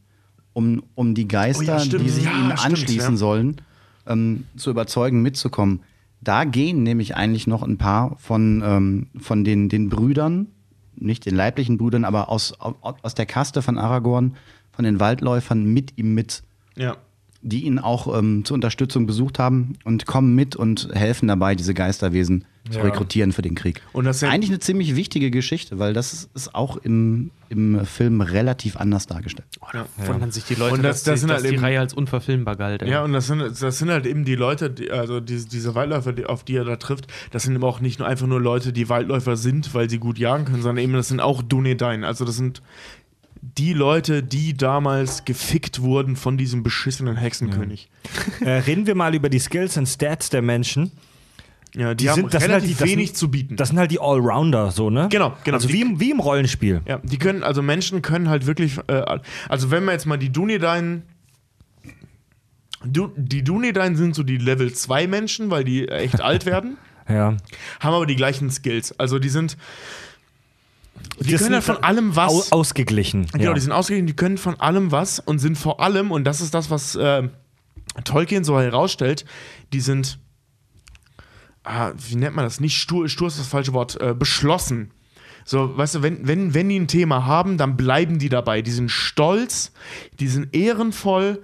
[0.53, 2.05] um, um die Geister, Oh ja, stimmt.
[2.05, 3.17] die sich Ja, ihnen stimmt, anschließen ja.
[3.17, 3.61] sollen,
[4.07, 5.81] ähm, zu überzeugen, mitzukommen.
[6.21, 10.47] Da gehen nämlich eigentlich noch ein paar von, ähm, von den, den Brüdern,
[10.97, 14.35] nicht den leiblichen Brüdern, aber aus, aus der Kaste von Aragorn,
[14.71, 16.43] von den Waldläufern mit ihm mit
[16.75, 16.97] ja.
[17.47, 21.73] Die ihn auch ähm, zur Unterstützung besucht haben und kommen mit und helfen dabei, diese
[21.75, 23.83] Geisterwesen zu rekrutieren für den Krieg.
[23.93, 27.85] Und das ist ja- Eigentlich eine ziemlich wichtige Geschichte, weil das ist, auch im, im
[27.85, 29.47] Film relativ anders dargestellt.
[29.71, 29.85] ja.
[30.07, 31.79] Wundern sich die Leute, Und das- dass, das die, sind dass halt die eben- Reihe
[31.79, 32.81] als unverfilmbar galt.
[32.81, 32.89] ey.
[32.89, 36.11] Ja, und das sind, das sind halt eben die Leute, die, also diese, diese Waldläufer,
[36.11, 38.73] die, auf die er da trifft, das sind eben auch nicht nur einfach nur Leute,
[38.73, 42.03] die Waldläufer sind, weil sie gut jagen können, sondern eben das sind auch Dunedain.
[42.03, 42.63] Also das sind
[43.57, 47.89] die Leute, die damals gefickt wurden von diesem beschissenen Hexenkönig.
[48.41, 50.91] Äh, reden wir mal über die Skills und Stats der Menschen.
[51.73, 53.55] Ja, die, Die haben sind- das sind halt relativ die- wenig sind- zu bieten.
[53.57, 55.07] Das sind halt die Allrounder, so, ne?
[55.11, 55.55] Genau, genau.
[55.55, 56.81] Also Die- wie im, wie im Rollenspiel.
[56.87, 59.03] Ja, die können, also Menschen können halt wirklich, äh,
[59.49, 61.03] also wenn wir jetzt mal die Dunedain,
[62.85, 66.77] du, die Dunedain sind so die Level 2 Menschen, weil die echt alt werden,
[67.09, 67.35] Ja.
[67.79, 68.97] haben aber die gleichen Skills.
[68.99, 69.57] Also die sind,
[71.19, 72.51] die Das können halt von allem was.
[72.51, 73.27] Au ausgeglichen.
[73.31, 73.53] Genau, ja.
[73.53, 76.53] die sind ausgeglichen, die können von allem was und sind vor allem, und das ist
[76.53, 77.29] das, was äh,
[78.03, 79.25] Tolkien so herausstellt,
[79.71, 80.19] die sind,
[81.63, 82.59] ah, wie nennt man das?
[82.59, 84.91] Nicht stur, stur ist das falsche Wort, äh, beschlossen.
[85.45, 88.63] So, weißt du, wenn, wenn, wenn die ein Thema haben, dann bleiben die dabei.
[88.63, 89.71] Die sind stolz,
[90.19, 91.43] die sind ehrenvoll,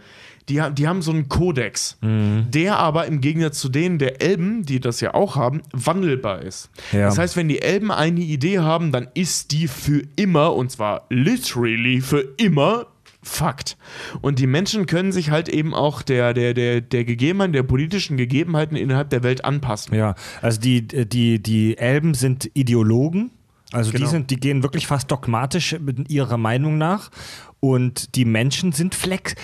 [0.52, 2.48] die, die haben so einen Kodex, Mhm.
[2.52, 6.70] der aber im Gegensatz zu denen der Elben, die das ja auch haben, wandelbar ist.
[6.92, 7.06] Ja.
[7.06, 11.06] Das heißt, wenn die Elben eine Idee haben, dann ist die für immer, und zwar
[11.10, 12.88] literally für immer,
[13.24, 13.78] Fakt.
[14.22, 18.18] Und die Menschen können sich halt eben auch der, der, der, der Gegebenheiten, der politischen
[18.18, 19.94] Gegebenheiten innerhalb der Welt anpassen.
[19.94, 23.30] Ja, also die, die, die Elben sind Ideologen.
[23.72, 24.10] Also die, Genau.
[24.10, 27.12] sind, die gehen wirklich fast dogmatisch mit ihrer Meinung nach.
[27.60, 29.36] Und die Menschen sind flex.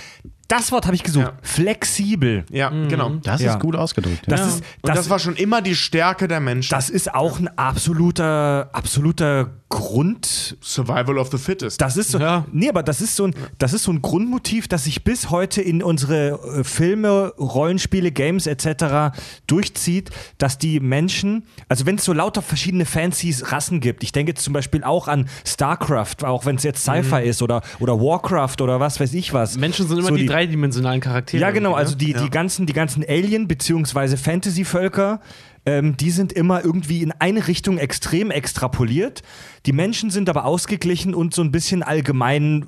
[0.48, 1.26] Das Wort habe ich gesucht.
[1.28, 1.34] Ja.
[1.41, 2.45] Flexibel.
[2.49, 3.10] Ja, genau.
[3.24, 3.53] Das Ja.
[3.53, 4.22] ist gut ausgedrückt.
[4.28, 4.45] Das, Ja.
[4.48, 6.69] ist, und das, das, war schon immer die Stärke der Menschen.
[6.69, 10.56] das ist auch ein absoluter, absoluter Grund.
[10.61, 11.82] Survival of the Fittest.
[11.82, 12.45] Das ist so, Ja.
[12.53, 15.61] nee, aber das ist so ein, das ist so ein Grundmotiv, das sich bis heute
[15.61, 19.14] in unsere äh, Filme, Rollenspiele, Games etc.
[19.45, 24.32] durchzieht, dass die Menschen, also wenn es so lauter verschiedene fancy Rassen gibt, ich denke
[24.32, 28.61] jetzt zum Beispiel auch an StarCraft, auch wenn es jetzt Sci-Fi ist oder, oder Warcraft
[28.61, 29.57] oder was weiß ich was.
[29.57, 31.41] Menschen sind immer So die, dreidimensionalen Charaktere.
[31.41, 31.97] Ja, genau, irgendwie, also ne?
[31.97, 34.18] die, die ganzen, die ganzen Alien- bzw.
[34.18, 35.19] Fantasy-Völker,
[35.65, 39.23] ähm, die sind immer irgendwie in eine Richtung extrem extrapoliert.
[39.65, 42.65] Die Menschen sind aber ausgeglichen und so ein bisschen allgemein,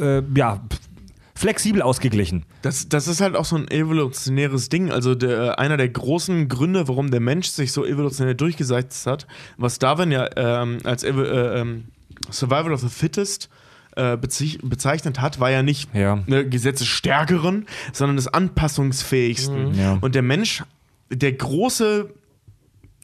[0.00, 0.62] äh, ja,
[1.34, 2.44] flexibel ausgeglichen.
[2.62, 4.90] Das, das ist halt auch so ein evolutionäres Ding.
[4.90, 9.26] Also der, einer der großen Gründe, warum der Mensch sich so evolutionär durchgesetzt hat,
[9.56, 11.84] was Darwin ja ähm, als äh, ähm,
[12.30, 16.22] Survival of the Fittest äh, bezei- bezeichnet hat, war ja nicht Ja.
[16.26, 19.74] ne, Gesetze stärkeren, sondern des anpassungsfähigsten.
[19.74, 19.98] Ja.
[20.00, 20.62] Und der Mensch,
[21.10, 22.10] der große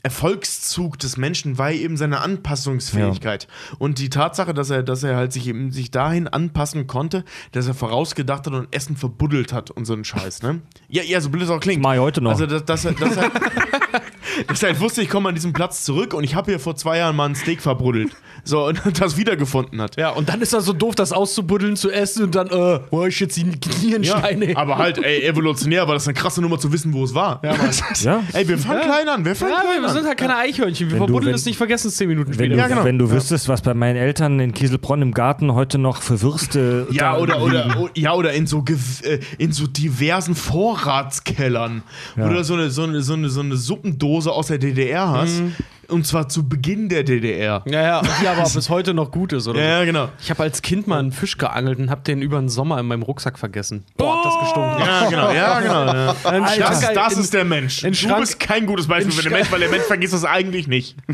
[0.02, 3.48] Erfolgszug des Menschen war eben seine Anpassungsfähigkeit.
[3.78, 7.66] Und die Tatsache, dass er, dass er halt sich eben sich dahin anpassen konnte, dass
[7.66, 10.60] er vorausgedacht hat und Essen verbuddelt hat und so ein Scheiß, ne?
[10.88, 11.82] Ja, ja, so blöd es auch klingt.
[11.82, 12.30] Mach ich heute noch.
[12.30, 13.32] Also, dass, dass, er, dass, er,
[14.48, 16.76] dass er halt wusste, ich komme an diesem Platz zurück und ich habe hier vor
[16.76, 18.10] zwei Jahren mal ein Steak verbuddelt.
[18.44, 19.96] So, und das wiedergefunden hat.
[19.96, 23.02] Ja, und dann ist er so doof, das auszubuddeln, zu essen und dann, äh, wo
[23.04, 24.56] ist jetzt die Nierensteine?
[24.56, 27.40] aber halt, ey, evolutionär war das eine krasse Nummer zu wissen, wo es war.
[27.42, 27.54] Ja,
[28.02, 28.22] Ja.
[28.32, 29.94] Ey, wir fangen klein an, wir fangen Ja, klein wir an.
[29.94, 30.86] sind halt keine Eichhörnchen.
[30.88, 32.54] Wir Wenn du- verbuddeln wenn- es nicht, vergessen es zehn Minuten Wenn später.
[32.54, 32.84] du, Ja, genau.
[32.84, 33.12] wenn du Ja.
[33.12, 36.86] wüsstest, was bei meinen Eltern in Kieselbronn im Garten heute noch für Würste.
[36.92, 37.46] Ja, da oder, liegen.
[37.72, 38.64] oder, o- ja, oder in so,
[39.02, 41.82] äh, in so diversen Vorratskellern,
[42.16, 42.28] Ja.
[42.28, 45.42] du so eine, so, eine, so, eine, so eine Suppendose aus der DDR hast,
[45.88, 47.62] Und zwar zu Beginn der DDR.
[47.64, 49.60] Ja, ja, die aber bis heute noch gut ist, oder?
[49.60, 50.08] Ja, ja, genau.
[50.20, 52.86] Ich habe als Kind mal einen Fisch geangelt und habe den über den Sommer in
[52.86, 53.84] meinem Rucksack vergessen.
[53.96, 54.78] Boah, hat das gestunken.
[54.80, 55.86] Ja, genau, ja, genau.
[55.86, 56.14] Ja.
[56.24, 57.82] Ein Das, Schrank- das in- ist der Mensch.
[57.82, 60.66] du Schrank- bist kein gutes Beispiel für den Mensch, weil der Mensch vergisst das eigentlich
[60.66, 60.96] nicht.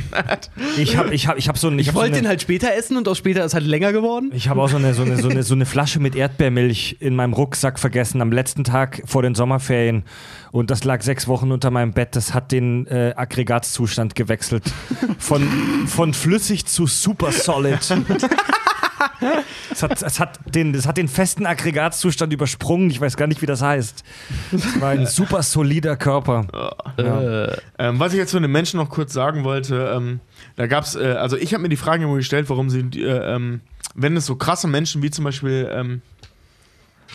[0.79, 1.79] Ich habe ich hab, ich hab so ein.
[1.79, 4.31] Ich hab wollte so den halt später essen und auch später ist halt länger geworden.
[4.35, 7.15] Ich habe auch so eine, so, eine, so, eine, so eine Flasche mit Erdbeermilch in
[7.15, 10.05] meinem Rucksack vergessen am letzten Tag vor den Sommerferien.
[10.53, 12.15] Und das lag sechs Wochen unter meinem Bett.
[12.15, 14.65] Das hat den äh, Aggregatzustand gewechselt.
[15.19, 15.43] Von,
[15.87, 17.81] von flüssig zu super solid.
[19.71, 22.91] Es hat, es, hat den, es hat den festen Aggregatzustand übersprungen.
[22.91, 24.05] Ich weiß gar nicht, wie das heißt.
[24.53, 26.47] Es war ein super solider Körper.
[26.99, 27.57] Ja.
[27.79, 30.21] Ähm, was ich jetzt zu den Menschen noch kurz sagen wollte, ähm,
[30.57, 33.35] da gab es, äh, also ich habe mir die Frage immer gestellt, warum sie, äh,
[33.35, 33.61] ähm,
[33.95, 36.03] wenn es so krasse Menschen wie zum Beispiel ähm,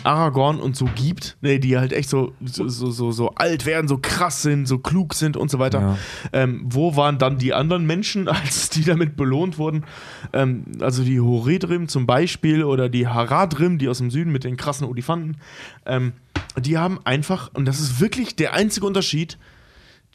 [0.03, 3.97] Aragorn und so gibt, ne, die halt echt so, so, so, so, alt werden, so
[3.97, 5.81] krass sind, so klug sind und so weiter.
[5.81, 5.97] Ja.
[6.33, 9.85] Ähm, wo waren dann die anderen Menschen, als die damit belohnt wurden?
[10.33, 14.57] Ähm, also die Horedrim zum Beispiel oder die Haradrim, die aus dem Süden mit den
[14.57, 15.37] krassen Olifanten.
[15.85, 16.13] Ähm,
[16.59, 19.37] die haben einfach, und das ist wirklich der einzige Unterschied,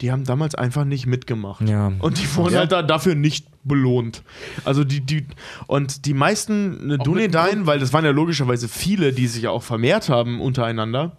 [0.01, 1.67] die haben damals einfach nicht mitgemacht.
[1.67, 1.93] Ja.
[1.99, 4.23] Und die wurden halt da dafür nicht belohnt.
[4.65, 5.25] Also die, die,
[5.67, 9.63] und die meisten äh, Dunedain, weil das waren ja logischerweise viele, die sich ja auch
[9.63, 11.15] vermehrt haben untereinander,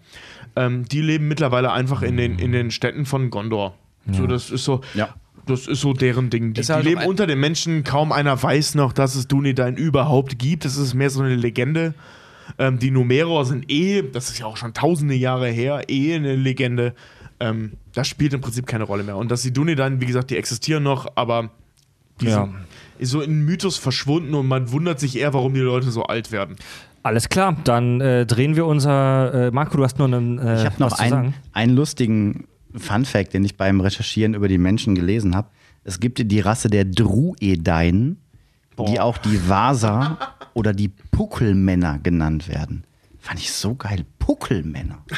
[0.57, 3.75] ähm, die leben mittlerweile einfach in den, in den Städten von Gondor.
[4.13, 4.83] So, das ist so.
[4.95, 5.15] Ja.
[5.47, 6.55] Das ist so deren Ding.
[6.55, 7.85] Die, die halt leben unter den Menschen.
[7.85, 10.65] Kaum einer weiß noch, dass es Dunedain überhaupt gibt.
[10.65, 11.95] Das ist mehr so eine Legende.
[12.59, 16.37] Ähm, die Numeror sind eh, das ist ja auch schon tausende Jahre her, eh eine
[16.37, 16.95] Legende.
[17.41, 19.17] Ähm, das spielt im Prinzip keine Rolle mehr.
[19.17, 21.51] Und dass die Dunedain, wie gesagt, die existieren noch, aber
[22.21, 22.45] die Ja.
[22.99, 26.31] sind so in Mythos verschwunden und man wundert sich eher, warum die Leute so alt
[26.33, 26.57] werden.
[27.03, 29.49] Alles klar, dann äh, drehen wir unser.
[29.49, 30.39] Äh, Marco, du hast nur einen.
[30.39, 34.95] Äh, Ich habe noch einen, einen lustigen Fun-Fact, den ich beim Recherchieren über die Menschen
[34.95, 35.49] gelesen habe.
[35.83, 38.17] Es gibt die Rasse der Druedain,
[38.89, 40.17] die auch die Vasa
[40.55, 42.85] oder die Puckelmänner genannt werden.
[43.21, 44.07] Fand ich so geil.
[44.19, 45.05] Puckelmänner.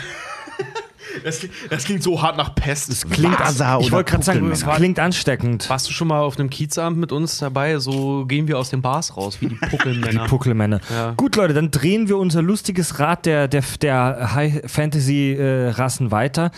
[1.25, 2.91] Das, klingt- das klingt so hart nach Pest.
[2.91, 4.77] Das Klingt, Vasa ich wollte gerade sagen, es Puckelmänner.
[4.79, 5.69] klingt ansteckend.
[5.71, 7.79] Warst du schon mal auf einem Kiezabend mit uns dabei?
[7.79, 10.27] So gehen wir aus den Bars raus, wie die Puckelmänner.
[10.27, 10.81] Puckelmänner.
[10.91, 11.13] Ja.
[11.17, 16.51] Gut, Leute, dann drehen wir unser lustiges Rad der, der, der High-Fantasy-Rassen weiter.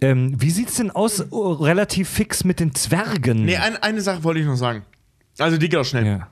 [0.00, 3.44] Ähm, wie sieht's denn aus, oh, relativ fix mit den Zwergen?
[3.44, 4.82] nee, ein, eine Sache wollte ich noch sagen.
[5.38, 6.06] Also die geht auch schnell.
[6.06, 6.28] ja.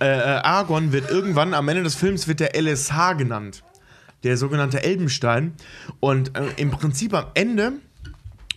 [0.00, 3.62] äh, äh, Aragorn wird irgendwann am Ende des Films wird der LSH genannt.
[4.26, 5.52] Der sogenannte Elbenstein.
[6.00, 7.72] Und äh, im Prinzip am Ende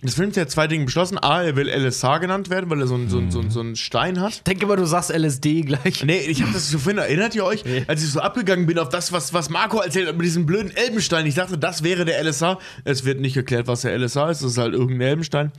[0.02, 1.18] des Films hat er zwei Dinge beschlossen.
[1.22, 3.76] A, er will LSH genannt werden, weil er so, einen- so, so, einen- so einen
[3.76, 4.32] Stein hat.
[4.32, 6.04] Ich denke mal, du sagst LSD gleich.
[6.06, 8.90] Nee, ich habe das so vorhin, erinnert ihr euch, als ich so abgegangen bin auf
[8.90, 11.26] das, was, was Marco erzählt hat mit diesem blöden Elbenstein.
[11.26, 12.58] Ich dachte, das wäre der LSH.
[12.86, 14.42] Es wird nicht erklärt, was der LSH ist.
[14.42, 15.52] Das ist halt irgendein Elbenstein.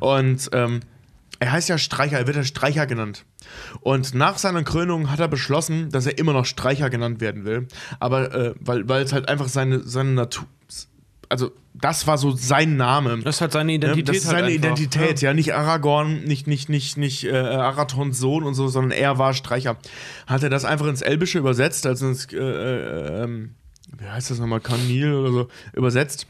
[0.00, 0.80] Und ähm,
[1.42, 3.24] er heißt ja Streicher, er wird ja Streicher genannt.
[3.80, 7.66] Und nach seiner Krönung hat er beschlossen, dass er immer noch Streicher genannt werden will.
[7.98, 10.46] Aber äh, weil, weil es halt einfach seine, seine Natur.
[11.28, 13.18] Also, das war so sein Name.
[13.24, 14.08] Das ist halt seine Ja, Identität.
[14.08, 14.68] das ist halt seine einfach.
[14.68, 15.34] Identität, ja.
[15.34, 19.78] nicht Aragorn, nicht, nicht, nicht, nicht äh, Arathons Sohn und so, sondern er war Streicher.
[20.28, 23.56] Hat er das einfach ins Elbische übersetzt, also ins, äh, äh, ähm,
[23.98, 26.28] wie heißt das nochmal, Kanil oder so, übersetzt.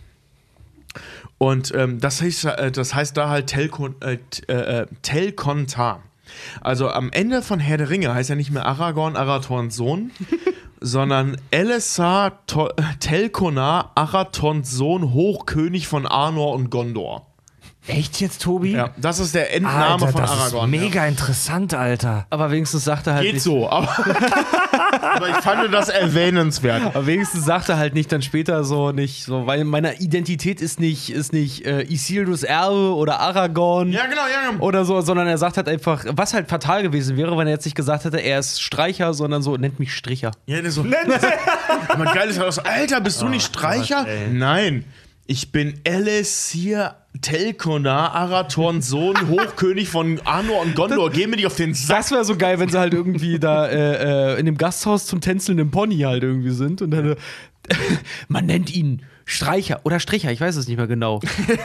[1.43, 6.05] Und ähm, das, heißt, äh, das heißt da halt Telkon, äh, äh, äh, Telkontar.
[6.60, 10.12] Also am Ende von Herr der Ringe heißt er nicht mehr Aragorn, Arathorns Sohn,
[10.81, 12.47] sondern Elessar
[13.01, 17.27] Telkonar, Arathons Sohn, Hochkönig von Arnor und Gondor.
[17.89, 18.73] Echt jetzt, Tobi?
[18.75, 20.73] Ja, das ist der Endname Alter, von das Aragorn.
[20.73, 22.27] ist mega interessant, Alter.
[22.31, 23.43] Aber wenigstens sagt er halt Geht nicht.
[23.43, 23.89] so, aber,
[25.17, 26.83] aber ich fand das erwähnenswert.
[26.85, 30.79] Aber wenigstens sagt er halt nicht dann später so nicht so, weil meine Identität ist
[30.79, 34.65] nicht ist nicht äh, Isildurs Erbe oder Aragorn Ja, genau, ja, genau.
[34.65, 37.65] oder so, sondern er sagt halt einfach, was halt fatal gewesen wäre, wenn er jetzt
[37.65, 40.31] nicht gesagt hätte, er ist Streicher, sondern so nennt mich Stricher.
[40.47, 40.83] Ja, der so.
[41.89, 44.07] Aber geil ist halt so, Alter, bist du nicht Streicher?
[44.31, 44.85] Nein.
[45.27, 51.11] Ich bin Elessir Telkonar, Arathorns Sohn, Hochkönig von Arnor und Gondor.
[51.11, 51.97] Geh mir nicht auf den Sack.
[51.99, 55.20] Das wäre so geil, wenn sie halt irgendwie da äh, äh, in dem Gasthaus zum
[55.20, 57.16] tänzelnden Pony halt irgendwie sind und dann
[58.28, 61.20] man nennt ihn Streicher oder Stricher, ich weiß es nicht mehr genau.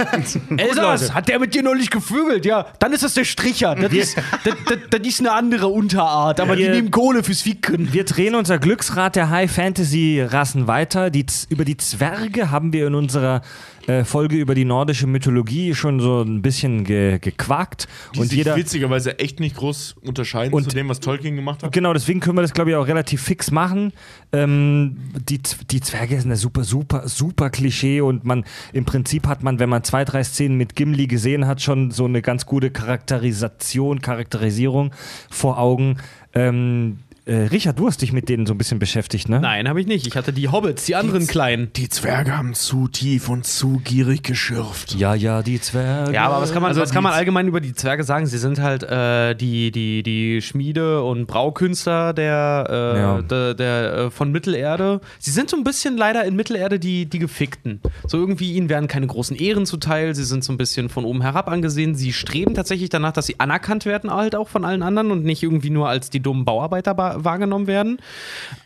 [0.58, 2.46] Elsass, hat der mit dir neulich gevögelt?
[2.46, 3.74] Ja, dann ist das der Stricher.
[3.74, 7.42] Das, ist, das, das, das ist eine andere Unterart, aber die Wir- nehmen Kohle fürs
[7.42, 7.92] Ficken.
[7.94, 11.10] Wir drehen unser Glücksrad der High-Fantasy-Rassen weiter.
[11.10, 13.42] Die, über die Zwerge haben wir in unserer
[13.88, 17.88] äh, Folge über die nordische Mythologie schon so ein bisschen ge gequakt.
[18.14, 18.56] Die und sich jeder.
[18.56, 21.72] witzigerweise echt nicht groß unterscheiden Und- zu dem, was Tolkien gemacht hat.
[21.72, 23.94] Genau, deswegen können wir das, glaube ich, auch relativ fix machen.
[24.34, 24.98] Ähm,
[25.30, 25.40] die,
[25.72, 28.44] die Zwerge sind eine super, super, super Klischee und man
[28.74, 32.06] im Prinzip hat man, wenn man zwei, drei Szenen mit Gimli gesehen hat, schon so
[32.06, 34.92] eine ganz gute Charakterisation, Charakterisierung
[35.30, 35.98] vor Augen.
[36.34, 39.40] Ähm, äh, Richard, du hast dich mit denen so ein bisschen beschäftigt, ne?
[39.40, 40.08] Nein, habe ich nicht.
[40.08, 41.72] Ich hatte die Hobbits, die anderen kleinen.
[41.76, 44.96] Die Zwerge haben zu tief und zu gierig geschürft.
[44.96, 46.14] Ja, ja, die Zwerge.
[46.14, 48.26] Ja, aber was kann man, Also was kann man die- allgemein über die Zwerge sagen?
[48.26, 53.22] Sie sind halt äh, die, die, die Schmiede und Braukünstler der, äh, Ja.
[53.22, 55.02] der, der äh, von Mittelerde.
[55.20, 57.82] Sie sind so ein bisschen leider in Mittelerde die, die Gefickten.
[58.08, 60.16] So irgendwie ihnen werden keine großen Ehren zuteil.
[60.16, 61.96] Sie sind so ein bisschen von oben herab angesehen.
[61.96, 65.44] Sie streben tatsächlich danach, dass sie anerkannt werden, halt auch von allen anderen und nicht
[65.44, 68.00] irgendwie nur als die dummen Bauarbeiter ba- wahrgenommen werden.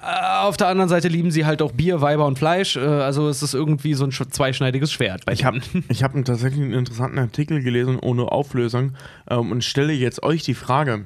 [0.01, 2.75] Äh, auf der anderen Seite lieben sie halt auch Bier, Weiber und Fleisch.
[2.75, 5.23] Äh, also es ist irgendwie so ein sch- zweischneidiges Schwert.
[5.31, 8.93] Ich habe ich hab tatsächlich einen interessanten Artikel gelesen ohne Auflösung
[9.29, 11.05] ähm, und stelle jetzt euch die Frage: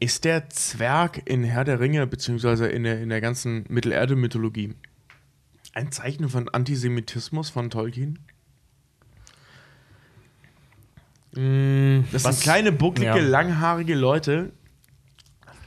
[0.00, 4.74] Ist der Zwerg in Herr der Ringe, beziehungsweise in der, in der ganzen Mittelerde-Mythologie,
[5.74, 8.18] ein Zeichen von Antisemitismus von Tolkien?
[11.34, 11.42] Das
[12.12, 13.16] was- sind kleine, bucklige, Ja.
[13.16, 14.52] langhaarige Leute,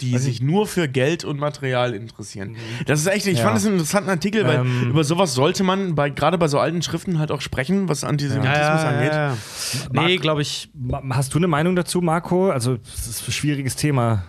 [0.01, 2.55] die sich nur für Geld und Material interessieren.
[2.85, 3.43] Das ist echt, ich Ja.
[3.45, 4.89] fand das einen interessanten Artikel, weil Ähm.
[4.89, 8.81] über sowas sollte man bei, gerade bei so alten Schriften halt auch sprechen, was Antisemitismus
[8.83, 9.13] angeht.
[9.91, 10.69] Nee, glaube ich.
[11.09, 12.49] Hast du eine Meinung dazu, Marco?
[12.51, 14.23] Also, es ist ein schwieriges Thema.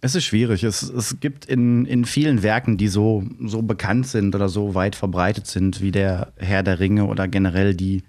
[0.00, 0.62] Es ist schwierig.
[0.62, 4.94] Es, es gibt in, in vielen Werken, die so, so bekannt sind oder so weit
[4.94, 8.04] verbreitet sind, wie der Herr der Ringe oder generell die,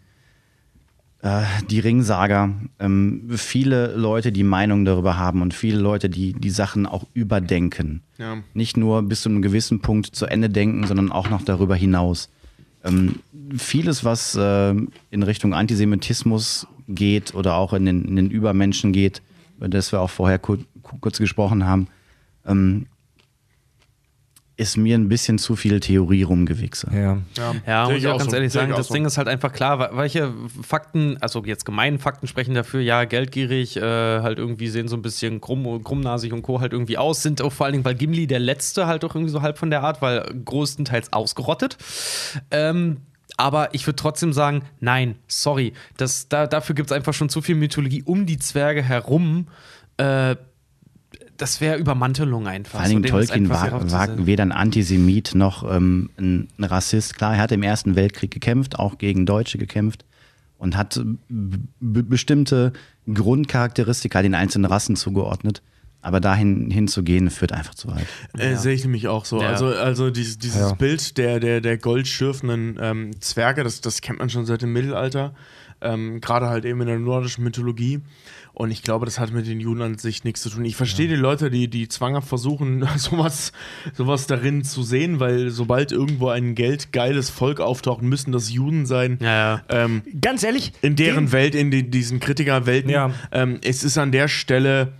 [1.21, 6.85] die Ringsaga, ähm, viele Leute, die Meinung darüber haben und viele Leute, die die Sachen
[6.85, 8.03] auch überdenken.
[8.17, 8.37] Ja.
[8.53, 12.29] Nicht nur bis zu einem gewissen Punkt zu Ende denken, sondern auch noch darüber hinaus.
[12.85, 13.15] Ähm,
[13.57, 19.21] vieles, was äh, in Richtung Antisemitismus geht oder auch in den, in den Übermenschen geht,
[19.57, 20.59] über das wir auch vorher kur
[21.01, 21.87] kurz gesprochen haben,
[22.47, 22.87] ähm,
[24.59, 26.89] ist mir ein bisschen zu viel Theorie rumgewichse.
[26.93, 27.17] Ja.
[27.65, 28.35] Ja, Sehe muss ich auch ganz so.
[28.35, 28.93] ehrlich sagen, das so.
[28.93, 33.77] Ding ist halt einfach klar, welche Fakten, also jetzt gemeinen Fakten sprechen dafür, ja, geldgierig,
[33.77, 36.59] äh, halt irgendwie sehen so ein bisschen krumm, krummnasig und Co.
[36.59, 39.31] halt irgendwie aus, sind auch vor allen Dingen, weil Gimli der Letzte halt auch irgendwie
[39.31, 41.77] so halb von der Art, weil größtenteils ausgerottet.
[42.51, 42.97] Ähm,
[43.37, 47.41] aber ich würde trotzdem sagen, nein, sorry, das, da, dafür gibt es einfach schon zu
[47.41, 49.47] viel Mythologie um die Zwerge herum.
[49.95, 50.35] Äh,
[51.39, 52.73] das wäre Übermantelung einfach.
[52.73, 57.15] Vor allen Dingen so Tolkien war, war weder ein Antisemit noch ähm, ein, Rassist.
[57.15, 60.05] Klar, er hat im Ersten Weltkrieg gekämpft, auch gegen Deutsche gekämpft
[60.57, 61.01] und hat
[61.79, 62.73] bestimmte
[63.11, 65.61] Grundcharakteristika den einzelnen Rassen zugeordnet.
[66.01, 68.05] Aber dahin hinzugehen, führt einfach zu weit.
[68.37, 69.41] Äh, Sehe ich nämlich auch so.
[69.41, 69.49] Ja.
[69.49, 70.73] Also, also dieses, dieses Ja.
[70.73, 75.33] Bild der, der, der goldschürfenden ähm, Zwerge, das, das kennt man schon seit dem Mittelalter.
[75.81, 77.99] Ähm, Gerade halt eben in der nordischen Mythologie.
[78.53, 80.65] Und ich glaube, das hat mit den Juden an sich nichts zu tun.
[80.65, 83.51] Ich verstehe die Leute, die, die zwanghaft versuchen, sowas,
[83.93, 89.17] sowas darin zu sehen, weil sobald irgendwo ein geldgeiles Volk auftaucht, müssen das Juden sein.
[89.21, 89.61] Ja, ja.
[89.69, 93.11] Ähm, Ganz ehrlich, in deren Welt, in die, diesen Kritikerwelten, Ja.
[93.31, 94.93] ähm, es ist an der Stelle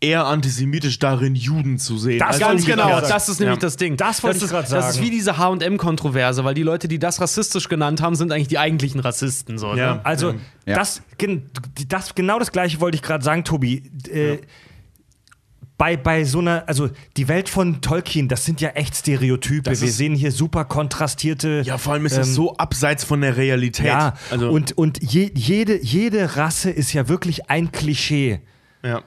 [0.00, 2.18] eher antisemitisch darin, Juden zu sehen.
[2.18, 3.06] Das ganz genau, sagen.
[3.08, 3.60] das ist nämlich Ja.
[3.60, 3.96] das Ding.
[3.96, 5.06] Das wollte ich ist, grad Das ist sagen.
[5.06, 9.00] wie diese HM-Kontroverse, weil die Leute, die das rassistisch genannt haben, sind eigentlich die eigentlichen
[9.00, 9.56] Rassisten.
[9.58, 9.94] So, Ja.
[9.94, 10.00] ne?
[10.04, 10.34] Also,
[10.66, 10.74] Ja.
[10.76, 11.02] das,
[11.88, 13.90] das, genau das Gleiche wollte ich gerade sagen, Tobi.
[14.12, 14.38] Äh,
[15.78, 19.62] bei, bei so einer, also die Welt von Tolkien, das sind ja echt Stereotype.
[19.62, 21.62] Das Wir ist- sehen hier super kontrastierte.
[21.66, 23.86] Ja, vor allem ist es ähm, so abseits von der Realität.
[23.86, 28.40] Ja, also, und, und je, jede, jede Rasse ist ja wirklich ein Klischee.
[28.82, 29.02] ja.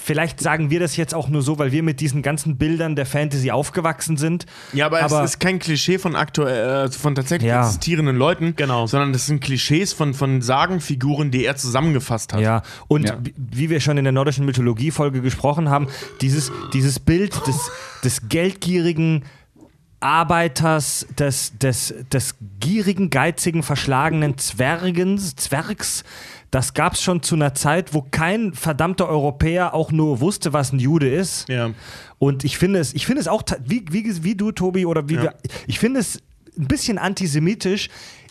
[0.00, 3.04] Vielleicht sagen wir das jetzt auch nur so, weil wir mit diesen ganzen Bildern der
[3.04, 4.46] Fantasy aufgewachsen sind.
[4.72, 7.66] ja, aber, Aber- es ist kein Klischee von aktuell, äh, von tatsächlich Ja.
[7.66, 8.86] existierenden Leuten, Genau.
[8.86, 12.40] sondern das sind Klischees von, von Sagenfiguren, die er zusammengefasst hat.
[12.40, 13.18] Ja, und Ja.
[13.22, 15.88] wie- wie wir schon in der nordischen Mythologie-Folge gesprochen haben,
[16.20, 17.70] dieses, dieses Bild des,
[18.04, 19.24] des geldgierigen
[20.00, 26.04] Arbeiters, des, des, des gierigen, geizigen, verschlagenen Zwergens, Zwergs,
[26.50, 30.72] das gab es schon zu einer Zeit, wo kein verdammter Europäer auch nur wusste, was
[30.72, 31.48] ein Jude ist.
[31.48, 31.70] Ja.
[32.18, 35.14] Und ich finde es, ich finde es auch, wie, wie, wie du, Tobi, oder wie
[35.16, 35.22] Ja.
[35.22, 35.34] wir,
[35.66, 36.22] ich finde es
[36.58, 37.88] ein bisschen antisemitisch,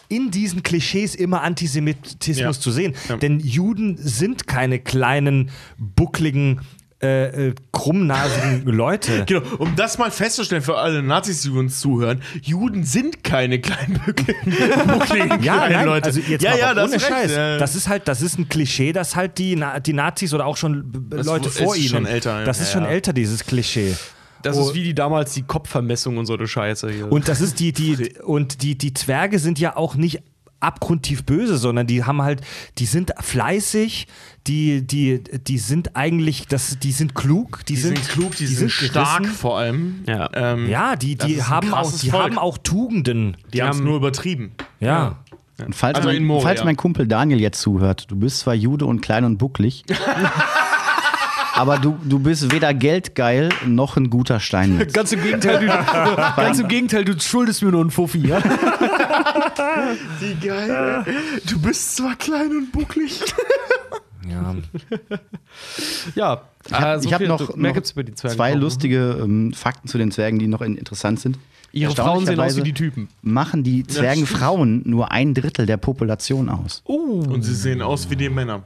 [0.09, 2.61] in diesen Klischees immer Antisemitismus Ja.
[2.61, 2.95] zu sehen.
[3.09, 3.17] Ja.
[3.17, 6.61] Denn Juden sind keine kleinen, buckligen,
[7.01, 9.23] äh, äh, krummnasigen Leute.
[9.25, 13.99] Genau, um das mal festzustellen für alle Nazis, die uns zuhören, Juden sind keine kleinen,
[14.03, 16.05] buckligen Ja, kleinen nein, Leute.
[16.05, 17.23] also jetzt ja, mal ja, ohne das ist Scheiß.
[17.29, 17.37] recht.
[17.37, 17.57] Ja.
[17.57, 20.57] Das ist halt, das ist ein Klischee, das halt die, Na die Nazis oder auch
[20.57, 21.87] schon Das Leute vor ihnen.
[21.89, 22.45] schon älter, ja.
[22.45, 22.89] Das ist schon ja.
[22.89, 23.95] älter, dieses Klischee.
[24.43, 24.61] Das Oh.
[24.61, 27.11] ist wie die damals die Kopfvermessung und so eine Scheiße hier.
[27.11, 30.21] Und das ist die, die, und die, die Zwerge sind ja auch nicht
[30.59, 32.41] abgrundtief böse, sondern die haben halt,
[32.77, 34.07] die sind fleißig,
[34.47, 38.71] die, die, die sind eigentlich, das, die sind klug, die, Die sind, klug, die, sind,
[38.71, 39.35] stark gerissen.
[39.37, 40.03] vor allem.
[40.07, 40.29] Ja.
[40.33, 42.23] Ähm, Ja, die, die, haben, auch, die Volk.
[42.23, 43.37] haben auch Tugenden.
[43.53, 44.51] die haben es nur übertrieben.
[44.79, 45.17] Ja.
[45.63, 46.43] Und falls, Also in mein, Moria.
[46.43, 49.83] falls mein Kumpel Daniel jetzt zuhört, du bist zwar Jude und klein und bucklig,
[51.57, 54.93] aber du, du bist weder geldgeil noch ein guter Steinmetz.
[54.97, 55.67] Ganz im Gegenteil, du,
[56.35, 58.19] ganz im Gegenteil, du schuldest mir nur einen Fuffi.
[58.27, 58.41] Ja?
[60.19, 61.05] Wie geil.
[61.49, 63.19] Du bist zwar klein und bucklig.
[64.29, 64.55] ja.
[66.15, 66.41] ja.
[66.67, 68.35] Ich habe so hab noch, mehr noch gibt's über die Zwerge.
[68.35, 68.61] zwei auch, ne?
[68.61, 71.39] lustige ähm, Fakten zu den Zwergen, die noch in, interessant sind.
[71.71, 73.09] Ihre Frauen sehen aus wie die Typen.
[73.21, 76.81] Machen die Zwergenfrauen nur ein Drittel der Population aus.
[76.85, 78.63] Und sie sehen aus wie die Männer.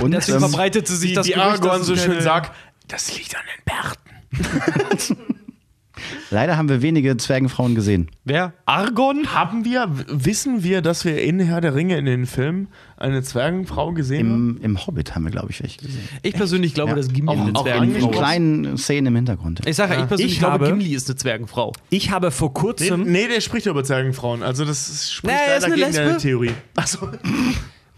[0.00, 2.52] Und Deswegen ähm, verbreitete sich Die, das die Gerücht, dass Aragorn es so schön sagt,
[2.88, 5.16] das liegt an den Bärten.
[6.30, 8.10] leider haben wir wenige Zwergenfrauen gesehen.
[8.24, 8.52] Wer?
[8.66, 9.32] Argon?
[9.32, 13.92] Haben wir, wissen wir, dass wir in Herr der Ringe in den Filmen eine Zwergenfrau
[13.92, 14.56] gesehen haben?
[14.58, 16.08] Im, Im Hobbit haben wir, glaube ich, welche gesehen.
[16.22, 16.96] Ich persönlich glaube, Ja.
[16.96, 18.18] dass Gimli Auch- eine auch In, Zwergenfrau in ist.
[18.18, 19.60] kleinen Szenen im Hintergrund.
[19.66, 21.72] Ich sage ja, ich persönlich Ich glaube, habe- Gimli ist eine Zwergenfrau.
[21.90, 24.42] Ich habe vor Nee, kurzem, nee, der spricht über Zwergenfrauen.
[24.42, 26.16] Also das ist- spricht Nee, ist leider eine gegen deine.
[26.18, 26.50] Theorie.
[26.74, 27.08] Achso.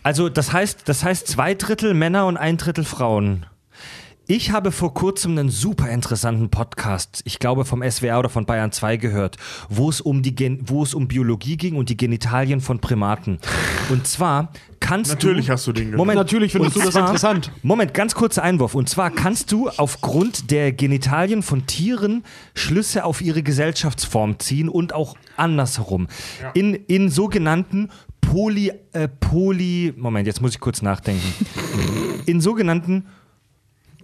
[0.06, 3.44] Also das heißt, das heißt zwei Drittel Männer und ein Drittel Frauen.
[4.28, 8.70] Ich habe vor kurzem einen super interessanten Podcast, ich glaube vom SWR oder von Bayern
[8.70, 9.36] 2 gehört,
[9.68, 13.40] wo es um die Gen wo es um Biologie ging und die Genitalien von Primaten.
[13.88, 15.98] Und zwar kannst Natürlich du hast du den gehört.
[15.98, 17.50] Moment, Natürlich findest du das zwar- interessant.
[17.62, 18.76] Moment, ganz kurzer Einwurf.
[18.76, 22.22] Und zwar kannst du aufgrund der Genitalien von Tieren
[22.54, 26.06] Schlüsse auf ihre Gesellschaftsform ziehen und auch andersherum.
[26.54, 31.22] In, in sogenannten Poly, äh, Poly, Moment, jetzt muss ich kurz nachdenken.
[32.26, 33.06] In sogenannten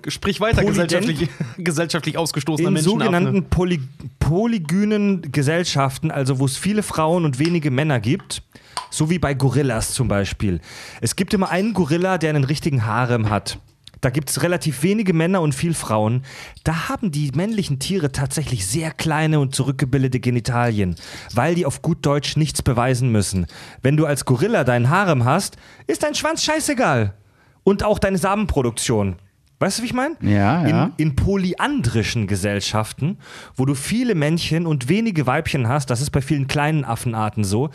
[0.08, 1.28] Sprich weiter, Polydent- gesellschaftlich,
[1.58, 2.90] gesellschaftlich ausgestoßener in Menschen.
[2.90, 3.80] sogenannten Poly
[4.18, 8.42] polygynen Gesellschaften, also wo es viele Frauen und wenige Männer gibt,
[8.90, 10.60] so wie bei Gorillas zum Beispiel.
[11.00, 13.58] Es gibt immer einen Gorilla, der einen richtigen Harem hat.
[14.02, 16.24] Da gibt es relativ wenige Männer und viel Frauen.
[16.64, 20.96] Da haben die männlichen Tiere tatsächlich sehr kleine und zurückgebildete Genitalien,
[21.32, 23.46] weil die auf gut Deutsch nichts beweisen müssen.
[23.80, 25.56] Wenn du als Gorilla deinen Harem hast,
[25.86, 27.14] ist dein Schwanz scheißegal.
[27.62, 29.16] Und auch deine Samenproduktion.
[29.60, 30.16] Weißt du, wie ich meine?
[30.20, 30.84] Ja, ja.
[30.86, 33.18] In, in polyandrischen Gesellschaften,
[33.54, 37.70] wo du viele Männchen und wenige Weibchen hast, das ist bei vielen kleinen Affenarten so,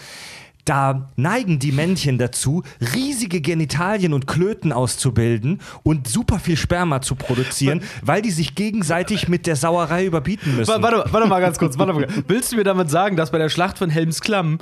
[0.70, 2.64] da neigen die Männchen dazu,
[2.94, 9.28] riesige Genitalien und Klöten auszubilden und super viel Sperma zu produzieren, weil die sich gegenseitig
[9.28, 10.70] mit der Sauerei überbieten müssen.
[10.72, 11.78] Wa- Warte, warte mal ganz kurz.
[11.78, 12.08] Warte mal.
[12.28, 14.58] Willst du mir damit sagen, dass bei der Schlacht von Helmsklamm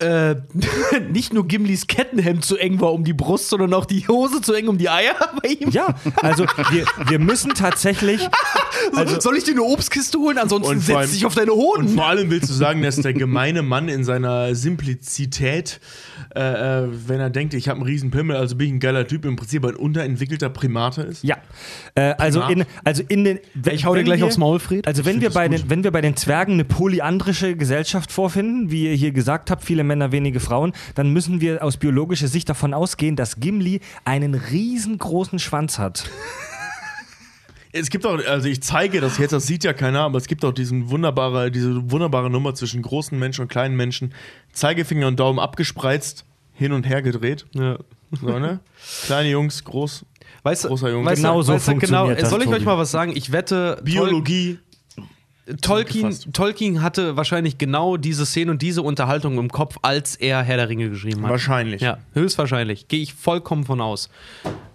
[0.00, 0.36] äh,
[1.12, 4.52] nicht nur Gimlis Kettenhemd zu eng war um die Brust, sondern auch die Hose zu
[4.52, 5.70] eng um die Eier bei ihm?
[5.70, 8.20] Ja, also wir, wir müssen tatsächlich.
[8.94, 10.36] Also, Soll ich dir eine Obstkiste holen?
[10.36, 11.88] Ansonsten Und setz dich auf deine Und Hoden.
[11.88, 15.80] vor allem willst du sagen, dass der gemeine Mann in seiner Simplizität,
[16.34, 16.40] äh,
[16.82, 19.24] äh, wenn er denkt, ich habe einen riesen Pimmel, also bin ich ein geiler Typ,
[19.24, 21.24] im Prinzip ein unterentwickelter Primate ist?
[21.24, 21.36] Ja,
[21.94, 23.38] äh, also in, also in den.
[23.70, 24.86] Ich hau dir wenn gleich wir, aufs Maul, Fred.
[24.86, 28.88] Also wenn wir bei den, wenn wir bei den Zwergen eine polyandrische Gesellschaft vorfinden, wie
[28.88, 32.74] ihr hier gesagt habt, viele Männer, wenige Frauen, dann müssen wir aus biologischer Sicht davon
[32.74, 36.08] ausgehen, dass Gimli einen riesengroßen Schwanz hat.
[37.72, 40.44] Es gibt auch, also ich zeige das jetzt, das sieht ja keiner, aber es gibt
[40.44, 44.14] auch diesen wunderbare, diese wunderbare Nummer zwischen großen Menschen und kleinen Menschen.
[44.52, 47.46] Zeigefinger und Daumen abgespreizt, hin und her gedreht.
[47.52, 47.78] Ja.
[48.12, 48.60] So, ne?
[49.06, 50.04] Kleine Jungs, groß.
[50.44, 51.06] Weißt Großer Junge.
[51.06, 52.64] weißt du- Genau so weißt genau, funktioniert das, Soll ich euch Tobi.
[52.66, 53.12] mal was sagen?
[53.16, 54.58] Ich wette, Biologie.
[55.60, 56.16] Tolkien.
[56.32, 60.68] Tolkien hatte wahrscheinlich genau diese Szene und diese Unterhaltung im Kopf, als er Herr der
[60.68, 61.30] Ringe geschrieben hat.
[61.30, 61.82] Wahrscheinlich.
[61.82, 62.88] Ja, höchstwahrscheinlich.
[62.88, 64.08] Gehe ich vollkommen von aus.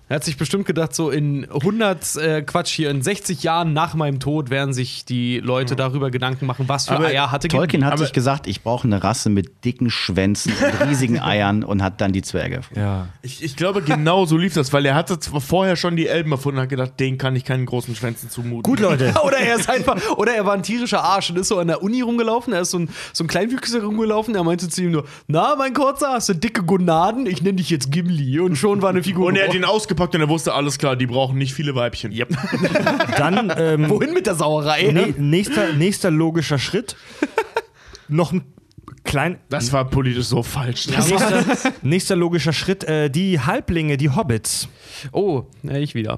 [0.10, 3.94] Er hat sich bestimmt gedacht, so in 100, äh, Quatsch, hier in 60 Jahren nach
[3.94, 7.86] meinem Tod werden sich die Leute darüber Gedanken machen, was für Aber Eier hatte Tolkien
[7.86, 11.84] hat Aber- sich gesagt, ich brauche eine Rasse mit dicken Schwänzen und riesigen Eiern und
[11.84, 12.80] hat dann die Zwerge erfunden.
[12.81, 13.07] Ja.
[13.22, 16.57] Ich, ich glaube, genau so lief das, weil er hatte vorher schon die Elben erfunden
[16.57, 18.64] und hat gedacht, den kann ich keinen großen Schwänzen zumuten.
[18.64, 19.14] Gut, Leute.
[19.23, 21.84] Oder er ist einfach, oder er war ein tierischer Arsch und ist so an der
[21.84, 22.52] Uni rumgelaufen.
[22.52, 24.34] Er ist so ein, so ein Kleinwüchsiger rumgelaufen.
[24.34, 27.27] Er meinte zu ihm nur: Na, mein Kurzer, hast du dicke Gonaden?
[27.27, 28.40] Ich nenne dich jetzt Gimli.
[28.40, 29.27] Und schon war eine Figur.
[29.27, 32.11] Und er hat ihn ausgepackt und er wusste, alles klar, die brauchen nicht viele Weibchen.
[32.11, 32.30] Yep.
[33.17, 34.91] Dann ähm, Wohin mit der Sauerei?
[34.91, 36.95] ne, nächster, nächster logischer Schritt.
[38.07, 38.43] Noch ein
[39.03, 39.39] klein.
[39.49, 40.88] Das war politisch so falsch.
[40.88, 41.43] Nächster,
[41.81, 44.67] nächster logischer Schritt, äh, die Halblinge, die Hobbits.
[45.11, 46.17] Oh, ich wieder.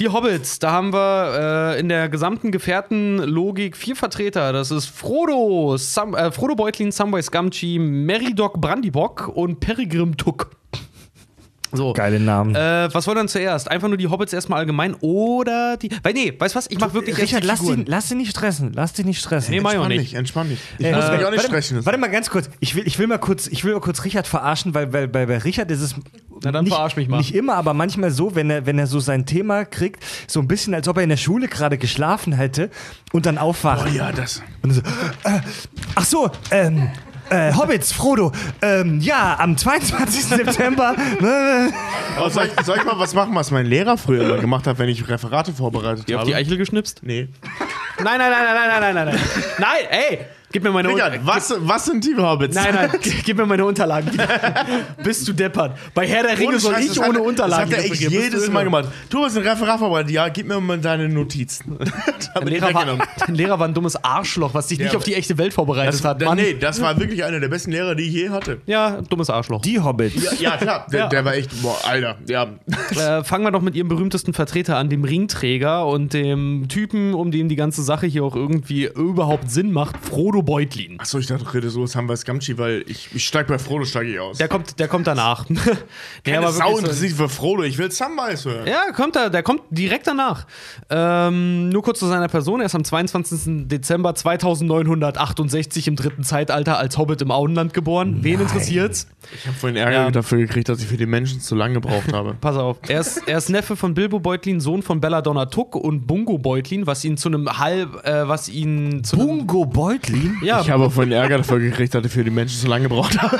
[0.00, 4.52] Die Hobbits, da haben wir äh, in der gesamten Gefährtenlogik vier Vertreter.
[4.52, 10.50] Das ist Frodo, Sam, äh, Frodo Beutlin, Samwise Gamgee, Meridoc Brandybock und Peregrim Tuck.
[11.76, 11.92] So.
[11.92, 12.54] Geile Namen.
[12.54, 13.70] Äh, was wollen wir dann zuerst?
[13.70, 15.90] Einfach nur die Hobbits erstmal allgemein oder die.
[16.02, 16.70] Weil, nee, weißt du was?
[16.70, 18.72] Ich mach wirklich erst Richard, die lass dich, lass dich nicht stressen.
[18.74, 19.50] Lass dich nicht stressen.
[19.54, 20.10] Nee, mach ich auch Entspann nicht.
[20.12, 20.58] dich, entspann dich.
[20.78, 21.84] Ich Äh, muss mich auch nicht warte, sprechen.
[21.84, 22.48] Warte mal ganz kurz.
[22.60, 25.26] Ich will, ich will mal kurz, ich will mal kurz Richard verarschen, weil, weil, weil
[25.26, 25.94] bei Richard ist es
[26.42, 27.18] Na dann nicht, verarsch mich mal.
[27.18, 30.48] nicht immer, aber manchmal so, wenn er, wenn er so sein Thema kriegt, so ein
[30.48, 32.70] bisschen, als ob er in der Schule gerade geschlafen hätte
[33.12, 33.86] und dann aufwacht.
[33.86, 34.42] Oh ja, das.
[34.62, 35.40] Und so, äh,
[35.94, 36.88] ach so, ähm,
[37.30, 40.24] äh, Hobbits, Frodo, ähm, ja, am 22.
[40.26, 40.94] September.
[41.20, 41.70] ne,
[42.16, 44.78] Aber soll, ich, soll ich mal was machen, was mein Lehrer früher immer gemacht hat,
[44.78, 46.30] wenn ich Referate vorbereitet Die auf habe?
[46.30, 47.00] die Eichel geschnipst?
[47.02, 47.28] nee.
[48.02, 49.18] Nein, nein, nein, nein, nein, nein, nein, nein.
[49.58, 50.18] Nein, ey!
[50.54, 52.54] Gib mir meine Richard, was, was sind die Hobbits?
[52.54, 52.90] Nein, nein,
[53.24, 54.08] gib mir meine Unterlagen.
[55.02, 55.76] Bist du deppert?
[55.92, 58.48] Bei Herr der Ringe soll ich ohne er- Unterlagen Das hat er echt jedes?
[58.50, 58.88] Mal gemacht.
[59.10, 60.12] Du hast ein Referat vorbereitet.
[60.12, 61.76] Ja, gib mir mal deine Notizen.
[62.36, 62.86] Dein Lehrer, war,
[63.26, 66.04] dein Lehrer war ein dummes Arschloch, was dich nicht auf die echte Welt vorbereitet Das,
[66.04, 66.22] hat.
[66.22, 66.36] Mann.
[66.36, 68.60] nee, das war wirklich einer der besten Lehrer, die ich je hatte.
[68.66, 69.60] Ja, dummes Arschloch.
[69.62, 70.40] Die Hobbits.
[70.40, 70.86] Ja, klar.
[70.92, 71.08] Der, Ja.
[71.08, 72.16] der war echt, boah, Alter.
[72.28, 72.46] Ja.
[72.96, 77.32] Äh, fangen wir doch mit ihrem berühmtesten Vertreter an, dem Ringträger und dem Typen, um
[77.32, 80.98] den die ganze Sache hier auch irgendwie überhaupt Sinn macht, Frodo Beutlin.
[81.00, 83.58] Achso, ich dachte, rede so, das haben wir als Gamschi, weil ich, ich steig bei
[83.58, 84.38] Frodo, steige ich aus.
[84.38, 85.46] Der kommt, der kommt danach.
[85.48, 85.58] nee,
[86.24, 87.62] Keine aber Sau so- interessiert sich für Frodo.
[87.64, 88.66] Ich will Samwise hören.
[88.66, 90.46] Ja, kommt er, der kommt direkt danach.
[90.90, 92.60] Ähm, nur kurz zu seiner Person.
[92.60, 93.68] Er ist am 22.
[93.68, 98.18] Dezember 2968 im dritten Zeitalter als Hobbit im Auenland geboren.
[98.22, 99.08] Wen interessiert's?
[99.34, 100.10] Ich habe vorhin Ärger Ja.
[100.10, 102.34] dafür gekriegt, dass ich für die Menschen zu lange gebraucht habe.
[102.40, 102.78] Pass auf.
[102.88, 106.86] Er ist, er ist Neffe von Bilbo Beutlin, Sohn von Belladonna Tuck und Bungo Beutlin,
[106.86, 110.33] was ihn zu einem halb, äh, was ihn zu Bungo Beutlin?
[110.42, 113.20] Ja, Ich habe vorhin Ärger dafür gekriegt, dass ich für die Menschen zu lange gebraucht
[113.20, 113.38] habe.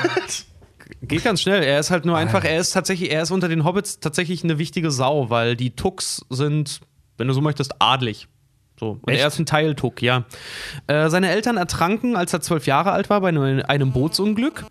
[1.03, 1.63] geht ganz schnell.
[1.63, 4.59] Er ist halt nur einfach, er ist tatsächlich, er ist unter den Hobbits tatsächlich eine
[4.59, 6.81] wichtige Sau, weil die Tucks sind,
[7.19, 8.29] wenn du so möchtest, adlig.
[8.79, 8.99] So.
[9.03, 9.21] Und Echt?
[9.21, 10.25] er ist ein Teil Tuck, ja.
[10.87, 14.65] Äh, seine Eltern ertranken, als er zwölf Jahre alt war, bei einem Bootsunglück.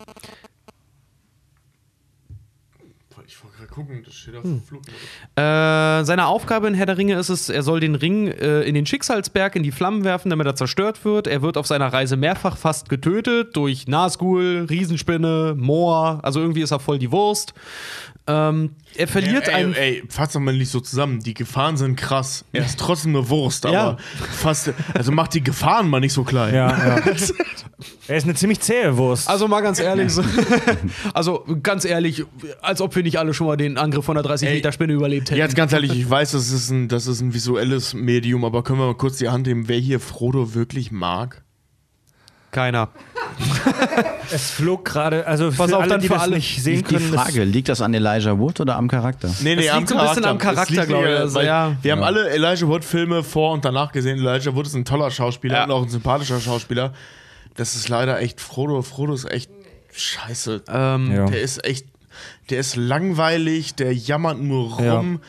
[3.26, 4.62] Ich wollte gerade gucken, das steht auf Hm.
[4.62, 4.94] Flugmodus.
[5.36, 8.74] Äh, seine Aufgabe in Herr der Ringe ist es, er soll den Ring äh, in
[8.74, 11.26] den Schicksalsberg in die Flammen werfen, damit er zerstört wird.
[11.26, 16.20] Er wird auf seiner Reise mehrfach fast getötet durch Nazgul, Riesenspinne, Moor.
[16.22, 17.54] Also irgendwie ist er voll die Wurst.
[18.26, 19.74] Ähm, er verliert ey, ein.
[19.74, 21.20] ey, ey, fass doch mal nicht so zusammen.
[21.20, 22.46] Die Gefahren sind krass.
[22.52, 23.96] Er ist trotzdem eine Wurst, aber Ja.
[24.32, 24.72] fast.
[24.94, 26.54] Also macht die Gefahren mal nicht so klein.
[26.54, 26.96] Ja, ja.
[28.08, 29.28] er ist eine ziemlich zähe Wurst.
[29.28, 30.22] Also mal ganz ehrlich, so,
[31.12, 32.24] also ganz ehrlich,
[32.62, 34.94] als ob wir nicht alle schon mal den Angriff von der 30 Ey, Meter Spinne
[34.94, 35.38] überlebt hätten.
[35.38, 38.78] Jetzt ganz ehrlich, ich weiß, das ist, ein, das ist ein visuelles Medium, aber können
[38.78, 41.43] wir mal kurz die Hand nehmen, wer hier Frodo wirklich mag?
[42.54, 42.88] Keiner.
[44.30, 46.36] es flog gerade, also Pass für auf, alle, dann die für das alle.
[46.36, 47.12] nicht sehen Die können.
[47.12, 49.28] das- Frage, liegt das an Elijah Wood oder am Charakter?
[49.42, 51.10] Nee, Das liegt so ein bisschen am Charakter, glaube ich.
[51.10, 51.76] eher, Also, ja.
[51.82, 54.18] Wir haben alle Elijah Wood-Filme vor und danach gesehen.
[54.18, 55.64] Elijah Wood ist ein toller Schauspieler Ja.
[55.64, 56.92] und auch ein sympathischer Schauspieler.
[57.56, 58.82] Das ist leider echt Frodo.
[58.82, 59.50] Frodo ist echt
[59.92, 60.62] scheiße.
[60.68, 61.26] Ähm, Ja.
[61.26, 61.86] Der ist echt,
[62.50, 65.20] der ist langweilig, der jammert nur rum.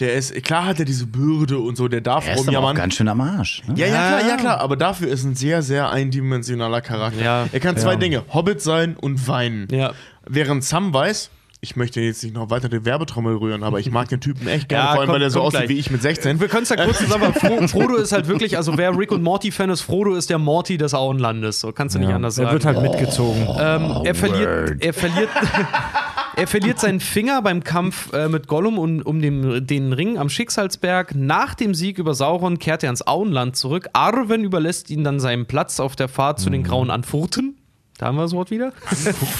[0.00, 2.46] Der ist, klar hat er diese Bürde und so, der darf Er ist aber auch
[2.48, 2.76] rumjammern.
[2.76, 3.62] ganz schön am Arsch.
[3.68, 3.74] Ne?
[3.76, 4.36] Ja, ja, klar, Ja.
[4.36, 7.22] klar, aber dafür ist ein sehr, sehr eindimensionaler Charakter.
[7.22, 7.46] Ja.
[7.52, 7.98] Er kann zwei Ja.
[7.98, 9.68] Dinge, Hobbit sein und weinen.
[9.70, 9.92] Ja.
[10.28, 14.08] Während Sam weiß, ich möchte jetzt nicht noch weiter die Werbetrommel rühren, aber ich mag
[14.08, 15.68] den Typen echt gerne, Ja, vor allem, kommt- weil er so aussieht gleich.
[15.70, 16.40] wie ich mit 16.
[16.40, 17.32] Wir können es ja kurz zusammen.
[17.32, 20.76] Fro Frodo ist halt wirklich, also wer Rick und Morty-Fan ist, Frodo ist der Morty
[20.76, 21.60] des Auenlandes.
[21.60, 22.16] So kannst du nicht Ja.
[22.16, 22.52] anders Er sagen.
[22.52, 23.46] wird halt mitgezogen.
[23.58, 25.28] ähm, er verliert, er verliert,
[26.36, 30.28] er verliert seinen Finger beim Kampf äh, mit Gollum und, um den, den Ring am
[30.28, 31.14] Schicksalsberg.
[31.14, 33.88] Nach dem Sieg über Sauron kehrt er ins Auenland zurück.
[33.92, 37.56] Arwen überlässt ihn dann seinen Platz auf der Fahrt zu den Grauen Anfurten.
[37.98, 38.72] Da haben wir das Wort wieder.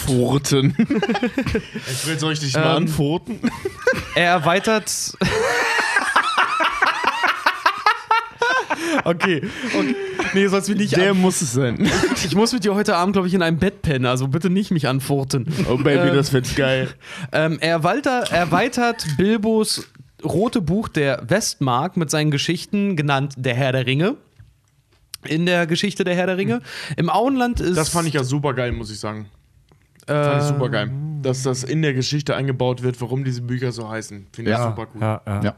[0.07, 0.77] Furten.
[0.79, 3.41] ich will ich dich mal Ähm, anfurten?
[4.15, 4.91] Er erweitert.
[9.05, 9.43] okay.
[9.77, 9.97] okay.
[10.35, 11.89] Nee, sollst mich nicht Der an muss es sein.
[12.25, 14.71] Ich muss mit dir heute Abend, glaube ich, in einem Bett pennen, also bitte nicht
[14.71, 15.47] mich anfurten.
[15.71, 16.89] Oh Baby, Ähm, das wird geil.
[17.33, 19.87] Ähm, er erweitert, erweitert Bilbos
[20.25, 24.17] rote Buch der Westmark mit seinen Geschichten, genannt Der Herr der Ringe.
[25.27, 26.61] In der Geschichte der Herr der Ringe.
[26.97, 27.77] Im Auenland ist.
[27.77, 29.27] Das fand ich ja super geil, muss ich sagen.
[30.07, 30.91] Fand ich super geil.
[31.25, 34.27] Dass das in der Geschichte eingebaut wird, warum diese Bücher so heißen.
[34.33, 35.01] Finde ich ja, super cool.
[35.01, 35.41] ja, ja.
[35.43, 35.55] Ja.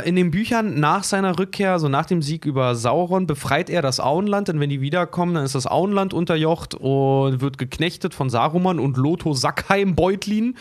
[0.00, 3.82] Äh, in den Büchern nach seiner Rückkehr, also nach dem Sieg über Sauron, befreit er
[3.82, 8.30] das Auenland, denn wenn die wiederkommen, dann ist das Auenland unterjocht und wird geknechtet von
[8.30, 10.56] Saruman und Lotho Sackheim Beutlin.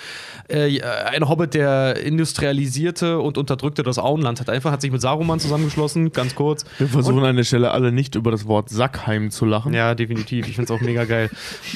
[0.48, 5.40] Äh, ein Hobbit, der industrialisierte und unterdrückte das Auenland hat einfach, hat sich mit Saruman
[5.40, 6.66] zusammengeschlossen, ganz kurz.
[6.78, 9.74] Wir versuchen an der Stelle alle nicht über das Wort Sackheim zu lachen.
[9.74, 10.48] Ja, definitiv.
[10.48, 11.30] Ich finde es auch mega geil.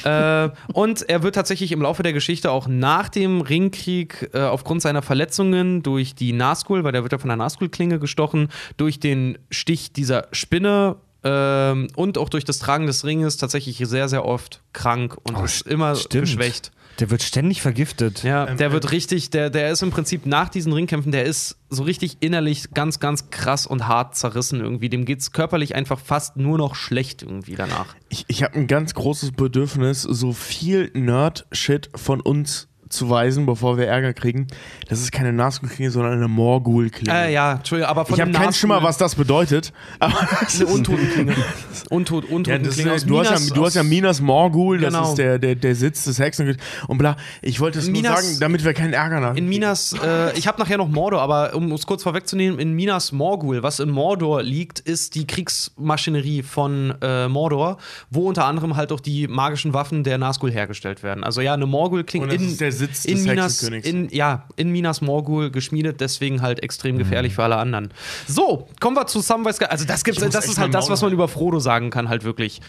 [0.04, 4.82] äh, und er wird tatsächlich im Laufe der Geschichte auch nach dem Ringkrieg äh, aufgrund
[4.82, 9.38] seiner Verletzungen durch die Nazgul, weil der wird ja von der Nazgul-Klinge gestochen, durch den
[9.50, 14.62] Stich dieser Spinne ähm, und auch durch das Tragen des Ringes tatsächlich sehr, sehr oft
[14.72, 16.24] krank und Oh, ist immer stimmt.
[16.24, 16.70] geschwächt.
[17.00, 18.22] Der wird ständig vergiftet.
[18.22, 21.56] Ja, Ähm, der wird richtig, der, der ist im Prinzip nach diesen Ringkämpfen, der ist
[21.70, 24.88] so richtig innerlich ganz, ganz krass und hart zerrissen irgendwie.
[24.88, 27.94] Dem geht's körperlich einfach fast nur noch schlecht irgendwie danach.
[28.08, 33.76] Ich, ich habe ein ganz großes Bedürfnis, so viel Nerd-Shit von uns zu weisen, bevor
[33.76, 34.46] wir Ärger kriegen.
[34.88, 37.26] Das ist keine Nazgul-Klinge, sondern eine Morgul-Klinge.
[37.26, 39.72] Äh, ja, Entschuldigung, aber von ich habe keinen Schimmer, was das bedeutet.
[39.98, 41.34] Aber das Eine Untotenklinge.
[41.90, 45.08] Untot, Ja, Untotenklinge das aus du, hast ja, du hast ja Minas Morgul, das Genau.
[45.08, 46.56] ist der, der, der Sitz des Hexen
[46.88, 47.16] und bla.
[47.42, 49.36] Ich wollte es nur sagen, damit wir keinen Ärger nach.
[49.36, 53.12] In Minas, äh, ich habe nachher noch Mordor, aber um es kurz vorwegzunehmen, in Minas
[53.12, 57.78] Morgul, was in Mordor liegt, ist die Kriegsmaschinerie von äh, Mordor,
[58.10, 61.24] wo unter anderem halt auch die magischen Waffen der Nazgul hergestellt werden.
[61.24, 64.08] Also ja, eine Morgul klingt Und das in, ist der Sitz in des Minas, in,
[64.10, 67.92] ja, in Minas Morgul geschmiedet, deswegen halt extrem gefährlich für alle anderen.
[68.26, 69.72] So, kommen wir zu Samwise Gamgee.
[69.72, 72.60] Also das gibt's, das ist halt das, was man über Frodo sagen kann, halt wirklich.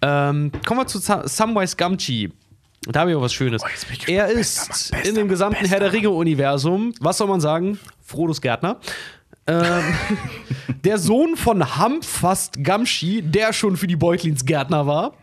[0.00, 2.30] Ähm, kommen wir zu Sa- Samwise Gamgee.
[2.88, 3.62] Da habe ich auch was Schönes.
[3.62, 3.66] Oh,
[4.06, 4.40] er gespannt.
[4.40, 7.78] ist Bester bester in dem gesamten bester Herr der Ringe-Universum, was soll man sagen?
[8.04, 8.78] Frodos Gärtner.
[9.46, 9.82] Ähm,
[10.84, 15.14] der Sohn von Hamfast Gamgee, der schon für die Beutlins Gärtner war.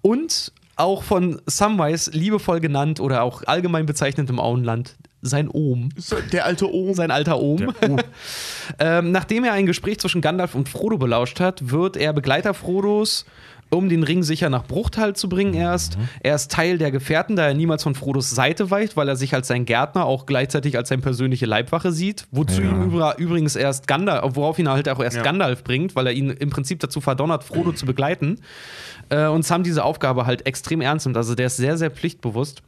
[0.00, 5.90] Und auch von Samwise liebevoll genannt oder auch allgemein bezeichnet im Auenland, sein Ohm
[6.32, 6.94] Der alte Ohm.
[6.94, 7.72] sein alter Ohm.
[8.78, 13.24] ähm, nachdem er ein Gespräch zwischen Gandalf und Frodo belauscht hat, wird er Begleiter Frodos,
[13.76, 15.96] um den Ring sicher nach Bruchtal zu bringen erst.
[16.20, 19.34] Er ist Teil der Gefährten, da er niemals von Frodos Seite weicht, weil er sich
[19.34, 22.26] als sein Gärtner auch gleichzeitig als seine persönliche Leibwache sieht.
[22.30, 25.22] Wozu ihm übra- übrigens erst Gandalf, worauf ihn halt auch erst Ja.
[25.22, 28.40] Gandalf bringt, weil er ihn im Prinzip dazu verdonnert, Frodo zu begleiten.
[29.08, 31.16] Äh, und Sam diese Aufgabe halt extrem ernst nimmt.
[31.16, 32.62] Also der ist sehr, sehr pflichtbewusst.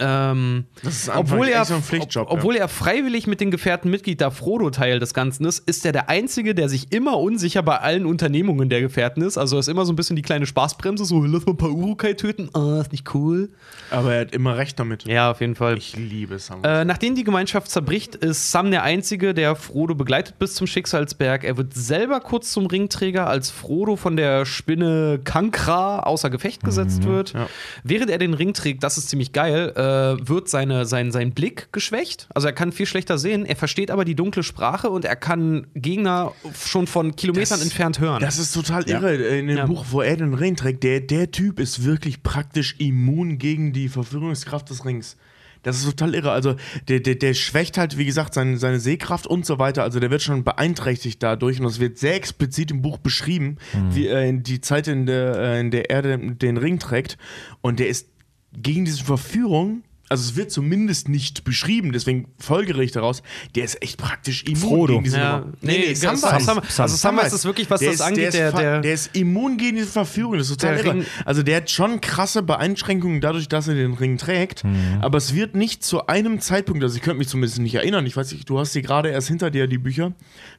[0.00, 3.40] Ähm, Das ist anfangs obwohl, er, echt so ein Pflichtjob, ob, obwohl er freiwillig mit
[3.40, 6.92] den Gefährten Mitglied, da Frodo Teil des Ganzen ist, ist er der Einzige, der sich
[6.92, 9.36] immer unsicher bei allen Unternehmungen der Gefährten ist.
[9.36, 11.70] Also er ist immer so ein bisschen die kleine Spaßbremse, so lass mal ein paar
[11.70, 13.50] Urukai töten, ah, ist nicht cool.
[13.90, 15.04] Aber er hat immer recht damit.
[15.04, 15.76] Ja, auf jeden Fall.
[15.76, 16.62] Ich liebe Sam.
[16.64, 21.44] Äh, nachdem die Gemeinschaft zerbricht, ist Sam der Einzige, der Frodo begleitet bis zum Schicksalsberg.
[21.44, 27.04] Er wird selber kurz zum Ringträger, als Frodo von der Spinne Kankra außer Gefecht gesetzt
[27.04, 27.32] wird.
[27.32, 27.48] ja.
[27.84, 31.68] Während er den Ring trägt, das ist ziemlich geil, äh, wird seine, sein, sein Blick
[31.72, 32.28] geschwächt.
[32.34, 33.46] Also er kann viel schlechter sehen.
[33.46, 37.98] Er versteht aber die dunkle Sprache und er kann Gegner schon von Kilometern Das- entfernt
[38.00, 38.20] hören.
[38.20, 39.14] Das ist total irre.
[39.14, 39.66] In dem Ja.
[39.66, 43.88] Buch, wo er den Ring trägt, der, der Typ ist wirklich praktisch immun gegen die
[43.88, 45.16] Verführungskraft des Rings.
[45.62, 46.30] Das ist total irre.
[46.32, 46.54] Also,
[46.88, 49.82] der, der, der schwächt halt, wie gesagt, seine, seine Sehkraft und so weiter.
[49.82, 51.58] Also, der wird schon beeinträchtigt dadurch.
[51.58, 53.58] Und das wird sehr explizit im Buch beschrieben,
[53.90, 57.18] wie er in die Zeit, in der, äh, in der er den, den Ring trägt.
[57.60, 58.08] Und der ist
[58.52, 59.82] gegen diese Verführung.
[60.12, 63.22] Also es wird zumindest nicht beschrieben, deswegen folgere ich daraus,
[63.54, 64.92] der ist echt praktisch immun Frodo.
[64.94, 65.38] gegen diese ja.
[65.38, 65.52] Nummer.
[65.60, 68.40] Nee, Sam- Sam, Sam- Sam, also Samwise ist wirklich, was der das ist, angeht, der,
[68.40, 70.36] der, ist, der, der ist immun gegen diese Verführung.
[70.36, 70.94] Das ist total irre.
[70.94, 74.64] Ring- Also der hat schon krasse Beeinschränkungen dadurch, dass er den Ring trägt.
[75.00, 78.04] Aber es wird nicht zu einem Zeitpunkt, also ich könnte mich zumindest nicht erinnern.
[78.04, 80.12] Ich weiß nicht, du hast die gerade erst hinter dir die Bücher.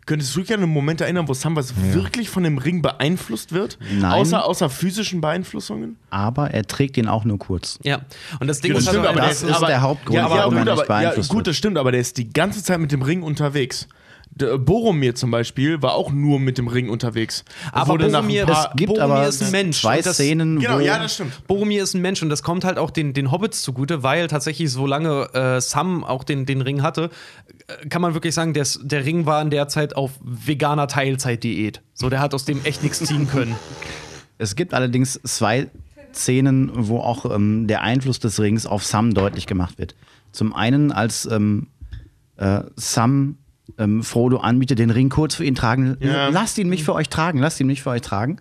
[0.06, 3.78] Könntest du dich an einen Moment erinnern, wo Samwise wirklich von dem Ring beeinflusst wird?
[3.92, 4.12] Nein.
[4.12, 5.98] Außer, außer physischen Beeinflussungen?
[6.10, 7.78] Aber er trägt ihn auch nur kurz.
[7.84, 8.02] ja.
[8.40, 10.26] Und das Ding Das ist stimmt, halt aber das der ist aber, der Hauptgrund, ja,
[10.26, 11.48] aber, warum gut, er nicht aber, ja, beeinflusst gut, wird.
[11.48, 13.88] das stimmt, aber der ist die ganze Zeit mit dem Ring unterwegs.
[14.34, 17.44] Der Boromir zum Beispiel war auch nur mit dem Ring unterwegs.
[17.74, 19.82] Aber Boromir, paar- das, Gibt Boromir aber ist ein Mensch.
[19.82, 21.46] zwei Und das, Szenen, Genau, wo ja, das stimmt.
[21.48, 24.72] Boromir ist ein Mensch und das kommt halt auch den, den Hobbits zugute, weil tatsächlich,
[24.72, 27.10] solange äh, Sam auch den, den Ring hatte,
[27.68, 31.82] äh, kann man wirklich sagen, der, der Ring war in der Zeit auf veganer Teilzeitdiät.
[31.94, 33.56] So, der hat aus dem echt nichts ziehen können.
[34.38, 35.68] Es gibt allerdings zwei
[36.16, 39.94] Szenen, wo auch ähm, der Einfluss des Rings auf Sam deutlich gemacht wird.
[40.32, 41.68] Zum einen, als ähm,
[42.38, 43.38] äh, Sam
[43.78, 45.98] ähm, Frodo anbietet, den Ring kurz für ihn tragen.
[46.00, 46.30] Ja.
[46.30, 48.38] Lasst ihn mich für euch tragen, lasst ihn mich für euch tragen.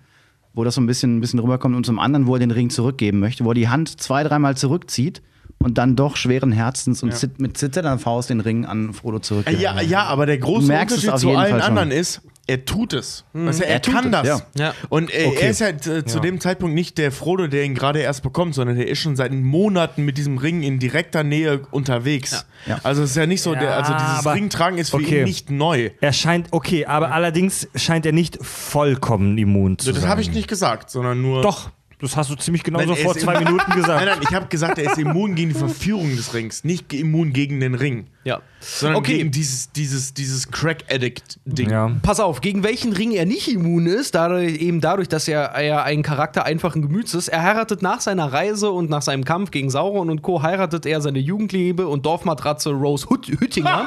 [0.52, 1.76] Wo das so ein bisschen, ein bisschen rüberkommt.
[1.76, 4.56] Und zum anderen, wo er den Ring zurückgeben möchte, wo er die Hand zwei, dreimal
[4.56, 5.22] zurückzieht
[5.62, 9.60] und dann doch schweren Herzens und zit mit zitternder Faust den Ring an Frodo zurückgibt.
[9.60, 13.24] Ja, ja, aber der große Unterschied zu allen anderen ist, er tut es.
[13.34, 14.26] Also er, Er kann es, das.
[14.26, 14.40] ja.
[14.56, 14.74] Ja.
[14.88, 15.38] Und äh, Okay.
[15.42, 18.54] er ist halt äh, zu dem Zeitpunkt nicht der Frodo, der ihn gerade erst bekommt,
[18.54, 22.32] sondern der ist schon seit Monaten mit diesem Ring in direkter Nähe unterwegs.
[22.66, 22.74] Ja.
[22.74, 22.80] Ja.
[22.82, 25.20] Also es ist ja nicht so, der, also Ja, dieses aber- Ringtragen ist für okay.
[25.20, 25.90] ihn nicht neu.
[26.00, 30.10] Er scheint, okay, aber allerdings scheint er nicht vollkommen immun zu Das sein.
[30.10, 31.42] habe ich nicht gesagt, sondern nur.
[31.42, 31.70] Doch,
[32.00, 34.04] das hast du ziemlich genau so er vor zwei Minuten gesagt.
[34.04, 37.32] Nein, nein, ich habe gesagt, er ist immun gegen die Verführung des Rings, nicht immun
[37.32, 38.06] gegen den Ring.
[38.24, 38.40] Ja.
[38.62, 39.16] Sondern Okay.
[39.18, 41.70] gegen dieses, dieses, dieses Crack-Addict-Ding.
[41.70, 41.90] Ja.
[42.02, 45.84] Pass auf, gegen welchen Ring er nicht immun ist, dadurch, eben dadurch, dass er, er
[45.84, 47.28] ein Charakter einfachen Gemüts ist.
[47.28, 50.42] Er heiratet nach seiner Reise und nach seinem Kampf gegen Sauron und Co.
[50.42, 53.86] heiratet er seine Jugendliebe und Dorfmatratze Rose Hüt Hüttinger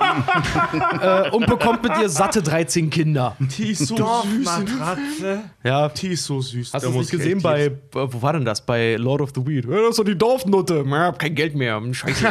[1.01, 3.35] äh, und bekommt mit ihr satte 13 Kinder.
[3.39, 4.49] Die ist so süß.
[5.63, 6.73] Ja, Die ist so süß.
[6.73, 8.65] Hast du nicht ich gesehen bei, äh, wo war denn das?
[8.65, 9.65] Bei Lord of the Weed.
[9.65, 10.83] Ja, das ist doch die Dorfnutte.
[10.87, 11.79] Ja, hab kein Geld mehr.
[11.91, 12.25] Scheiße.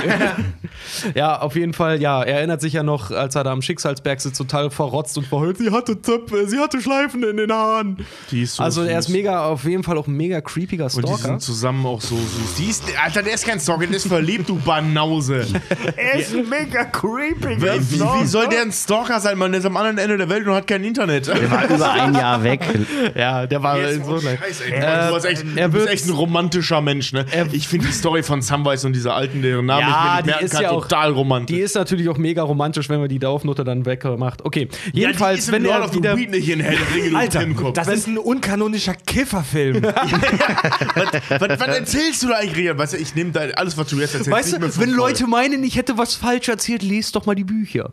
[1.14, 2.22] ja, auf jeden Fall, ja.
[2.22, 5.58] Er erinnert sich ja noch, als er da am Schicksalsberg sitzt, total verrotzt und verheult.
[5.58, 7.98] Sie hatte Zöpfe, sie hatte Schleifen in den Haaren.
[8.30, 10.96] Die ist so also er ist mega, auf jeden Fall auch ein mega creepiger Und
[10.96, 11.22] die Stalker.
[11.22, 12.54] sind zusammen auch so süß.
[12.58, 15.46] Die ist, Alter, der ist kein Stalker, der ist verliebt, du Banause.
[15.96, 17.60] Er ist mega creepy.
[17.60, 19.52] Wie, wie, wie soll der ein Stalker sein, Mann?
[19.52, 21.26] Der ist am anderen Ende der Welt und hat kein Internet.
[21.26, 22.60] Der war über ein Jahr weg.
[23.14, 24.18] ja, der war Jetzt, so.
[24.18, 25.08] Scheiße, ey.
[25.08, 27.24] du, bist echt, er du bist echt ein romantischer Mensch, ne?
[27.52, 30.24] Ich finde die Story von Samwise und dieser alten, deren Namen ich mir Ja, nicht
[30.24, 31.56] die merken ist kann, ja auch total romantisch.
[31.56, 34.44] Die ist natürlich auch mega romantisch, wenn man die Dorfnutte dann wegmacht.
[34.44, 38.18] Okay, ja, jedenfalls, im wenn Lord er wieder nicht in du Alter, das ist ein
[38.18, 39.82] unkanonischer Kifferfilm.
[39.82, 42.78] was, was erzählst du da eigentlich, Rian?
[42.78, 44.90] Weißt du, ich nehme da alles, was du jetzt erzählst, Weißt du, wenn.
[44.90, 47.90] Leute meinen, ich hätte was falsch erzählt, lest doch mal die Bücher.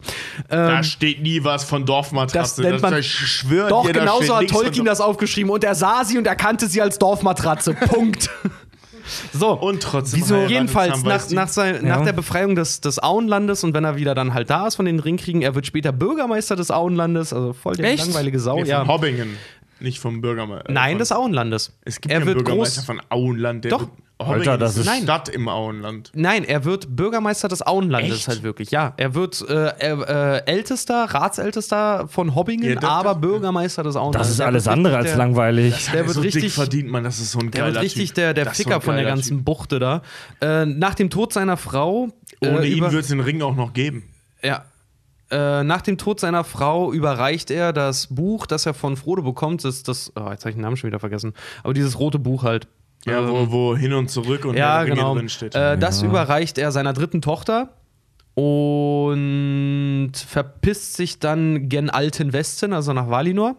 [0.50, 2.62] Da steht nie was von Dorfmatratze.
[2.62, 6.18] Das nennt man- ich schwöre Doch, genauso hat Tolkien das aufgeschrieben und er sah sie
[6.18, 7.74] und erkannte sie als Dorfmatratze.
[7.90, 8.30] Punkt.
[9.34, 9.52] So.
[9.54, 10.46] Und trotzdem Wieso?
[10.46, 14.34] Jedenfalls nach, nach, sein, nach der Befreiung des, des Auenlandes und wenn er wieder dann
[14.34, 17.84] halt da ist von den Ringkriegen, er wird später Bürgermeister des Auenlandes, also voll die
[17.84, 18.06] Echt?
[18.06, 18.62] langweilige Sau.
[18.62, 18.80] Nee, ja.
[18.86, 19.38] von Hobbingen,
[19.80, 20.72] nicht vom Bürgermeister.
[20.72, 21.78] Nein, von, des Auenlandes.
[21.86, 22.86] Es gibt er keinen wird Bürgermeister groß.
[22.86, 23.64] von Auenland.
[23.66, 23.82] Der Doch.
[23.82, 23.90] wird-
[24.22, 26.12] Alter, das ist ist- Stadt im Auenland.
[26.14, 28.28] Nein, er wird Bürgermeister des Auenlandes Echt?
[28.28, 28.70] halt wirklich.
[28.70, 33.96] Ja, er wird äh, äh, Ältester, Ratsältester von Hobbingen, Ja, das- aber das- Bürgermeister des
[33.96, 34.20] Auenlandes.
[34.22, 35.90] Das ist Der alles andere als der- langweilig.
[35.94, 37.04] Der wird so richtig dick verdient, man.
[37.06, 38.16] Das ist so ein Der geiler wird richtig Typ.
[38.16, 39.46] der, der Das ist so Ficker ein von der ganzen Typ.
[39.46, 40.02] Buchte da.
[40.42, 42.10] Äh, nach dem Tod seiner Frau.
[42.42, 44.04] Ohne äh, ihn über- wird es den Ring auch noch geben.
[44.44, 44.66] Ja.
[45.32, 49.64] Äh, nach dem Tod seiner Frau überreicht er das Buch, das er von Frodo bekommt.
[49.64, 51.34] Das, das oh, jetzt habe ich den Namen schon wieder vergessen.
[51.64, 52.68] Aber dieses rote Buch halt.
[53.06, 55.16] Ja, Ähm, wo, wo hin und zurück und ja, Herr der Ringe genau.
[55.16, 55.56] drin steht.
[55.56, 57.74] Äh, das überreicht er seiner dritten Tochter
[58.36, 63.56] und verpisst sich dann gen Alten Westen, also nach Valinor.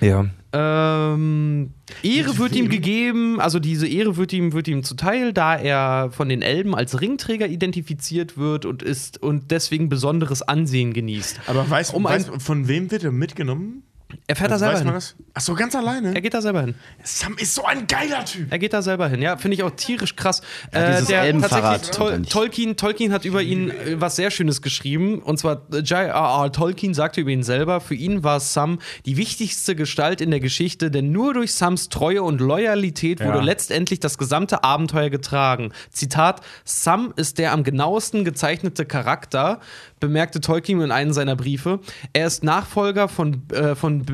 [0.00, 0.26] Ja.
[0.52, 6.10] Ähm, Ehre wird ihm gegeben, also diese Ehre wird ihm, wird ihm zuteil, da er
[6.10, 11.40] von den Elben als Ringträger identifiziert wird und ist und deswegen besonderes Ansehen genießt.
[11.46, 13.82] Aber weiß, um weiß ein- von wem wird er mitgenommen?
[14.28, 15.00] Er fährt da selber weiß man hin.
[15.00, 15.14] das?
[15.34, 16.14] Achso, ganz alleine?
[16.14, 16.74] Er geht da selber hin.
[17.02, 18.50] Sam ist so ein geiler Typ.
[18.52, 20.42] Er geht da selber hin, ja, finde ich auch tierisch krass.
[20.72, 22.22] Ja, dieses Elbenfahrrad tatsächlich, Tol.
[22.22, 25.20] Tolkien, Tolkien hat über ihn äh, was sehr Schönes geschrieben.
[25.20, 26.52] Und zwar äh, J.R.R.
[26.52, 30.90] Tolkien sagte über ihn selber, für ihn war Sam die wichtigste Gestalt in der Geschichte,
[30.90, 33.44] denn nur durch Sams Treue und Loyalität wurde Ja.
[33.44, 35.72] letztendlich das gesamte Abenteuer getragen.
[35.90, 39.60] Zitat: Sam ist der am genauesten gezeichnete Charakter,
[40.00, 41.80] bemerkte Tolkien in einem seiner Briefe.
[42.12, 44.04] Er ist Nachfolger von, äh, von.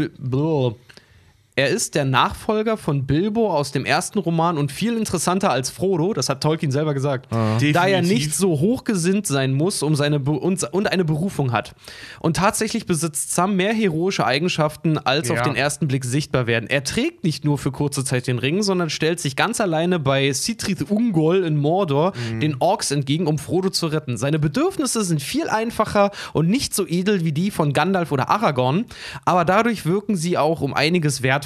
[1.54, 6.14] Er ist der Nachfolger von Bilbo aus dem ersten Roman und viel interessanter als Frodo,
[6.14, 10.30] das hat Tolkien selber gesagt, da er nicht so hochgesinnt sein muss um seine Be
[10.30, 11.74] und, und eine Berufung hat.
[12.20, 15.42] Und tatsächlich besitzt Sam mehr heroische Eigenschaften, als auf Ja.
[15.42, 16.70] den ersten Blick sichtbar werden.
[16.70, 20.32] Er trägt nicht nur für kurze Zeit den Ring, sondern stellt sich ganz alleine bei
[20.32, 22.40] Sitrith Ungol in Mordor Mhm.
[22.40, 24.16] den Orks entgegen, um Frodo zu retten.
[24.16, 28.86] Seine Bedürfnisse sind viel einfacher und nicht so edel wie die von Gandalf oder Aragorn,
[29.26, 31.41] aber dadurch wirken sie auch um einiges wertvoller.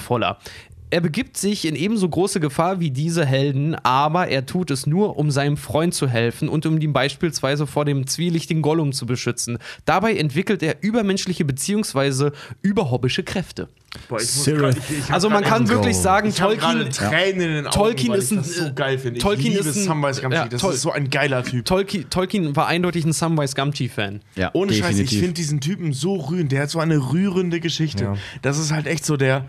[0.89, 5.18] Er begibt sich in ebenso große Gefahr wie diese Helden, aber er tut es nur,
[5.18, 9.58] um seinem Freund zu helfen und um ihn beispielsweise vor dem zwielichtigen Gollum zu beschützen.
[9.84, 12.31] Dabei entwickelt er übermenschliche bzw.
[12.62, 13.68] überhobbische Kräfte.
[14.08, 14.60] Boah, ich muss Cyril.
[14.60, 17.66] grad- ich- ich Also man kann wirklich sagen, Ich habe Tolkien, gerade Tränen in den
[17.66, 19.16] Augen, Tolkien ist ein- so geil finde.
[19.16, 20.36] Ich Tolkien liebe ist ein- Samwise Gamgee.
[20.36, 21.65] ja, das Tol- ist so ein geiler Typ.
[21.65, 24.20] Tolkien, Tolkien war eindeutig ein Samwise Gamgee-Fan.
[24.36, 25.18] Ja, Ohne Scheiß, ich definitiv.
[25.18, 26.52] finde diesen Typen so rührend.
[26.52, 28.05] Der hat so eine rührende Geschichte.
[28.05, 28.15] Ja.
[28.42, 29.47] Das ist halt echt so der,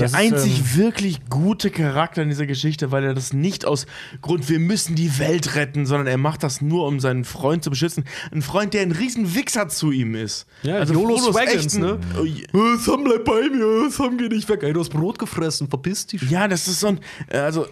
[0.00, 3.86] der einzig ähm, wirklich gute Charakter in dieser Geschichte, weil er das nicht aus
[4.22, 7.70] Grund, wir müssen die Welt retten, sondern er macht das nur, um seinen Freund zu
[7.70, 8.04] beschützen.
[8.32, 10.46] Ein Freund, der ein riesen Wichser zu ihm ist.
[10.62, 12.00] Ja, also YOLO Frodo ist Swaggins, echt ein- ne?
[12.18, 14.62] Oh, Äh, Sam, bleib bei mir, Sam, geh nicht weg.
[14.62, 16.22] Ey, du hast Brot gefressen, verpiss dich.
[16.30, 17.66] Ja, das ist so ein, äh, also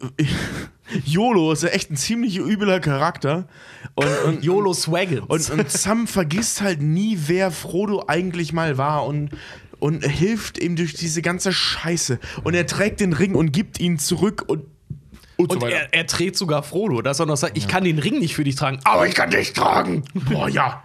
[1.04, 3.46] YOLO ist ja echt ein ziemlich übler Charakter.
[3.94, 5.22] Und, und, YOLO Swaggins.
[5.28, 9.30] Und, und Sam vergisst halt nie, wer Frodo eigentlich mal war und,
[9.84, 12.18] und hilft ihm durch diese ganze Scheiße.
[12.42, 14.64] Und er trägt den Ring und gibt ihn zurück und,
[15.36, 15.76] und, so Und weiter.
[15.76, 18.44] er, er trägt sogar Frodo, dass er noch sagt, ich kann den Ring nicht für
[18.44, 20.02] dich tragen, aber ich kann dich tragen.
[20.14, 20.84] Boah, ja.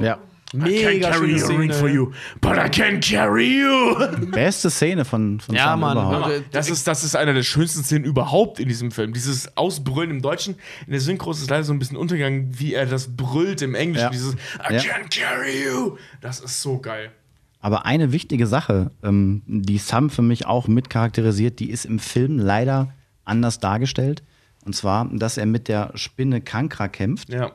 [0.00, 0.18] Ja.
[0.52, 1.88] Mega schöne Szene.
[1.92, 3.94] you, but I can carry you.
[4.32, 5.96] Beste Szene von, von Ja, Sam Mann.
[5.96, 6.30] überhaupt.
[6.30, 9.12] Äh, Das ist, das ist einer der schönsten Szenen überhaupt in diesem Film.
[9.12, 10.56] Dieses Ausbrüllen im Deutschen.
[10.86, 13.74] In der Synchro ist es leider so ein bisschen untergegangen, wie er das brüllt im
[13.76, 14.04] Englischen.
[14.06, 14.10] Ja.
[14.10, 14.80] Dieses I Ja.
[14.82, 15.96] can carry you.
[16.20, 17.10] Das ist so geil.
[17.64, 21.98] Aber eine wichtige Sache, ähm, die Sam für mich auch mit charakterisiert, die ist im
[21.98, 22.92] Film leider
[23.24, 24.22] anders dargestellt.
[24.66, 27.52] Und zwar, dass er mit der Spinne Kankra kämpft, Ja.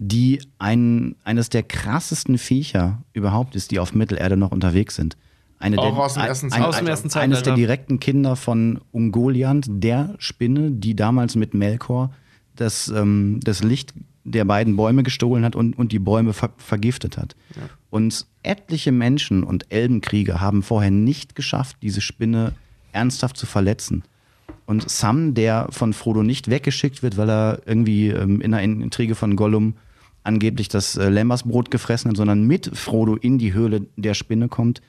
[0.00, 5.16] die ein, eines der krassesten Viecher überhaupt ist, die auf Mittelerde noch unterwegs sind.
[5.60, 6.68] Eine Auch der, aus dem ersten ein, Zeitalter.
[6.70, 7.54] Aus dem ersten Eines der Zeitalter.
[7.56, 12.12] direkten Kinder von Ungoliant, der Spinne, die damals mit Melkor
[12.56, 13.94] das, ähm, das Licht
[14.24, 17.34] der beiden Bäume gestohlen hat und, und die Bäume ver vergiftet hat.
[17.90, 22.54] Und etliche Menschen und Elbenkrieger haben vorher nicht geschafft, diese Spinne
[22.92, 24.04] ernsthaft zu verletzen.
[24.66, 29.14] Und Sam, der von Frodo nicht weggeschickt wird, weil er irgendwie ähm, in einer Intrige
[29.14, 29.74] von Gollum
[30.24, 34.82] angeblich das äh, Lämmersbrot gefressen hat, sondern mit Frodo in die Höhle der Spinne kommt,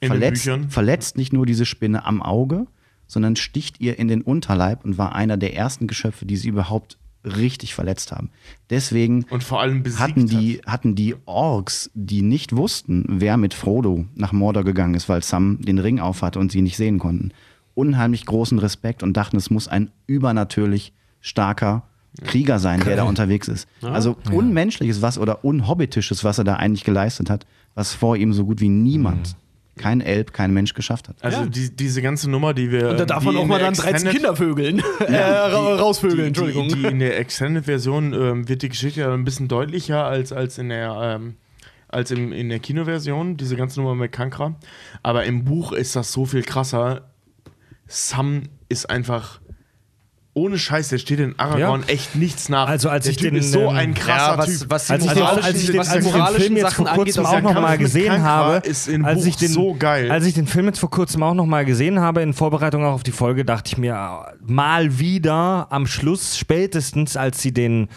[0.00, 2.66] verletzt, verletzt nicht nur diese Spinne am Auge,
[3.06, 6.96] sondern sticht ihr in den Unterleib und war einer der ersten Geschöpfe, die sie überhaupt
[7.24, 8.30] richtig verletzt haben.
[8.70, 10.30] Deswegen Und vor allem besiegt hatten hat.
[10.30, 15.22] die, hatten die Orks, die nicht wussten, wer mit Frodo nach Mordor gegangen ist, weil
[15.22, 17.32] Sam den Ring aufhatte und sie nicht sehen konnten,
[17.74, 21.82] unheimlich großen Respekt und dachten, es muss ein übernatürlich starker
[22.24, 23.68] Krieger sein, der da unterwegs ist.
[23.82, 28.44] Also unmenschliches was oder unhobbitisches, was er da eigentlich geleistet hat, was vor ihm so
[28.44, 29.36] gut wie niemand,
[29.80, 31.16] kein Elb, kein Mensch geschafft hat.
[31.22, 32.90] Also die, diese ganze Nummer, die wir.
[32.90, 34.82] Und da darf die man auch mal dann 13 Extended- Kinder vögeln.
[35.00, 36.68] äh, ra- rausvögeln, Entschuldigung.
[36.68, 40.32] Die, die, die in der Extended-Version ähm, wird die Geschichte ja ein bisschen deutlicher als,
[40.32, 41.18] als in der.
[41.20, 41.36] Ähm,
[41.92, 44.54] als im, in der Kinoversion, diese ganze Nummer mit Kankra.
[45.02, 47.10] Aber im Buch ist das so viel krasser.
[47.88, 49.40] Sam ist einfach.
[50.32, 51.88] Ohne Scheiß, der steht in Aragorn Ja.
[51.88, 52.68] echt nichts nach.
[52.68, 54.70] Also als der ich Typ den, ist so ähm, ein krasser ja, was, Typ.
[54.70, 56.56] was die Als ich, den, moralischen, als ich, den, was die als ich den Film
[56.56, 59.74] jetzt vor Sachen kurzem angeht, auch noch mal gesehen habe, als Buch ich den, so
[59.76, 60.10] geil.
[60.10, 62.92] als ich den Film jetzt vor kurzem auch noch mal gesehen habe, in Vorbereitung auch
[62.92, 67.88] auf die Folge, dachte ich mir äh, mal wieder am Schluss, spätestens als sie den,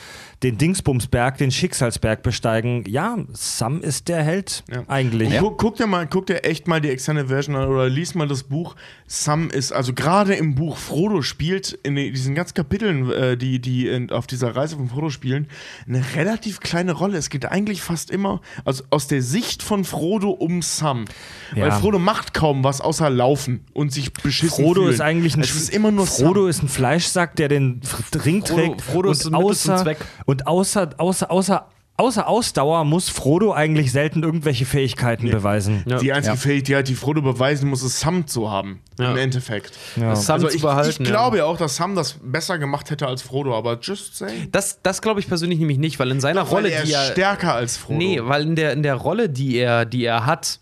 [0.44, 4.84] den Dingsbumsberg, den Schicksalsberg besteigen, ja, Sam ist der Held Ja.
[4.88, 5.30] eigentlich.
[5.34, 8.14] Und guck, guck dir mal, guck dir echt mal die Extended Version an oder lies
[8.14, 8.76] mal das Buch.
[9.08, 13.88] Sam ist, also gerade im Buch Frodo spielt in diesen ganzen Kapiteln, äh, die, die
[13.88, 15.48] in, auf dieser Reise von Frodo spielen,
[15.88, 17.18] eine relativ kleine Rolle.
[17.18, 21.06] Es geht eigentlich fast immer also aus der Sicht von Frodo um Sam.
[21.52, 21.72] Weil Ja.
[21.80, 24.94] Frodo macht kaum was außer laufen und sich beschissen Frodo fühlen.
[24.94, 26.50] ist eigentlich ein es ist immer nur Frodo Sam.
[26.50, 27.80] ist ein Fleischsack, der den
[28.26, 28.82] Ring Frodo- trägt.
[28.82, 29.98] Frodo ist und ein Mittel zum außer, Zweck.
[30.26, 35.84] und außer, außer, außer, außer Ausdauer muss Frodo eigentlich selten irgendwelche Fähigkeiten beweisen.
[35.88, 36.00] Ja.
[36.00, 36.42] Die einzige Ja.
[36.42, 38.82] Fähigkeit, die Frodo beweisen muss, ist Sam zu haben.
[38.98, 39.12] Ja.
[39.12, 39.74] Im Endeffekt.
[39.96, 40.16] Ja.
[40.16, 43.06] Sam Also zu ich, behalten, ich glaube ja auch, dass Sam das besser gemacht hätte
[43.08, 44.48] als Frodo, aber just saying.
[44.52, 46.96] Das, das glaube ich persönlich nämlich nicht, weil in seiner Rolle, Weil er die ist
[46.98, 47.12] er.
[47.12, 47.98] stärker als Frodo.
[48.00, 50.60] Nee, weil in der, in der Rolle, die er, die er hat,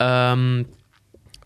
[0.00, 0.66] ähm,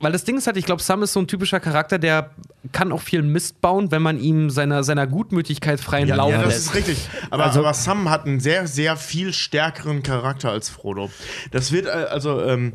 [0.01, 2.31] weil das Ding ist halt, ich glaube, Sam ist so ein typischer Charakter, der
[2.73, 6.53] kann auch viel Mist bauen, wenn man ihm seiner, seiner Gutmütigkeit freien Lauf ja, das
[6.55, 6.67] lässt.
[6.67, 7.09] ist richtig.
[7.31, 11.11] Aber, Also- aber Sam hat einen sehr, sehr viel stärkeren Charakter als Frodo.
[11.51, 12.75] Das wird, äh, also, ähm,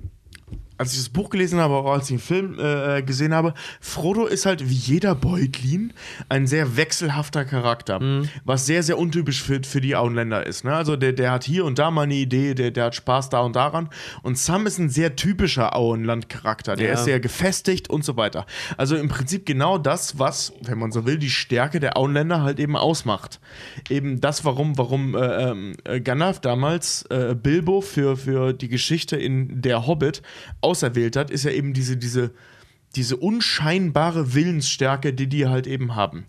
[0.77, 4.26] als ich das Buch gelesen habe, auch als ich den Film äh, gesehen habe, Frodo
[4.26, 5.93] ist halt wie jeder Beutlin
[6.30, 8.30] ein sehr wechselhafter Charakter, Mhm.
[8.45, 10.64] was sehr, sehr untypisch für, für die Auenländer ist.
[10.66, 10.74] Ne?
[10.76, 13.40] Also der, der hat hier und da mal eine Idee, der, der hat Spaß da
[13.42, 13.90] und daran.
[14.24, 16.76] Und Sam ist ein sehr typischer Auenland-Charakter.
[16.76, 16.93] Der Ja.
[16.95, 18.45] ist sehr gefestigt und so weiter.
[18.77, 22.60] Also im Prinzip genau das, was, wenn man so will, die Stärke der Auenländer halt
[22.60, 23.40] eben ausmacht.
[23.90, 25.52] Eben das, warum, warum äh,
[25.85, 30.22] äh, Gandalf damals äh, Bilbo für, für die Geschichte in Der Hobbit
[30.64, 32.32] auserwählt hat, ist ja eben diese, diese,
[32.95, 36.25] diese unscheinbare Willensstärke, die die halt eben haben.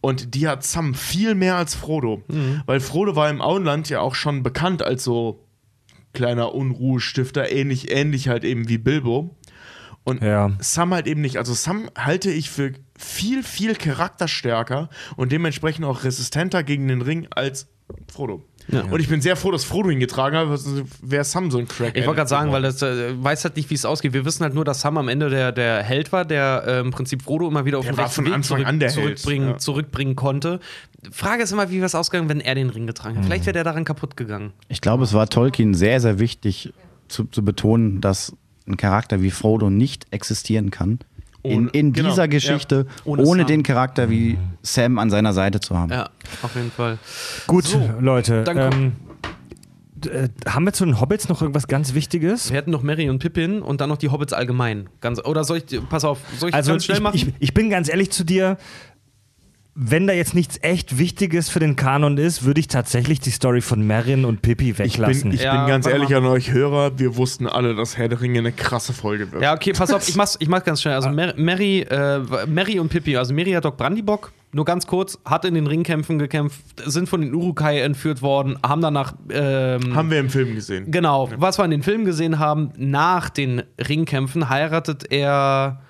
[0.00, 2.22] Und die hat Sam viel mehr als Frodo.
[2.66, 5.42] Weil Frodo war im Auenland ja auch schon bekannt als so
[6.12, 9.36] kleiner Unruhestifter, ähnlich, ähnlich halt eben wie Bilbo.
[10.04, 10.52] Und Ja.
[10.60, 11.36] Sam halt eben nicht.
[11.38, 17.26] Also Sam halte ich für viel, viel charakterstärker und dementsprechend auch resistenter gegen den Ring
[17.30, 17.68] als
[18.12, 18.44] Frodo.
[18.68, 20.60] Und ich bin sehr froh, dass Frodo ihn getragen hat,
[21.02, 21.96] wäre Sam so ein Crack.
[21.96, 24.12] Ich wollte gerade sagen, weil das äh, weiß halt nicht, wie es ausgeht.
[24.12, 26.90] Wir wissen halt nur, dass Sam am Ende der, der Held war, der äh, im
[26.90, 29.48] Prinzip Frodo immer wieder auf Der den rechten von Weg Anfang an der Held, zurückbringen,
[29.50, 29.58] ja.
[29.58, 30.60] zurückbringen konnte.
[31.12, 33.24] Frage ist immer, wie wäre es ausgegangen, wenn er den Ring getragen hat.
[33.24, 34.52] Vielleicht wäre der daran kaputt gegangen.
[34.68, 36.72] Ich glaube, es war Tolkien sehr, sehr wichtig
[37.08, 38.34] zu, zu betonen, dass
[38.66, 40.98] ein Charakter wie Frodo nicht existieren kann.
[41.46, 42.26] In, Ohne- in genau, dieser ja.
[42.26, 43.46] Geschichte, Ohne ohne, Sam.
[43.48, 45.90] den Charakter wie Sam an seiner Seite zu haben.
[45.92, 46.10] Ja,
[46.42, 46.98] auf jeden Fall.
[47.46, 48.44] Gut, So, Leute.
[48.48, 48.92] Ähm,
[50.10, 52.50] äh, haben wir zu den Hobbits noch irgendwas ganz Wichtiges?
[52.50, 54.88] Wir hätten noch Mary und Pippin und dann noch die Hobbits allgemein.
[55.00, 57.16] Ganz, oder soll ich, pass auf, soll ich Also ganz schnell ich, machen?
[57.16, 58.58] ich, ich bin ganz ehrlich zu dir.
[59.78, 63.60] Wenn da jetzt nichts echt Wichtiges für den Kanon ist, würde ich tatsächlich die Story
[63.60, 65.24] von Merrin und Pippi Ich weglassen.
[65.24, 66.16] bin, ich Ja, bin ganz ehrlich mal.
[66.18, 69.42] an euch Hörer, wir wussten alle, dass Herr der Ringe eine krasse Folge wird.
[69.42, 70.94] Ja, okay, pass auf, ich mach's, ich mach's ganz schnell.
[70.94, 75.52] Also Mer Mary, äh, Mary und Pippi, also Meriadoc Brandybock, nur ganz kurz, hat in
[75.52, 80.30] den Ringkämpfen gekämpft, sind von den Urukai entführt worden, haben danach ähm, Haben wir im
[80.30, 80.90] Film gesehen.
[80.90, 85.82] Genau, was wir in den Filmen gesehen haben, nach den Ringkämpfen heiratet er.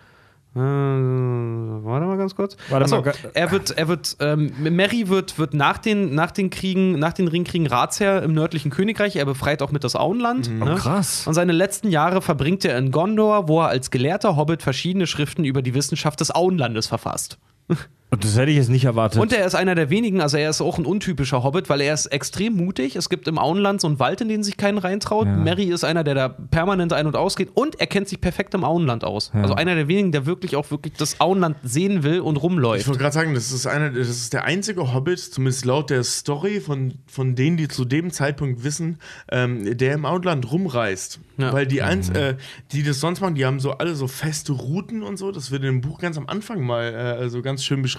[0.56, 2.56] Äh, warte mal ganz kurz.
[2.70, 6.48] Warte Achso, mal, er wird, er wird, ähm, Mary wird, wird nach, den, nach den
[6.48, 9.16] Kriegen, nach den Ringkriegen Ratsherr im nördlichen Königreich.
[9.16, 10.48] Er befreit auch mit das Auenland.
[10.48, 10.60] Mhm.
[10.60, 10.72] Ne?
[10.72, 11.26] Oh, krass.
[11.26, 15.44] Und seine letzten Jahre verbringt er in Gondor, wo er als gelehrter Hobbit verschiedene Schriften
[15.44, 17.38] über die Wissenschaft des Auenlandes verfasst.
[18.08, 19.20] Und das hätte ich jetzt nicht erwartet.
[19.20, 21.92] Und er ist einer der wenigen, also er ist auch ein untypischer Hobbit, weil er
[21.92, 22.94] ist extrem mutig.
[22.94, 25.26] Es gibt im Auenland so einen Wald, in den sich keinen reintraut.
[25.26, 25.36] Ja.
[25.36, 28.62] Mary ist einer, der da permanent ein- und ausgeht und er kennt sich perfekt im
[28.62, 29.32] Auenland aus.
[29.34, 32.86] Also einer der wenigen, der wirklich auch wirklich das Auenland sehen will und Ich rumläuft.
[32.86, 36.60] wollte gerade sagen, das ist, einer, das ist der einzige Hobbit, zumindest laut der Story,
[36.60, 38.98] von, von denen, die zu dem Zeitpunkt wissen,
[39.32, 41.18] ähm, der im Outland rumreist.
[41.38, 41.52] Ja.
[41.52, 42.36] Weil die, eins, äh,
[42.72, 45.32] die das sonst machen, die haben so alle so feste Routen und so.
[45.32, 47.95] Das wird in dem Buch ganz am Anfang mal äh, so ganz schön beschrieben,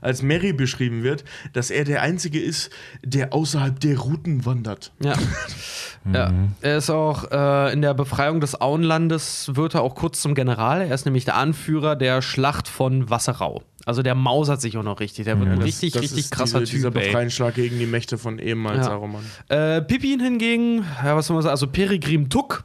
[0.00, 2.70] als Mary beschrieben wird, dass er der Einzige ist,
[3.04, 4.92] der außerhalb der Routen wandert.
[5.02, 5.14] Ja.
[6.12, 6.32] ja.
[6.60, 10.82] Er ist auch äh, in der Befreiung des Auenlandes, wird er auch kurz zum General.
[10.82, 13.62] Er ist nämlich der Anführer der Schlacht von Wasserau.
[13.86, 15.24] Also der mausert sich auch noch richtig.
[15.24, 17.00] Der wird ein Das- richtig, das richtig ist krasser diese, Dieser Typ.
[17.00, 17.06] ey.
[17.06, 18.84] Befreiungsschlag gegen die Mächte von ehemals Ja.
[18.84, 19.24] Saruman.
[19.48, 22.64] Äh, Pippin hingegen, ja, was soll man sagen, also Peregrim Tuck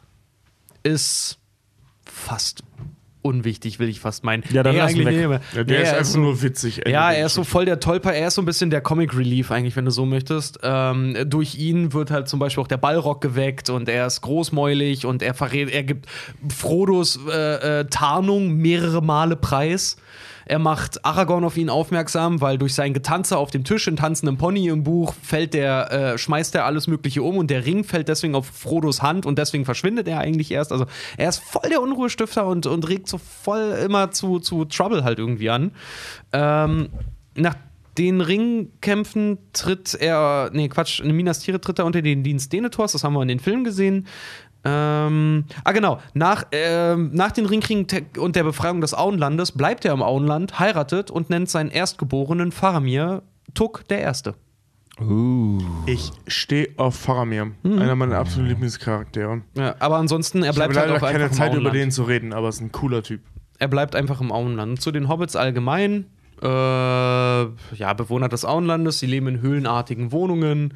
[0.84, 1.38] ist
[2.06, 2.62] fast
[3.24, 4.44] unwichtig, will ich fast meinen.
[4.52, 5.42] Ja, dann Nee, lass ihn eigentlich weg.
[5.56, 6.80] Ja, der Nee, ist einfach so, nur witzig.
[6.80, 9.18] Ende Ja, er ist so voll der Tolper, er ist so ein bisschen der Comic
[9.18, 10.60] Relief eigentlich, wenn du so möchtest.
[10.64, 15.06] Ähm, durch ihn wird halt zum Beispiel auch der Ballrock geweckt und er ist großmäulig
[15.06, 16.08] und er verrät, er gibt
[16.56, 19.98] Frodos äh, äh, Tarnung mehrere Male preis.
[20.46, 24.38] Er macht Aragorn auf ihn aufmerksam, weil durch sein Getanze auf dem Tisch in tanzendem
[24.38, 28.08] Pony im Buch fällt der, äh, schmeißt er alles Mögliche um und der Ring fällt
[28.08, 30.72] deswegen auf Frodos Hand und deswegen verschwindet er eigentlich erst.
[30.72, 30.86] Also
[31.18, 35.20] er ist voll der Unruhestifter und, und regt so voll immer zu, zu Trouble halt
[35.20, 35.72] irgendwie an.
[36.32, 36.90] Ähm,
[37.36, 37.56] nach
[37.98, 42.94] den Ringkämpfen tritt er, nee, Quatsch, in Minas Tirith tritt er unter den Dienst Denethors,
[42.94, 44.08] das haben wir in den Filmen gesehen.
[44.66, 46.00] Ähm, ah, genau.
[46.14, 47.86] Nach, ähm, nach den Ringkriegen
[48.18, 53.24] und der Befreiung des Auenlandes bleibt er im Auenland, heiratet und nennt seinen Erstgeborenen Faramir
[53.54, 54.36] Tuck der Erste.
[55.88, 57.52] Ich stehe auf Faramir.
[57.64, 57.80] Mhm.
[57.80, 59.42] Einer meiner absoluten Lieblingscharaktere.
[59.56, 62.04] Ja, aber ansonsten, er Ich habe bleibt halt leider auch keine Zeit, über den zu
[62.04, 63.22] reden, aber ist ein cooler Typ.
[63.58, 64.82] Er bleibt einfach im Auenland.
[64.82, 66.06] Zu den Hobbits allgemein.
[66.42, 70.74] Äh, ja, Bewohner des Auenlandes, sie leben in höhlenartigen Wohnungen.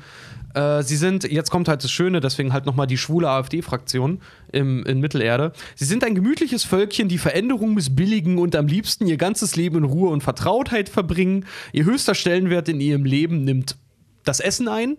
[0.54, 5.00] Äh, sie sind, jetzt kommt halt das Schöne, deswegen halt nochmal die schwule AfD-Fraktion in
[5.00, 5.52] Mittelerde.
[5.76, 9.84] Sie sind ein gemütliches Völkchen, die Veränderung missbilligen und am liebsten ihr ganzes Leben in
[9.84, 11.46] Ruhe und Vertrautheit verbringen.
[11.74, 13.76] Ihr höchster Stellenwert in ihrem Leben nimmt
[14.24, 14.98] das Essen ein.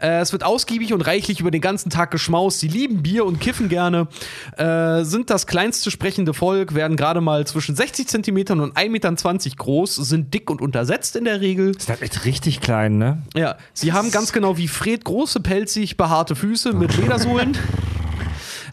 [0.00, 2.60] Äh, es wird ausgiebig und reichlich über den ganzen Tag geschmaust.
[2.60, 4.08] Sie lieben Bier und kiffen gerne.
[4.56, 9.56] Äh, sind das kleinste sprechende Volk, werden gerade mal zwischen 60 Zentimetern und 1,20 Meter
[9.56, 11.70] groß, sind dick und untersetzt in der Regel.
[11.76, 13.22] ist das echt richtig klein, ne?
[13.34, 17.56] Ja, sie haben ganz genau wie Fred große, pelzig behaarte Füße mit Ledersohlen.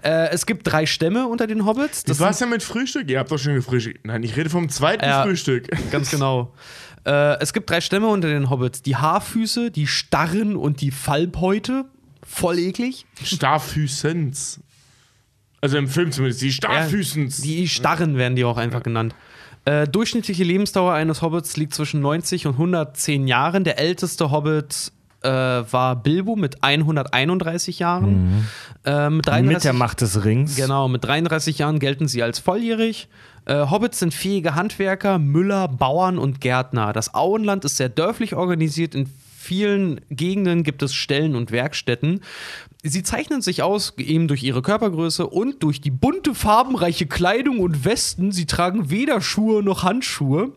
[0.04, 2.04] äh, es gibt drei Stämme unter den Hobbits.
[2.04, 3.10] Das Das war's ja mit Frühstück?
[3.10, 4.06] Ihr habt doch schon gefrühstückt.
[4.06, 5.24] Nein, ich rede vom zweiten Ja.
[5.24, 5.68] Frühstück.
[5.92, 6.54] Ganz genau.
[7.10, 11.86] Äh, es gibt drei Stämme unter den Hobbits: die Haarfüße, die Starren und die Fallbeute.
[12.24, 13.08] Voll eklig.
[13.24, 14.60] Starfüßens.
[15.62, 16.42] Also im Film zumindest.
[16.44, 17.42] Die Starfüßens.
[17.42, 19.16] Die Starren werden die auch einfach genannt.
[19.66, 23.64] Äh, durchschnittliche Lebensdauer eines Hobbits liegt zwischen 90 und 110 Jahren.
[23.64, 28.48] Der älteste Hobbit äh, war Bilbo mit 131 Jahren.
[28.86, 30.56] Äh, mit 33 Mit der Macht des Rings.
[30.56, 33.10] Genau, mit 33 Jahren gelten sie als volljährig.
[33.50, 36.94] Äh, Hobbits sind fähige Handwerker, Müller, Bauern und Gärtner.
[36.94, 38.94] Das Auenland ist sehr dörflich organisiert.
[38.94, 42.22] In vielen Gegenden gibt es Stellen und Werkstätten.
[42.84, 47.86] Sie zeichnen sich aus eben durch ihre Körpergröße und durch die bunte, farbenreiche Kleidung und
[47.86, 48.32] Westen.
[48.32, 50.52] Sie tragen weder Schuhe noch Handschuhe.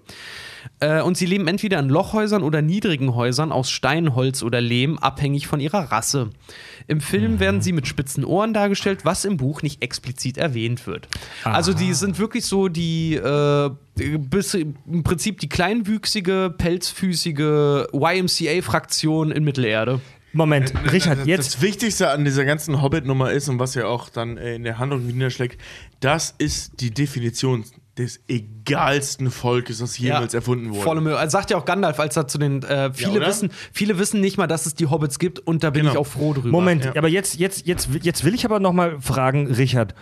[0.80, 4.98] Äh, und sie leben entweder in Lochhäusern oder niedrigen Häusern aus Stein, Holz oder Lehm,
[4.98, 6.30] abhängig von ihrer Rasse.
[6.88, 11.08] Im Film werden sie mit spitzen Ohren dargestellt, was im Buch nicht explizit erwähnt wird.
[11.44, 19.44] Also die sind wirklich so die, äh, bis, im Prinzip die kleinwüchsige, pelzfüßige YMCA-Fraktion in
[19.44, 20.00] Mittelerde.
[20.32, 21.54] Moment, Richard, das, jetzt.
[21.54, 24.78] Das Wichtigste an dieser ganzen Hobbit-Nummer ist und was ja auch dann äh, in der
[24.78, 25.60] Handlung niederschlägt,
[26.00, 27.64] das ist die Definition
[27.98, 30.80] des egalsten Volkes, das jemals erfunden wurde.
[30.82, 31.16] Volle Mühe.
[31.18, 33.26] Also sagt ja auch Gandalf, als er zu den äh, viele oder?
[33.26, 35.92] wissen, viele wissen nicht mal, dass es die Hobbits gibt und da bin Genau.
[35.92, 36.48] ich auch froh drüber.
[36.48, 36.92] Moment, Ja.
[36.96, 39.94] aber jetzt, jetzt, jetzt, jetzt will ich aber noch mal fragen, Richard.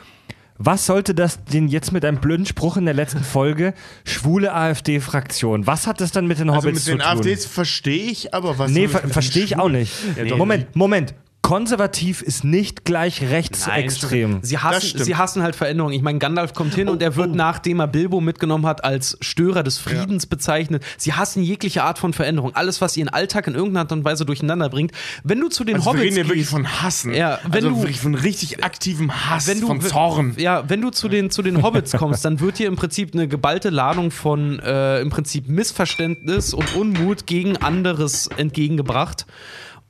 [0.62, 3.72] Was sollte das denn jetzt mit einem blöden Spruch in der letzten Folge?
[4.04, 5.66] Schwule AfD-Fraktion.
[5.66, 7.18] Was hat das dann mit den Also Hobbits mit den zu tun?
[7.18, 9.92] AfDs verstehe ich, aber was nee, ver mit verstehe den ich auch nicht.
[10.16, 10.36] Ja, doch.
[10.36, 11.14] Moment, Moment.
[11.50, 14.38] Konservativ ist nicht gleich rechtsextrem.
[14.42, 15.92] Sie Das hassen, sie hassen halt Veränderungen.
[15.94, 19.64] Ich meine, Gandalf kommt hin und er wird, nachdem er Bilbo mitgenommen hat, als Störer
[19.64, 20.84] des Friedens bezeichnet.
[20.96, 22.54] Sie hassen jegliche Art von Veränderung.
[22.54, 24.92] Alles, was ihren Alltag in irgendeiner Art und Weise durcheinander bringt.
[25.24, 27.14] Wenn du zu den Also wir Hobbits reden ja wirklich von Hassen.
[27.14, 30.34] Ja, wenn also du- wirklich von richtig aktivem Hass, wenn du, von Zorn.
[30.38, 33.26] Ja, wenn du zu den, zu den Hobbits kommst, dann wird dir im Prinzip eine
[33.26, 39.26] geballte Ladung von äh, im Prinzip Missverständnis und Unmut gegen anderes entgegengebracht.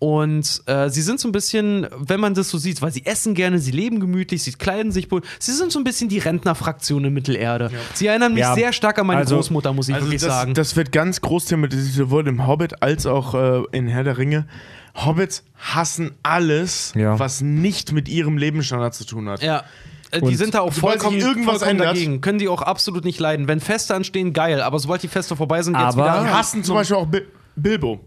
[0.00, 3.34] Und äh, sie sind so ein bisschen, wenn man das so sieht, weil sie essen
[3.34, 5.20] gerne, sie leben gemütlich, sie kleiden sich wohl.
[5.38, 7.70] Sie sind so ein bisschen die Rentnerfraktion in Mittelerde.
[7.92, 10.30] Sie erinnern mich Ja, sehr stark an meine also- Großmutter, muss ich Also wirklich das,
[10.30, 10.54] sagen.
[10.54, 14.46] das wird ganz groß thematisiert, sowohl im Hobbit als auch äh, in Herr der Ringe.
[14.94, 17.18] Hobbits hassen alles, Ja.
[17.18, 19.42] was nicht mit ihrem Lebensstandard zu tun hat.
[19.42, 19.64] ja.
[20.12, 22.20] Äh, Die Und sind da auch vollkommen, irgendwas vollkommen dagegen.
[22.22, 23.46] Können die auch absolut nicht leiden.
[23.48, 24.60] Wenn Feste anstehen, geil.
[24.62, 26.22] Aber sobald die Feste vorbei sind, geht's Aber- wieder.
[26.24, 27.20] Die hassen zum Beispiel auch Bi
[27.54, 28.00] Bilbo.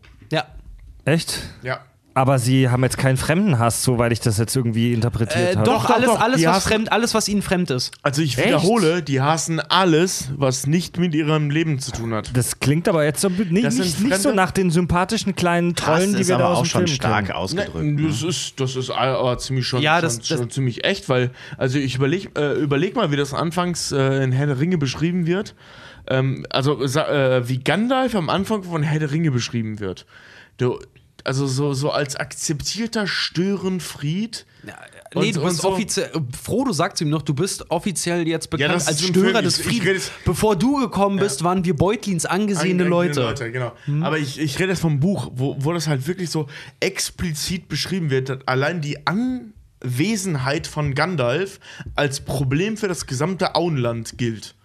[1.05, 1.39] Echt?
[1.63, 1.81] Ja.
[2.15, 5.65] Aber sie haben jetzt keinen Fremdenhass, soweit ich das jetzt irgendwie interpretiert Äh, habe.
[5.65, 6.21] doch, doch, alles, doch.
[6.21, 7.91] alles, Die was hassen- fremd, alles, was ihnen fremd ist.
[8.03, 8.45] Also ich Echt?
[8.49, 12.29] wiederhole, die hassen alles, was nicht mit ihrem Leben zu tun hat.
[12.37, 15.71] Das klingt aber jetzt so nicht, Das sind nicht, nicht so nach den sympathischen kleinen
[15.75, 17.35] Hass Trollen, die ist wir da aber aus auch dem schon Film stark kennen.
[17.37, 17.83] ausgedrückt.
[17.83, 18.07] Ne, ne?
[18.07, 21.31] das ist, das ist aber ziemlich schon, Ja, das- schon, das- schon ziemlich echt, weil,
[21.57, 25.25] also ich überleg, äh, überleg mal, wie das anfangs äh, in Herr der Ringe beschrieben
[25.25, 25.55] wird.
[26.05, 30.05] Ähm, also äh, wie Gandalf am Anfang von Herr der Ringe beschrieben wird.
[30.57, 30.79] Du,
[31.23, 34.45] also so, so als akzeptierter Störenfried.
[34.63, 34.71] Nee,
[35.15, 36.11] Und- du bist so- offiziell.
[36.41, 40.11] Frodo sagt zu ihm noch, du bist offiziell jetzt bekannt das als Störer des Friedens.
[40.25, 43.51] Bevor du gekommen bist, waren wir Beutlins angesehene Angesehene Leute.
[43.51, 43.73] genau.
[44.01, 46.47] Aber ich, ich rede jetzt vom Buch, wo, wo das halt wirklich so
[46.79, 51.59] explizit beschrieben wird, dass allein die Anwesenheit von Gandalf
[51.95, 54.55] als Problem für das gesamte Auenland gilt.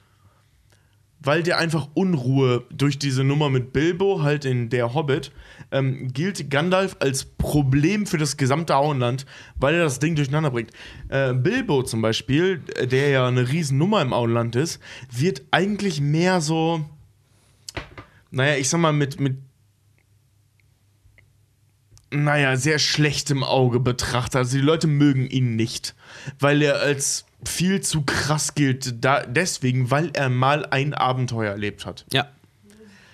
[1.20, 5.32] Weil der einfach Unruhe durch diese Nummer mit Bilbo, halt in der Hobbit,
[5.72, 10.70] ähm, gilt Gandalf als Problem für das gesamte Auenland, weil er das Ding durcheinander bringt.
[11.08, 14.80] Äh, Bilbo zum Beispiel, der ja eine Riesennummer im Auenland ist,
[15.10, 16.84] wird eigentlich mehr so,
[18.30, 19.38] naja, ich sag mal, mit, mit
[22.10, 24.36] naja, sehr schlechtem Auge betrachtet.
[24.36, 25.94] Also die Leute mögen ihn nicht,
[26.38, 31.86] weil er als viel zu krass gilt, da, deswegen, weil er mal ein Abenteuer erlebt
[31.86, 32.04] hat.
[32.12, 32.28] Ja.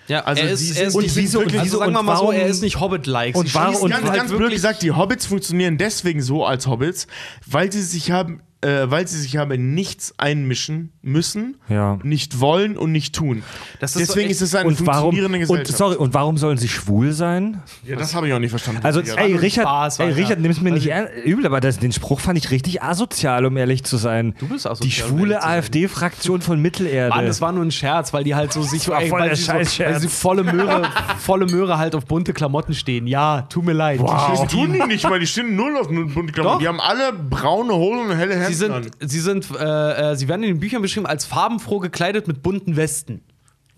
[0.07, 2.15] Ja, Also er ist, er ist und nicht wieso- wirklich, also sagen wir und mal
[2.17, 3.35] so, warum- er ist nicht Hobbit-like.
[3.35, 6.45] und warum- schließen und ganz, halt ganz blöd wirklich- gesagt, die Hobbits funktionieren deswegen so
[6.45, 7.07] als Hobbits,
[7.47, 11.99] weil sie sich haben, äh, weil sie sich in nichts einmischen müssen, Ja.
[12.03, 13.43] nicht wollen und nicht tun.
[13.79, 15.77] Das ist so deswegen echt- ist es eine Und warum, funktionierende und, Gesellschaft.
[15.77, 17.61] sorry, und warum sollen sie schwul sein?
[17.85, 18.81] ja, das habe ich auch nicht verstanden.
[18.83, 20.11] Also, ey, Richard, Spaß, ey.
[20.13, 23.45] Richard nimm's mir nicht Also- er- übel, aber das, den Spruch fand ich richtig asozial,
[23.45, 24.33] um ehrlich zu sein.
[24.39, 25.43] Du bist asozial, Die schwule.
[25.43, 27.15] AfD-Fraktion von Mittelerde.
[27.15, 29.43] Mann, das war nur ein Scherz, weil die halt so sich ey, voll weil sie
[29.43, 30.83] so, weil sie volle Möhre,
[31.19, 33.07] volle Möhre halt auf bunte Klamotten stehen.
[33.07, 33.99] Ja, tut mir leid.
[34.01, 36.35] Das tun die nicht, weil die stehen null auf bunte Klamotten.
[36.55, 36.59] Doch.
[36.59, 38.51] Die haben alle braune Hosen und helle Hemden an.
[38.55, 42.41] Sind, sie sind, äh, äh, sie werden in den Büchern beschrieben als farbenfroh gekleidet mit
[42.41, 43.21] bunten Westen.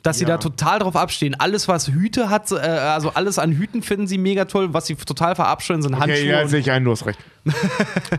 [0.03, 0.30] Dass sie Ja.
[0.30, 1.35] da total drauf abstehen.
[1.38, 4.73] Alles, was Hüte hat, äh, also alles an Hüten finden sie mega toll.
[4.73, 6.14] Was sie total verabscheuen, sind Handschuhe.
[6.22, 7.19] Okay, ja, und- sehe ich ein, du hast recht.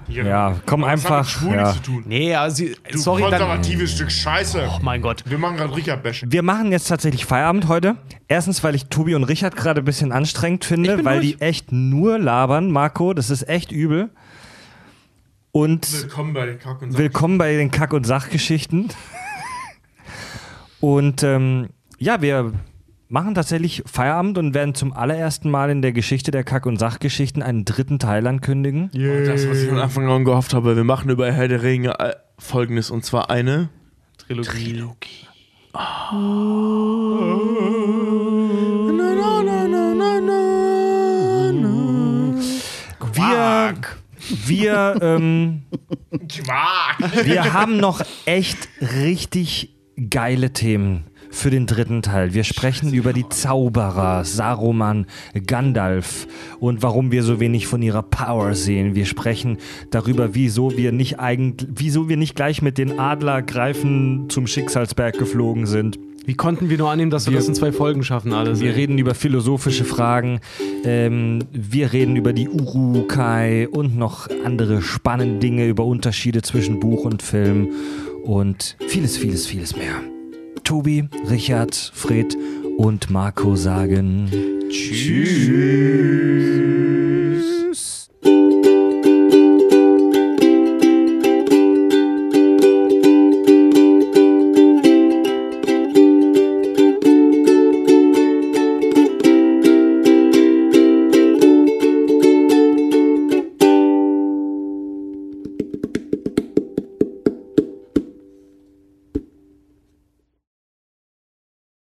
[0.09, 1.19] Ja, komm Was hat einfach.
[1.20, 1.73] mit Schwul Ja.
[1.73, 2.05] zu tun.
[2.07, 3.31] nee, also sie, Du sorry, dann.
[3.31, 4.69] konservatives Stück Scheiße.
[4.77, 5.23] Oh mein Gott.
[5.27, 6.31] Wir machen gerade Richard-Bashing.
[6.33, 7.97] Wir machen jetzt tatsächlich Feierabend heute.
[8.27, 11.37] Erstens, weil ich Tobi und Richard gerade ein bisschen anstrengend finde, weil durch.
[11.37, 13.15] die echt nur labern, Marco.
[13.15, 14.11] Das ist echt übel.
[15.52, 18.89] Und Willkommen bei den Kack und willkommen bei den Kack- und Sachgeschichten.
[20.81, 21.68] Und ähm,
[21.99, 22.52] ja, wir
[23.09, 27.43] machen tatsächlich Feierabend und werden zum allerersten Mal in der Geschichte der Kack- und Sachgeschichten
[27.43, 28.91] einen dritten Teil ankündigen.
[28.93, 31.99] Und das, was ich von Anfang an gehofft habe, wir machen über Herr der Ringe
[31.99, 32.91] äh, folgendes.
[32.91, 33.70] Und zwar eine
[34.18, 34.47] Trilogie.
[36.10, 37.68] Wir,
[44.49, 45.62] wir, ähm,
[46.10, 49.75] wir haben noch echt richtig
[50.10, 52.35] geile Themen für den dritten Teil.
[52.35, 55.07] Wir sprechen über die Zauberer, Saruman,
[55.47, 56.27] Gandalf
[56.59, 58.94] und warum wir so wenig von ihrer Power sehen.
[58.94, 59.59] Wir sprechen
[59.91, 65.67] darüber, wieso wir nicht eigentlich, wieso wir nicht gleich mit den Adlergreifen zum Schicksalsberg geflogen
[65.67, 65.99] sind.
[66.29, 68.61] Wie konnten wir nur annehmen, dass wir, Wir- das in zwei Folgen schaffen, alles?
[68.61, 68.75] Wir ey?
[68.75, 70.41] reden über philosophische Fragen,
[70.85, 77.07] ähm, wir reden über die Urukai und noch andere spannende Dinge, über Unterschiede zwischen Buch
[77.07, 77.69] und Film
[78.25, 79.95] und vieles, vieles, vieles mehr.
[80.65, 82.37] Tobi, Richard, Fred
[82.77, 84.29] und Marco sagen
[84.69, 85.49] Tschüss.